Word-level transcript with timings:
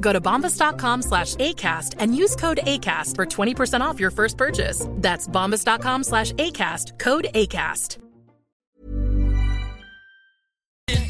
Go 0.00 0.12
to 0.12 0.20
bombas.com 0.20 1.02
slash 1.02 1.36
ACAST 1.36 1.94
and 1.98 2.14
use 2.14 2.36
code 2.36 2.60
ACAST 2.64 3.16
for 3.16 3.26
20% 3.26 3.80
off 3.80 4.00
your 4.00 4.10
first 4.10 4.36
purchase. 4.36 4.86
That's 4.96 5.26
bombas.com 5.28 6.04
slash 6.04 6.32
ACAST, 6.32 6.98
code 6.98 7.28
ACAST. 7.34 7.98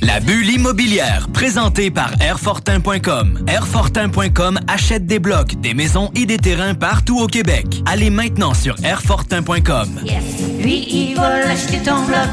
La 0.03 0.19
bulle 0.19 0.51
immobilière, 0.51 1.29
présentée 1.33 1.91
par 1.91 2.11
Airfortin.com. 2.21 3.45
Airfortin.com 3.47 4.59
achète 4.67 5.07
des 5.07 5.19
blocs, 5.19 5.55
des 5.61 5.73
maisons 5.73 6.11
et 6.15 6.27
des 6.27 6.37
terrains 6.37 6.75
partout 6.75 7.19
au 7.21 7.27
Québec. 7.27 7.67
Allez 7.87 8.11
maintenant 8.11 8.53
sur 8.53 8.75
Airfortin.com. 8.85 10.01
Yes. 10.05 10.43
Lui, 10.61 10.87
il 10.91 11.15
va 11.15 11.41
l'acheter 11.41 11.79
ton 11.79 12.03
bloc. 12.07 12.29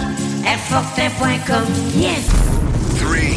Airfortin.com. 0.46 1.66
Yes. 1.96 2.26
3, 3.00 3.16
2, 3.16 3.37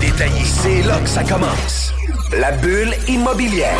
détaillé. 0.00 0.44
C'est 0.44 0.82
là 0.82 0.98
que 0.98 1.08
ça 1.08 1.22
commence. 1.22 1.92
La 2.32 2.52
bulle 2.52 2.94
immobilière. 3.08 3.76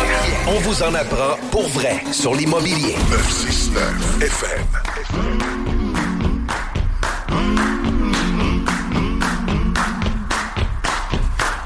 On 0.47 0.59
vous 0.59 0.83
en 0.83 0.93
apprend 0.93 1.37
pour 1.51 1.67
vrai 1.69 2.03
sur 2.11 2.35
l'immobilier. 2.35 2.95
969 3.09 4.21
FM. 4.21 4.65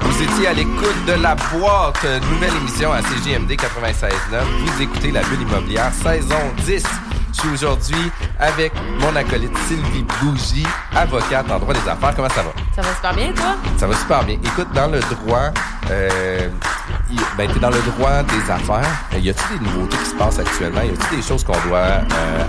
Vous 0.00 0.22
étiez 0.22 0.46
à 0.48 0.52
l'écoute 0.54 1.04
de 1.06 1.12
la 1.12 1.34
boîte, 1.34 2.04
nouvelle 2.30 2.54
émission 2.60 2.92
à 2.92 3.02
CGMD 3.02 3.52
96.9. 3.52 4.42
Vous 4.64 4.82
écoutez 4.82 5.10
la 5.10 5.22
bulle 5.24 5.42
immobilière, 5.42 5.92
saison 5.92 6.40
10. 6.64 6.82
Je 7.36 7.40
suis 7.42 7.48
aujourd'hui 7.50 8.10
avec 8.38 8.72
mon 8.98 9.14
acolyte 9.14 9.56
Sylvie 9.68 10.04
Bougie, 10.22 10.66
avocate 10.94 11.50
en 11.50 11.58
droit 11.58 11.74
des 11.74 11.86
affaires. 11.88 12.14
Comment 12.16 12.30
ça 12.30 12.42
va? 12.42 12.50
Ça 12.74 12.80
va 12.80 12.94
super 12.94 13.14
bien, 13.14 13.32
toi? 13.34 13.56
Ça 13.76 13.86
va 13.86 13.94
super 13.94 14.24
bien. 14.24 14.36
Écoute, 14.42 14.68
dans 14.74 14.86
le 14.86 15.00
droit, 15.00 15.50
euh, 15.90 16.48
ben, 17.36 17.50
t'es 17.52 17.60
dans 17.60 17.68
le 17.70 17.80
droit 17.82 18.22
des 18.22 18.50
affaires. 18.50 18.88
Euh, 19.14 19.18
Y 19.18 19.30
a-t-il 19.30 19.58
des 19.58 19.64
nouveautés 19.66 19.98
qui 19.98 20.06
se 20.06 20.14
passent 20.14 20.38
actuellement? 20.38 20.80
Y 20.80 20.88
a-t-il 20.90 21.16
des 21.20 21.22
choses 21.26 21.44
qu'on 21.44 21.58
doit 21.68 21.78
euh, 21.78 22.00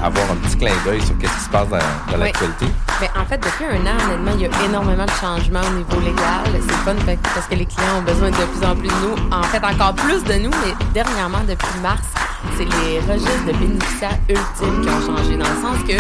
avoir 0.06 0.32
un 0.32 0.36
petit 0.38 0.56
clin 0.58 0.72
d'œil 0.86 1.02
sur 1.02 1.18
qu'est-ce 1.18 1.34
qui 1.34 1.44
se 1.44 1.50
passe 1.50 1.68
dans, 1.68 1.78
dans 1.78 2.14
Oui. 2.14 2.20
l'actualité? 2.20 2.68
Mais 3.00 3.10
en 3.16 3.26
fait, 3.26 3.38
depuis 3.38 3.66
un 3.66 3.86
an, 3.86 3.96
honnêtement, 4.06 4.32
il 4.36 4.42
y 4.42 4.46
a 4.46 4.66
énormément 4.66 5.06
de 5.06 5.12
changements 5.12 5.62
au 5.62 5.78
niveau 5.78 6.00
légal. 6.00 6.50
C'est 6.54 6.76
fun 6.78 6.96
parce 7.06 7.48
que 7.48 7.56
les 7.56 7.66
clients 7.66 8.00
ont 8.00 8.02
besoin 8.02 8.32
de 8.32 8.36
plus 8.36 8.66
en 8.66 8.76
plus 8.76 8.88
de 8.88 8.94
nous. 9.06 9.32
En 9.32 9.44
fait, 9.44 9.64
encore 9.64 9.94
plus 9.94 10.24
de 10.24 10.34
nous, 10.34 10.50
mais 10.50 10.74
dernièrement, 10.94 11.42
depuis 11.48 11.80
mars, 11.84 12.02
c'est 12.58 12.66
les 12.66 13.00
registres 13.02 13.46
de 13.46 13.54
bénéficiaires 13.54 14.18
ultimes 14.28 14.82
qui 14.82 14.90
ont 14.90 15.16
changé. 15.16 15.38
Dans 15.38 15.48
le 15.48 15.62
sens 15.62 15.78
que 15.88 15.98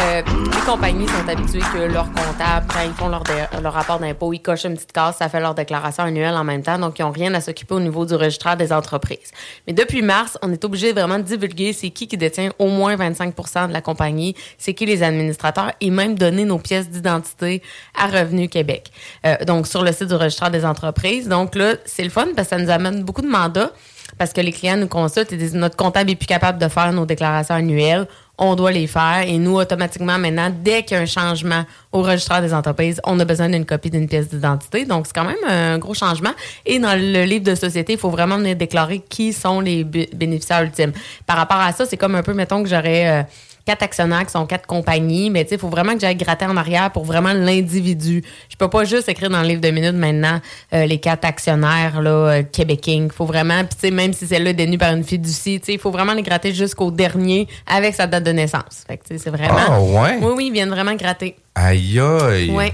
euh, 0.00 0.22
les 0.22 0.60
compagnies 0.66 1.06
sont 1.06 1.28
habituées 1.28 1.60
que 1.72 1.78
leurs 1.78 2.10
comptables, 2.12 2.66
quand 2.68 2.82
ils 2.84 2.92
font 2.92 3.08
leur, 3.08 3.22
leur 3.62 3.72
rapport 3.72 3.98
d'impôt, 3.98 4.32
ils 4.32 4.40
cochent 4.40 4.64
une 4.64 4.74
petite 4.74 4.92
case, 4.92 5.16
ça 5.16 5.28
fait 5.28 5.40
leur 5.40 5.54
déclaration 5.54 6.04
annuelle 6.04 6.34
en 6.34 6.44
même 6.44 6.62
temps, 6.62 6.78
donc 6.78 6.98
ils 6.98 7.02
n'ont 7.02 7.10
rien 7.10 7.32
à 7.34 7.40
s'occuper 7.40 7.74
au 7.74 7.80
niveau 7.80 8.06
du 8.06 8.14
registraire 8.14 8.56
des 8.56 8.72
entreprises. 8.72 9.32
Mais 9.66 9.72
depuis 9.72 10.02
mars, 10.02 10.38
on 10.42 10.52
est 10.52 10.64
obligé 10.64 10.92
vraiment 10.92 11.18
de 11.18 11.24
divulguer 11.24 11.72
c'est 11.72 11.90
qui 11.90 12.08
qui 12.08 12.16
détient 12.16 12.52
au 12.58 12.68
moins 12.68 12.96
25% 12.96 13.68
de 13.68 13.72
la 13.72 13.80
compagnie, 13.80 14.34
c'est 14.58 14.74
qui 14.74 14.86
les 14.86 15.02
administrateurs 15.02 15.72
et 15.80 15.90
même 15.90 16.16
donner 16.16 16.44
nos 16.44 16.58
pièces 16.58 16.88
d'identité 16.88 17.62
à 17.96 18.06
Revenu 18.06 18.48
Québec. 18.48 18.90
Euh, 19.26 19.36
donc 19.46 19.66
sur 19.66 19.82
le 19.82 19.92
site 19.92 20.08
du 20.08 20.14
registraire 20.14 20.50
des 20.50 20.64
entreprises. 20.64 21.28
Donc 21.28 21.54
là, 21.54 21.74
c'est 21.84 22.04
le 22.04 22.10
fun 22.10 22.26
parce 22.36 22.48
que 22.48 22.56
ça 22.56 22.62
nous 22.62 22.70
amène 22.70 23.02
beaucoup 23.02 23.22
de 23.22 23.28
mandats 23.28 23.72
parce 24.18 24.32
que 24.32 24.40
les 24.40 24.52
clients 24.52 24.76
nous 24.76 24.88
consultent 24.88 25.32
et 25.32 25.36
disent 25.36 25.54
notre 25.54 25.76
comptable 25.76 26.10
est 26.10 26.16
plus 26.16 26.26
capable 26.26 26.58
de 26.58 26.68
faire 26.68 26.92
nos 26.92 27.06
déclarations 27.06 27.54
annuelles. 27.54 28.06
On 28.38 28.56
doit 28.56 28.72
les 28.72 28.86
faire 28.86 29.24
et 29.26 29.36
nous, 29.38 29.56
automatiquement, 29.56 30.18
maintenant, 30.18 30.50
dès 30.50 30.82
qu'il 30.82 30.96
y 30.96 31.00
a 31.00 31.02
un 31.02 31.06
changement 31.06 31.64
au 31.92 32.02
registraire 32.02 32.40
des 32.40 32.54
entreprises, 32.54 33.00
on 33.04 33.20
a 33.20 33.24
besoin 33.24 33.48
d'une 33.50 33.66
copie 33.66 33.90
d'une 33.90 34.08
pièce 34.08 34.28
d'identité. 34.30 34.84
Donc, 34.86 35.06
c'est 35.06 35.12
quand 35.12 35.26
même 35.26 35.36
un 35.46 35.78
gros 35.78 35.94
changement. 35.94 36.32
Et 36.64 36.78
dans 36.78 36.98
le 36.98 37.24
livre 37.24 37.44
de 37.44 37.54
société, 37.54 37.92
il 37.92 37.98
faut 37.98 38.10
vraiment 38.10 38.38
venir 38.38 38.56
déclarer 38.56 39.00
qui 39.00 39.32
sont 39.34 39.60
les 39.60 39.84
bé- 39.84 40.08
bénéficiaires 40.14 40.62
ultimes. 40.62 40.92
Par 41.26 41.36
rapport 41.36 41.58
à 41.58 41.72
ça, 41.72 41.84
c'est 41.84 41.98
comme 41.98 42.14
un 42.14 42.22
peu, 42.22 42.32
mettons 42.32 42.62
que 42.62 42.68
j'aurais 42.68 43.20
euh, 43.20 43.22
quatre 43.64 43.82
actionnaires 43.82 44.24
qui 44.24 44.32
sont 44.32 44.46
quatre 44.46 44.66
compagnies, 44.66 45.30
mais 45.30 45.44
tu 45.44 45.50
sais, 45.50 45.54
il 45.56 45.60
faut 45.60 45.68
vraiment 45.68 45.94
que 45.94 46.00
j'aille 46.00 46.16
gratter 46.16 46.46
en 46.46 46.56
arrière 46.56 46.90
pour 46.90 47.04
vraiment 47.04 47.32
l'individu. 47.32 48.22
Je 48.48 48.56
peux 48.56 48.68
pas 48.68 48.84
juste 48.84 49.08
écrire 49.08 49.30
dans 49.30 49.42
le 49.42 49.48
livre 49.48 49.60
de 49.60 49.70
minutes 49.70 49.94
maintenant 49.94 50.40
euh, 50.72 50.86
les 50.86 50.98
quatre 50.98 51.24
actionnaires 51.24 52.00
là, 52.00 52.10
euh, 52.10 52.42
Québec 52.42 52.88
Inc. 52.88 53.12
faut 53.12 53.26
vraiment, 53.26 53.60
puis 53.64 53.74
tu 53.74 53.80
sais, 53.80 53.90
même 53.90 54.12
si 54.12 54.26
celle-là 54.26 54.50
est 54.50 54.54
détenue 54.54 54.78
par 54.78 54.92
une 54.94 55.04
fiducie, 55.04 55.60
tu 55.60 55.66
sais, 55.66 55.72
il 55.74 55.78
faut 55.78 55.90
vraiment 55.90 56.14
les 56.14 56.22
gratter 56.22 56.52
jusqu'au 56.52 56.90
dernier 56.90 57.48
avec 57.66 57.94
sa 57.94 58.06
date 58.06 58.24
de 58.24 58.32
naissance. 58.32 58.84
Fait 58.86 58.96
que 58.96 59.04
tu 59.04 59.14
sais, 59.14 59.18
c'est 59.18 59.30
vraiment. 59.30 59.54
Ah, 59.58 59.80
ouais? 59.80 60.18
Oui, 60.20 60.32
oui, 60.36 60.46
ils 60.46 60.52
viennent 60.52 60.70
vraiment 60.70 60.94
gratter. 60.94 61.36
Aïe 61.54 62.00
aïe! 62.00 62.50
Oui. 62.50 62.72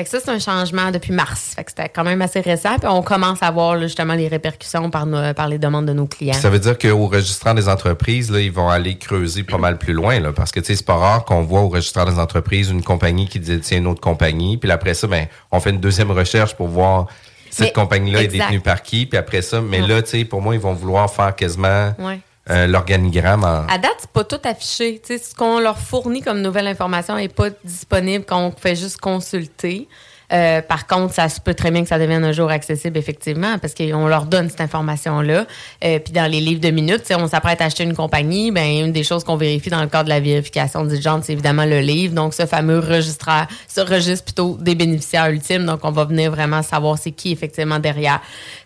Fait 0.00 0.04
que 0.04 0.10
ça, 0.12 0.18
c'est 0.24 0.30
un 0.30 0.38
changement 0.38 0.90
depuis 0.90 1.12
mars. 1.12 1.52
Fait 1.54 1.62
que 1.62 1.70
c'était 1.72 1.90
quand 1.90 2.04
même 2.04 2.22
assez 2.22 2.40
récent. 2.40 2.78
Puis 2.78 2.88
on 2.88 3.02
commence 3.02 3.42
à 3.42 3.50
voir 3.50 3.74
là, 3.76 3.82
justement 3.82 4.14
les 4.14 4.28
répercussions 4.28 4.88
par, 4.88 5.04
nos- 5.04 5.34
par 5.34 5.46
les 5.46 5.58
demandes 5.58 5.84
de 5.84 5.92
nos 5.92 6.06
clients. 6.06 6.32
Ça 6.32 6.48
veut 6.48 6.58
dire 6.58 6.78
qu'au 6.78 7.06
registrant 7.06 7.52
des 7.52 7.68
entreprises, 7.68 8.30
là, 8.30 8.40
ils 8.40 8.50
vont 8.50 8.70
aller 8.70 8.96
creuser 8.96 9.42
pas 9.42 9.58
mal 9.58 9.76
plus 9.76 9.92
loin, 9.92 10.18
là, 10.18 10.32
parce 10.32 10.52
que 10.52 10.64
c'est 10.64 10.82
pas 10.86 10.94
rare 10.94 11.26
qu'on 11.26 11.42
voit 11.42 11.60
au 11.60 11.68
registrant 11.68 12.06
des 12.06 12.18
entreprises 12.18 12.70
une 12.70 12.82
compagnie 12.82 13.28
qui 13.28 13.40
détient 13.40 13.76
une 13.76 13.88
autre 13.88 14.00
compagnie, 14.00 14.56
puis 14.56 14.70
après 14.70 14.94
ça, 14.94 15.06
ben, 15.06 15.26
on 15.52 15.60
fait 15.60 15.68
une 15.68 15.80
deuxième 15.80 16.10
recherche 16.12 16.54
pour 16.54 16.68
voir 16.68 17.06
cette 17.50 17.74
compagnie-là 17.74 18.22
est 18.22 18.28
détenue 18.28 18.60
par 18.60 18.80
qui, 18.82 19.04
puis 19.04 19.18
après 19.18 19.42
ça, 19.42 19.60
mais 19.60 19.82
Ouais. 19.82 19.86
là, 19.86 20.00
tu 20.00 20.08
sais, 20.10 20.24
pour 20.24 20.40
moi, 20.40 20.54
ils 20.54 20.60
vont 20.62 20.72
vouloir 20.72 21.10
faire 21.12 21.36
quasiment 21.36 21.92
Ouais. 21.98 22.20
Euh, 22.50 22.66
l'organigramme 22.66 23.44
en. 23.44 23.66
À 23.68 23.78
date, 23.78 23.96
c'est 24.00 24.10
pas 24.10 24.24
tout 24.24 24.40
affiché. 24.44 25.00
Ce 25.06 25.34
qu'on 25.34 25.60
leur 25.60 25.78
fournit 25.78 26.22
comme 26.22 26.42
nouvelle 26.42 26.66
information 26.66 27.16
n'est 27.16 27.28
pas 27.28 27.48
disponible 27.64 28.24
quand 28.26 28.40
on 28.46 28.52
fait 28.52 28.76
juste 28.76 28.98
consulter. 28.98 29.88
Euh, 30.32 30.62
par 30.62 30.86
contre, 30.86 31.12
ça 31.14 31.28
se 31.28 31.40
peut 31.40 31.54
très 31.54 31.70
bien 31.70 31.82
que 31.82 31.88
ça 31.88 31.98
devienne 31.98 32.24
un 32.24 32.32
jour 32.32 32.50
accessible, 32.50 32.96
effectivement, 32.98 33.58
parce 33.58 33.74
qu'on 33.74 34.06
leur 34.06 34.26
donne 34.26 34.48
cette 34.48 34.60
information-là. 34.60 35.46
Euh, 35.84 35.98
puis 35.98 36.12
dans 36.12 36.30
les 36.30 36.40
livres 36.40 36.60
de 36.60 36.70
minutes, 36.70 37.12
on 37.16 37.26
s'apprête 37.26 37.60
à 37.60 37.64
acheter 37.64 37.82
une 37.82 37.96
compagnie, 37.96 38.50
ben 38.50 38.86
une 38.86 38.92
des 38.92 39.02
choses 39.02 39.24
qu'on 39.24 39.36
vérifie 39.36 39.70
dans 39.70 39.80
le 39.80 39.88
cadre 39.88 40.04
de 40.04 40.10
la 40.10 40.20
vérification 40.20 40.84
diligente, 40.84 41.24
c'est 41.24 41.32
évidemment 41.32 41.64
le 41.64 41.80
livre. 41.80 42.14
Donc, 42.14 42.34
ce 42.34 42.46
fameux 42.46 42.78
registraire, 42.78 43.48
ce 43.66 43.80
registre 43.80 44.24
plutôt 44.24 44.56
des 44.60 44.74
bénéficiaires 44.74 45.30
ultimes. 45.30 45.66
Donc, 45.66 45.80
on 45.82 45.90
va 45.90 46.04
venir 46.04 46.30
vraiment 46.30 46.62
savoir 46.62 46.98
c'est 46.98 47.12
qui 47.12 47.32
effectivement 47.32 47.78
derrière. 47.78 48.20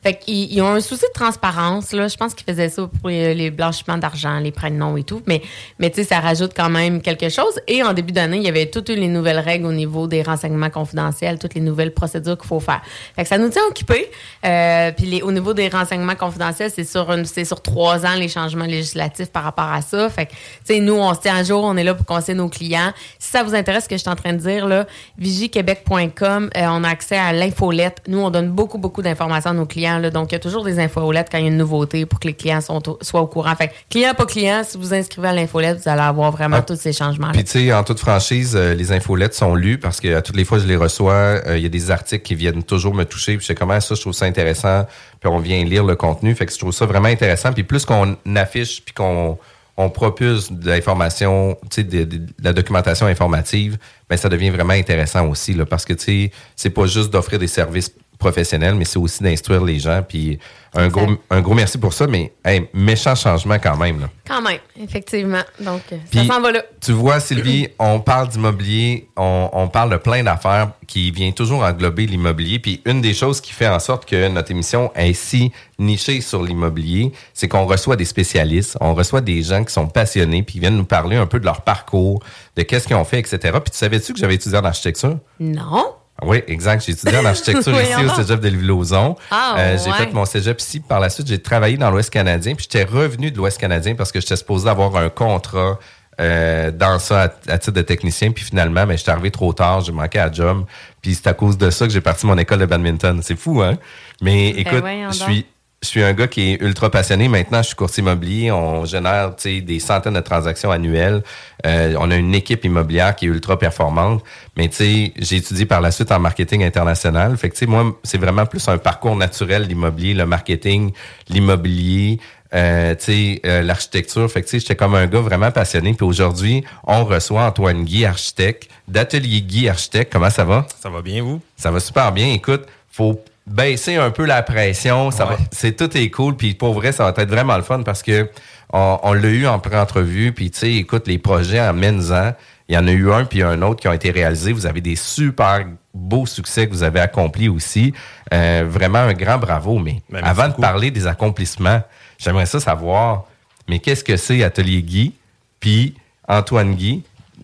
Fait 0.05 0.15
qu'ils 0.15 0.53
ils 0.53 0.61
ont 0.61 0.69
un 0.69 0.81
souci 0.81 1.03
de 1.03 1.19
transparence. 1.19 1.93
Là. 1.93 2.09
Je 2.09 2.17
pense 2.17 2.35
qu'ils 2.35 2.45
faisaient 2.45 2.69
ça 2.69 2.83
pour 3.01 3.09
les, 3.09 3.51
blanchiments 3.51 3.97
d'argent, 3.97 4.39
les 4.39 4.53
nom 4.71 4.99
et 4.99 5.03
tout. 5.03 5.23
Mais, 5.27 5.41
mais 5.79 5.89
tu 5.89 5.97
sais, 5.97 6.05
ça 6.05 6.21
rajoute 6.21 6.53
quand 6.55 6.69
même 6.69 7.01
quelque 7.01 7.31
chose. 7.31 7.59
Et 7.67 7.83
en 7.83 7.95
début 7.95 8.13
d'année, 8.13 8.37
il 8.37 8.43
y 8.43 8.49
avait 8.49 8.67
toutes 8.67 8.91
les 8.91 9.09
nouvelles 9.09 9.39
règles 9.39 9.65
au 9.65 9.73
niveau 9.73 10.07
des 10.07 10.23
renseignements 10.23 10.69
confidentiels, 10.69 11.39
toutes 11.39 11.55
les 11.55 11.63
nouvelles 11.63 11.95
procédures 11.95 12.37
qu'il 12.37 12.49
faut 12.49 12.61
faire. 12.61 12.83
Fait 13.17 13.23
que 13.23 13.29
ça 13.29 13.39
nous 13.39 13.49
tient 13.49 13.63
occupés. 13.69 14.11
Euh, 14.45 14.93
puis 14.93 15.07
les- 15.07 15.23
au 15.23 15.33
niveau 15.33 15.55
des 15.55 15.69
renseignements 15.69 16.17
confidentiels, 16.17 16.71
c'est 16.75 16.85
sur, 16.85 17.15
c'est 17.25 17.47
sur 17.47 17.63
trois 17.63 18.05
ans 18.05 18.15
les 18.15 18.29
changements 18.29 18.67
législatifs 18.67 19.31
par 19.31 19.45
rapport 19.45 19.73
à 19.73 19.81
ça. 19.81 20.11
Fait 20.11 20.27
que, 20.27 20.33
tu 20.33 20.39
sais, 20.65 20.81
nous, 20.81 20.95
on 20.97 21.15
se 21.15 21.21
tient 21.21 21.37
à 21.37 21.45
jour, 21.45 21.65
on 21.65 21.79
est 21.79 21.85
là 21.85 21.95
pour 21.95 22.05
conseiller 22.05 22.37
nos 22.37 22.51
clients. 22.51 22.93
Si 23.19 23.31
ça 23.31 23.43
vous 23.43 23.55
intéresse, 23.55 23.85
ce 23.85 23.89
que 23.89 23.97
je 23.97 24.01
suis 24.03 24.11
en 24.11 24.17
train 24.17 24.35
de 24.35 24.39
dire, 24.39 24.67
là, 24.67 24.87
vigiquebec.com, 25.19 26.51
euh, 26.57 26.67
on 26.69 26.85
a 26.85 26.89
accès 26.89 27.17
à 27.17 27.33
l'infolette. 27.33 28.03
Nous, 28.07 28.19
on 28.19 28.31
donne 28.31 28.51
beaucoup, 28.51 28.79
beaucoup 28.79 29.01
d'informations 29.01 29.51
à 29.51 29.55
nos 29.55 29.67
clients. 29.67 29.94
Là, 29.99 30.11
donc, 30.11 30.33
il 30.33 30.35
y 30.35 30.37
a 30.37 30.41
toujours 30.41 30.65
des 30.65 30.79
infolettes 30.79 31.29
quand 31.31 31.39
il 31.39 31.43
y 31.43 31.45
a 31.47 31.51
une 31.51 31.57
nouveauté 31.57 32.07
pour 32.07 32.21
que 32.21 32.27
les 32.29 32.35
clients 32.35 32.61
sont 32.61 32.89
au- 32.89 32.99
soient 33.03 33.21
au 33.23 33.27
courant. 33.27 33.55
Fait 33.57 33.71
client, 33.91 34.15
pas 34.15 34.27
client, 34.27 34.63
si 34.65 34.77
vous 34.79 34.95
inscrivez 34.95 35.29
à 35.29 35.33
l'infolette, 35.33 35.79
vous 35.83 35.89
allez 35.89 36.01
avoir 36.03 36.31
vraiment 36.33 36.57
Ah. 36.59 36.63
tous 36.63 36.77
ces 36.77 36.93
changements. 36.93 37.31
Puis 37.33 37.45
tu 37.45 37.51
sais, 37.51 37.73
en 37.73 37.85
toute 37.85 37.99
franchise, 38.01 38.55
euh, 38.57 38.75
les 38.75 38.93
infolettes 38.93 39.35
sont 39.35 39.55
lues 39.55 39.79
parce 39.79 40.01
que 40.01 40.15
à 40.15 40.23
toutes 40.23 40.37
les 40.37 40.45
fois 40.45 40.59
je 40.59 40.67
les 40.67 40.77
reçois, 40.77 41.13
euh, 41.13 41.57
il 41.57 41.63
y 41.63 41.67
a 41.67 41.69
des 41.71 41.91
articles 41.91 42.23
qui 42.25 42.35
viennent 42.35 42.63
toujours 42.63 42.95
me 42.95 43.05
toucher. 43.05 43.37
Puis 43.37 43.43
je 43.43 43.47
sais 43.49 43.55
comment 43.55 43.81
ça, 43.81 43.95
je 43.95 44.01
trouve 44.01 44.13
ça 44.13 44.27
intéressant. 44.27 44.87
Puis 45.21 45.29
on 45.31 45.39
vient 45.39 45.65
lire 45.65 45.85
le 45.85 45.97
contenu, 45.97 46.35
fait 46.35 46.47
que 46.47 46.53
je 46.53 46.59
trouve 46.59 46.73
ça 46.73 46.87
vraiment 46.87 47.09
intéressant. 47.09 47.53
Puis 47.53 47.65
plus 47.65 47.85
qu'on 47.85 48.17
affiche, 48.37 48.85
puis 48.85 48.95
qu'on 48.95 49.39
on 49.77 49.91
propulse 49.91 50.53
de 50.53 50.71
l'information, 50.71 51.57
tu 51.63 51.69
sais, 51.81 51.83
de, 51.83 52.05
de- 52.05 52.19
de 52.19 52.27
la 52.43 52.53
documentation 52.53 53.07
informative, 53.07 53.77
ben 54.09 54.17
ça 54.17 54.29
devient 54.29 54.51
vraiment 54.51 54.73
intéressant 54.75 55.27
aussi 55.29 55.53
là, 55.53 55.67
parce 55.67 55.85
que 55.85 55.95
tu 55.95 56.05
sais, 56.05 56.31
c'est 56.55 56.71
pas 56.71 56.87
juste 56.87 57.11
d'offrir 57.11 57.41
des 57.41 57.49
services 57.49 57.91
professionnels, 58.25 58.75
mais 58.75 58.85
c'est 58.87 58.99
aussi 58.99 59.23
d'instruire 59.23 59.63
les 59.63 59.79
gens. 59.79 60.03
Puis 60.07 60.39
un 60.75 60.89
gros, 60.89 61.07
un 61.31 61.41
gros 61.41 61.55
merci 61.55 61.79
pour 61.79 61.93
ça, 61.93 62.07
mais 62.07 62.33
hey, 62.45 62.67
méchant 62.73 63.15
changement 63.15 63.59
quand 63.63 63.77
même. 63.77 64.01
Là. 64.01 64.09
Quand 64.27 64.43
même, 64.43 64.59
effectivement. 64.81 65.43
Donc, 65.61 65.83
euh, 65.93 65.97
Puis, 66.11 66.27
ça 66.27 66.35
s'en 66.35 66.41
va 66.41 66.51
là. 66.51 66.63
Tu 66.81 66.93
vois, 66.93 67.21
Sylvie, 67.21 67.69
on 67.79 68.01
parle 68.01 68.29
d'immobilier, 68.29 69.09
on, 69.17 69.51
on 69.53 69.69
parle 69.69 69.91
de 69.91 69.99
plein 69.99 70.25
d'affaires 70.25 70.71
qui 70.87 71.11
vient 71.11 71.31
toujours 71.33 71.63
englober 71.63 72.07
l'immobilier. 72.07 72.59
Puis 72.59 72.81
une 72.87 73.01
des 73.01 73.15
choses 73.15 73.41
qui 73.41 73.53
fait 73.53 73.69
en 73.69 73.79
sorte 73.79 74.07
que 74.07 74.29
notre 74.29 74.51
émission 74.51 74.91
est 74.95 75.13
si 75.13 75.53
nichée 75.79 76.21
sur 76.21 76.43
l'immobilier, 76.43 77.13
c'est 77.35 77.47
qu'on 77.47 77.67
reçoit 77.67 77.97
des 77.97 78.05
spécialistes, 78.05 78.77
on 78.81 78.95
reçoit 78.95 79.21
des 79.21 79.43
gens 79.43 79.63
qui 79.65 79.73
sont 79.73 79.87
passionnés, 79.87 80.43
puis 80.43 80.55
qui 80.55 80.61
viennent 80.61 80.77
nous 80.77 80.85
parler 80.85 81.17
un 81.17 81.27
peu 81.27 81.39
de 81.39 81.45
leur 81.45 81.61
parcours, 81.61 82.21
de 82.57 82.63
qu'est-ce 82.63 82.87
qu'ils 82.87 82.97
ont 82.97 83.05
fait, 83.05 83.19
etc. 83.19 83.39
Puis 83.63 83.71
tu 83.71 83.79
savais-tu 83.79 84.13
que 84.13 84.19
j'avais 84.19 84.35
étudié 84.37 84.59
en 84.59 84.65
architecture? 84.65 85.19
Non. 85.39 85.95
Oui, 86.23 86.43
exact. 86.47 86.85
J'ai 86.87 86.93
étudié 86.93 87.19
en 87.19 87.25
architecture 87.25 87.73
ici 87.83 88.05
au 88.05 88.09
cégep 88.09 88.41
de 88.41 88.49
Lévis-Lauzon. 88.49 89.17
Ah, 89.31 89.57
Euh, 89.59 89.79
J'ai 89.83 89.91
ouais. 89.91 89.97
fait 89.97 90.13
mon 90.13 90.25
cégep 90.25 90.61
ici. 90.61 90.81
Par 90.81 91.01
la 91.01 91.11
suite, 91.11 91.27
j'ai 91.27 91.41
travaillé 91.43 91.77
dans 91.77 91.91
l'Ouest 91.91 92.11
canadien. 92.11 92.55
Puis 92.55 92.69
j'étais 92.71 92.85
revenu 92.85 93.31
de 93.31 93.37
l'Ouest 93.37 93.59
canadien 93.59 93.95
parce 93.95 94.13
que 94.13 94.21
j'étais 94.21 94.37
supposé 94.37 94.69
avoir 94.69 94.95
un 94.97 95.09
contrat 95.09 95.79
euh, 96.21 96.71
dans 96.71 97.01
ça 97.01 97.23
à, 97.23 97.53
à 97.53 97.59
titre 97.59 97.73
de 97.73 97.83
technicien. 97.83 98.31
Puis 98.31 98.45
finalement, 98.45 98.87
ben, 98.87 98.97
j'étais 98.97 99.11
arrivé 99.11 99.33
trop 99.33 99.53
tard. 99.53 99.81
J'ai 99.81 99.93
manqué 99.93 100.21
à 100.21 100.31
job. 100.31 100.65
Puis 101.03 101.15
c'est 101.17 101.27
à 101.27 101.35
cause 101.35 101.59
de 101.59 101.69
ça 101.71 101.87
que 101.87 101.93
j'ai 101.93 102.01
parti 102.01 102.27
mon 102.27 102.39
école 102.39 102.61
de 102.61 102.67
badminton. 102.67 103.21
C'est 103.23 103.37
fou, 103.37 103.61
hein? 103.61 103.77
Mais 104.23 104.51
écoute, 104.51 104.75
Ben 104.75 104.81
voyons 104.81 105.11
je 105.11 105.19
suis 105.19 105.47
je 105.85 105.91
suis 105.91 106.03
un 106.03 106.15
gars 106.15 106.27
qui 106.27 106.53
est 106.53 106.63
ultra 106.63 106.91
passionné. 106.91 107.29
Maintenant, 107.29 107.59
je 107.59 107.69
suis 107.69 107.77
courtier 107.77 108.03
immobilier. 108.03 108.51
On 108.51 108.87
génère 108.87 109.35
des 109.45 109.79
centaines 109.79 110.15
de 110.15 110.21
transactions 110.21 110.71
annuelles. 110.71 111.23
Euh, 111.67 111.95
on 112.01 112.11
a 112.11 112.17
une 112.17 112.35
équipe 112.35 112.65
immobilière 112.65 113.15
qui 113.15 113.27
est 113.27 113.29
ultra 113.29 113.59
performante. 113.59 114.25
Mais 114.57 114.69
tu 114.69 114.77
sais, 114.77 115.13
j'ai 115.19 115.37
étudié 115.37 115.67
par 115.67 115.83
la 115.83 115.91
suite 115.91 116.11
en 116.11 116.19
marketing 116.19 116.65
international. 116.65 117.37
Fait 117.37 117.51
que 117.51 117.65
moi, 117.67 117.95
c'est 118.03 118.17
vraiment 118.17 118.47
plus 118.47 118.67
un 118.67 118.79
parcours 118.79 119.15
naturel 119.15 119.67
l'immobilier, 119.69 120.15
le 120.15 120.25
marketing, 120.27 120.93
l'immobilier. 121.29 122.19
Euh, 122.55 122.95
euh, 123.09 123.63
l'architecture. 123.63 124.31
Fait 124.31 124.41
que 124.41 124.49
j'étais 124.49 124.77
comme 124.77 124.95
un 124.95 125.09
gars 125.09 125.21
vraiment 125.21 125.51
passionné. 125.51 125.93
Puis 125.93 126.07
aujourd'hui, 126.07 126.65
on 126.87 127.05
reçoit 127.05 127.43
Antoine 127.47 127.83
Guy, 127.85 128.05
architecte, 128.05 128.71
d'Atelier 128.87 129.43
Guy, 129.43 129.69
architecte. 129.69 130.13
Comment 130.13 130.31
ça 130.31 130.45
va? 130.45 130.65
Ça 130.81 130.89
va 130.89 131.03
bien, 131.03 131.25
vous? 131.25 131.41
Ça 131.57 131.73
va 131.73 131.81
super 131.81 132.13
bien. 132.13 132.33
Écoute, 132.33 132.63
faut 132.93 133.21
baisser 133.47 133.97
un 133.97 134.11
peu 134.11 134.25
la 134.25 134.43
pression. 134.43 135.11
Ça 135.11 135.25
va, 135.25 135.37
c'est 135.51 135.77
tout 135.77 135.97
est 135.97 136.11
cool. 136.11 136.37
Puis 136.37 136.55
pour 136.55 136.75
vrai, 136.75 136.93
ça 136.93 137.11
va 137.11 137.23
être 137.23 137.31
vraiment 137.31 137.57
le 137.57 137.63
fun 137.63 137.83
parce 137.83 138.03
que 138.03 138.29
on, 138.73 138.99
on 139.03 139.13
l'a 139.13 139.29
eu 139.29 139.47
en 139.47 139.59
pré-entrevue. 139.59 140.33
Puis 140.33 140.51
tu 140.51 140.59
sais, 140.61 140.73
écoute, 140.75 141.07
les 141.07 141.19
projets 141.19 141.61
en 141.61 141.77
en 141.77 142.33
il 142.69 142.75
y 142.75 142.79
en 142.79 142.89
a 142.89 142.93
eu 142.93 143.13
un 143.13 143.25
puis 143.25 143.43
un 143.43 143.61
autre 143.63 143.81
qui 143.81 143.89
ont 143.89 143.93
été 143.93 144.11
réalisés. 144.11 144.53
Vous 144.53 144.67
avez 144.67 144.81
des 144.81 144.97
super 144.97 145.67
beaux 145.93 146.27
succès 146.27 146.67
que 146.67 146.73
vous 146.73 146.83
avez 146.83 147.01
accomplis 147.01 147.49
aussi. 147.49 147.93
Euh, 148.33 148.65
vraiment 148.67 148.99
un 148.99 149.13
grand 149.13 149.39
bravo. 149.39 149.79
Mais 149.79 150.01
Ben, 150.09 150.25
avant 150.25 150.49
de 150.49 150.55
parler 150.55 150.91
des 150.91 151.07
accomplissements, 151.07 151.83
j'aimerais 152.19 152.47
ça 152.47 152.61
savoir, 152.61 153.25
mais 153.69 153.81
qu'est-ce 153.81 154.03
que 154.03 154.17
c'est 154.17 154.43
Atelier 154.43 154.83
Guy, 154.83 155.13
puis 155.61 155.95
Antoine 156.27 156.75
Guy, 156.75 157.03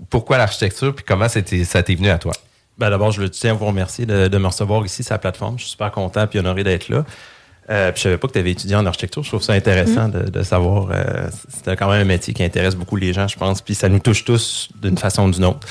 pourquoi 0.09 0.39
l'architecture, 0.39 0.95
puis 0.95 1.05
comment 1.07 1.29
ça 1.29 1.43
t'est 1.43 1.95
venu 1.95 2.09
à 2.09 2.19
toi? 2.19 2.33
Ben, 2.81 2.89
D'abord, 2.89 3.13
je 3.13 3.23
tiens 3.25 3.51
à 3.51 3.55
vous 3.55 3.67
remercier 3.67 4.07
de, 4.07 4.27
de 4.29 4.39
me 4.39 4.47
recevoir 4.47 4.85
ici 4.87 5.05
sur 5.05 5.13
la 5.13 5.19
plateforme. 5.19 5.59
Je 5.59 5.65
suis 5.65 5.73
super 5.73 5.91
content 5.93 6.27
et 6.33 6.39
honoré 6.39 6.65
d'être 6.65 6.89
là. 6.89 7.05
Euh, 7.69 7.93
puis 7.93 7.99
je 7.99 8.03
savais 8.05 8.17
pas 8.17 8.27
que 8.27 8.33
tu 8.33 8.39
avais 8.39 8.53
étudié 8.53 8.75
en 8.75 8.87
architecture. 8.87 9.23
Je 9.23 9.29
trouve 9.29 9.43
ça 9.43 9.53
intéressant 9.53 10.09
de, 10.09 10.23
de 10.31 10.43
savoir. 10.43 10.89
euh, 10.91 11.29
c'est 11.49 11.77
quand 11.77 11.91
même 11.91 12.01
un 12.01 12.05
métier 12.05 12.33
qui 12.33 12.43
intéresse 12.43 12.75
beaucoup 12.75 12.97
les 12.97 13.13
gens, 13.13 13.29
je 13.29 13.37
pense. 13.37 13.61
Puis 13.61 13.75
ça 13.75 13.91
nous 13.91 13.99
touche 13.99 14.25
tous 14.25 14.71
d'une 14.81 14.97
façon 14.97 15.29
ou 15.29 15.31
d'une 15.31 15.45
autre. 15.45 15.69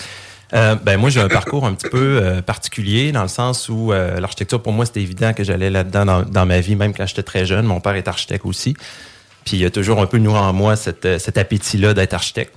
Euh, 0.53 0.75
ben 0.75 0.97
moi, 0.97 1.09
j'ai 1.09 1.19
un 1.19 1.27
parcours 1.27 1.65
un 1.65 1.73
petit 1.73 1.89
peu 1.89 2.19
euh, 2.21 2.41
particulier 2.43 3.11
dans 3.11 3.23
le 3.23 3.27
sens 3.27 3.69
où 3.69 3.91
euh, 3.91 4.19
l'architecture, 4.19 4.61
pour 4.61 4.71
moi, 4.73 4.85
c'était 4.85 5.01
évident 5.01 5.33
que 5.33 5.43
j'allais 5.43 5.71
là-dedans 5.71 6.05
dans, 6.05 6.21
dans 6.21 6.45
ma 6.45 6.59
vie, 6.59 6.75
même 6.75 6.93
quand 6.93 7.07
j'étais 7.07 7.23
très 7.23 7.45
jeune. 7.45 7.65
Mon 7.65 7.81
père 7.81 7.95
est 7.95 8.07
architecte 8.07 8.45
aussi. 8.45 8.75
Puis 9.45 9.57
il 9.57 9.61
y 9.61 9.65
a 9.65 9.71
toujours 9.71 9.99
un 9.99 10.05
peu 10.05 10.19
nourri 10.19 10.37
en 10.39 10.53
moi 10.53 10.75
cette, 10.75 11.05
euh, 11.05 11.17
cet 11.19 11.37
appétit-là 11.39 11.95
d'être 11.95 12.13
architecte. 12.13 12.53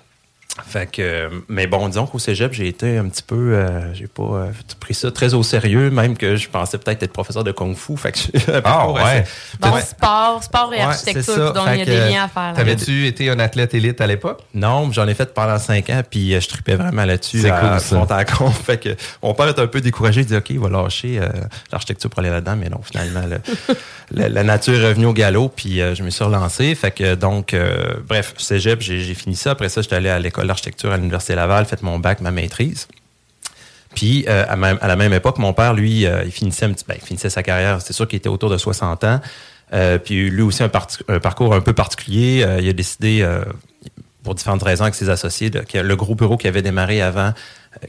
Fait 0.67 0.87
que, 0.91 1.31
mais 1.49 1.67
bon, 1.67 1.89
disons 1.89 2.07
qu'au 2.07 2.19
cégep, 2.19 2.53
j'ai 2.53 2.69
été 2.69 2.99
un 2.99 3.09
petit 3.09 3.23
peu, 3.23 3.55
euh, 3.55 3.95
j'ai 3.95 4.07
pas 4.07 4.23
euh, 4.23 4.51
pris 4.81 4.93
ça 4.93 5.11
très 5.11 5.33
au 5.33 5.43
sérieux, 5.43 5.91
même 5.91 6.15
que 6.15 6.37
je 6.37 6.47
pensais 6.51 6.77
peut-être 6.77 7.03
être 7.03 7.13
professeur 7.13 7.43
de 7.43 7.53
kung 7.53 7.75
fu. 7.75 7.97
Fait 7.97 8.13
que 8.13 8.19
j'ai 8.35 8.53
un 8.57 8.61
Ah, 8.63 8.91
ouais. 8.91 9.01
assez- 9.01 9.25
Bon, 9.61 9.71
Ouais. 9.73 9.81
sport, 9.81 10.43
sport 10.45 10.71
et 10.75 10.77
Ouais, 10.77 10.83
architecture, 10.83 11.55
donc 11.55 11.67
Fait 11.69 11.75
il 11.77 11.79
y 11.79 11.83
a 11.83 11.85
que, 11.87 11.91
des 11.91 12.11
liens 12.13 12.25
à 12.25 12.29
faire. 12.29 12.43
là. 12.51 12.53
T'avais-tu 12.55 13.07
été 13.07 13.31
un 13.31 13.39
athlète 13.39 13.73
élite 13.73 14.03
à 14.03 14.07
l'époque? 14.07 14.41
Non, 14.53 14.93
j'en 14.93 15.09
ai 15.09 15.15
fait 15.15 15.33
pendant 15.33 15.59
cinq 15.59 15.89
ans, 15.89 16.03
puis 16.09 16.35
euh, 16.35 16.41
je 16.41 16.49
tripais 16.49 16.75
vraiment 16.77 17.07
là-dessus. 17.07 17.41
C'est 17.41 17.51
à 17.51 17.59
cool, 17.59 17.81
ça. 17.81 18.07
fond 18.07 18.15
en 18.15 18.25
compte. 18.51 18.55
Fait 18.67 18.77
que 18.79 18.91
mon 19.23 19.33
père 19.33 19.49
est 19.49 19.59
un 19.59 19.67
peu 19.67 19.81
découragé, 19.81 20.21
il 20.21 20.27
dit 20.27 20.37
OK, 20.37 20.51
il 20.51 20.61
va 20.61 20.69
lâcher 20.69 21.19
euh, 21.19 21.29
l'architecture 21.73 22.11
pour 22.11 22.19
aller 22.21 22.31
là-dedans, 22.31 22.57
mais 22.57 22.69
non, 22.69 22.81
finalement, 22.83 23.23
le- 23.27 23.41
la, 24.11 24.29
la 24.29 24.43
nature 24.45 24.75
est 24.75 24.87
revenue 24.89 25.07
au 25.07 25.15
galop, 25.15 25.49
puis 25.49 25.81
euh, 25.81 25.95
je 25.95 26.03
me 26.03 26.11
suis 26.11 26.23
relancé. 26.25 26.75
Fait 26.75 26.91
que 26.91 27.15
donc, 27.15 27.55
euh, 27.55 27.95
bref, 28.07 28.35
cégep, 28.37 28.83
j'ai 28.83 29.01
j'ai 29.01 29.15
fini 29.15 29.35
ça. 29.35 29.53
Après 29.53 29.71
ça, 29.71 29.81
j'étais 29.81 29.97
allé 29.97 30.11
à 30.11 30.19
l'école 30.19 30.42
d'architecture 30.47 30.93
à 30.93 30.97
l'Université 30.97 31.35
Laval, 31.35 31.65
fait 31.65 31.83
mon 31.83 31.99
bac, 31.99 32.21
ma 32.21 32.31
maîtrise. 32.31 32.89
Puis, 33.95 34.25
euh, 34.29 34.45
à, 34.49 34.89
la 34.89 34.97
même 34.97 35.13
époque, 35.13 35.39
mon 35.39 35.53
père, 35.53 35.75
lui, 35.75 36.07
euh, 36.07 36.25
il 36.25 36.33
finissait 36.33 36.67
un 36.67 36.73
petit, 36.73 36.85
ben, 36.87 36.97
finissait 37.03 37.31
sa 37.31 37.43
carrière. 37.43 37.81
C'est 37.83 37.93
sûr 37.93 38.09
qu'il 38.09 38.17
était 38.17 38.29
autour 38.29 38.51
de 38.51 38.57
60 38.57 39.05
ans. 39.05 39.21
Euh, 39.73 39.99
puis 39.99 40.29
lui 40.31 40.43
aussi 40.43 40.63
un, 40.63 40.69
parcours 40.69 41.55
un 41.55 41.61
peu 41.61 41.73
particulier. 41.73 42.47
Il 42.61 42.69
a 42.69 42.73
décidé, 42.73 43.27
pour 44.23 44.35
différentes 44.35 44.63
raisons 44.63 44.85
avec 44.85 44.95
ses 44.95 45.09
associés, 45.09 45.51
que 45.51 45.79
le 45.79 45.97
gros 45.97 46.15
bureau 46.15 46.37
qu'il 46.37 46.49
avait 46.49 46.63
démarré 46.63 47.01
avant, 47.01 47.33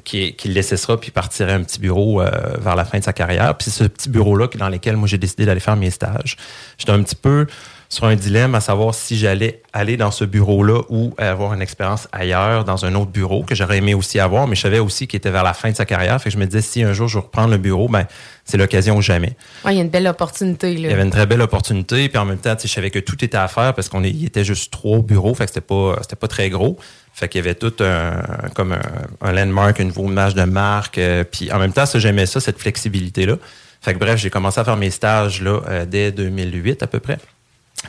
qu'il 0.05 0.63
ça, 0.63 0.97
puis 0.97 1.11
partirait 1.11 1.51
un 1.51 1.63
petit 1.63 1.79
bureau 1.79 2.21
vers 2.61 2.77
la 2.77 2.85
fin 2.85 2.99
de 2.99 3.03
sa 3.03 3.11
carrière. 3.11 3.57
Puis 3.57 3.69
c'est 3.69 3.83
ce 3.83 3.87
petit 3.89 4.09
bureau-là 4.09 4.47
dans 4.55 4.69
lequel 4.69 4.95
moi 4.95 5.09
j'ai 5.09 5.17
décidé 5.17 5.45
d'aller 5.45 5.59
faire 5.59 5.75
mes 5.75 5.91
stages. 5.91 6.37
J'étais 6.77 6.93
un 6.93 7.03
petit 7.03 7.17
peu 7.17 7.47
sur 7.93 8.05
un 8.05 8.15
dilemme 8.15 8.55
à 8.55 8.59
savoir 8.59 8.95
si 8.95 9.15
j'allais 9.15 9.61
aller 9.71 9.97
dans 9.97 10.09
ce 10.09 10.25
bureau-là 10.25 10.81
ou 10.89 11.13
avoir 11.19 11.53
une 11.53 11.61
expérience 11.61 12.07
ailleurs 12.11 12.63
dans 12.63 12.85
un 12.85 12.95
autre 12.95 13.11
bureau 13.11 13.43
que 13.43 13.53
j'aurais 13.53 13.77
aimé 13.77 13.93
aussi 13.93 14.19
avoir, 14.19 14.47
mais 14.47 14.55
je 14.55 14.61
savais 14.61 14.79
aussi 14.79 15.05
qu'il 15.05 15.17
était 15.17 15.29
vers 15.29 15.43
la 15.43 15.53
fin 15.53 15.69
de 15.69 15.75
sa 15.75 15.85
carrière. 15.85 16.19
Fait 16.19 16.29
que 16.29 16.33
je 16.33 16.39
me 16.39 16.45
disais, 16.45 16.61
si 16.61 16.81
un 16.81 16.93
jour 16.93 17.07
je 17.07 17.19
reprends 17.19 17.45
le 17.45 17.57
bureau, 17.57 17.87
ben 17.87 18.07
c'est 18.45 18.57
l'occasion 18.57 18.97
ou 18.97 19.01
jamais. 19.03 19.37
Ouais, 19.63 19.73
il 19.73 19.77
y 19.77 19.79
a 19.79 19.83
une 19.83 19.91
belle 19.91 20.07
opportunité. 20.07 20.73
Là. 20.73 20.79
Il 20.79 20.89
y 20.89 20.93
avait 20.93 21.03
une 21.03 21.11
très 21.11 21.27
belle 21.27 21.41
opportunité, 21.41 22.09
puis 22.09 22.17
en 22.17 22.25
même 22.25 22.39
temps, 22.39 22.55
je 22.59 22.67
savais 22.67 22.89
que 22.89 22.97
tout 22.97 23.23
était 23.23 23.37
à 23.37 23.47
faire 23.47 23.75
parce 23.75 23.89
qu'on 23.89 24.03
était 24.03 24.43
juste 24.43 24.73
trois 24.73 24.99
bureaux, 24.99 25.35
fait 25.35 25.45
que 25.45 25.51
c'était 25.51 25.61
pas, 25.61 25.97
c'était 26.01 26.15
pas 26.15 26.27
très 26.27 26.49
gros. 26.49 26.79
Fait 27.13 27.29
qu'il 27.29 27.45
y 27.45 27.47
avait 27.47 27.53
tout 27.53 27.75
un, 27.81 28.23
comme 28.55 28.71
un, 28.71 28.81
un 29.21 29.31
landmark, 29.33 29.77
une 29.77 29.89
nouveau 29.89 30.07
image 30.07 30.33
de 30.33 30.43
marque, 30.45 30.97
euh, 30.97 31.23
puis 31.23 31.51
en 31.51 31.59
même 31.59 31.71
temps, 31.71 31.85
ça, 31.85 31.99
j'aimais 31.99 32.25
ça, 32.25 32.39
cette 32.39 32.57
flexibilité-là. 32.57 33.35
Fait 33.83 33.93
que 33.93 33.99
bref, 33.99 34.17
j'ai 34.17 34.29
commencé 34.29 34.59
à 34.59 34.63
faire 34.63 34.77
mes 34.77 34.89
stages 34.89 35.41
là, 35.41 35.61
euh, 35.67 35.85
dès 35.85 36.11
2008 36.11 36.81
à 36.81 36.87
peu 36.87 36.99
près. 36.99 37.19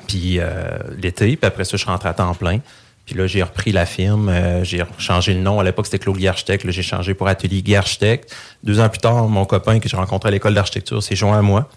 Puis 0.07 0.39
euh, 0.39 0.79
l'été, 1.01 1.37
puis 1.37 1.47
après 1.47 1.65
ça, 1.65 1.77
je 1.77 1.83
suis 1.83 1.91
à 1.91 2.15
temps 2.15 2.35
plein. 2.35 2.61
Puis 3.07 3.15
là, 3.15 3.27
j'ai 3.27 3.43
repris 3.43 3.73
la 3.73 3.85
firme, 3.85 4.31
euh, 4.31 4.65
j'ai 4.65 4.83
changé 4.99 5.35
le 5.35 5.41
nom. 5.41 5.61
À 5.61 5.65
l'époque, 5.65 5.87
c'était 5.87 5.99
Claude 5.99 6.17
Guy 6.17 6.27
Architecte. 6.27 6.65
Là, 6.65 6.71
j'ai 6.71 6.83
changé 6.83 7.13
pour 7.13 7.29
Atelier 7.29 7.61
Guy 7.61 7.77
Architecte. 7.77 8.35
Deux 8.63 8.81
ans 8.81 8.89
plus 8.89 9.01
tard, 9.01 9.29
mon 9.29 9.45
copain 9.45 9.79
que 9.79 9.89
j'ai 9.89 9.97
rencontré 9.97 10.29
à 10.29 10.33
l'école 10.33 10.55
d'architecture 10.55 11.03
s'est 11.03 11.17
joint 11.17 11.39
à 11.39 11.43
moi. 11.43 11.69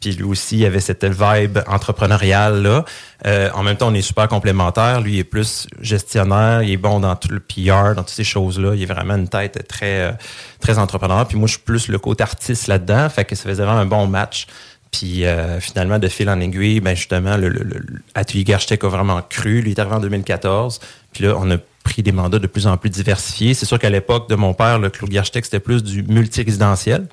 Puis 0.00 0.10
lui 0.10 0.24
aussi, 0.24 0.58
il 0.58 0.66
avait 0.66 0.80
cette 0.80 1.04
vibe 1.04 1.60
entrepreneuriale 1.68 2.60
là. 2.60 2.84
Euh, 3.24 3.50
en 3.54 3.62
même 3.62 3.76
temps, 3.76 3.86
on 3.86 3.94
est 3.94 4.02
super 4.02 4.26
complémentaires. 4.26 5.00
Lui, 5.00 5.12
il 5.14 5.18
est 5.20 5.24
plus 5.24 5.68
gestionnaire, 5.80 6.64
il 6.64 6.72
est 6.72 6.76
bon 6.76 6.98
dans 6.98 7.14
tout 7.14 7.28
le 7.28 7.38
PR, 7.38 7.94
dans 7.94 8.02
toutes 8.02 8.08
ces 8.08 8.24
choses-là. 8.24 8.74
Il 8.74 8.82
a 8.90 8.92
vraiment 8.92 9.14
une 9.14 9.28
tête 9.28 9.68
très, 9.68 10.18
très 10.58 10.80
entrepreneur. 10.80 11.24
Puis 11.28 11.38
moi, 11.38 11.46
je 11.46 11.52
suis 11.52 11.62
plus 11.62 11.86
le 11.86 12.00
côté 12.00 12.24
artiste 12.24 12.66
là-dedans. 12.66 13.08
Fait 13.10 13.24
que 13.24 13.36
ça 13.36 13.44
faisait 13.48 13.62
vraiment 13.62 13.78
un 13.78 13.86
bon 13.86 14.08
match. 14.08 14.48
Puis 14.92 15.24
euh, 15.24 15.58
finalement, 15.58 15.98
de 15.98 16.06
fil 16.06 16.28
en 16.28 16.38
aiguille, 16.38 16.80
ben 16.80 16.94
justement, 16.94 17.36
le, 17.36 17.48
le, 17.48 17.64
le 17.64 17.82
Atelier 18.14 18.44
Guy 18.44 18.52
Architecte 18.52 18.84
a 18.84 18.88
vraiment 18.88 19.20
cru. 19.22 19.62
Lui 19.62 19.72
est 19.72 19.78
arrivé 19.78 19.96
en 19.96 20.00
2014. 20.00 20.80
Puis 21.12 21.24
là, 21.24 21.34
on 21.38 21.50
a 21.50 21.56
pris 21.82 22.02
des 22.02 22.12
mandats 22.12 22.38
de 22.38 22.46
plus 22.46 22.66
en 22.66 22.76
plus 22.76 22.90
diversifiés. 22.90 23.54
C'est 23.54 23.66
sûr 23.66 23.78
qu'à 23.78 23.90
l'époque 23.90 24.28
de 24.28 24.34
mon 24.34 24.54
père, 24.54 24.78
le 24.78 24.90
Claude 24.90 25.10
Guy 25.10 25.18
Architecte, 25.18 25.46
c'était 25.46 25.60
plus 25.60 25.82
du 25.82 26.02
multirésidentiel. 26.02 27.08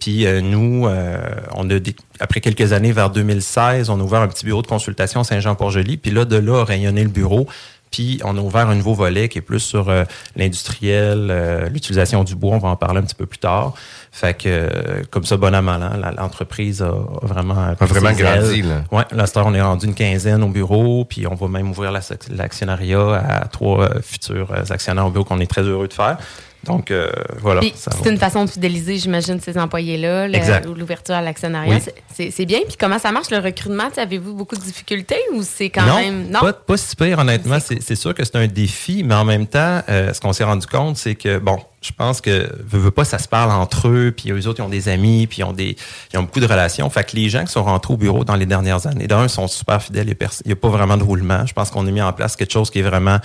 Puis 0.00 0.26
euh, 0.26 0.40
nous, 0.40 0.86
euh, 0.86 1.18
on 1.54 1.70
a 1.70 1.74
après 2.20 2.40
quelques 2.40 2.72
années, 2.72 2.92
vers 2.92 3.10
2016, 3.10 3.90
on 3.90 4.00
a 4.00 4.02
ouvert 4.02 4.20
un 4.20 4.28
petit 4.28 4.44
bureau 4.44 4.60
de 4.60 4.66
consultation 4.66 5.24
Saint-Jean-Port-Joli. 5.24 5.96
Puis 5.96 6.10
là, 6.10 6.24
de 6.24 6.36
là, 6.36 6.60
a 6.60 6.64
rayonné 6.64 7.02
le 7.02 7.08
bureau. 7.08 7.46
Puis 7.94 8.18
on 8.24 8.36
a 8.36 8.40
ouvert 8.40 8.68
un 8.68 8.74
nouveau 8.74 8.92
volet 8.94 9.28
qui 9.28 9.38
est 9.38 9.40
plus 9.40 9.60
sur 9.60 9.88
euh, 9.88 10.02
l'industriel, 10.34 11.28
euh, 11.30 11.68
l'utilisation 11.68 12.24
du 12.24 12.34
bois. 12.34 12.56
On 12.56 12.58
va 12.58 12.70
en 12.70 12.74
parler 12.76 12.98
un 12.98 13.02
petit 13.02 13.14
peu 13.14 13.26
plus 13.26 13.38
tard. 13.38 13.74
Fait 14.10 14.34
que 14.34 14.48
euh, 14.48 15.02
comme 15.12 15.24
ça, 15.24 15.36
bon 15.36 15.54
mal 15.62 15.80
an, 15.80 15.96
la- 15.96 16.10
l'entreprise 16.10 16.82
a, 16.82 16.86
a 16.88 17.26
vraiment 17.26 17.54
A 17.54 17.74
vraiment 17.86 18.10
grandi, 18.12 18.62
là. 18.62 18.82
Ouais, 18.90 19.04
là, 19.12 19.26
on 19.46 19.54
est 19.54 19.62
rendu 19.62 19.86
une 19.86 19.94
quinzaine 19.94 20.42
au 20.42 20.48
bureau, 20.48 21.04
puis 21.04 21.24
on 21.28 21.36
va 21.36 21.46
même 21.46 21.70
ouvrir 21.70 21.92
la- 21.92 22.00
l'actionnariat 22.30 23.14
à 23.14 23.46
trois 23.46 23.88
futurs 24.02 24.52
actionnaires 24.70 25.06
au 25.06 25.10
bureau 25.10 25.24
qu'on 25.24 25.38
est 25.40 25.46
très 25.50 25.62
heureux 25.62 25.86
de 25.86 25.92
faire. 25.92 26.18
Donc, 26.64 26.90
euh, 26.90 27.10
voilà. 27.40 27.60
C'est 27.74 28.10
une 28.10 28.18
façon 28.18 28.44
de 28.44 28.50
fidéliser, 28.50 28.98
j'imagine, 28.98 29.40
ces 29.40 29.56
employés-là, 29.58 30.28
l'ouverture 30.66 31.14
à 31.14 31.22
l'actionnariat. 31.22 31.78
Oui. 31.86 32.30
C'est- 32.30 32.44
bien. 32.44 32.60
Puis 32.66 32.76
comment 32.78 32.98
ça 32.98 33.12
marche, 33.12 33.30
le 33.30 33.38
recrutement? 33.38 33.88
Avez-vous 33.96 34.34
beaucoup 34.34 34.56
de 34.56 34.60
difficultés 34.62 35.20
ou 35.32 35.42
c'est 35.42 35.70
quand 35.70 35.86
non, 35.86 35.96
même... 35.96 36.30
Pas, 36.30 36.52
pas 36.52 36.76
si 36.76 36.94
pire, 36.96 37.18
honnêtement. 37.18 37.58
C'est 37.60 37.80
c'est 37.80 37.96
sûr 37.96 38.14
que 38.14 38.24
c'est 38.24 38.36
un 38.36 38.46
défi, 38.46 39.02
mais 39.04 39.14
en 39.14 39.24
même 39.24 39.46
temps, 39.46 39.82
euh, 39.88 40.12
ce 40.12 40.20
qu'on 40.20 40.32
s'est 40.32 40.44
rendu 40.44 40.66
compte, 40.66 40.96
c'est 40.96 41.14
que, 41.14 41.38
bon, 41.38 41.58
je 41.82 41.92
pense 41.92 42.20
que, 42.20 42.50
veux, 42.66 42.78
veux 42.78 42.90
pas, 42.90 43.04
ça 43.04 43.18
se 43.18 43.28
parle 43.28 43.50
entre 43.52 43.88
eux, 43.88 44.12
puis 44.16 44.30
eux 44.30 44.48
autres, 44.48 44.60
ils 44.60 44.62
ont 44.62 44.68
des 44.68 44.88
amis, 44.88 45.26
puis 45.26 45.40
ils 45.40 45.44
ont, 45.44 45.52
des, 45.52 45.76
ils 46.12 46.18
ont 46.18 46.22
beaucoup 46.22 46.40
de 46.40 46.46
relations. 46.46 46.88
Fait 46.90 47.04
que 47.04 47.14
les 47.14 47.28
gens 47.28 47.44
qui 47.44 47.52
sont 47.52 47.62
rentrés 47.62 47.92
au 47.92 47.96
bureau 47.96 48.24
dans 48.24 48.36
les 48.36 48.46
dernières 48.46 48.86
années, 48.86 49.06
d'un, 49.06 49.28
sont 49.28 49.48
super 49.48 49.82
fidèles. 49.82 50.08
Il 50.08 50.46
n'y 50.46 50.52
a 50.52 50.56
pas 50.56 50.68
vraiment 50.68 50.96
de 50.96 51.04
roulement. 51.04 51.44
Je 51.46 51.52
pense 51.52 51.70
qu'on 51.70 51.86
a 51.86 51.90
mis 51.90 52.02
en 52.02 52.12
place 52.12 52.36
quelque 52.36 52.52
chose 52.52 52.70
qui 52.70 52.78
est 52.78 52.82
vraiment 52.82 53.18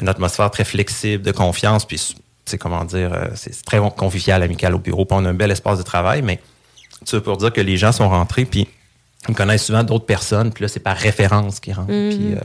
une 0.00 0.08
atmosphère 0.08 0.50
très 0.50 0.64
flexible, 0.64 1.22
de 1.22 1.32
confiance, 1.32 1.84
puis, 1.84 2.16
c'est 2.46 2.58
comment 2.58 2.84
dire, 2.84 3.12
euh, 3.12 3.26
c'est 3.34 3.64
très 3.64 3.78
convivial, 3.96 4.42
amical 4.42 4.74
au 4.74 4.78
bureau. 4.78 5.04
Puis 5.04 5.16
on 5.18 5.24
a 5.24 5.28
un 5.28 5.34
bel 5.34 5.50
espace 5.50 5.78
de 5.78 5.82
travail, 5.82 6.22
mais 6.22 6.40
ça 7.04 7.20
pour 7.20 7.36
dire 7.36 7.52
que 7.52 7.60
les 7.60 7.76
gens 7.76 7.92
sont 7.92 8.08
rentrés, 8.08 8.44
puis 8.44 8.68
ils 9.28 9.34
connaissent 9.34 9.66
souvent 9.66 9.82
d'autres 9.82 10.06
personnes, 10.06 10.52
puis 10.52 10.62
là, 10.62 10.68
c'est 10.68 10.80
par 10.80 10.96
référence 10.96 11.60
qu'ils 11.60 11.74
rentrent. 11.74 11.88
Puis, 11.88 12.34
euh, 12.34 12.40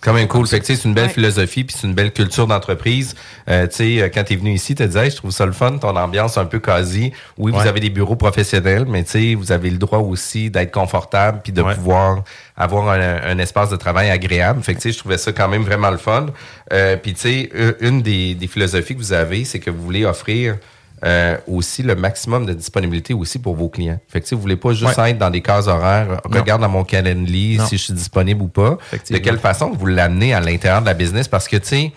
C'est 0.00 0.04
quand 0.04 0.12
même 0.14 0.28
cool. 0.28 0.46
Fait 0.46 0.60
que, 0.60 0.64
tu 0.64 0.74
sais, 0.76 0.80
c'est 0.80 0.86
une 0.88 0.94
belle 0.94 1.06
Ouais. 1.06 1.12
philosophie 1.12 1.64
puis 1.64 1.76
c'est 1.76 1.88
une 1.88 1.92
belle 1.94 2.12
culture 2.12 2.46
d'entreprise. 2.46 3.16
Euh, 3.50 3.66
tu 3.66 3.74
sais, 3.74 4.00
euh, 4.02 4.08
quand 4.14 4.22
t'es 4.22 4.36
venu 4.36 4.52
ici, 4.52 4.76
tu 4.76 4.86
disais, 4.86 5.06
Hey, 5.06 5.10
je 5.10 5.16
trouve 5.16 5.32
ça 5.32 5.44
le 5.44 5.50
fun, 5.50 5.76
ton 5.78 5.96
ambiance 5.96 6.38
un 6.38 6.44
peu 6.44 6.60
quasi. 6.60 7.10
Oui, 7.36 7.50
vous 7.50 7.66
avez 7.66 7.80
des 7.80 7.90
bureaux 7.90 8.14
professionnels, 8.14 8.84
mais 8.88 9.02
tu 9.02 9.10
sais, 9.10 9.34
vous 9.34 9.50
avez 9.50 9.70
le 9.70 9.78
droit 9.78 9.98
aussi 9.98 10.50
d'être 10.50 10.70
confortable 10.72 11.40
puis 11.42 11.52
de 11.52 11.62
Ouais. 11.62 11.74
pouvoir 11.74 12.22
avoir 12.56 12.88
un, 12.90 13.00
un 13.24 13.38
espace 13.38 13.70
de 13.70 13.76
travail 13.76 14.08
agréable. 14.10 14.62
Fait 14.62 14.74
que, 14.74 14.78
tu 14.80 14.84
sais, 14.84 14.92
je 14.92 14.98
trouvais 14.98 15.18
ça 15.18 15.32
quand 15.32 15.48
même 15.48 15.62
vraiment 15.62 15.90
le 15.90 15.98
fun. 15.98 16.26
Euh, 16.72 16.96
puis, 16.96 17.14
tu 17.14 17.20
sais, 17.22 17.50
une 17.80 18.00
des, 18.00 18.36
des 18.36 18.46
philosophies 18.46 18.94
que 18.94 19.00
vous 19.00 19.12
avez, 19.12 19.42
c'est 19.44 19.58
que 19.58 19.70
vous 19.70 19.82
voulez 19.82 20.04
offrir 20.04 20.58
euh, 21.04 21.36
aussi 21.46 21.82
le 21.82 21.94
maximum 21.94 22.46
de 22.46 22.52
disponibilité 22.52 23.14
aussi 23.14 23.38
pour 23.38 23.54
vos 23.54 23.68
clients. 23.68 24.00
Fait 24.08 24.20
que, 24.20 24.26
sais, 24.26 24.34
vous 24.34 24.40
voulez 24.42 24.56
pas 24.56 24.72
juste 24.72 24.96
Ouais. 24.98 25.10
être 25.12 25.18
dans 25.18 25.30
des 25.30 25.42
cases 25.42 25.66
horaires, 25.68 26.20
Non. 26.28 26.40
regarde 26.40 26.60
dans 26.60 26.68
mon 26.68 26.84
calendrier 26.84 27.58
Non. 27.58 27.66
si 27.66 27.78
je 27.78 27.84
suis 27.84 27.92
disponible 27.94 28.42
ou 28.42 28.48
pas. 28.48 28.78
De 29.10 29.18
quelle 29.18 29.38
façon 29.38 29.70
vous 29.70 29.86
l'amenez 29.86 30.34
à 30.34 30.40
l'intérieur 30.40 30.80
de 30.80 30.86
la 30.86 30.94
business? 30.94 31.28
Parce 31.28 31.46
que, 31.46 31.56
tu 31.56 31.66
sais, 31.66 31.92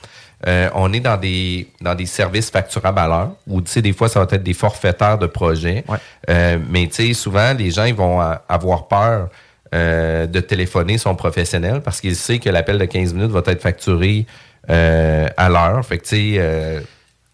euh, 0.47 0.69
on 0.73 0.91
est 0.93 0.99
dans 0.99 1.17
des, 1.17 1.67
dans 1.81 1.93
des 1.95 2.05
services 2.05 2.49
facturables 2.49 2.99
à 2.99 3.07
l'heure, 3.07 3.31
où, 3.47 3.61
tu 3.61 3.71
sais, 3.71 3.81
des 3.81 3.93
fois, 3.93 4.09
ça 4.09 4.19
va 4.19 4.27
être 4.31 4.43
des 4.43 4.53
forfaitaires 4.53 5.17
de 5.17 5.27
projets. 5.27 5.83
Ouais. 5.87 5.97
Euh, 6.29 6.57
mais, 6.69 6.87
tu 6.87 7.07
sais, 7.07 7.13
souvent, 7.13 7.53
les 7.57 7.71
gens, 7.71 7.85
ils 7.85 7.93
vont 7.95 8.19
avoir 8.47 8.87
peur 8.87 9.29
euh, 9.73 10.27
de 10.27 10.39
téléphoner 10.41 10.97
son 10.97 11.15
professionnel 11.15 11.81
parce 11.81 12.01
qu'ils 12.01 12.15
savent 12.15 12.39
que 12.39 12.49
l'appel 12.49 12.77
de 12.77 12.85
15 12.85 13.13
minutes 13.13 13.31
va 13.31 13.41
être 13.47 13.61
facturé 13.61 14.25
à 14.67 15.49
l'heure. 15.49 15.85
Fait 15.85 15.97
que, 15.97 16.03
tu 16.03 16.35
sais, 16.37 16.83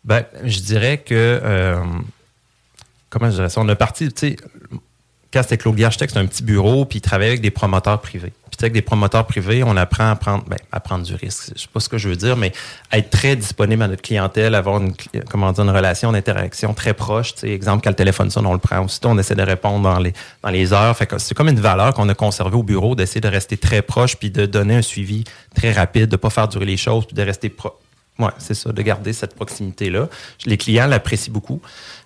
Ben, 0.07 0.23
je 0.43 0.59
dirais 0.61 0.99
que. 0.99 1.13
euh, 1.13 1.83
comment 3.09 3.29
je 3.29 3.35
dirais 3.35 3.49
ça? 3.49 3.61
On 3.61 3.69
a 3.69 3.75
parti, 3.75 4.07
tu 4.07 4.29
sais, 4.29 4.35
quand 5.31 5.43
c'était 5.43 5.57
Claude 5.57 5.79
Architecte, 5.81 6.13
c'est 6.13 6.19
un 6.19 6.25
petit 6.25 6.43
bureau, 6.43 6.85
puis 6.85 6.99
il 6.99 7.01
travaillait 7.01 7.31
avec 7.31 7.41
des 7.41 7.51
promoteurs 7.51 7.99
privés. 7.99 8.31
Puis, 8.49 8.57
avec 8.61 8.73
des 8.73 8.81
promoteurs 8.81 9.27
privés, 9.27 9.61
on 9.63 9.75
apprend 9.75 10.09
à 10.09 10.15
prendre, 10.15 10.45
ben, 10.45 10.57
à 10.71 10.79
prendre 10.79 11.05
du 11.05 11.13
risque. 11.13 11.51
Je 11.55 11.61
sais 11.61 11.67
pas 11.71 11.79
ce 11.81 11.89
que 11.89 11.97
je 11.97 12.07
veux 12.09 12.15
dire, 12.15 12.37
mais 12.37 12.53
être 12.91 13.09
très 13.09 13.35
disponible 13.35 13.83
à 13.83 13.87
notre 13.87 14.01
clientèle, 14.01 14.55
avoir 14.55 14.81
une, 14.81 14.93
comment 15.29 15.51
dire, 15.51 15.65
une 15.65 15.69
relation 15.69 16.11
d'interaction 16.13 16.73
très 16.73 16.93
proche. 16.93 17.35
Tu 17.35 17.41
sais, 17.41 17.49
exemple, 17.49 17.83
quand 17.83 17.91
le 17.91 17.95
téléphone 17.95 18.31
sonne, 18.31 18.45
on 18.45 18.53
le 18.53 18.59
prend. 18.59 18.79
Aussitôt, 18.79 19.09
on 19.09 19.17
essaie 19.19 19.35
de 19.35 19.43
répondre 19.43 19.83
dans 19.83 19.99
les, 19.99 20.13
dans 20.41 20.49
les 20.49 20.73
heures. 20.73 20.95
C'est 21.17 21.35
comme 21.35 21.49
une 21.49 21.59
valeur 21.59 21.93
qu'on 21.93 22.07
a 22.09 22.15
conservée 22.15 22.55
au 22.55 22.63
bureau, 22.63 22.95
d'essayer 22.95 23.21
de 23.21 23.27
rester 23.27 23.57
très 23.57 23.81
proche, 23.81 24.15
puis 24.15 24.31
de 24.31 24.45
donner 24.45 24.77
un 24.77 24.81
suivi 24.81 25.25
très 25.53 25.73
rapide, 25.73 26.07
de 26.07 26.15
pas 26.15 26.29
faire 26.29 26.47
durer 26.47 26.65
les 26.65 26.77
choses, 26.77 27.05
puis 27.05 27.15
de 27.15 27.21
rester 27.21 27.49
proche. 27.49 27.73
Ouais, 28.19 28.29
c'est 28.39 28.53
ça, 28.55 28.71
de 28.71 28.81
garder 28.81 29.13
cette 29.13 29.35
proximité-là. 29.35 30.09
Les 30.45 30.57
clients 30.57 30.87
l'apprécient 30.87 31.31
beaucoup. 31.33 31.61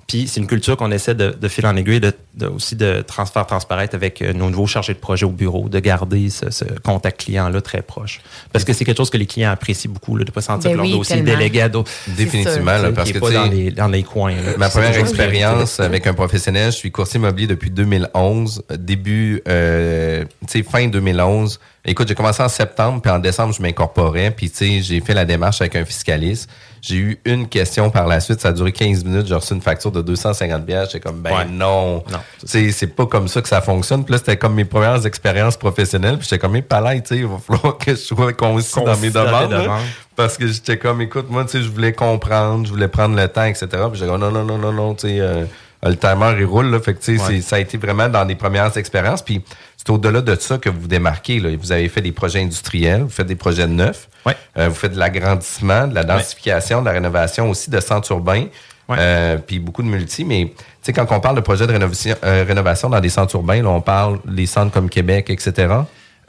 Puis 0.07 0.27
c'est 0.27 0.41
une 0.41 0.47
culture 0.47 0.75
qu'on 0.75 0.91
essaie 0.91 1.15
de, 1.15 1.29
de 1.39 1.47
fil 1.47 1.65
en 1.65 1.73
aiguille, 1.77 2.01
de, 2.01 2.11
de- 2.33 2.47
aussi 2.47 2.75
de 2.75 3.01
transfert 3.01 3.45
transparaître 3.45 3.95
avec 3.95 4.21
euh, 4.21 4.33
nos 4.33 4.49
nouveaux 4.49 4.67
chargés 4.67 4.93
de 4.93 4.99
projet 4.99 5.25
au 5.25 5.29
bureau, 5.31 5.69
de 5.69 5.79
garder 5.79 6.29
ce, 6.29 6.49
ce 6.49 6.65
contact 6.83 7.21
client-là 7.21 7.61
très 7.61 7.81
proche. 7.81 8.19
Parce 8.51 8.65
que 8.65 8.73
c'est 8.73 8.83
quelque 8.83 8.97
chose 8.97 9.09
que 9.09 9.15
les 9.17 9.25
clients 9.27 9.51
apprécient 9.51 9.89
beaucoup, 9.89 10.17
là, 10.17 10.25
de 10.25 10.29
ne 10.29 10.33
pas 10.33 10.41
sentir 10.41 10.69
Ben 10.71 10.73
que 10.73 10.77
leur 10.77 10.85
oui, 10.87 10.91
dossier 10.97 11.17
est 11.19 11.21
délégué 11.21 11.61
à 11.61 11.69
d'autres. 11.69 11.89
définitivement, 12.17 12.77
là, 12.77 12.91
parce 12.91 13.07
Qui 13.07 13.13
que, 13.13 13.19
pas 13.19 13.27
tu 13.27 13.33
sais, 13.33 13.39
dans 13.39 13.45
les, 13.45 13.71
dans 13.71 13.87
les 13.87 14.03
coins. 14.03 14.35
là. 14.35 14.57
Ma 14.57 14.69
première 14.69 14.97
expérience 14.97 15.79
avec 15.79 16.05
un 16.07 16.13
professionnel, 16.13 16.73
je 16.73 16.77
suis 16.77 16.91
courtier 16.91 17.17
immobilier 17.17 17.47
depuis 17.47 17.69
2011, 17.69 18.63
début, 18.77 19.41
euh, 19.47 20.25
tu 20.49 20.57
sais, 20.61 20.63
fin 20.63 20.87
2011. 20.87 21.57
Écoute, 21.83 22.07
j'ai 22.07 22.13
commencé 22.15 22.43
en 22.43 22.47
septembre, 22.49 23.01
puis 23.01 23.11
en 23.11 23.17
décembre, 23.17 23.53
je 23.55 23.61
m'incorporais, 23.61 24.29
puis 24.29 24.51
tu 24.51 24.57
sais, 24.57 24.81
j'ai 24.81 25.01
fait 25.01 25.15
la 25.15 25.25
démarche 25.25 25.61
avec 25.61 25.75
un 25.75 25.83
fiscaliste. 25.83 26.47
J'ai 26.79 26.95
eu 26.95 27.19
une 27.25 27.47
question 27.47 27.89
par 27.89 28.05
la 28.07 28.19
suite, 28.19 28.39
ça 28.39 28.49
a 28.49 28.51
duré 28.53 28.71
15 28.71 29.03
minutes, 29.03 29.25
j'ai 29.27 29.33
reçu 29.33 29.53
une 29.55 29.61
facture 29.61 29.91
de 29.91 30.01
250 30.03 30.63
bières, 30.63 30.85
j'étais 30.85 30.99
comme, 30.99 31.21
ben 31.21 31.31
Ouais. 31.35 31.45
non, 31.45 32.03
Non, 32.11 32.19
tu 32.39 32.47
sais, 32.47 32.71
c'est 32.71 32.87
pas 32.87 33.07
comme 33.07 33.27
ça 33.27 33.41
que 33.41 33.47
ça 33.47 33.61
fonctionne. 33.61 34.03
Puis 34.03 34.11
là, 34.13 34.17
c'était 34.19 34.37
comme 34.37 34.53
mes 34.53 34.65
premières 34.65 35.03
expériences 35.07 35.57
professionnelles, 35.57 36.17
puis 36.19 36.27
j'étais 36.29 36.39
comme, 36.39 36.51
mais 36.53 36.61
palais, 36.61 37.01
tu 37.01 37.15
sais, 37.15 37.17
il 37.21 37.27
va 37.27 37.37
falloir 37.39 37.77
que 37.79 37.91
je 37.91 37.95
sois 37.95 38.33
concis 38.33 38.75
dans 38.75 38.85
mes 38.97 39.09
Concis 39.09 39.11
dans 39.11 39.23
tes 39.23 39.27
demandes. 39.27 39.51
là. 39.51 39.61
demandes. 39.63 39.81
Parce 40.15 40.37
que 40.37 40.47
j'étais 40.47 40.77
comme, 40.77 41.01
écoute, 41.01 41.27
moi, 41.29 41.45
tu 41.45 41.51
sais, 41.51 41.61
je 41.63 41.69
voulais 41.69 41.93
comprendre, 41.93 42.65
je 42.67 42.71
voulais 42.71 42.87
prendre 42.89 43.15
le 43.15 43.27
temps, 43.27 43.45
etc. 43.45 43.67
Puis 43.89 43.99
j'étais 43.99 44.07
comme, 44.11 44.21
non, 44.21 44.29
non, 44.31 44.43
non, 44.43 44.57
non, 44.59 44.71
non, 44.71 44.93
tu 44.93 45.07
sais, 45.07 45.19
euh, 45.19 45.45
le 45.83 45.95
timer, 45.95 46.35
il 46.39 46.45
roule, 46.45 46.67
là. 46.71 46.79
Fait 46.79 46.93
que, 46.93 47.11
Ouais. 47.27 47.41
ça 47.41 47.55
a 47.55 47.59
été 47.59 47.77
vraiment 47.77 48.07
dans 48.09 48.23
les 48.23 48.35
premières 48.35 48.75
expériences. 48.77 49.21
Puis 49.21 49.41
c'est 49.77 49.89
au-delà 49.89 50.21
de 50.21 50.35
ça 50.35 50.57
que 50.57 50.69
vous 50.69 50.81
vous 50.81 50.87
démarquez, 50.87 51.39
là. 51.39 51.49
Vous 51.59 51.71
avez 51.71 51.89
fait 51.89 52.01
des 52.01 52.11
projets 52.11 52.41
industriels, 52.41 53.01
vous 53.03 53.09
faites 53.09 53.27
des 53.27 53.35
projets 53.35 53.67
neufs, 53.67 54.07
Ouais. 54.25 54.35
euh, 54.57 54.69
vous 54.69 54.75
faites 54.75 54.93
de 54.93 54.99
l'agrandissement, 54.99 55.87
de 55.87 55.95
la 55.95 56.03
densification, 56.03 56.81
de 56.81 56.85
la 56.85 56.91
rénovation 56.91 57.49
aussi 57.49 57.69
de 57.71 57.79
centres 57.79 58.11
urbains. 58.11 58.45
Euh, 58.89 59.37
puis 59.37 59.59
beaucoup 59.59 59.83
de 59.83 59.87
multi, 59.87 60.25
mais 60.25 60.47
tu 60.53 60.63
sais, 60.81 60.91
quand 60.91 61.05
on 61.11 61.21
parle 61.21 61.37
de 61.37 61.41
projets 61.41 61.65
de 61.65 61.71
rénovation, 61.71 62.13
euh, 62.25 62.43
rénovation 62.45 62.89
dans 62.89 62.99
des 62.99 63.07
centres 63.07 63.33
urbains, 63.37 63.61
là, 63.63 63.69
on 63.69 63.79
parle 63.79 64.19
des 64.25 64.45
centres 64.45 64.73
comme 64.73 64.89
Québec, 64.89 65.29
etc. 65.29 65.73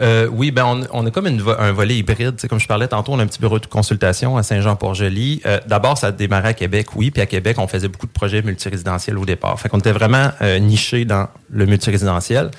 Euh, 0.00 0.26
oui, 0.32 0.50
ben 0.50 0.64
on, 0.64 1.02
on 1.02 1.06
a 1.06 1.10
comme 1.10 1.26
une 1.26 1.40
vo- 1.40 1.54
un 1.58 1.70
volet 1.72 1.96
hybride. 1.96 2.36
Tu 2.36 2.40
sais, 2.42 2.48
comme 2.48 2.58
je 2.58 2.66
parlais 2.66 2.88
tantôt, 2.88 3.12
on 3.12 3.18
a 3.18 3.22
un 3.22 3.26
petit 3.26 3.38
bureau 3.38 3.58
de 3.58 3.66
consultation 3.66 4.36
à 4.36 4.42
Saint-Jean-Port-Joli. 4.42 5.42
Euh, 5.46 5.60
D'abord, 5.66 5.98
ça 5.98 6.08
a 6.08 6.12
démarré 6.12 6.48
à 6.48 6.54
Québec, 6.54 6.96
oui. 6.96 7.10
Puis 7.10 7.22
à 7.22 7.26
Québec, 7.26 7.58
on 7.58 7.68
faisait 7.68 7.88
beaucoup 7.88 8.06
de 8.06 8.12
projets 8.12 8.42
multirésidentiels 8.42 9.18
au 9.18 9.24
départ. 9.24 9.60
Fait 9.60 9.68
qu'on 9.68 9.78
était 9.78 9.92
vraiment 9.92 10.30
euh, 10.40 10.58
niché 10.58 11.04
dans 11.04 11.28
le 11.50 11.66
multirésidentiel. 11.66 12.50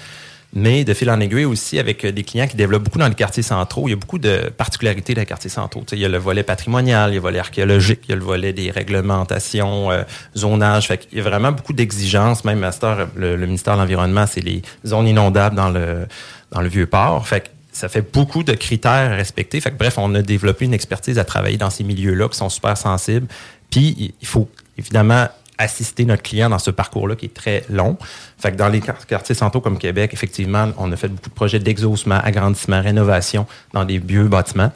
Mais 0.55 0.83
de 0.83 0.93
fil 0.93 1.09
en 1.09 1.19
aiguille 1.19 1.45
aussi, 1.45 1.79
avec 1.79 2.05
euh, 2.05 2.11
des 2.11 2.23
clients 2.23 2.45
qui 2.45 2.55
développent 2.55 2.83
beaucoup 2.83 2.99
dans 2.99 3.07
les 3.07 3.15
quartiers 3.15 3.41
centraux, 3.41 3.87
il 3.87 3.91
y 3.91 3.93
a 3.93 3.97
beaucoup 3.97 4.19
de 4.19 4.51
particularités 4.55 5.15
dans 5.15 5.21
les 5.21 5.25
quartiers 5.25 5.49
centraux. 5.49 5.79
Tu 5.81 5.89
sais, 5.89 5.95
il 5.95 6.01
y 6.01 6.05
a 6.05 6.09
le 6.09 6.19
volet 6.19 6.43
patrimonial, 6.43 7.09
il 7.09 7.13
y 7.13 7.17
a 7.17 7.19
le 7.19 7.23
volet 7.23 7.39
archéologique, 7.39 8.01
il 8.07 8.11
y 8.11 8.13
a 8.13 8.17
le 8.17 8.23
volet 8.23 8.53
des 8.53 8.69
réglementations, 8.69 9.89
euh, 9.91 10.03
zonage. 10.37 10.87
Fait 10.87 10.99
qu'il 10.99 11.17
y 11.17 11.21
a 11.21 11.23
vraiment 11.23 11.51
beaucoup 11.51 11.73
d'exigences. 11.73 12.45
Même 12.45 12.63
à 12.63 12.71
le 13.15 13.35
ministère 13.47 13.73
de 13.73 13.79
l'Environnement, 13.81 14.25
c'est 14.29 14.41
les 14.41 14.61
zones 14.85 15.07
inondables 15.07 15.55
dans 15.55 15.69
le, 15.69 16.05
dans 16.53 16.62
le 16.62 16.69
Vieux-Port. 16.69 17.27
Fait 17.27 17.41
que 17.41 17.48
ça 17.72 17.89
fait 17.89 18.01
beaucoup 18.13 18.43
de 18.43 18.53
critères 18.53 19.12
à 19.12 19.15
respecter. 19.15 19.60
Fait 19.60 19.72
que, 19.72 19.77
bref, 19.77 19.98
on 19.98 20.13
a 20.15 20.22
développé 20.22 20.65
une 20.65 20.74
expertise 20.74 21.17
à 21.19 21.25
travailler 21.25 21.57
dans 21.57 21.69
ces 21.72 21.83
milieux-là 21.83 22.29
qui 22.29 22.38
sont 22.38 22.50
super 22.50 22.77
sensibles. 22.77 23.27
Puis, 23.69 24.13
il- 24.22 24.27
faut 24.27 24.48
évidemment 24.77 25.27
assister 25.57 26.03
notre 26.05 26.24
client 26.24 26.50
dans 26.50 26.57
ce 26.60 26.72
parcours-là 26.72 27.15
qui 27.15 27.25
est 27.27 27.33
très 27.33 27.63
long. 27.69 27.95
Fait 28.39 28.51
que 28.51 28.57
dans 28.57 28.69
les 28.69 28.79
quar- 28.79 29.05
quartiers 29.05 29.36
centraux 29.36 29.62
comme 29.62 29.77
Québec, 29.77 30.12
effectivement, 30.13 30.72
on 30.77 30.91
a 30.91 30.95
fait 30.95 31.07
beaucoup 31.07 31.29
de 31.29 31.33
projets 31.36 31.60
d'exaucement, 31.60 32.19
agrandissement, 32.24 32.81
rénovation 32.81 33.45
dans 33.72 33.86
des 33.86 34.00
vieux 34.00 34.27
bâtiments. 34.27 34.72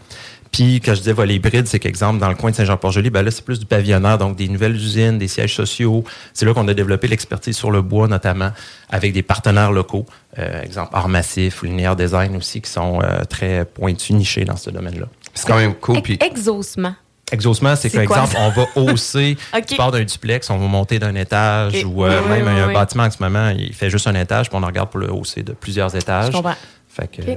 Puis, 0.58 0.82
quand 0.84 0.96
je 0.96 1.02
disais 1.02 1.14
volet 1.14 1.36
hybride, 1.36 1.68
c'est 1.68 1.78
qu'exemple, 1.78 2.18
dans 2.20 2.30
le 2.30 2.34
coin 2.36 2.50
de 2.50 2.56
Saint-Jean-Port-Joli, 2.56 3.12
ben 3.12 3.22
là, 3.22 3.30
c'est 3.30 3.46
plus 3.46 3.60
du 3.60 3.68
pavillonnaire, 3.68 4.18
donc 4.18 4.36
des 4.36 4.48
nouvelles 4.48 4.76
usines, 4.76 5.20
des 5.20 5.28
sièges 5.28 5.54
sociaux. 5.54 6.04
C'est 6.34 6.48
là 6.48 6.54
qu'on 6.56 6.68
a 6.68 6.74
développé 6.74 7.08
l'expertise 7.08 7.56
sur 7.56 7.70
le 7.70 7.84
bois, 7.84 8.08
notamment 8.08 8.50
avec 8.90 9.14
des 9.14 9.22
partenaires 9.22 9.72
locaux. 9.72 10.08
Euh, 10.40 10.64
exemple, 10.64 10.90
Art 10.94 11.10
Massif 11.10 11.62
ou 11.62 11.68
Linéaire 11.68 11.96
Design 11.96 12.36
aussi, 12.36 12.60
qui 12.62 12.72
sont 12.72 13.00
euh, 13.04 13.24
très 13.26 13.66
pointus, 13.66 14.16
nichés 14.16 14.46
dans 14.46 14.56
ce 14.56 14.72
domaine-là. 14.72 15.06
C'est 15.36 15.48
quand 15.48 15.58
même 15.58 15.76
cool. 15.76 16.02
Puis 16.02 16.18
Exaucement. 16.26 16.96
Exaucement, 17.32 17.76
c'est 17.76 17.92
qu'exemple, 17.92 18.36
on 18.40 18.50
va 18.50 18.66
hausser, 18.78 19.38
Ok. 19.56 19.66
tu 19.68 19.76
pars 19.76 19.92
d'un 19.92 20.06
duplex, 20.06 20.50
on 20.50 20.58
va 20.58 20.66
monter 20.66 20.98
d'un 20.98 21.14
étage, 21.14 21.86
ou 21.86 22.04
euh, 22.04 22.20
Oui, 22.24 22.30
même 22.30 22.48
oui, 22.48 22.62
un 22.62 22.68
oui. 22.70 22.74
bâtiment 22.74 23.04
en 23.04 23.12
ce 23.12 23.22
moment, 23.22 23.50
il 23.50 23.74
fait 23.76 23.92
juste 23.92 24.08
un 24.08 24.16
étage, 24.16 24.50
puis 24.50 24.58
on 24.60 24.64
en 24.64 24.68
regarde 24.68 24.90
pour 24.90 25.02
le 25.02 25.12
hausser 25.12 25.44
de 25.44 25.52
plusieurs 25.52 25.94
étages. 25.96 26.28
Je 26.28 26.32
comprends. 26.32 26.56
Fait 27.00 27.08
que, 27.08 27.22
Ok. 27.22 27.28
ouais. 27.28 27.36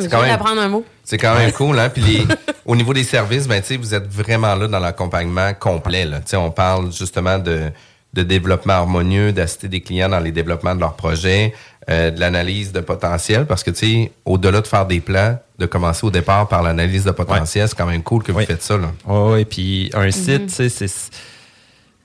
Je 0.00 0.06
quand 0.06 0.18
viens 0.18 0.20
même- 0.22 0.30
d'apprendre 0.38 0.60
un 0.60 0.68
mot. 0.68 0.84
C'est 1.04 1.18
quand 1.18 1.34
même 1.34 1.50
cool, 1.52 1.78
hein. 1.78 1.88
Puis 1.88 2.02
les- 2.02 2.26
au 2.64 2.76
niveau 2.76 2.94
des 2.94 3.04
services, 3.04 3.48
ben 3.48 3.60
tu 3.60 3.68
sais, 3.68 3.76
vous 3.76 3.94
êtes 3.94 4.06
vraiment 4.08 4.54
là 4.54 4.68
dans 4.68 4.78
l'accompagnement 4.78 5.52
complet. 5.54 6.04
Là. 6.04 6.18
Tu 6.18 6.28
sais, 6.28 6.36
on 6.36 6.50
parle 6.50 6.92
justement 6.92 7.38
de 7.38 7.70
de 8.14 8.22
développement 8.22 8.74
harmonieux, 8.74 9.32
d'assister 9.32 9.68
des 9.68 9.80
clients 9.80 10.10
dans 10.10 10.20
les 10.20 10.32
développements 10.32 10.74
de 10.74 10.80
leurs 10.80 10.96
projets, 10.96 11.54
euh, 11.88 12.10
de 12.10 12.20
l'analyse 12.20 12.70
de 12.70 12.80
potentiel, 12.80 13.46
parce 13.46 13.62
que, 13.64 13.70
tu 13.70 13.86
sais, 14.04 14.12
au-delà 14.26 14.60
de 14.60 14.66
faire 14.66 14.84
des 14.84 15.00
plans, 15.00 15.38
de 15.58 15.64
commencer 15.64 16.06
au 16.06 16.10
départ 16.10 16.46
par 16.46 16.62
l'analyse 16.62 17.04
de 17.04 17.10
potentiel, 17.10 17.66
c'est 17.68 17.74
quand 17.74 17.86
même 17.86 18.02
cool 18.02 18.22
que 18.22 18.30
vous 18.30 18.40
faites 18.40 18.62
ça. 18.62 18.76
Là. 18.76 18.88
Oui, 19.06 19.46
puis 19.46 19.90
un 19.94 20.10
site, 20.10 20.48
tu 20.48 20.52
sais, 20.52 20.68
c'est 20.68 20.90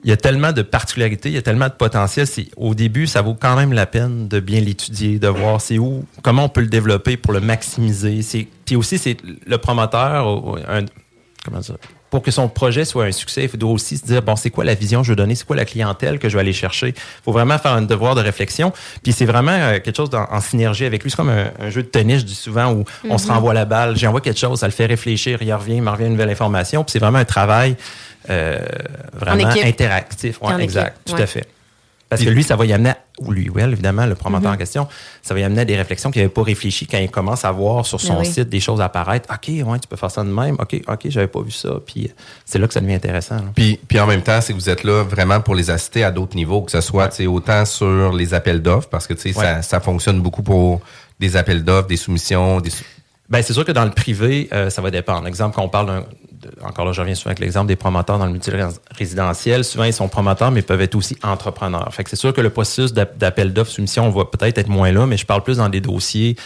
il 0.08 0.10
y 0.10 0.14
a 0.14 0.16
tellement 0.16 0.52
de 0.52 0.62
particularités, 0.62 1.28
il 1.28 1.34
y 1.34 1.38
a 1.38 1.42
tellement 1.42 1.66
de 1.66 1.74
potentiel. 1.74 2.26
Au 2.56 2.74
début, 2.74 3.06
ça 3.06 3.20
vaut 3.20 3.34
quand 3.34 3.54
même 3.56 3.74
la 3.74 3.84
peine 3.84 4.26
de 4.26 4.40
bien 4.40 4.58
l'étudier, 4.58 5.18
de 5.18 5.28
voir 5.28 5.60
c'est 5.60 5.76
où, 5.76 6.02
comment 6.22 6.44
on 6.44 6.48
peut 6.48 6.62
le 6.62 6.68
développer 6.68 7.18
pour 7.18 7.34
le 7.34 7.40
maximiser. 7.40 8.20
Puis 8.64 8.74
aussi, 8.74 8.96
c'est 8.96 9.18
le 9.22 9.58
promoteur, 9.58 10.26
un, 10.66 10.86
comment 11.44 11.60
dire, 11.60 11.76
pour 12.08 12.22
que 12.22 12.30
son 12.30 12.48
projet 12.48 12.86
soit 12.86 13.04
un 13.04 13.12
succès, 13.12 13.50
il 13.52 13.58
doit 13.58 13.70
aussi 13.70 13.98
se 13.98 14.06
dire, 14.06 14.22
bon, 14.22 14.34
c'est 14.34 14.48
quoi 14.48 14.64
la 14.64 14.72
vision 14.72 15.00
que 15.00 15.06
je 15.06 15.12
veux 15.12 15.16
donner, 15.16 15.34
c'est 15.34 15.46
quoi 15.46 15.56
la 15.56 15.66
clientèle 15.66 16.18
que 16.18 16.30
je 16.30 16.36
vais 16.36 16.40
aller 16.40 16.54
chercher? 16.54 16.88
Il 16.88 17.22
faut 17.22 17.32
vraiment 17.32 17.58
faire 17.58 17.72
un 17.72 17.82
devoir 17.82 18.14
de 18.14 18.22
réflexion. 18.22 18.72
Puis 19.02 19.12
c'est 19.12 19.26
vraiment 19.26 19.52
euh, 19.52 19.78
quelque 19.78 19.94
chose 19.94 20.08
en, 20.14 20.40
synergie 20.40 20.86
avec 20.86 21.02
lui. 21.02 21.10
C'est 21.10 21.18
comme 21.18 21.28
un, 21.28 21.68
jeu 21.68 21.82
de 21.82 21.88
tennis, 21.88 22.20
je 22.20 22.24
dis 22.24 22.34
souvent, 22.34 22.72
où 22.72 22.84
on 23.04 23.18
se 23.18 23.26
mhm. 23.26 23.34
renvoie 23.34 23.52
la 23.52 23.66
balle, 23.66 23.94
j'envoie 23.94 24.22
quelque 24.22 24.40
chose, 24.40 24.60
ça 24.60 24.66
le 24.66 24.72
fait 24.72 24.86
réfléchir, 24.86 25.42
il 25.42 25.52
revient, 25.52 25.76
il 25.76 25.82
me 25.82 25.90
revient 25.90 26.06
une 26.06 26.12
nouvelle 26.12 26.30
information. 26.30 26.82
Puis 26.82 26.92
c'est 26.92 26.98
vraiment 26.98 27.18
un 27.18 27.26
travail 27.26 27.76
euh, 28.30 28.58
vraiment 29.14 29.48
interactif. 29.48 30.40
exact, 30.58 30.98
tout 31.06 31.16
à 31.16 31.26
fait. 31.26 31.46
Parce 32.08 32.24
que 32.24 32.30
lui, 32.30 32.42
ça 32.42 32.56
va 32.56 32.64
y 32.64 32.72
amener, 32.72 32.92
ou 33.18 33.32
lui, 33.32 33.50
well, 33.50 33.70
évidemment, 33.70 34.06
le 34.06 34.14
promoteur 34.14 34.48
en 34.48 34.52
mhm. 34.52 34.58
question, 34.58 34.88
ça 35.22 35.34
va 35.34 35.40
y 35.40 35.44
amener 35.44 35.60
à 35.60 35.64
des 35.66 35.76
réflexions 35.76 36.10
qu'il 36.10 36.22
n'avait 36.22 36.32
pas 36.32 36.42
réfléchi 36.42 36.86
quand 36.86 36.96
il 36.96 37.10
commence 37.10 37.44
à 37.44 37.52
voir 37.52 37.84
sur 37.84 38.00
son 38.00 38.16
ben 38.16 38.24
site 38.24 38.48
des 38.48 38.60
choses 38.60 38.80
apparaître. 38.80 39.28
OK, 39.30 39.48
ouais, 39.48 39.78
tu 39.78 39.88
peux 39.88 39.96
faire 39.96 40.10
ça 40.10 40.24
de 40.24 40.30
même. 40.30 40.56
OK, 40.58 40.80
OK, 40.88 41.00
j'avais 41.06 41.26
pas 41.26 41.42
vu 41.42 41.50
ça. 41.50 41.74
Puis 41.84 42.10
c'est 42.46 42.58
là 42.58 42.66
que 42.66 42.72
ça 42.72 42.80
devient 42.80 42.94
intéressant. 42.94 43.36
Puis, 43.54 43.78
puis 43.86 44.00
en 44.00 44.06
même 44.06 44.22
temps, 44.22 44.40
c'est 44.40 44.54
que 44.54 44.58
vous 44.58 44.70
êtes 44.70 44.84
là 44.84 45.02
vraiment 45.02 45.40
pour 45.40 45.54
les 45.54 45.68
assister 45.68 46.02
à 46.02 46.10
d'autres 46.10 46.34
niveaux, 46.34 46.62
que 46.62 46.72
ce 46.72 46.80
soit 46.80 47.20
autant 47.26 47.66
sur 47.66 48.14
les 48.14 48.32
appels 48.32 48.62
d'offres, 48.62 48.88
parce 48.88 49.06
que 49.06 49.14
ça, 49.14 49.60
ça 49.60 49.80
fonctionne 49.80 50.22
beaucoup 50.22 50.42
pour 50.42 50.80
des 51.20 51.36
appels 51.36 51.62
d'offres, 51.62 51.88
des 51.88 51.96
soumissions, 51.98 52.62
des 52.62 52.70
ben, 53.28 53.42
c'est 53.42 53.52
sûr 53.52 53.64
que 53.64 53.72
dans 53.72 53.84
le 53.84 53.90
privé, 53.90 54.48
euh, 54.52 54.70
ça 54.70 54.80
va 54.80 54.90
dépendre. 54.90 55.26
Exemple, 55.26 55.54
quand 55.54 55.62
on 55.62 55.68
parle 55.68 55.86
d'un 55.86 56.04
encore 56.62 56.84
là, 56.84 56.92
je 56.92 57.00
reviens 57.00 57.14
souvent 57.14 57.30
avec 57.30 57.40
l'exemple 57.40 57.66
des 57.66 57.76
promoteurs 57.76 58.18
dans 58.18 58.26
le 58.26 58.32
multi-résidentiel. 58.32 59.64
Souvent, 59.64 59.84
ils 59.84 59.92
sont 59.92 60.08
promoteurs, 60.08 60.50
mais 60.50 60.62
peuvent 60.62 60.80
être 60.80 60.94
aussi 60.94 61.16
entrepreneurs. 61.22 61.92
Fait 61.92 62.04
que 62.04 62.10
c'est 62.10 62.16
sûr 62.16 62.32
que 62.32 62.40
le 62.40 62.50
processus 62.50 62.92
d'appel 62.92 63.52
d'offres, 63.52 63.70
soumission, 63.70 64.06
on 64.06 64.10
va 64.10 64.24
peut-être 64.24 64.58
être 64.58 64.68
moins 64.68 64.92
là, 64.92 65.06
mais 65.06 65.16
je 65.16 65.26
parle 65.26 65.42
plus 65.42 65.56
dans 65.56 65.68
des 65.68 65.80
dossiers 65.80 66.36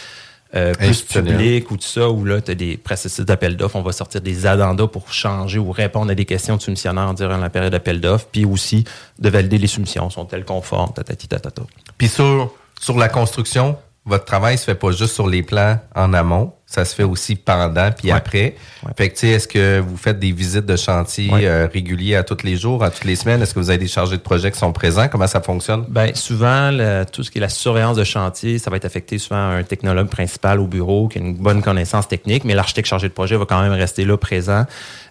euh, 0.55 0.73
plus 0.73 1.01
publics 1.01 1.71
ou 1.71 1.77
tout 1.77 1.87
ça, 1.87 2.09
où 2.09 2.25
là, 2.25 2.39
tu 2.41 2.51
as 2.51 2.55
des 2.55 2.77
processus 2.77 3.25
d'appel 3.25 3.57
d'offres. 3.57 3.75
On 3.75 3.81
va 3.81 3.91
sortir 3.91 4.21
des 4.21 4.45
addendas 4.45 4.87
pour 4.87 5.11
changer 5.11 5.57
ou 5.57 5.71
répondre 5.71 6.11
à 6.11 6.15
des 6.15 6.25
questions 6.25 6.57
de 6.57 6.61
soumissionnaires 6.61 7.13
durant 7.13 7.37
la 7.37 7.49
période 7.49 7.71
d'appel 7.71 8.01
d'offres, 8.01 8.27
puis 8.31 8.45
aussi 8.45 8.83
de 9.19 9.29
valider 9.29 9.57
les 9.57 9.67
soumissions. 9.67 10.09
Sont-elles 10.09 10.45
conformes? 10.45 10.93
Tatati, 10.93 11.27
tatata. 11.27 11.63
Puis 11.97 12.07
sur, 12.07 12.53
sur 12.79 12.97
la 12.97 13.09
construction, 13.09 13.77
votre 14.05 14.25
travail 14.25 14.57
se 14.57 14.65
fait 14.65 14.75
pas 14.75 14.91
juste 14.91 15.13
sur 15.13 15.27
les 15.27 15.43
plans 15.43 15.79
en 15.95 16.13
amont, 16.13 16.51
ça 16.65 16.83
se 16.83 16.93
fait 16.95 17.03
aussi 17.03 17.35
pendant 17.35 17.91
puis 17.91 18.11
après. 18.11 18.55
Fait 18.97 19.09
que, 19.09 19.25
est-ce 19.25 19.47
que 19.47 19.79
vous 19.79 19.95
faites 19.95 20.19
des 20.19 20.31
visites 20.31 20.65
de 20.65 20.75
chantier 20.75 21.29
euh, 21.31 21.67
réguliers 21.71 22.15
à 22.15 22.23
tous 22.23 22.43
les 22.43 22.57
jours, 22.57 22.83
à 22.83 22.89
toutes 22.89 23.05
les 23.05 23.15
semaines? 23.15 23.41
Est-ce 23.41 23.53
que 23.53 23.59
vous 23.59 23.69
avez 23.69 23.77
des 23.77 23.87
chargés 23.87 24.17
de 24.17 24.21
projet 24.21 24.51
qui 24.51 24.57
sont 24.57 24.73
présents? 24.73 25.07
Comment 25.07 25.27
ça 25.27 25.39
fonctionne? 25.39 25.85
Ben 25.87 26.13
souvent, 26.15 26.71
tout 27.11 27.23
ce 27.23 27.31
qui 27.31 27.37
est 27.37 27.41
la 27.41 27.49
surveillance 27.49 27.95
de 27.95 28.03
chantier, 28.03 28.59
ça 28.59 28.71
va 28.71 28.77
être 28.77 28.85
affecté 28.85 29.19
souvent 29.19 29.51
à 29.51 29.53
un 29.53 29.63
technologue 29.63 30.07
principal 30.07 30.59
au 30.59 30.67
bureau 30.67 31.07
qui 31.07 31.19
a 31.19 31.21
une 31.21 31.35
bonne 31.35 31.61
connaissance 31.61 32.07
technique, 32.07 32.43
mais 32.43 32.55
l'architecte 32.55 32.87
chargé 32.87 33.07
de 33.07 33.13
projet 33.13 33.37
va 33.37 33.45
quand 33.45 33.61
même 33.61 33.73
rester 33.73 34.03
là 34.03 34.17
présent. 34.17 34.65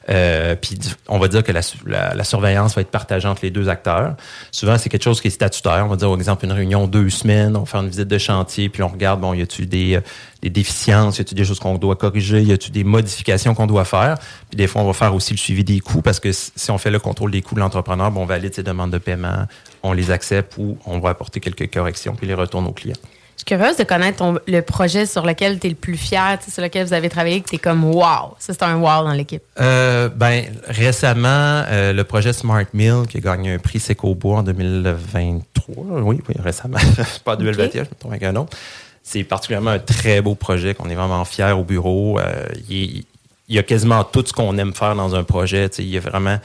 Euh, 0.09 0.56
puis 0.56 0.78
on 1.09 1.18
va 1.18 1.28
dire 1.28 1.42
que 1.42 1.52
la, 1.52 2.25
surveillance 2.25 2.75
va 2.75 2.82
être 2.82 2.90
partagée 2.90 3.28
entre 3.28 3.42
les 3.42 3.50
deux 3.50 3.68
acteurs. 3.68 4.16
Souvent, 4.50 4.78
c'est 4.78 4.88
quelque 4.88 5.04
chose 5.04 5.21
qui 5.21 5.28
est 5.28 5.30
statutaire. 5.30 5.85
On 5.85 5.88
va 5.88 5.97
dire, 5.97 6.09
par 6.09 6.18
exemple, 6.18 6.44
une 6.44 6.52
réunion 6.52 6.87
deux 6.87 7.11
semaines, 7.11 7.56
on 7.56 7.64
fait 7.64 7.78
une 7.78 7.88
visite 7.88 8.09
de 8.09 8.18
chantier, 8.18 8.68
puis 8.68 8.82
on 8.82 8.88
regarde, 8.88 9.21
bon, 9.21 9.35
y 9.35 9.42
a-tu 9.42 9.66
des, 9.66 9.97
euh, 9.97 10.00
des 10.42 10.50
déficiences, 10.50 11.18
y 11.18 11.21
a-tu 11.21 11.35
des 11.35 11.44
choses 11.44 11.61
qu'on 11.61 11.78
doit 11.78 11.97
corriger, 11.97 12.42
y 12.42 12.52
a-tu 12.52 12.71
des 12.71 12.85
modifications 12.85 13.54
qu'on 13.54 13.66
doit 13.66 13.85
faire. 13.85 14.18
Puis 14.50 14.56
des 14.56 14.66
fois, 14.66 14.82
on 14.82 14.87
va 14.87 14.92
faire 14.92 15.14
aussi 15.14 15.32
le 15.32 15.38
suivi 15.38 15.64
des 15.64 15.80
coûts 15.80 16.02
parce 16.02 16.21
que 16.21 16.32
si 16.32 16.71
on 16.71 16.78
fait 16.78 16.90
le 16.90 16.99
contrôle 16.99 17.30
des 17.30 17.42
coûts 17.42 17.54
de 17.54 17.61
l'entrepreneur, 17.61 18.11
bon, 18.11 18.23
on 18.23 18.26
valide 18.26 18.54
ses 18.54 18.62
demandes 18.62 18.90
de 18.90 18.99
paiement, 18.99 19.47
on 19.82 19.92
les 19.92 20.11
accepte 20.11 20.54
ou 20.59 20.78
on 20.87 20.99
va 20.99 21.11
apporter 21.11 21.40
quelques 21.40 21.73
corrections 21.73 22.14
puis 22.14 22.27
les 22.27 22.35
retourne 22.35 22.66
aux 22.66 22.72
clients. 22.72 22.96
Je 23.37 23.45
suis 23.45 23.57
curieuse 23.57 23.77
de 23.77 23.85
connaître 23.85 24.42
le 24.47 24.61
projet 24.61 25.07
sur 25.07 25.25
lequel 25.25 25.59
tu 25.59 25.66
es 25.66 25.71
le 25.71 25.77
plus 25.77 25.97
fier, 25.97 26.38
sur 26.47 26.62
lequel 26.62 26.87
vous 26.87 26.92
avez 26.92 27.09
travaillé, 27.09 27.40
que 27.40 27.49
tu 27.49 27.57
es 27.57 27.59
comme 27.59 27.85
wow. 27.85 28.35
Ça, 28.38 28.53
c'est 28.53 28.62
un 28.62 28.77
wow 28.77 29.05
dans 29.05 29.12
l'équipe. 29.12 29.42
Euh, 29.61 30.09
ben, 30.09 30.45
récemment, 30.68 31.64
euh, 31.68 31.92
le 31.92 32.05
projet 32.05 32.33
Smart 32.33 32.66
Mill 32.73 33.03
qui 33.09 33.18
a 33.18 33.21
gagné 33.21 33.55
un 33.55 33.59
prix 33.59 33.81
Secobois 33.81 34.38
en 34.38 34.42
2023. 34.42 35.85
Oui, 36.03 36.21
oui, 36.29 36.35
récemment. 36.38 36.79
pas 37.25 37.37
2021, 37.37 37.85
je 37.85 37.88
me 37.88 37.95
trompe 37.95 38.12
avec 38.12 38.23
un 38.23 38.37
autre. 38.37 38.57
C'est 39.03 39.25
particulièrement 39.25 39.71
un 39.71 39.79
très 39.79 40.21
beau 40.21 40.35
projet 40.35 40.75
qu'on 40.75 40.88
est 40.88 40.95
vraiment 40.95 41.25
fiers 41.25 41.53
au 41.53 41.64
bureau. 41.64 42.21
Euh, 42.21 42.47
il, 42.68 43.05
y 43.49 43.59
a 43.59 43.62
quasiment 43.62 44.05
tout 44.05 44.25
ce 44.25 44.33
qu'on 44.33 44.57
aime 44.59 44.73
faire 44.73 44.95
dans 44.95 45.14
un 45.14 45.25
projet. 45.25 45.66
Il 45.79 45.88
y 45.88 45.97
a 45.97 46.01
vraiment 46.01 46.38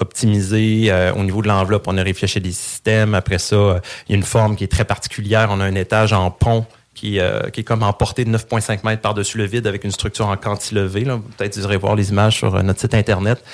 optimisé 0.00 0.86
euh, 0.90 1.12
au 1.14 1.22
niveau 1.22 1.42
de 1.42 1.48
l'enveloppe. 1.48 1.84
On 1.86 1.96
a 1.98 2.02
réfléchi 2.02 2.40
des 2.40 2.52
systèmes. 2.52 3.14
Après 3.14 3.38
ça, 3.38 3.56
euh, 3.56 3.80
il 4.08 4.12
y 4.12 4.14
a 4.14 4.18
une 4.18 4.24
forme 4.24 4.56
qui 4.56 4.64
est 4.64 4.68
très 4.68 4.84
particulière. 4.84 5.48
On 5.50 5.60
a 5.60 5.64
un 5.64 5.74
étage 5.74 6.12
en 6.12 6.30
pont 6.30 6.66
qui, 6.94 7.20
euh, 7.20 7.50
qui 7.50 7.60
est 7.60 7.64
comme 7.64 7.82
en 7.82 7.92
portée 7.92 8.24
de 8.24 8.30
9,5 8.30 8.84
mètres 8.84 9.02
par-dessus 9.02 9.36
le 9.36 9.44
vide 9.44 9.66
avec 9.66 9.84
une 9.84 9.90
structure 9.90 10.28
en 10.28 10.36
cantilever. 10.36 11.04
Peut-être 11.36 11.56
vous 11.56 11.64
irez 11.64 11.76
voir 11.76 11.94
les 11.94 12.10
images 12.10 12.36
sur 12.36 12.62
notre 12.62 12.80
site 12.80 12.94
Internet. 12.94 13.44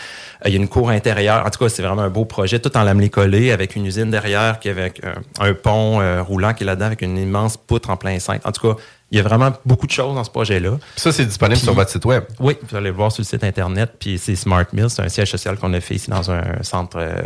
il 0.44 0.52
y 0.52 0.54
a 0.54 0.58
une 0.58 0.68
cour 0.68 0.90
intérieure. 0.90 1.44
En 1.44 1.50
tout 1.50 1.58
cas, 1.58 1.68
c'est 1.68 1.82
vraiment 1.82 2.02
un 2.02 2.10
beau 2.10 2.24
projet, 2.24 2.60
tout 2.60 2.76
en 2.76 2.84
lamelé 2.84 3.10
collé, 3.10 3.50
avec 3.50 3.74
une 3.74 3.84
usine 3.84 4.10
derrière, 4.10 4.60
qui 4.60 4.68
avec 4.68 5.02
un, 5.40 5.54
pont 5.54 6.00
roulant 6.22 6.54
qui 6.54 6.62
est 6.62 6.66
là-dedans, 6.66 6.86
avec 6.86 7.02
une 7.02 7.18
immense 7.18 7.56
poutre 7.56 7.90
en 7.90 7.96
plein 7.96 8.18
cintre. 8.20 8.46
En 8.46 8.52
tout 8.52 8.74
cas, 8.74 8.80
il 9.12 9.18
y 9.18 9.20
a 9.20 9.22
vraiment 9.22 9.52
beaucoup 9.66 9.86
de 9.86 9.92
choses 9.92 10.14
dans 10.14 10.24
ce 10.24 10.30
projet-là. 10.30 10.78
Ça, 10.96 11.12
c'est 11.12 11.26
disponible 11.26 11.60
sur 11.60 11.74
votre 11.74 11.90
site 11.90 12.06
web? 12.06 12.24
Oui, 12.40 12.56
vous 12.66 12.76
allez 12.76 12.88
le 12.88 12.96
voir 12.96 13.12
sur 13.12 13.20
le 13.20 13.26
site 13.26 13.44
Internet. 13.44 13.92
Puis 13.98 14.16
c'est 14.18 14.34
Smart 14.34 14.64
Mill, 14.72 14.88
c'est 14.88 15.02
un 15.02 15.08
siège 15.10 15.30
social 15.30 15.58
qu'on 15.58 15.74
a 15.74 15.80
fait 15.80 15.96
ici 15.96 16.08
dans 16.08 16.30
un 16.30 16.42
centre, 16.62 16.96
euh, 16.96 17.20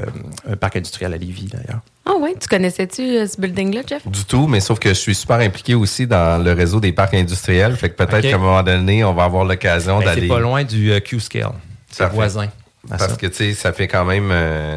un 0.51 0.57
parc 0.57 0.75
industriel 0.75 1.14
à 1.14 1.16
Lévis, 1.16 1.46
d'ailleurs. 1.46 1.79
Ah 2.05 2.14
oui, 2.20 2.35
tu 2.40 2.49
connaissais-tu 2.49 3.03
euh, 3.03 3.27
ce 3.29 3.40
building-là, 3.40 3.83
Jeff? 3.87 4.07
Du 4.09 4.25
tout, 4.25 4.49
mais 4.49 4.59
sauf 4.59 4.81
que 4.81 4.88
je 4.88 4.94
suis 4.94 5.14
super 5.14 5.37
impliqué 5.37 5.77
aussi 5.77 6.09
dans 6.09 6.42
le 6.42 6.53
réseau 6.53 6.81
des 6.81 6.90
parcs 6.90 7.14
industriels. 7.14 7.77
Fait 7.77 7.88
que 7.88 7.94
peut-être 7.94 8.29
qu'à 8.29 8.35
un 8.35 8.38
moment 8.38 8.64
donné, 8.64 9.05
on 9.05 9.14
va 9.14 9.22
avoir 9.22 9.44
l'occasion 9.44 10.01
ben, 10.01 10.07
d'aller. 10.07 10.22
C'est 10.22 10.29
pas 10.29 10.40
loin 10.40 10.64
du 10.64 10.90
euh, 10.90 10.99
Q-Scale. 10.99 11.53
C'est 11.88 12.09
voisin. 12.09 12.49
Parce 12.88 13.16
que, 13.16 13.27
tu 13.27 13.35
sais, 13.35 13.53
ça 13.55 13.72
fait 13.72 13.88
quand 13.88 14.05
même. 14.05 14.33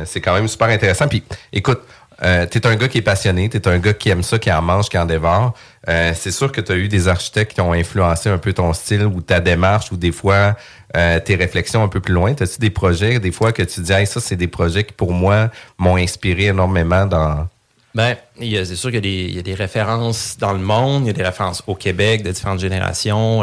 c'est 0.05 0.19
quand 0.19 0.33
même 0.33 0.47
super 0.47 0.69
intéressant. 0.69 1.07
Puis, 1.07 1.21
écoute, 1.53 1.81
euh, 2.23 2.45
tu 2.49 2.57
es 2.57 2.67
un 2.67 2.75
gars 2.75 2.87
qui 2.87 2.97
est 2.97 3.03
passionné, 3.03 3.49
tu 3.49 3.57
es 3.57 3.67
un 3.67 3.79
gars 3.79 3.93
qui 3.93 4.09
aime 4.09 4.23
ça, 4.23 4.39
qui 4.39 4.51
en 4.51 4.61
mange, 4.61 4.89
qui 4.89 4.97
en 4.97 5.05
dévore. 5.05 5.53
Euh, 5.87 6.11
c'est 6.15 6.31
sûr 6.31 6.51
que 6.51 6.59
tu 6.59 6.71
as 6.71 6.75
eu 6.75 6.87
des 6.87 7.07
architectes 7.07 7.53
qui 7.53 7.61
ont 7.61 7.73
influencé 7.73 8.29
un 8.29 8.37
peu 8.37 8.53
ton 8.53 8.73
style 8.73 9.05
ou 9.05 9.21
ta 9.21 9.39
démarche 9.39 9.91
ou 9.91 9.97
des 9.97 10.11
fois 10.11 10.57
euh, 10.97 11.19
tes 11.19 11.35
réflexions 11.35 11.83
un 11.83 11.87
peu 11.87 12.01
plus 12.01 12.13
loin. 12.13 12.33
As-tu 12.37 12.59
des 12.59 12.69
projets, 12.69 13.19
des 13.19 13.31
fois 13.31 13.53
que 13.53 13.63
tu 13.63 13.81
dis, 13.81 14.05
ça, 14.05 14.19
c'est 14.19 14.35
des 14.35 14.47
projets 14.47 14.83
qui 14.83 14.93
pour 14.93 15.13
moi 15.13 15.49
m'ont 15.77 15.95
inspiré 15.95 16.47
énormément 16.47 17.05
dans. 17.05 17.47
Ben, 17.95 18.15
c'est 18.39 18.75
sûr 18.75 18.91
qu'il 18.91 19.05
y, 19.05 19.39
a 19.39 19.41
des 19.41 19.55
références 19.55 20.37
dans 20.37 20.53
le 20.53 20.59
monde, 20.59 21.03
il 21.03 21.07
y 21.07 21.09
a 21.09 21.13
des 21.13 21.23
références 21.23 21.63
au 21.65 21.73
Québec 21.73 22.21
de 22.21 22.31
différentes 22.31 22.59
générations. 22.59 23.41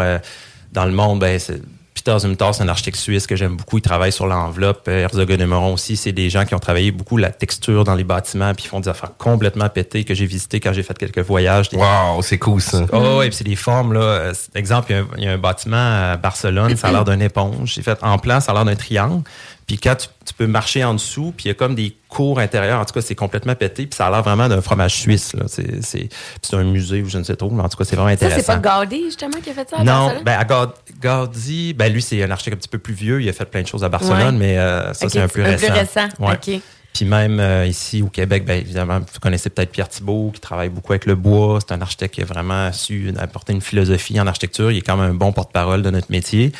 dans 0.72 0.84
le 0.84 0.92
monde, 0.92 1.18
ben, 1.18 1.38
c'est 1.38 1.60
Peter 2.06 2.20
Zumthor, 2.20 2.54
c'est 2.54 2.62
un 2.62 2.68
architecte 2.68 2.98
suisse 2.98 3.26
que 3.26 3.34
j'aime 3.34 3.56
beaucoup. 3.56 3.78
Il 3.78 3.82
travaille 3.82 4.12
sur 4.12 4.28
l'enveloppe. 4.28 4.86
Euh, 4.86 5.02
Herzog 5.02 5.28
Nemeron 5.28 5.72
aussi, 5.72 5.96
c'est 5.96 6.12
des 6.12 6.30
gens 6.30 6.44
qui 6.44 6.54
ont 6.54 6.60
travaillé 6.60 6.92
beaucoup 6.92 7.16
la 7.16 7.30
texture 7.30 7.82
dans 7.82 7.96
les 7.96 8.04
bâtiments, 8.04 8.54
puis 8.54 8.66
ils 8.66 8.68
font 8.68 8.78
des 8.78 8.88
affaires 8.88 9.10
complètement 9.18 9.68
pétées 9.68 10.04
que 10.04 10.14
j'ai 10.14 10.26
visitées 10.26 10.60
quand 10.60 10.72
j'ai 10.72 10.84
fait 10.84 10.96
quelques 10.96 11.18
voyages. 11.18 11.68
Wow, 11.72 12.22
c'est 12.22 12.38
cool 12.38 12.60
ça. 12.60 12.86
Oh, 12.92 13.22
et 13.22 13.28
puis 13.28 13.38
c'est 13.38 13.44
des 13.44 13.56
formes 13.56 13.92
là. 13.92 14.00
Euh, 14.00 14.32
exemple, 14.54 14.94
il 15.18 15.24
y, 15.24 15.26
a 15.26 15.32
un, 15.32 15.38
bâtiment 15.38 16.12
à 16.12 16.16
Barcelone, 16.16 16.76
ça 16.76 16.88
a 16.88 16.92
l'air 16.92 17.04
d'une 17.04 17.22
éponge. 17.22 17.74
C'est 17.74 17.82
fait 17.82 17.98
en 18.02 18.18
plan, 18.18 18.40
ça 18.40 18.52
a 18.52 18.54
l'air 18.54 18.64
d'un 18.64 18.76
triangle. 18.76 19.22
Puis 19.66 19.78
quand 19.78 19.96
tu, 19.96 20.34
peux 20.34 20.46
marcher 20.46 20.84
en 20.84 20.94
dessous, 20.94 21.32
puis 21.36 21.46
il 21.46 21.48
y 21.48 21.50
a 21.50 21.54
comme 21.54 21.74
des 21.74 21.96
cours 22.08 22.38
intérieurs. 22.38 22.78
En 22.78 22.84
tout 22.84 22.92
cas, 22.92 23.00
c'est 23.00 23.14
complètement 23.14 23.54
pété, 23.54 23.86
puis 23.86 23.96
ça 23.96 24.06
a 24.06 24.10
l'air 24.10 24.22
vraiment 24.22 24.48
d'un 24.48 24.60
fromage 24.60 24.94
suisse. 24.94 25.34
C'est, 25.48 26.08
un 26.52 26.64
musée 26.64 27.02
ou 27.02 27.08
je 27.08 27.18
ne 27.18 27.24
sais 27.24 27.34
trop, 27.36 27.50
mais 27.50 27.62
en 27.62 27.68
tout 27.68 27.76
cas, 27.76 27.84
c'est 27.84 27.96
vraiment 27.96 28.10
intéressant. 28.10 28.36
Ça, 28.42 28.54
c'est 28.54 28.62
pas 28.62 28.84
Gaudi, 28.84 29.04
justement, 29.06 29.40
qui 29.42 29.50
a 29.50 29.54
fait 29.54 29.68
ça 29.68 29.78
à 29.78 29.84
Non, 29.84 30.12
ben, 30.24 30.38
à 30.38 30.44
Gaudi, 31.00 31.74
ben, 31.74 31.92
lui, 31.92 32.02
c'est 32.02 32.22
un 32.22 32.30
architecte 32.30 32.56
un 32.56 32.60
petit 32.60 32.68
peu 32.68 32.78
plus 32.78 32.94
vieux. 32.94 33.22
Il 33.22 33.28
a 33.28 33.32
fait 33.32 33.46
plein 33.46 33.62
de 33.62 33.66
choses 33.66 33.82
à 33.82 33.88
Barcelone, 33.88 34.36
mais 34.36 34.58
euh, 34.58 34.92
ça, 34.92 35.08
c'est 35.08 35.20
un 35.20 35.28
peu 35.28 35.42
récent. 35.42 35.66
Un 35.66 35.68
peu 35.68 35.74
récent, 35.74 36.08
OK. 36.20 36.60
Puis 36.96 37.04
même 37.04 37.40
euh, 37.40 37.66
ici 37.66 38.00
au 38.00 38.06
Québec, 38.06 38.46
bien 38.46 38.54
évidemment, 38.54 39.00
vous 39.00 39.20
connaissez 39.20 39.50
peut-être 39.50 39.70
Pierre 39.70 39.88
Thibault 39.88 40.30
qui 40.32 40.40
travaille 40.40 40.70
beaucoup 40.70 40.92
avec 40.92 41.04
le 41.04 41.14
bois. 41.14 41.58
C'est 41.60 41.74
un 41.74 41.82
architecte 41.82 42.14
qui 42.14 42.22
a 42.22 42.24
vraiment 42.24 42.72
su 42.72 43.12
apporter 43.18 43.52
une 43.52 43.60
philosophie 43.60 44.18
en 44.18 44.26
architecture. 44.26 44.70
Il 44.70 44.78
est 44.78 44.82
quand 44.82 44.96
même 44.96 45.10
un 45.10 45.14
bon 45.14 45.30
porte-parole 45.30 45.82
de 45.82 45.90
notre 45.90 46.10
métier. 46.10 46.52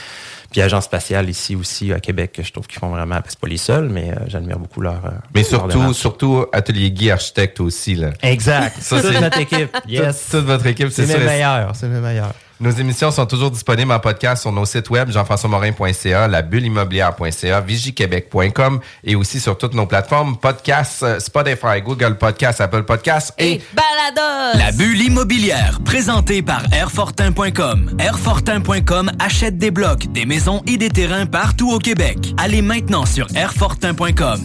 Puis 0.57 0.63
Agence 0.63 0.85
spatiale 0.85 1.29
ici 1.29 1.55
aussi 1.55 1.93
à 1.93 2.01
Québec, 2.01 2.41
je 2.43 2.51
trouve 2.51 2.67
qu'ils 2.67 2.79
font 2.79 2.89
vraiment, 2.89 3.21
c'est 3.29 3.39
pas 3.39 3.47
les 3.47 3.59
seuls, 3.59 3.91
mais 3.91 4.11
euh, 4.11 4.25
j'admire 4.27 4.59
beaucoup 4.59 4.81
leur. 4.81 5.05
Euh, 5.05 5.11
mais 5.35 5.43
surtout, 5.43 5.93
surtout 5.93 6.47
Atelier 6.51 6.91
Guy 6.91 7.11
Architecte 7.11 7.61
aussi 7.61 7.95
là. 7.95 8.13
Exact. 8.23 8.75
Ça 8.81 9.03
c'est 9.03 9.21
notre 9.21 9.39
équipe. 9.39 9.77
Yes. 9.87 10.29
Toute, 10.31 10.47
votre 10.47 10.67
équipe, 10.67 10.89
c'est 10.91 11.05
C'est 11.05 11.19
mes 11.19 11.27
meilleurs. 11.27 11.77
C'est 11.77 11.89
mes 11.89 12.01
meilleurs. 12.01 12.33
Nos 12.59 12.71
émissions 12.71 13.11
sont 13.11 13.27
toujours 13.27 13.51
disponibles 13.51 13.93
en 13.93 13.99
podcast 13.99 14.43
sur 14.43 14.53
nos 14.53 14.65
sites 14.65 14.89
web 14.89 15.11
jean-françois-morin.ca, 15.11 16.27
labulleimmobilière.ca, 16.27 17.61
vigiquebec.com 17.61 18.81
et 19.05 19.15
aussi 19.15 19.41
sur 19.41 19.59
toutes 19.59 19.75
nos 19.75 19.87
plateformes 19.87 20.39
podcasts, 20.39 21.03
euh, 21.03 21.21
Spotify, 21.21 21.83
Google 21.85 22.17
Podcasts, 22.17 22.63
Apple 22.63 22.85
Podcasts 22.85 23.35
et, 23.39 23.61
Balados! 23.75 24.59
La 24.59 24.73
bulle 24.73 25.03
immobilière, 25.03 25.81
présentée 25.85 26.41
par 26.41 26.63
Airfortin.com. 26.73 27.97
Airfortin.com 27.99 29.13
achète 29.19 29.59
des 29.59 29.71
blocs, 29.71 30.11
des 30.13 30.25
maisons 30.25 30.63
et 30.67 30.79
des 30.79 30.89
terrains 30.89 31.27
partout 31.27 31.71
au 31.71 31.79
Québec. 31.79 32.35
Allez 32.39 32.63
maintenant 32.63 33.05
sur 33.05 33.27
Airfortin.com. 33.37 34.41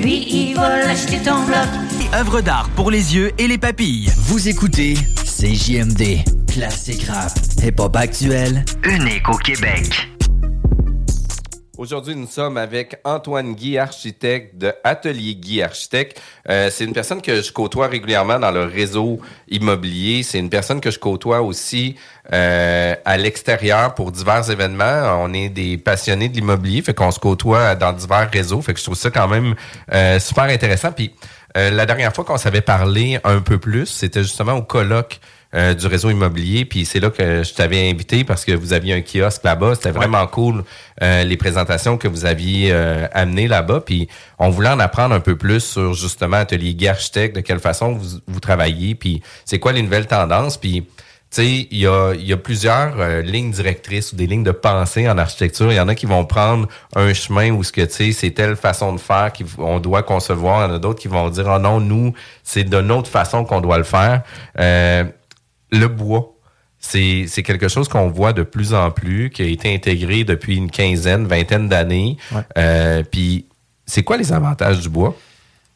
Lui, 0.00 0.26
il 0.30 0.54
va 0.54 0.88
acheter 0.88 1.18
ton 1.18 1.42
bloc. 1.44 1.68
Œuvre 2.14 2.40
d'art 2.40 2.70
pour 2.74 2.90
les 2.90 3.14
yeux 3.14 3.32
et 3.36 3.48
les 3.48 3.58
papilles. 3.58 4.10
Vous 4.16 4.48
écoutez 4.48 4.94
CJMD, 5.24 6.24
classique 6.54 7.08
rap, 7.08 7.32
hip-hop 7.64 7.96
actuel, 7.96 8.64
Unique 8.84 9.28
au 9.28 9.36
Québec. 9.38 10.08
Aujourd'hui, 11.76 12.14
nous 12.14 12.28
sommes 12.28 12.56
avec 12.56 13.00
Antoine 13.02 13.56
Guy, 13.56 13.76
architecte 13.76 14.56
de 14.56 14.72
Atelier 14.84 15.34
Guy 15.34 15.62
Architecte. 15.62 16.22
Euh, 16.48 16.70
c'est 16.70 16.84
une 16.84 16.92
personne 16.92 17.20
que 17.22 17.42
je 17.42 17.50
côtoie 17.50 17.88
régulièrement 17.88 18.38
dans 18.38 18.52
le 18.52 18.62
réseau 18.66 19.20
immobilier. 19.48 20.22
C'est 20.22 20.38
une 20.38 20.48
personne 20.48 20.80
que 20.80 20.92
je 20.92 21.00
côtoie 21.00 21.42
aussi 21.42 21.96
euh, 22.32 22.94
à 23.04 23.16
l'extérieur 23.16 23.96
pour 23.96 24.12
divers 24.12 24.48
événements. 24.48 25.24
On 25.24 25.34
est 25.34 25.48
des 25.48 25.76
passionnés 25.76 26.28
de 26.28 26.36
l'immobilier, 26.36 26.82
fait 26.82 26.94
qu'on 26.94 27.10
se 27.10 27.18
côtoie 27.18 27.74
dans 27.74 27.92
divers 27.92 28.30
réseaux. 28.30 28.62
Fait 28.62 28.74
que 28.74 28.78
je 28.78 28.84
trouve 28.84 28.96
ça 28.96 29.10
quand 29.10 29.26
même 29.26 29.56
euh, 29.92 30.20
super 30.20 30.44
intéressant. 30.44 30.92
Puis 30.92 31.12
la 31.56 31.86
dernière 31.86 32.12
fois 32.12 32.24
qu'on 32.24 32.36
s'avait 32.36 32.60
parlé 32.60 33.20
un 33.22 33.40
peu 33.40 33.58
plus, 33.58 33.86
c'était 33.86 34.24
justement 34.24 34.54
au 34.54 34.62
colloque 34.62 35.20
euh, 35.54 35.74
du 35.74 35.86
réseau 35.86 36.10
immobilier. 36.10 36.64
Puis 36.64 36.84
c'est 36.84 37.00
là 37.00 37.10
que 37.10 37.42
je 37.42 37.54
t'avais 37.54 37.88
invité 37.90 38.24
parce 38.24 38.44
que 38.44 38.52
vous 38.52 38.72
aviez 38.72 38.94
un 38.94 39.02
kiosque 39.02 39.44
là-bas. 39.44 39.74
C'était 39.74 39.90
vraiment 39.90 40.26
cool 40.26 40.64
euh, 41.02 41.24
les 41.24 41.36
présentations 41.36 41.96
que 41.96 42.08
vous 42.08 42.24
aviez 42.24 42.70
euh, 42.72 43.06
amenées 43.12 43.48
là-bas. 43.48 43.80
Puis 43.80 44.08
on 44.38 44.50
voulait 44.50 44.70
en 44.70 44.80
apprendre 44.80 45.14
un 45.14 45.20
peu 45.20 45.36
plus 45.36 45.60
sur 45.60 45.94
justement 45.94 46.38
Atelier 46.38 46.74
Guy 46.74 46.88
Architecte, 46.88 47.36
de 47.36 47.40
quelle 47.40 47.60
façon 47.60 47.92
vous, 47.92 48.20
vous 48.26 48.40
travaillez, 48.40 48.94
puis 48.94 49.22
c'est 49.44 49.58
quoi 49.58 49.72
les 49.72 49.82
nouvelles 49.82 50.06
tendances. 50.06 50.56
Puis 50.56 50.86
tu 51.34 51.42
sais, 51.42 51.68
il 51.72 51.78
y 51.78 51.86
a, 51.88 52.12
il 52.14 52.24
y 52.24 52.32
a 52.32 52.36
plusieurs 52.36 52.94
euh, 53.00 53.20
lignes 53.20 53.50
directrices 53.50 54.12
ou 54.12 54.16
des 54.16 54.28
lignes 54.28 54.44
de 54.44 54.52
pensée 54.52 55.08
en 55.08 55.18
architecture. 55.18 55.72
Il 55.72 55.74
y 55.74 55.80
en 55.80 55.88
a 55.88 55.96
qui 55.96 56.06
vont 56.06 56.24
prendre 56.24 56.68
un 56.94 57.12
chemin 57.12 57.50
où 57.50 57.64
ce 57.64 57.72
que 57.72 57.80
tu 57.80 57.92
sais, 57.92 58.12
c'est 58.12 58.30
telle 58.30 58.54
façon 58.54 58.92
de 58.92 59.00
faire 59.00 59.32
qu'on 59.32 59.80
doit 59.80 60.04
concevoir. 60.04 60.60
Il 60.60 60.70
y 60.70 60.72
en 60.72 60.76
a 60.76 60.78
d'autres 60.78 61.00
qui 61.00 61.08
vont 61.08 61.28
dire, 61.30 61.46
oh 61.48 61.58
non, 61.58 61.80
nous, 61.80 62.14
c'est 62.44 62.62
d'une 62.62 62.92
autre 62.92 63.10
façon 63.10 63.44
qu'on 63.44 63.60
doit 63.60 63.78
le 63.78 63.84
faire. 63.84 64.22
Euh, 64.60 65.02
le 65.70 65.88
bois, 65.88 66.34
c'est 66.78 67.42
quelque 67.42 67.68
chose 67.68 67.88
qu'on 67.88 68.08
voit 68.08 68.32
de 68.32 68.42
plus 68.42 68.74
en 68.74 68.90
plus, 68.90 69.30
qui 69.30 69.42
a 69.42 69.46
été 69.46 69.74
intégré 69.74 70.24
depuis 70.24 70.56
une 70.56 70.70
quinzaine, 70.70 71.26
vingtaine 71.26 71.68
d'années. 71.68 72.16
Euh, 72.58 73.02
Puis, 73.10 73.46
c'est 73.86 74.02
quoi 74.02 74.16
les 74.16 74.32
avantages 74.32 74.80
du 74.80 74.88
bois? 74.88 75.16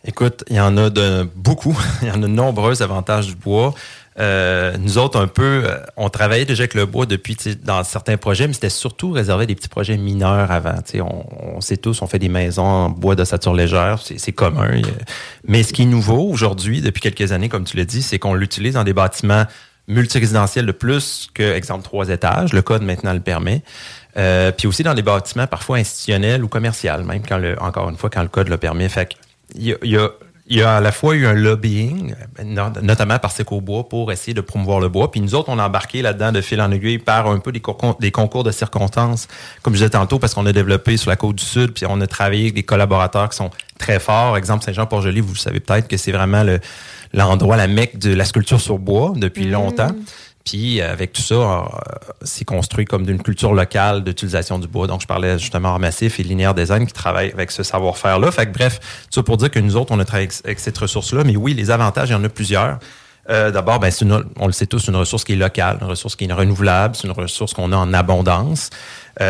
Écoute, 0.04 0.44
il 0.48 0.56
y 0.56 0.60
en 0.60 0.76
a 0.76 0.90
de 0.90 1.28
beaucoup. 1.34 1.76
il 2.02 2.08
y 2.08 2.10
en 2.10 2.14
a 2.14 2.18
de 2.18 2.26
nombreux 2.26 2.82
avantages 2.82 3.26
du 3.26 3.34
bois. 3.34 3.74
Euh, 4.18 4.76
nous 4.78 4.98
autres, 4.98 5.20
un 5.20 5.28
peu, 5.28 5.62
euh, 5.64 5.78
on 5.96 6.08
travaillait 6.08 6.44
déjà 6.44 6.62
avec 6.62 6.74
le 6.74 6.86
bois 6.86 7.06
depuis 7.06 7.36
dans 7.62 7.84
certains 7.84 8.16
projets, 8.16 8.48
mais 8.48 8.52
c'était 8.52 8.68
surtout 8.68 9.12
réservé 9.12 9.44
à 9.44 9.46
des 9.46 9.54
petits 9.54 9.68
projets 9.68 9.96
mineurs 9.96 10.50
avant. 10.50 10.74
Tu 10.82 10.92
sais, 10.92 11.00
On, 11.00 11.56
on 11.56 11.60
sait 11.60 11.76
tous, 11.76 12.02
on 12.02 12.08
fait 12.08 12.18
des 12.18 12.28
maisons 12.28 12.64
en 12.64 12.90
bois 12.90 13.14
d'ossature 13.14 13.54
légère, 13.54 14.00
c'est 14.02 14.32
commun. 14.32 14.82
Mais 15.46 15.62
ce 15.62 15.72
qui 15.72 15.82
est 15.82 15.86
nouveau 15.86 16.28
aujourd'hui, 16.28 16.80
depuis 16.80 17.00
quelques 17.00 17.30
années, 17.30 17.48
comme 17.48 17.64
tu 17.64 17.76
l'as 17.76 17.84
dit, 17.84 18.02
c'est 18.02 18.18
qu'on 18.18 18.34
l'utilise 18.34 18.74
dans 18.74 18.84
des 18.84 18.92
bâtiments 18.92 19.44
multirésidentiels 19.88 20.66
de 20.66 20.72
plus 20.72 21.28
que, 21.34 21.54
exemple, 21.54 21.82
trois 21.82 22.08
étages. 22.10 22.52
Le 22.52 22.62
code 22.62 22.82
maintenant 22.82 23.12
le 23.12 23.20
permet. 23.20 23.62
Euh, 24.16 24.52
puis 24.52 24.66
aussi 24.66 24.82
dans 24.82 24.94
des 24.94 25.02
bâtiments 25.02 25.46
parfois 25.46 25.78
institutionnels 25.78 26.44
ou 26.44 26.48
commerciaux, 26.48 26.98
même 27.04 27.22
quand 27.26 27.38
le, 27.38 27.60
encore 27.60 27.88
une 27.88 27.96
fois, 27.96 28.10
quand 28.10 28.22
le 28.22 28.28
code 28.28 28.48
le 28.48 28.56
permet. 28.58 28.88
Fait 28.88 29.08
y 29.54 29.72
a- 29.72 30.10
il 30.50 30.58
y 30.58 30.62
a 30.62 30.76
à 30.76 30.80
la 30.80 30.92
fois 30.92 31.14
eu 31.14 31.26
un 31.26 31.34
lobbying, 31.34 32.14
no- 32.44 32.70
notamment 32.82 33.18
par 33.18 33.32
Bois, 33.62 33.88
pour 33.88 34.10
essayer 34.12 34.34
de 34.34 34.40
promouvoir 34.40 34.80
le 34.80 34.88
bois. 34.88 35.10
Puis 35.10 35.20
nous 35.20 35.34
autres, 35.34 35.48
on 35.50 35.58
a 35.58 35.66
embarqué 35.66 36.00
là-dedans 36.02 36.32
de 36.32 36.40
fil 36.40 36.60
en 36.60 36.70
aiguille 36.70 36.98
par 36.98 37.26
un 37.28 37.38
peu 37.38 37.52
des, 37.52 37.60
concours, 37.60 37.96
des 38.00 38.10
concours 38.10 38.44
de 38.44 38.50
circonstances, 38.50 39.28
comme 39.62 39.74
je 39.74 39.78
disais 39.78 39.90
tantôt, 39.90 40.18
parce 40.18 40.34
qu'on 40.34 40.46
a 40.46 40.52
développé 40.52 40.96
sur 40.96 41.10
la 41.10 41.16
côte 41.16 41.36
du 41.36 41.44
Sud, 41.44 41.72
puis 41.72 41.84
on 41.88 42.00
a 42.00 42.06
travaillé 42.06 42.42
avec 42.44 42.54
des 42.54 42.62
collaborateurs 42.62 43.28
qui 43.28 43.36
sont 43.36 43.50
très 43.78 44.00
forts. 44.00 44.36
Exemple, 44.36 44.64
Saint-Jean-Port-Joli, 44.64 45.20
vous 45.20 45.34
le 45.34 45.38
savez 45.38 45.60
peut-être 45.60 45.86
que 45.88 45.96
c'est 45.96 46.12
vraiment 46.12 46.42
le- 46.42 46.60
l'endroit, 47.14 47.56
la 47.56 47.66
mecque 47.68 47.98
de 47.98 48.12
la 48.14 48.24
sculpture 48.24 48.60
sur 48.60 48.78
bois 48.78 49.12
depuis 49.16 49.44
longtemps. 49.50 49.92
Puis 50.48 50.80
euh, 50.80 50.90
avec 50.90 51.12
tout 51.12 51.20
ça, 51.20 51.34
euh, 51.34 51.62
c'est 52.22 52.46
construit 52.46 52.86
comme 52.86 53.04
d'une 53.04 53.22
culture 53.22 53.52
locale 53.52 54.02
d'utilisation 54.02 54.58
du 54.58 54.66
bois. 54.66 54.86
Donc 54.86 55.02
je 55.02 55.06
parlais 55.06 55.38
justement 55.38 55.74
à 55.74 55.78
Massif 55.78 56.18
et 56.20 56.22
Linéaire 56.22 56.54
Design 56.54 56.86
qui 56.86 56.94
travaillent 56.94 57.32
avec 57.32 57.50
ce 57.50 57.62
savoir-faire-là. 57.62 58.30
Fait 58.30 58.46
que 58.46 58.52
bref, 58.52 58.80
tout 58.80 59.16
ça 59.16 59.22
pour 59.22 59.36
dire 59.36 59.50
que 59.50 59.58
nous 59.58 59.76
autres, 59.76 59.92
on 59.92 60.00
a 60.00 60.06
travaillé 60.06 60.30
avec, 60.44 60.58
cette 60.58 60.78
ressource-là. 60.78 61.22
Mais 61.24 61.36
oui, 61.36 61.52
les 61.52 61.70
avantages, 61.70 62.08
il 62.08 62.12
y 62.12 62.14
en 62.14 62.24
a 62.24 62.30
plusieurs. 62.30 62.78
Euh, 63.28 63.50
D'abord, 63.50 63.78
ben, 63.78 63.90
c'est 63.90 64.06
on 64.38 64.46
le 64.46 64.52
sait 64.52 64.64
tous, 64.64 64.88
une 64.88 64.96
ressource 64.96 65.22
qui 65.22 65.34
est 65.34 65.36
locale, 65.36 65.76
une 65.82 65.86
ressource 65.86 66.16
qui 66.16 66.24
est 66.24 66.32
renouvelable, 66.32 66.96
c'est 66.96 67.06
une 67.06 67.12
ressource 67.12 67.52
qu'on 67.52 67.70
a 67.72 67.76
en 67.76 67.92
abondance. 67.92 68.70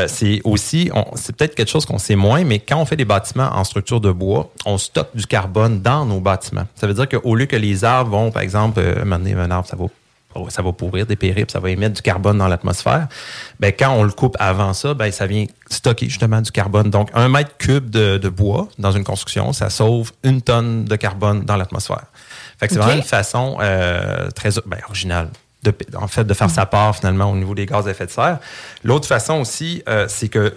C'est 0.07 0.43
aussi, 0.45 0.91
c'est 1.15 1.35
peut-être 1.35 1.55
quelque 1.55 1.71
chose 1.71 1.87
qu'on 1.87 1.97
sait 1.97 2.15
moins, 2.15 2.45
mais 2.45 2.59
quand 2.59 2.77
on 2.77 2.85
fait 2.85 2.95
des 2.95 3.07
bâtiments 3.07 3.49
en 3.55 3.65
structure 3.65 4.03
de 4.03 4.13
bois, 4.13 4.53
on 4.67 4.77
stocke 4.77 5.17
du 5.17 5.27
carbone 5.27 5.81
dans 5.81 6.05
nos 6.05 6.21
bâtiments. 6.21 6.67
Ça 6.75 6.87
veut 6.87 6.93
dire 6.93 7.09
qu'au 7.09 7.35
lieu 7.35 7.47
que 7.47 7.57
les 7.57 7.85
arbres 7.85 8.11
vont, 8.11 8.31
par 8.31 8.43
exemple, 8.43 8.81
euh, 8.81 9.03
un 9.03 9.51
arbre, 9.51 9.67
ça 9.67 9.77
va 9.77 9.87
ça 10.51 10.63
va 10.63 10.73
pourrir, 10.73 11.07
dépérir, 11.07 11.47
puis 11.47 11.53
ça 11.53 11.59
va 11.61 11.71
émettre 11.71 11.95
du 11.97 12.03
carbone 12.03 12.39
dans 12.39 12.49
l'atmosphère. 12.49 13.09
Ben, 13.59 13.73
quand 13.77 13.91
on 13.93 14.05
le 14.05 14.11
coupe 14.13 14.37
avant 14.39 14.73
ça, 14.73 14.95
ben, 14.95 15.11
ça 15.11 15.27
vient 15.27 15.47
stocker 15.69 16.09
justement 16.09 16.41
du 16.41 16.51
carbone. 16.53 16.91
Donc, 16.91 17.11
un 17.15 17.29
mètre 17.29 17.57
cube 17.59 17.91
de, 17.91 18.19
de 18.19 18.29
bois 18.29 18.69
dans 18.79 18.93
une 18.93 19.05
construction, 19.05 19.53
ça 19.53 19.71
sauve 19.71 20.13
une 20.23 20.41
tonne 20.43 20.85
de 20.85 20.97
carbone 20.97 21.45
dans 21.45 21.57
l'atmosphère. 21.57 22.05
Fait 22.61 22.69
que 22.69 22.75
c'est 22.75 22.79
vraiment 22.81 22.97
une 22.97 23.03
façon 23.03 23.59
euh, 23.61 24.29
très 24.31 24.51
ben, 24.67 24.79
originale. 24.87 25.29
De, 25.65 25.75
en 25.97 26.07
fait, 26.07 26.23
de 26.25 26.35
faire 26.35 26.51
sa 26.51 26.67
part 26.67 26.95
finalement 26.95 27.33
au 27.33 27.35
niveau 27.37 27.53
des 27.55 27.67
gaz 27.67 27.89
à 27.89 27.91
effet 27.91 28.07
de 28.07 28.11
serre. 28.13 28.39
L'autre 28.85 29.09
façon 29.09 29.41
aussi, 29.41 29.83
euh, 29.89 30.07
c'est 30.09 30.29
que 30.29 30.55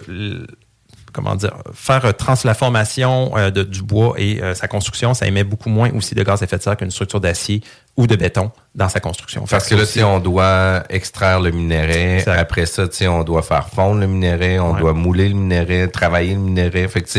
comment 1.12 1.34
dire, 1.34 1.52
faire 1.74 2.04
euh, 2.06 2.12
trans 2.12 2.34
la 2.44 2.54
formation 2.54 3.36
euh, 3.36 3.50
de- 3.50 3.64
du 3.64 3.82
bois 3.82 4.14
et 4.16 4.42
euh, 4.42 4.54
sa 4.54 4.68
construction, 4.68 5.12
ça 5.12 5.26
émet 5.26 5.44
beaucoup 5.44 5.68
moins 5.68 5.90
aussi 5.92 6.14
de 6.14 6.22
gaz 6.22 6.40
à 6.40 6.44
effet 6.44 6.56
de 6.56 6.62
serre 6.62 6.76
qu'une 6.76 6.90
structure 6.90 7.20
d'acier 7.20 7.62
ou 7.96 8.06
de 8.06 8.16
béton 8.16 8.50
dans 8.74 8.88
sa 8.88 9.00
construction. 9.00 9.44
Parce 9.50 9.68
que 9.68 9.74
là, 9.74 9.84
sais, 9.84 10.02
on 10.02 10.18
doit 10.18 10.82
extraire 10.88 11.40
le 11.40 11.50
minerai. 11.50 12.24
Après 12.26 12.64
ça, 12.64 12.84
on 13.10 13.22
doit 13.22 13.42
faire 13.42 13.68
fondre 13.68 14.00
le 14.00 14.06
minerai, 14.06 14.58
on 14.58 14.72
Ouais. 14.72 14.80
doit 14.80 14.92
mouler 14.94 15.28
le 15.28 15.34
minerai, 15.34 15.90
travailler 15.90 16.32
le 16.34 16.40
minerai. 16.40 16.88
Fait 16.88 17.02
que, 17.02 17.10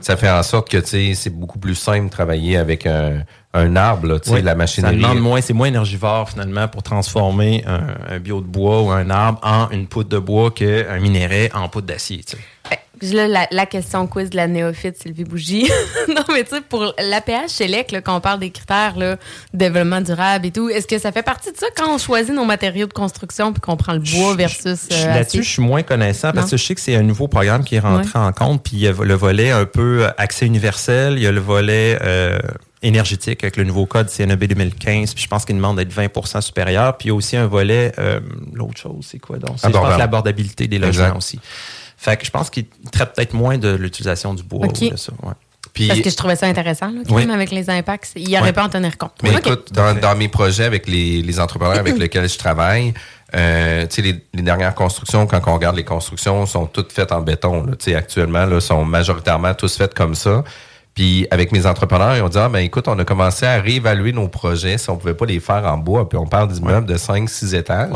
ça 0.00 0.16
fait 0.16 0.30
en 0.30 0.42
sorte 0.44 0.68
que, 0.68 0.80
c'est 0.84 1.30
beaucoup 1.30 1.58
plus 1.58 1.74
simple 1.74 2.04
de 2.06 2.10
travailler 2.10 2.56
avec 2.56 2.86
un, 2.86 3.24
un 3.52 3.74
arbre, 3.74 4.06
là, 4.06 4.18
Oui, 4.28 4.42
la 4.42 4.52
Ça 4.52 4.56
machinerie. 4.56 4.96
demande 4.96 5.18
moins, 5.20 5.40
c'est 5.40 5.52
moins 5.54 5.66
énergivore 5.66 6.30
finalement 6.30 6.68
pour 6.68 6.84
transformer 6.84 7.64
un, 7.66 8.14
un 8.14 8.18
bio 8.20 8.40
de 8.40 8.46
bois 8.46 8.82
ou 8.82 8.90
un 8.90 9.10
arbre 9.10 9.40
en 9.42 9.70
une 9.70 9.88
poudre 9.88 10.08
de 10.10 10.18
bois 10.20 10.52
qu'un 10.52 11.00
minerai 11.00 11.50
en 11.52 11.68
poudre 11.68 11.88
d'acier. 11.88 12.24
Puis 13.02 13.10
Là, 13.12 13.26
la, 13.26 13.48
la 13.50 13.66
question 13.66 14.06
quiz 14.06 14.30
de 14.30 14.36
la 14.36 14.46
néophyte 14.46 14.96
Sylvie 15.02 15.24
Bougie. 15.24 15.68
non, 16.08 16.22
mais 16.32 16.44
tu 16.44 16.50
sais, 16.54 16.60
pour 16.60 16.94
l'APH 16.98 17.48
chez 17.48 17.66
LEC, 17.66 17.90
là, 17.90 18.00
quand 18.00 18.16
on 18.16 18.20
parle 18.20 18.38
des 18.38 18.50
critères, 18.50 18.96
là, 18.96 19.16
développement 19.52 20.00
durable 20.00 20.46
et 20.46 20.50
tout, 20.52 20.68
est-ce 20.68 20.86
que 20.86 21.00
ça 21.00 21.10
fait 21.10 21.24
partie 21.24 21.50
de 21.50 21.56
ça 21.56 21.66
quand 21.76 21.92
on 21.92 21.98
choisit 21.98 22.32
nos 22.32 22.44
matériaux 22.44 22.86
de 22.86 22.92
construction 22.92 23.52
puis 23.52 23.60
qu'on 23.60 23.76
prend 23.76 23.94
le 23.94 23.98
bois 23.98 24.36
versus. 24.36 24.86
Euh, 24.92 25.06
Là-dessus, 25.06 25.42
je 25.42 25.48
suis 25.50 25.62
moins 25.62 25.82
connaissant 25.82 26.30
parce 26.30 26.46
Non. 26.46 26.50
que 26.52 26.56
je 26.56 26.64
sais 26.64 26.74
que 26.76 26.80
c'est 26.80 26.94
un 26.94 27.02
nouveau 27.02 27.26
programme 27.26 27.64
qui 27.64 27.74
est 27.74 27.80
rentré 27.80 28.18
en 28.20 28.30
compte. 28.32 28.62
Puis 28.62 28.74
il 28.74 28.80
y 28.82 28.86
a 28.86 28.92
le 28.92 29.14
volet 29.14 29.50
un 29.50 29.64
peu 29.64 30.06
accès 30.16 30.46
universel, 30.46 31.14
il 31.16 31.24
y 31.24 31.26
a 31.26 31.32
le 31.32 31.40
volet 31.40 31.98
euh, 32.02 32.38
énergétique 32.82 33.42
avec 33.42 33.56
le 33.56 33.64
nouveau 33.64 33.86
code 33.86 34.08
CNEB 34.10 34.44
2015. 34.44 35.14
Puis 35.14 35.24
je 35.24 35.28
pense 35.28 35.44
qu'il 35.44 35.56
demande 35.56 35.76
d'être 35.78 35.92
20% 35.92 36.40
supérieur. 36.40 36.96
Puis 36.96 37.06
il 37.06 37.10
y 37.10 37.12
a 37.12 37.14
aussi 37.16 37.36
un 37.36 37.46
volet, 37.48 37.92
euh, 37.98 38.20
l'autre 38.52 38.76
chose, 38.78 39.04
c'est 39.10 39.18
quoi 39.18 39.38
donc? 39.38 39.56
C'est, 39.56 39.66
je 39.66 39.72
pense 39.72 39.76
Abordable. 39.76 39.98
l'abordabilité 39.98 40.68
des 40.68 40.78
logements 40.78 41.06
Exact. 41.06 41.16
aussi. 41.16 41.40
Fait 42.02 42.16
que 42.16 42.26
je 42.26 42.30
pense 42.32 42.50
qu'il 42.50 42.64
traite 42.90 43.12
peut-être 43.14 43.32
moins 43.32 43.58
de 43.58 43.68
l'utilisation 43.76 44.34
du 44.34 44.42
bois 44.42 44.66
Ok. 44.66 44.78
ou 44.82 44.88
de 44.90 44.96
ça. 44.96 45.12
ouais. 45.22 45.34
Puis, 45.72 45.86
Parce 45.86 46.00
que 46.00 46.10
je 46.10 46.16
trouvais 46.16 46.34
ça 46.34 46.46
intéressant, 46.46 46.88
là, 46.88 47.00
quand 47.08 47.14
Oui. 47.14 47.24
même, 47.24 47.30
avec 47.34 47.52
les 47.52 47.70
impacts. 47.70 48.10
Il 48.16 48.26
n'y 48.26 48.36
aurait 48.36 48.52
pas 48.52 48.62
à 48.62 48.66
en 48.66 48.68
tenir 48.68 48.98
compte. 48.98 49.12
Mais 49.22 49.32
écoute, 49.32 49.68
dans, 49.72 49.94
dans 49.98 50.16
mes 50.16 50.28
projets 50.28 50.64
avec 50.64 50.88
les, 50.88 51.22
les 51.22 51.38
entrepreneurs 51.40 51.78
avec 51.78 51.96
lesquels 52.04 52.28
je 52.28 52.36
travaille, 52.36 52.92
euh, 53.36 53.86
tu 53.86 53.94
sais, 53.94 54.02
les, 54.02 54.16
les 54.34 54.42
dernières 54.42 54.74
constructions, 54.74 55.26
quand 55.28 55.40
on 55.46 55.54
regarde 55.54 55.76
les 55.76 55.84
constructions, 55.84 56.44
sont 56.44 56.66
toutes 56.66 56.92
faites 56.92 57.12
en 57.12 57.20
béton. 57.20 57.64
Là, 57.64 57.76
Tu 57.76 57.84
sais, 57.84 57.94
actuellement, 57.94 58.44
là, 58.46 58.60
sont 58.60 58.84
majoritairement 58.84 59.54
tous 59.54 59.76
faites 59.76 59.94
comme 59.94 60.16
ça. 60.16 60.42
Puis 60.94 61.26
avec 61.30 61.52
mes 61.52 61.64
entrepreneurs, 61.66 62.16
ils 62.16 62.22
ont 62.22 62.28
dit 62.28 62.38
ah 62.38 62.48
ben 62.48 62.58
écoute, 62.58 62.86
on 62.88 62.98
a 62.98 63.04
commencé 63.04 63.46
à 63.46 63.60
réévaluer 63.60 64.12
nos 64.12 64.28
projets 64.28 64.76
si 64.78 64.90
on 64.90 64.96
pouvait 64.96 65.14
pas 65.14 65.24
les 65.26 65.40
faire 65.40 65.64
en 65.66 65.78
bois. 65.78 66.08
Puis 66.08 66.18
on 66.18 66.26
parle 66.26 66.48
d'immeubles 66.48 66.86
de 66.86 66.96
5 66.96 67.28
6 67.28 67.54
étages. 67.54 67.90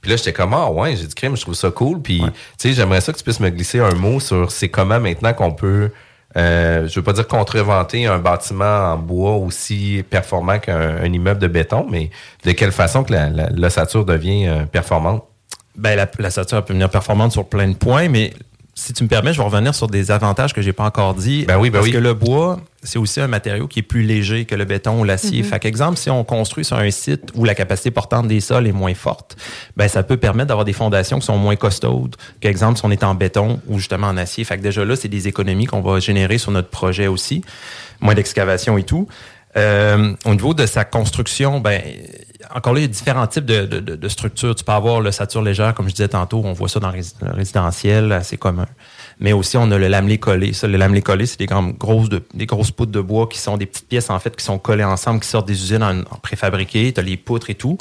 Puis 0.00 0.10
là 0.10 0.16
j'étais 0.16 0.32
comme 0.32 0.54
ah 0.54 0.70
ouais, 0.70 0.94
j'ai 0.96 1.06
dit 1.06 1.14
crime, 1.14 1.36
je 1.36 1.42
trouve 1.42 1.54
ça 1.54 1.70
cool. 1.70 2.00
Puis 2.00 2.20
tu 2.20 2.28
sais, 2.58 2.72
j'aimerais 2.72 3.00
ça 3.00 3.12
que 3.12 3.18
tu 3.18 3.24
puisses 3.24 3.40
me 3.40 3.50
glisser 3.50 3.80
un 3.80 3.94
mot 3.94 4.20
sur 4.20 4.50
c'est 4.52 4.68
comment 4.68 5.00
maintenant 5.00 5.32
qu'on 5.32 5.52
peut 5.52 5.90
euh, 6.36 6.86
je 6.86 6.94
veux 6.96 7.02
pas 7.02 7.14
dire 7.14 7.26
contreventer 7.26 8.04
un 8.06 8.18
bâtiment 8.18 8.92
en 8.92 8.98
bois 8.98 9.36
aussi 9.36 10.04
performant 10.10 10.58
qu'un 10.58 10.98
un 10.98 11.12
immeuble 11.12 11.40
de 11.40 11.46
béton, 11.46 11.86
mais 11.90 12.10
de 12.44 12.52
quelle 12.52 12.72
façon 12.72 13.04
que 13.04 13.12
la- 13.12 13.30
la- 13.30 13.48
l'ossature 13.50 14.04
devient 14.04 14.46
euh, 14.46 14.64
performante? 14.66 15.24
Ben, 15.76 15.96
la, 15.96 16.06
la 16.18 16.30
stature 16.30 16.62
peut 16.64 16.74
venir 16.74 16.90
performante 16.90 17.32
sur 17.32 17.46
plein 17.48 17.68
de 17.68 17.74
points, 17.76 18.08
mais 18.08 18.32
si 18.78 18.92
tu 18.92 19.02
me 19.02 19.08
permets, 19.08 19.32
je 19.32 19.38
vais 19.38 19.44
revenir 19.44 19.74
sur 19.74 19.86
des 19.86 20.10
avantages 20.10 20.52
que 20.52 20.60
j'ai 20.60 20.74
pas 20.74 20.84
encore 20.84 21.14
dit. 21.14 21.46
Ben 21.46 21.58
oui, 21.58 21.70
ben 21.70 21.78
parce 21.78 21.86
oui. 21.86 21.92
que 21.92 21.98
le 21.98 22.12
bois, 22.12 22.60
c'est 22.82 22.98
aussi 22.98 23.22
un 23.22 23.26
matériau 23.26 23.66
qui 23.66 23.78
est 23.78 23.82
plus 23.82 24.02
léger 24.02 24.44
que 24.44 24.54
le 24.54 24.66
béton 24.66 25.00
ou 25.00 25.04
l'acier. 25.04 25.42
Mhm. 25.42 25.48
Fait 25.48 25.58
qu'exemple, 25.58 25.96
si 25.96 26.10
on 26.10 26.22
construit 26.24 26.62
sur 26.62 26.76
un 26.76 26.90
site 26.90 27.30
où 27.34 27.44
la 27.44 27.54
capacité 27.54 27.90
portante 27.90 28.28
des 28.28 28.40
sols 28.40 28.66
est 28.66 28.72
moins 28.72 28.92
forte, 28.92 29.38
ben 29.78 29.88
ça 29.88 30.02
peut 30.02 30.18
permettre 30.18 30.48
d'avoir 30.48 30.66
des 30.66 30.74
fondations 30.74 31.18
qui 31.18 31.24
sont 31.24 31.38
moins 31.38 31.56
costaudes 31.56 32.16
qu'exemple 32.40 32.78
si 32.78 32.84
on 32.84 32.90
est 32.90 33.02
en 33.02 33.14
béton 33.14 33.60
ou 33.66 33.78
justement 33.78 34.08
en 34.08 34.18
acier. 34.18 34.44
Fait 34.44 34.58
que 34.58 34.62
déjà 34.62 34.84
là, 34.84 34.94
c'est 34.94 35.08
des 35.08 35.26
économies 35.26 35.64
qu'on 35.64 35.80
va 35.80 35.98
générer 35.98 36.36
sur 36.36 36.52
notre 36.52 36.68
projet 36.68 37.06
aussi, 37.06 37.42
moins 38.00 38.14
d'excavation 38.14 38.76
et 38.76 38.82
tout. 38.82 39.08
Euh, 39.56 40.12
au 40.26 40.34
niveau 40.34 40.52
de 40.52 40.66
sa 40.66 40.84
construction, 40.84 41.60
ben 41.60 41.80
encore 42.54 42.74
là, 42.74 42.80
il 42.80 42.82
y 42.82 42.86
a 42.86 42.88
différents 42.88 43.26
types 43.26 43.44
de, 43.44 43.64
de, 43.66 43.80
de- 43.96 44.08
structures. 44.08 44.54
Tu 44.54 44.64
peux 44.64 44.72
avoir 44.72 45.00
le 45.00 45.10
sature 45.10 45.42
légère, 45.42 45.74
comme 45.74 45.88
je 45.88 45.94
disais 45.94 46.08
tantôt, 46.08 46.42
on 46.44 46.52
voit 46.52 46.68
ça 46.68 46.80
dans 46.80 46.90
le 46.90 46.98
rési- 46.98 47.14
le 47.22 47.32
résidentiel, 47.32 48.12
assez 48.12 48.36
commun. 48.36 48.66
Mais 49.20 49.32
aussi, 49.32 49.56
on 49.56 49.70
a 49.70 49.78
le 49.78 49.88
lamelé 49.88 50.18
collé. 50.18 50.52
Ça, 50.52 50.66
le 50.68 50.76
lamelé 50.76 51.02
collé, 51.02 51.26
c'est 51.26 51.38
des 51.38 51.46
grosses, 51.46 52.08
de, 52.08 52.22
des 52.34 52.46
grosses 52.46 52.70
poutres 52.70 52.92
de 52.92 53.00
bois 53.00 53.28
qui 53.28 53.38
sont 53.38 53.56
des 53.56 53.66
petites 53.66 53.88
pièces, 53.88 54.10
en 54.10 54.18
fait, 54.18 54.36
qui 54.36 54.44
sont 54.44 54.58
collées 54.58 54.84
ensemble, 54.84 55.20
qui 55.20 55.28
sortent 55.28 55.48
des 55.48 55.60
usines 55.60 55.82
en, 55.82 56.00
en. 56.00 56.20
Tu 56.22 56.94
as 56.96 57.02
les 57.02 57.16
poutres 57.16 57.50
et 57.50 57.54
tout. 57.54 57.78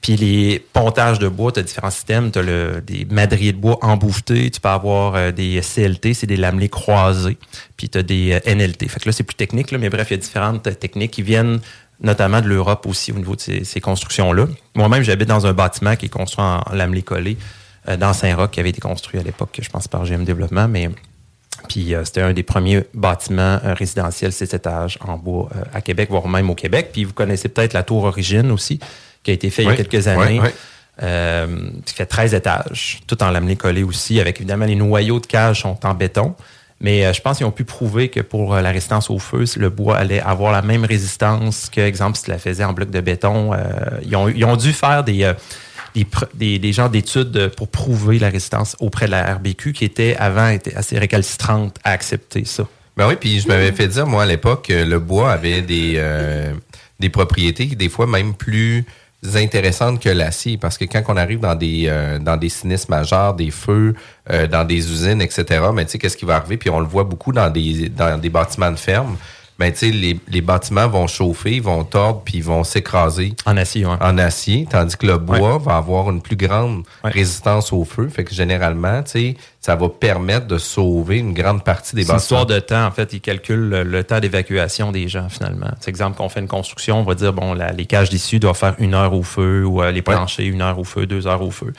Puis 0.00 0.16
les 0.16 0.58
pontages 0.72 1.20
de 1.20 1.28
bois, 1.28 1.52
tu 1.52 1.60
as 1.60 1.62
différents 1.62 1.90
systèmes. 1.90 2.32
Tu 2.32 2.38
as 2.40 2.42
le, 2.42 2.82
des 2.84 3.04
madriers 3.08 3.52
de 3.52 3.58
bois 3.58 3.78
embouffetés. 3.82 4.50
Tu 4.50 4.60
peux 4.60 4.68
avoir 4.68 5.14
euh, 5.14 5.30
des 5.30 5.60
CLT, 5.60 6.14
c'est 6.14 6.26
des 6.26 6.36
lamelés 6.36 6.68
croisés. 6.68 7.38
Puis 7.76 7.88
tu 7.88 7.98
as 7.98 8.02
des 8.02 8.32
euh, 8.32 8.54
NLT. 8.54 8.88
Fait 8.88 8.98
que 8.98 9.08
là, 9.08 9.12
c'est 9.12 9.22
plus 9.22 9.36
technique, 9.36 9.70
là, 9.70 9.78
mais 9.78 9.90
bref, 9.90 10.08
il 10.10 10.14
y 10.14 10.14
a 10.14 10.16
différentes 10.16 10.62
techniques 10.80 11.12
qui 11.12 11.22
viennent 11.22 11.60
notamment 12.02 12.40
de 12.40 12.48
l'Europe 12.48 12.86
aussi 12.86 13.12
au 13.12 13.16
niveau 13.16 13.36
de 13.36 13.40
ces, 13.40 13.64
ces 13.64 13.80
constructions-là. 13.80 14.46
Moi-même, 14.74 15.02
j'habite 15.02 15.28
dans 15.28 15.46
un 15.46 15.52
bâtiment 15.52 15.96
qui 15.96 16.06
est 16.06 16.10
construit 16.10 16.44
en 16.44 16.62
lamelé 16.72 17.02
collé 17.02 17.36
euh, 17.88 17.96
dans 17.96 18.12
Saint-Roch, 18.12 18.50
qui 18.50 18.60
avait 18.60 18.70
été 18.70 18.80
construit 18.80 19.18
à 19.18 19.22
l'époque, 19.22 19.58
je 19.60 19.68
pense, 19.68 19.88
par 19.88 20.04
GM 20.04 20.24
Développement, 20.24 20.68
mais 20.68 20.90
puis 21.68 21.94
euh, 21.94 22.04
c'était 22.04 22.22
un 22.22 22.32
des 22.32 22.42
premiers 22.42 22.84
bâtiments 22.94 23.60
euh, 23.64 23.74
résidentiels 23.74 24.32
six 24.32 24.52
étages 24.54 24.98
en 25.00 25.16
bois 25.16 25.48
à 25.72 25.80
Québec, 25.80 26.08
voire 26.10 26.28
même 26.28 26.50
au 26.50 26.54
Québec. 26.54 26.90
Puis 26.92 27.04
vous 27.04 27.12
connaissez 27.12 27.48
peut-être 27.48 27.72
la 27.72 27.82
tour 27.82 28.04
Origine 28.04 28.50
aussi, 28.50 28.80
qui 29.22 29.30
a 29.30 29.34
été 29.34 29.50
faite 29.50 29.64
il 29.64 29.68
y 29.68 29.72
a 29.72 29.76
quelques 29.76 30.08
années. 30.08 30.40
oui. 30.40 30.50
Qui 31.84 31.94
fait 31.94 32.06
13 32.06 32.34
étages, 32.34 33.00
tout 33.08 33.20
en 33.22 33.30
lamelé 33.30 33.56
collé 33.56 33.82
aussi, 33.82 34.20
avec 34.20 34.38
évidemment 34.38 34.66
les 34.66 34.76
noyaux 34.76 35.18
de 35.18 35.26
cage 35.26 35.62
sont 35.62 35.84
en 35.84 35.94
béton. 35.94 36.36
Mais 36.82 37.06
euh, 37.06 37.12
je 37.12 37.20
pense 37.22 37.38
qu'ils 37.38 37.46
ont 37.46 37.52
pu 37.52 37.64
prouver 37.64 38.08
que 38.08 38.20
pour 38.20 38.54
euh, 38.54 38.60
la 38.60 38.70
résistance 38.70 39.08
au 39.08 39.20
feu, 39.20 39.44
le 39.56 39.70
bois 39.70 39.96
allait 39.96 40.20
avoir 40.20 40.52
la 40.52 40.62
même 40.62 40.84
résistance 40.84 41.70
que, 41.70 41.80
exemple, 41.80 42.18
si 42.18 42.24
tu 42.24 42.30
la 42.30 42.38
faisais 42.38 42.64
en 42.64 42.72
bloc 42.72 42.90
de 42.90 43.00
béton. 43.00 43.54
Euh, 43.54 43.58
ils, 44.04 44.44
ont, 44.44 44.56
dû 44.56 44.72
faire 44.72 45.04
des, 45.04 45.32
des, 46.34 46.72
genres 46.72 46.90
d'études 46.90 47.52
pour 47.56 47.68
prouver 47.68 48.18
la 48.18 48.28
résistance 48.28 48.76
auprès 48.80 49.06
de 49.06 49.12
la 49.12 49.34
RBQ, 49.34 49.72
qui 49.72 49.84
était 49.84 50.16
avant 50.18 50.56
assez 50.74 50.98
récalcitrante 50.98 51.76
à 51.84 51.92
accepter 51.92 52.44
ça. 52.44 52.66
Ben 52.96 53.08
oui, 53.08 53.14
puis 53.18 53.40
je 53.40 53.48
m'avais 53.48 53.72
fait 53.72 53.88
dire, 53.88 54.06
moi, 54.06 54.24
à 54.24 54.26
l'époque, 54.26 54.66
que 54.66 54.84
le 54.84 54.98
bois 54.98 55.32
avait 55.32 55.62
des, 55.62 55.94
euh, 55.96 56.52
des 57.00 57.08
propriétés, 57.08 57.66
des 57.66 57.88
fois 57.88 58.06
même 58.06 58.34
plus 58.34 58.84
intéressantes 59.34 60.00
que 60.00 60.08
l'acier, 60.08 60.56
parce 60.56 60.76
que 60.76 60.84
quand 60.84 61.02
on 61.08 61.16
arrive 61.16 61.40
dans 61.40 61.54
des, 61.54 61.84
euh, 61.86 62.18
dans 62.18 62.36
des 62.36 62.48
sinistres 62.48 62.90
majeurs, 62.90 63.34
des 63.34 63.50
feux, 63.50 63.94
euh, 64.30 64.46
dans 64.46 64.64
des 64.64 64.90
usines, 64.90 65.22
etc., 65.22 65.64
mais 65.72 65.84
tu 65.84 65.92
sais, 65.92 65.98
qu'est-ce 65.98 66.16
qui 66.16 66.24
va 66.24 66.36
arriver? 66.36 66.56
Puis 66.56 66.70
on 66.70 66.80
le 66.80 66.86
voit 66.86 67.04
beaucoup 67.04 67.32
dans 67.32 67.48
des, 67.48 67.88
dans 67.88 68.18
des 68.18 68.30
bâtiments 68.30 68.70
de 68.70 68.76
ferme. 68.76 69.16
Ben, 69.58 69.70
tu 69.70 69.78
sais, 69.78 69.90
les, 69.90 70.18
les 70.28 70.40
bâtiments 70.40 70.88
vont 70.88 71.06
chauffer, 71.06 71.52
ils 71.56 71.62
vont 71.62 71.84
tordre, 71.84 72.22
puis 72.24 72.38
ils 72.38 72.44
vont 72.44 72.64
s'écraser. 72.64 73.34
En 73.46 73.56
acier. 73.56 73.84
En 73.86 74.18
acier, 74.18 74.66
tandis 74.68 74.96
que 74.96 75.06
le 75.06 75.18
bois 75.18 75.58
va 75.58 75.76
avoir 75.76 76.10
une 76.10 76.20
plus 76.20 76.36
grande 76.36 76.82
résistance 77.04 77.72
au 77.72 77.84
feu. 77.84 78.08
Fait 78.08 78.24
que 78.24 78.34
généralement, 78.34 79.02
tu 79.02 79.10
sais, 79.10 79.36
ça 79.60 79.76
va 79.76 79.88
permettre 79.88 80.46
de 80.48 80.58
sauver 80.58 81.18
une 81.18 81.32
grande 81.34 81.62
partie 81.64 81.94
des 81.94 82.02
C'est 82.02 82.08
bâtiments. 82.08 82.22
histoire 82.22 82.46
de 82.46 82.58
temps. 82.58 82.84
En 82.86 82.90
fait, 82.90 83.12
ils 83.12 83.20
calculent 83.20 83.68
le, 83.68 83.82
le 83.84 84.02
temps 84.04 84.18
d'évacuation 84.18 84.90
des 84.90 85.06
gens, 85.06 85.28
finalement. 85.28 85.70
C'est 85.80 85.90
exemple 85.90 86.16
qu'on 86.16 86.28
fait 86.28 86.40
une 86.40 86.48
construction, 86.48 86.98
on 86.98 87.04
va 87.04 87.14
dire, 87.14 87.32
bon, 87.32 87.54
la- 87.54 87.72
les 87.72 87.86
cages 87.86 88.10
d'issue 88.10 88.40
doivent 88.40 88.56
faire 88.58 88.74
une 88.78 88.94
heure 88.94 89.12
au 89.14 89.22
feu 89.22 89.64
ou 89.64 89.80
euh, 89.82 89.92
les 89.92 90.02
planchers, 90.02 90.46
une 90.46 90.62
heure 90.62 90.78
au 90.78 90.84
feu, 90.84 91.06
deux 91.06 91.26
heures 91.28 91.42
au 91.42 91.50
feu. 91.52 91.72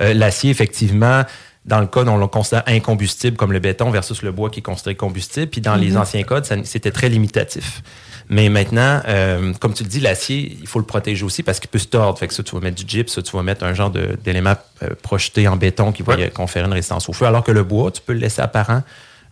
Euh, 0.00 0.14
L'acier, 0.14 0.50
effectivement, 0.50 1.22
dans 1.64 1.80
le 1.80 1.86
code, 1.86 2.08
on 2.08 2.18
le 2.18 2.26
considère 2.26 2.62
incombustible 2.66 3.36
comme 3.36 3.52
le 3.52 3.58
béton 3.58 3.90
versus 3.90 4.22
le 4.22 4.32
bois 4.32 4.50
qui 4.50 4.58
est 4.60 4.62
considéré 4.62 4.94
combustible. 4.96 5.46
Puis 5.46 5.60
dans 5.60 5.76
les 5.76 5.92
Mhm. 5.92 5.96
anciens 5.98 6.22
codes, 6.22 6.44
c'était 6.64 6.90
très 6.90 7.08
limitatif. 7.08 7.82
Mais 8.28 8.48
maintenant, 8.48 9.00
euh, 9.06 9.52
comme 9.60 9.74
tu 9.74 9.82
le 9.82 9.88
dis, 9.88 10.00
l'acier, 10.00 10.56
il 10.60 10.66
faut 10.66 10.78
le 10.78 10.84
protéger 10.86 11.24
aussi 11.24 11.42
parce 11.42 11.60
qu'il 11.60 11.68
peut 11.70 11.78
se 11.78 11.86
tordre. 11.88 12.18
Fait 12.18 12.26
que 12.28 12.34
ça, 12.34 12.42
tu 12.42 12.54
vas 12.54 12.60
mettre 12.60 12.76
du 12.82 12.84
gyps, 12.88 13.12
ça, 13.12 13.22
tu 13.22 13.36
vas 13.36 13.42
mettre 13.42 13.64
un 13.64 13.74
genre 13.74 13.90
d'élément 13.90 14.54
euh, 14.82 14.90
projeté 15.02 15.46
en 15.48 15.56
béton 15.56 15.92
qui 15.92 16.02
va 16.02 16.16
conférer 16.28 16.66
une 16.66 16.72
résistance 16.72 17.08
au 17.08 17.12
feu. 17.12 17.26
Alors 17.26 17.44
que 17.44 17.52
le 17.52 17.64
bois, 17.64 17.90
tu 17.90 18.00
peux 18.00 18.12
le 18.14 18.18
laisser 18.20 18.40
apparent 18.42 18.82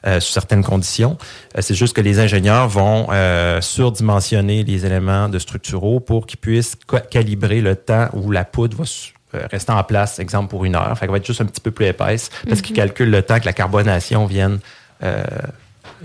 euh, 0.06 0.18
sous 0.20 0.32
certaines 0.32 0.64
conditions. 0.64 1.16
Euh, 1.56 1.60
c'est 1.62 1.74
juste 1.74 1.94
que 1.94 2.00
les 2.02 2.18
ingénieurs 2.18 2.68
vont 2.68 3.06
euh, 3.12 3.60
surdimensionner 3.60 4.64
les 4.64 4.84
éléments 4.86 5.28
de 5.28 5.38
structuraux 5.38 6.00
pour 6.00 6.26
qu'ils 6.26 6.40
puissent 6.40 6.76
ca- 6.90 7.00
calibrer 7.00 7.60
le 7.60 7.76
temps 7.76 8.08
où 8.14 8.30
la 8.30 8.44
poudre 8.44 8.76
va 8.78 8.84
rester 9.50 9.72
en 9.72 9.82
place, 9.84 10.18
exemple 10.18 10.48
pour 10.50 10.64
une 10.64 10.74
heure. 10.76 10.92
Fait 10.98 11.06
qu'elle 11.06 11.10
va 11.10 11.16
être 11.18 11.26
juste 11.26 11.40
un 11.40 11.44
petit 11.46 11.60
peu 11.60 11.70
plus 11.70 11.86
épaisse 11.86 12.30
parce 12.48 12.60
qu'ils 12.62 12.72
Mhm. 12.72 12.82
calculent 12.82 13.10
le 13.10 13.22
temps 13.22 13.38
que 13.40 13.46
la 13.46 13.52
carbonation 13.52 14.26
vienne 14.26 14.58
euh, 15.02 15.22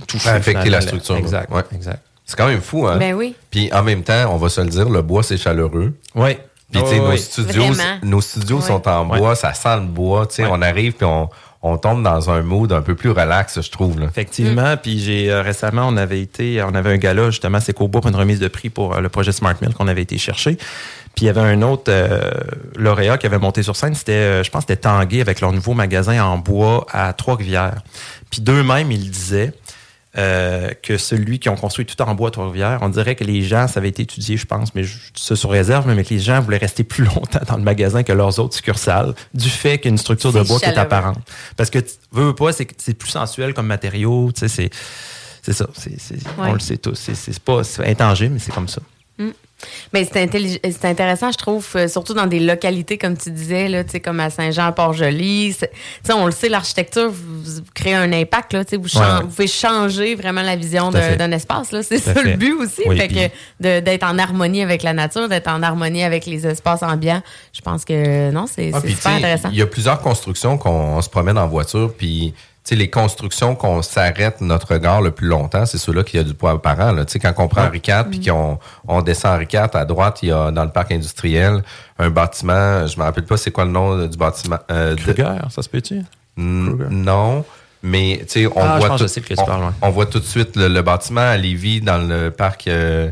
toucher. 0.08 0.30
affecter 0.30 0.70
la 0.70 0.82
structure. 0.82 1.16
Exact. 1.18 1.52
Ouais. 1.52 1.62
exact. 1.74 2.02
C'est 2.26 2.36
quand 2.38 2.48
même 2.48 2.62
fou, 2.62 2.86
hein? 2.88 2.98
Ben 2.98 3.14
oui. 3.14 3.36
Puis 3.52 3.72
en 3.72 3.84
même 3.84 4.04
temps, 4.04 4.34
on 4.34 4.38
va 4.38 4.50
se 4.50 4.60
le 4.62 4.68
dire, 4.68 4.90
le 4.90 5.02
bois, 5.02 5.24
c'est 5.24 5.38
chaleureux. 5.38 5.94
Oui. 6.16 6.38
Puis, 6.72 6.82
tu 6.82 6.88
sais, 6.90 6.96
Oui, 6.96 7.00
nos 7.00 7.10
oui. 7.12 7.18
studios, 7.20 7.64
Vraiment. 7.72 8.00
nos 8.04 8.20
studios 8.22 8.60
sont 8.60 8.86
en 8.90 9.06
bois, 9.06 9.36
ça 9.36 9.54
sent 9.54 9.78
le 9.78 9.86
bois, 9.86 10.26
tu 10.28 10.36
sais, 10.36 10.46
on 10.46 10.62
arrive 10.62 10.92
puis 10.94 11.06
on, 11.06 11.30
on 11.64 11.78
tombe 11.78 12.04
dans 12.04 12.30
un 12.30 12.42
mood 12.42 12.74
un 12.74 12.82
peu 12.82 12.94
plus 12.94 13.12
relax, 13.12 13.62
je 13.62 13.72
trouve, 13.72 13.98
là. 14.02 14.08
Effectivement, 14.08 14.76
puis 14.76 15.00
j'ai 15.00 15.32
euh, 15.32 15.42
récemment, 15.42 15.88
on 15.88 15.96
avait 15.96 16.20
été, 16.20 16.62
on 16.64 16.76
avait 16.76 16.92
un 16.92 16.98
gala 16.98 17.28
justement, 17.30 17.62
c'est 17.62 17.72
qu'au 17.72 17.88
bout 17.88 18.02
pour 18.02 18.10
une 18.10 18.18
remise 18.18 18.42
de 18.42 18.50
prix 18.50 18.70
pour 18.70 18.96
euh, 18.96 19.00
le 19.00 19.08
projet 19.08 19.32
Smart 19.32 19.56
Mill 19.62 19.74
qu'on 19.74 19.88
avait 19.88 20.02
été 20.02 20.18
chercher. 20.18 20.58
Puis 21.18 21.26
il 21.26 21.30
y 21.30 21.30
avait 21.30 21.42
un 21.42 21.64
autre 21.64 21.86
euh, 21.88 22.30
lauréat 22.76 23.18
qui 23.18 23.26
avait 23.26 23.40
monté 23.40 23.64
sur 23.64 23.76
scène, 23.76 23.96
c'était, 23.96 24.12
euh, 24.12 24.44
je 24.44 24.52
pense, 24.52 24.62
c'était 24.62 24.76
Tanguay 24.76 25.20
avec 25.20 25.42
leur 25.42 25.52
nouveau 25.52 25.74
magasin 25.74 26.24
en 26.24 26.38
bois 26.38 26.86
à 26.92 27.12
Trois-Rivières. 27.12 27.82
Puis 28.30 28.42
d'eux-mêmes, 28.42 28.92
ils 28.92 29.10
disaient 29.10 29.52
euh, 30.20 30.70
que 30.84 31.00
celui 31.00 31.40
qui 31.40 31.50
ont 31.50 31.56
construit 31.56 31.88
tout 31.88 32.00
en 32.04 32.14
bois 32.14 32.28
à 32.28 32.32
Trois-Rivières, 32.32 32.78
on 32.84 32.90
dirait 32.90 33.16
que 33.16 33.24
les 33.24 33.42
gens, 33.42 33.68
ça 33.68 33.80
avait 33.80 33.90
été 33.90 34.04
étudié, 34.04 34.38
je 34.38 34.46
pense, 34.46 34.76
mais 34.76 34.84
ça 35.16 35.36
sur 35.36 35.50
réserve, 35.50 35.92
mais 35.92 36.04
que 36.04 36.14
les 36.14 36.20
gens 36.20 36.40
voulaient 36.40 36.58
rester 36.58 36.84
plus 36.84 37.06
longtemps 37.16 37.42
dans 37.48 37.58
le 37.58 37.64
magasin 37.64 38.04
que 38.04 38.14
leurs 38.14 38.38
autres 38.38 38.54
succursales, 38.56 39.16
du 39.34 39.50
fait 39.50 39.80
qu'il 39.80 39.86
y 39.86 39.88
a 39.88 39.94
une 39.94 39.98
structure 39.98 40.32
de 40.32 40.44
bois 40.44 40.60
qui 40.60 40.66
est 40.66 40.78
apparente. 40.78 41.18
Parce 41.56 41.72
que, 41.72 41.80
tu 41.80 41.94
veux, 42.12 42.26
veux 42.26 42.36
pas, 42.36 42.52
c'est 42.52 42.66
que 42.66 42.76
c'est 42.78 42.94
plus 42.94 43.10
sensuel 43.10 43.56
comme 43.56 43.66
matériau, 43.66 44.32
tu 44.32 44.42
sais, 44.42 44.48
c'est... 44.50 44.70
C'est 45.42 45.54
ça, 45.54 45.66
c'est, 45.74 46.00
c'est- 46.00 46.16
Ouais. 46.38 46.50
on 46.50 46.54
le 46.54 46.60
sait 46.60 46.78
tous. 46.78 46.94
C'est, 46.94 47.40
pas 47.40 47.62
intangible, 47.86 48.34
mais 48.34 48.40
c'est 48.40 48.52
comme 48.54 48.68
ça. 48.68 48.82
Mm. 49.18 49.30
Mais 49.94 50.06
c'est 50.06 50.86
intéressant, 50.86 51.32
je 51.32 51.38
trouve, 51.38 51.68
euh, 51.76 51.88
surtout 51.88 52.14
dans 52.14 52.28
des 52.28 52.40
localités, 52.40 52.98
comme 52.98 53.18
tu 53.18 53.32
disais, 53.32 53.68
là, 53.68 53.84
comme 54.04 54.20
à 54.20 54.30
Saint-Jean-Port-Joli. 54.30 55.56
On 56.14 56.26
le 56.26 56.32
sait, 56.32 56.50
l'architecture, 56.50 57.12
créez 57.74 57.96
un 57.96 58.12
impact. 58.14 58.54
Là, 58.54 58.64
vous, 58.72 58.76
Ouais, 58.78 58.86
ouais. 59.02 59.22
vous 59.22 59.28
pouvez 59.28 59.48
changer 59.48 60.16
vraiment 60.16 60.42
la 60.44 60.56
vision 60.56 60.92
d'un 60.92 61.32
espace. 61.32 61.74
C'est 61.82 61.98
ça 62.00 62.22
le 62.22 62.34
but 62.36 62.54
aussi. 62.54 62.84
Oui, 62.86 62.98
fait 62.98 63.08
puis- 63.08 63.16
que 63.18 63.28
de- 63.60 63.80
d'être 63.84 64.04
en 64.04 64.18
harmonie 64.20 64.62
avec 64.62 64.84
la 64.84 64.94
nature, 64.94 65.28
d'être 65.28 65.48
en 65.48 65.64
harmonie 65.64 66.04
avec 66.04 66.26
les 66.26 66.46
espaces 66.46 66.84
ambiants. 66.84 67.22
Je 67.54 67.62
pense 67.62 67.84
que 67.86 68.32
non, 68.32 68.46
c'est 68.48 68.72
Ah, 68.74 68.82
super 68.82 69.12
intéressant. 69.14 69.50
Il 69.52 69.58
y 69.58 69.62
a 69.62 69.68
plusieurs 69.68 70.00
constructions 70.02 70.58
qu'on 70.58 70.70
on 70.98 71.02
se 71.02 71.10
promène 71.10 71.38
en 71.38 71.48
voiture, 71.48 71.94
puis 71.98 72.34
les 72.76 72.90
constructions 72.90 73.56
qu'on 73.56 73.82
s'arrête 73.82 74.42
notre 74.42 74.74
regard 74.74 75.02
le 75.02 75.12
plus 75.12 75.28
longtemps, 75.28 75.66
c'est 75.66 75.78
ceux-là 75.78 76.04
qui 76.04 76.18
a 76.18 76.24
du 76.24 76.34
poids 76.34 76.52
apparent. 76.52 76.92
Là. 76.92 77.06
Tu 77.06 77.14
sais, 77.14 77.20
Quand 77.20 77.34
on 77.38 77.48
prend 77.48 77.64
Henri 77.66 77.82
IV, 77.88 78.06
puis 78.10 78.20
qu'on 78.26 78.60
on 78.88 79.02
descend 79.02 79.36
Henri 79.36 79.48
IV, 79.52 79.70
à 79.74 79.86
droite, 79.86 80.20
il 80.24 80.30
y 80.30 80.32
a 80.32 80.52
dans 80.52 80.64
le 80.66 80.72
parc 80.72 80.92
industriel 80.92 81.64
un 82.00 82.10
bâtiment, 82.10 82.86
je 82.86 82.98
me 83.00 83.04
rappelle 83.04 83.26
pas 83.26 83.38
c'est 83.38 83.52
quoi 83.52 83.66
le 83.66 83.72
nom 83.72 84.06
du 84.06 84.18
bâtiment. 84.18 84.60
euh, 84.72 84.96
de- 84.96 85.02
Kruger, 85.02 85.38
ça 85.50 85.62
se 85.62 85.70
peut-tu? 85.70 86.02
Non. 86.38 87.46
Mais 87.84 88.18
tu 88.22 88.42
sais, 88.42 88.48
on 88.48 88.54
Ah, 88.60 88.80
voit 88.80 88.98
tout, 88.98 89.06
on, 89.38 89.72
on 89.84 89.90
voit 89.92 90.06
tout 90.08 90.20
de 90.20 90.24
suite 90.26 90.56
le, 90.56 90.68
le 90.68 90.82
bâtiment 90.82 91.22
à 91.22 91.38
Lévis 91.38 91.80
dans 91.82 92.00
le 92.00 92.32
parc 92.32 92.68
euh, 92.68 93.12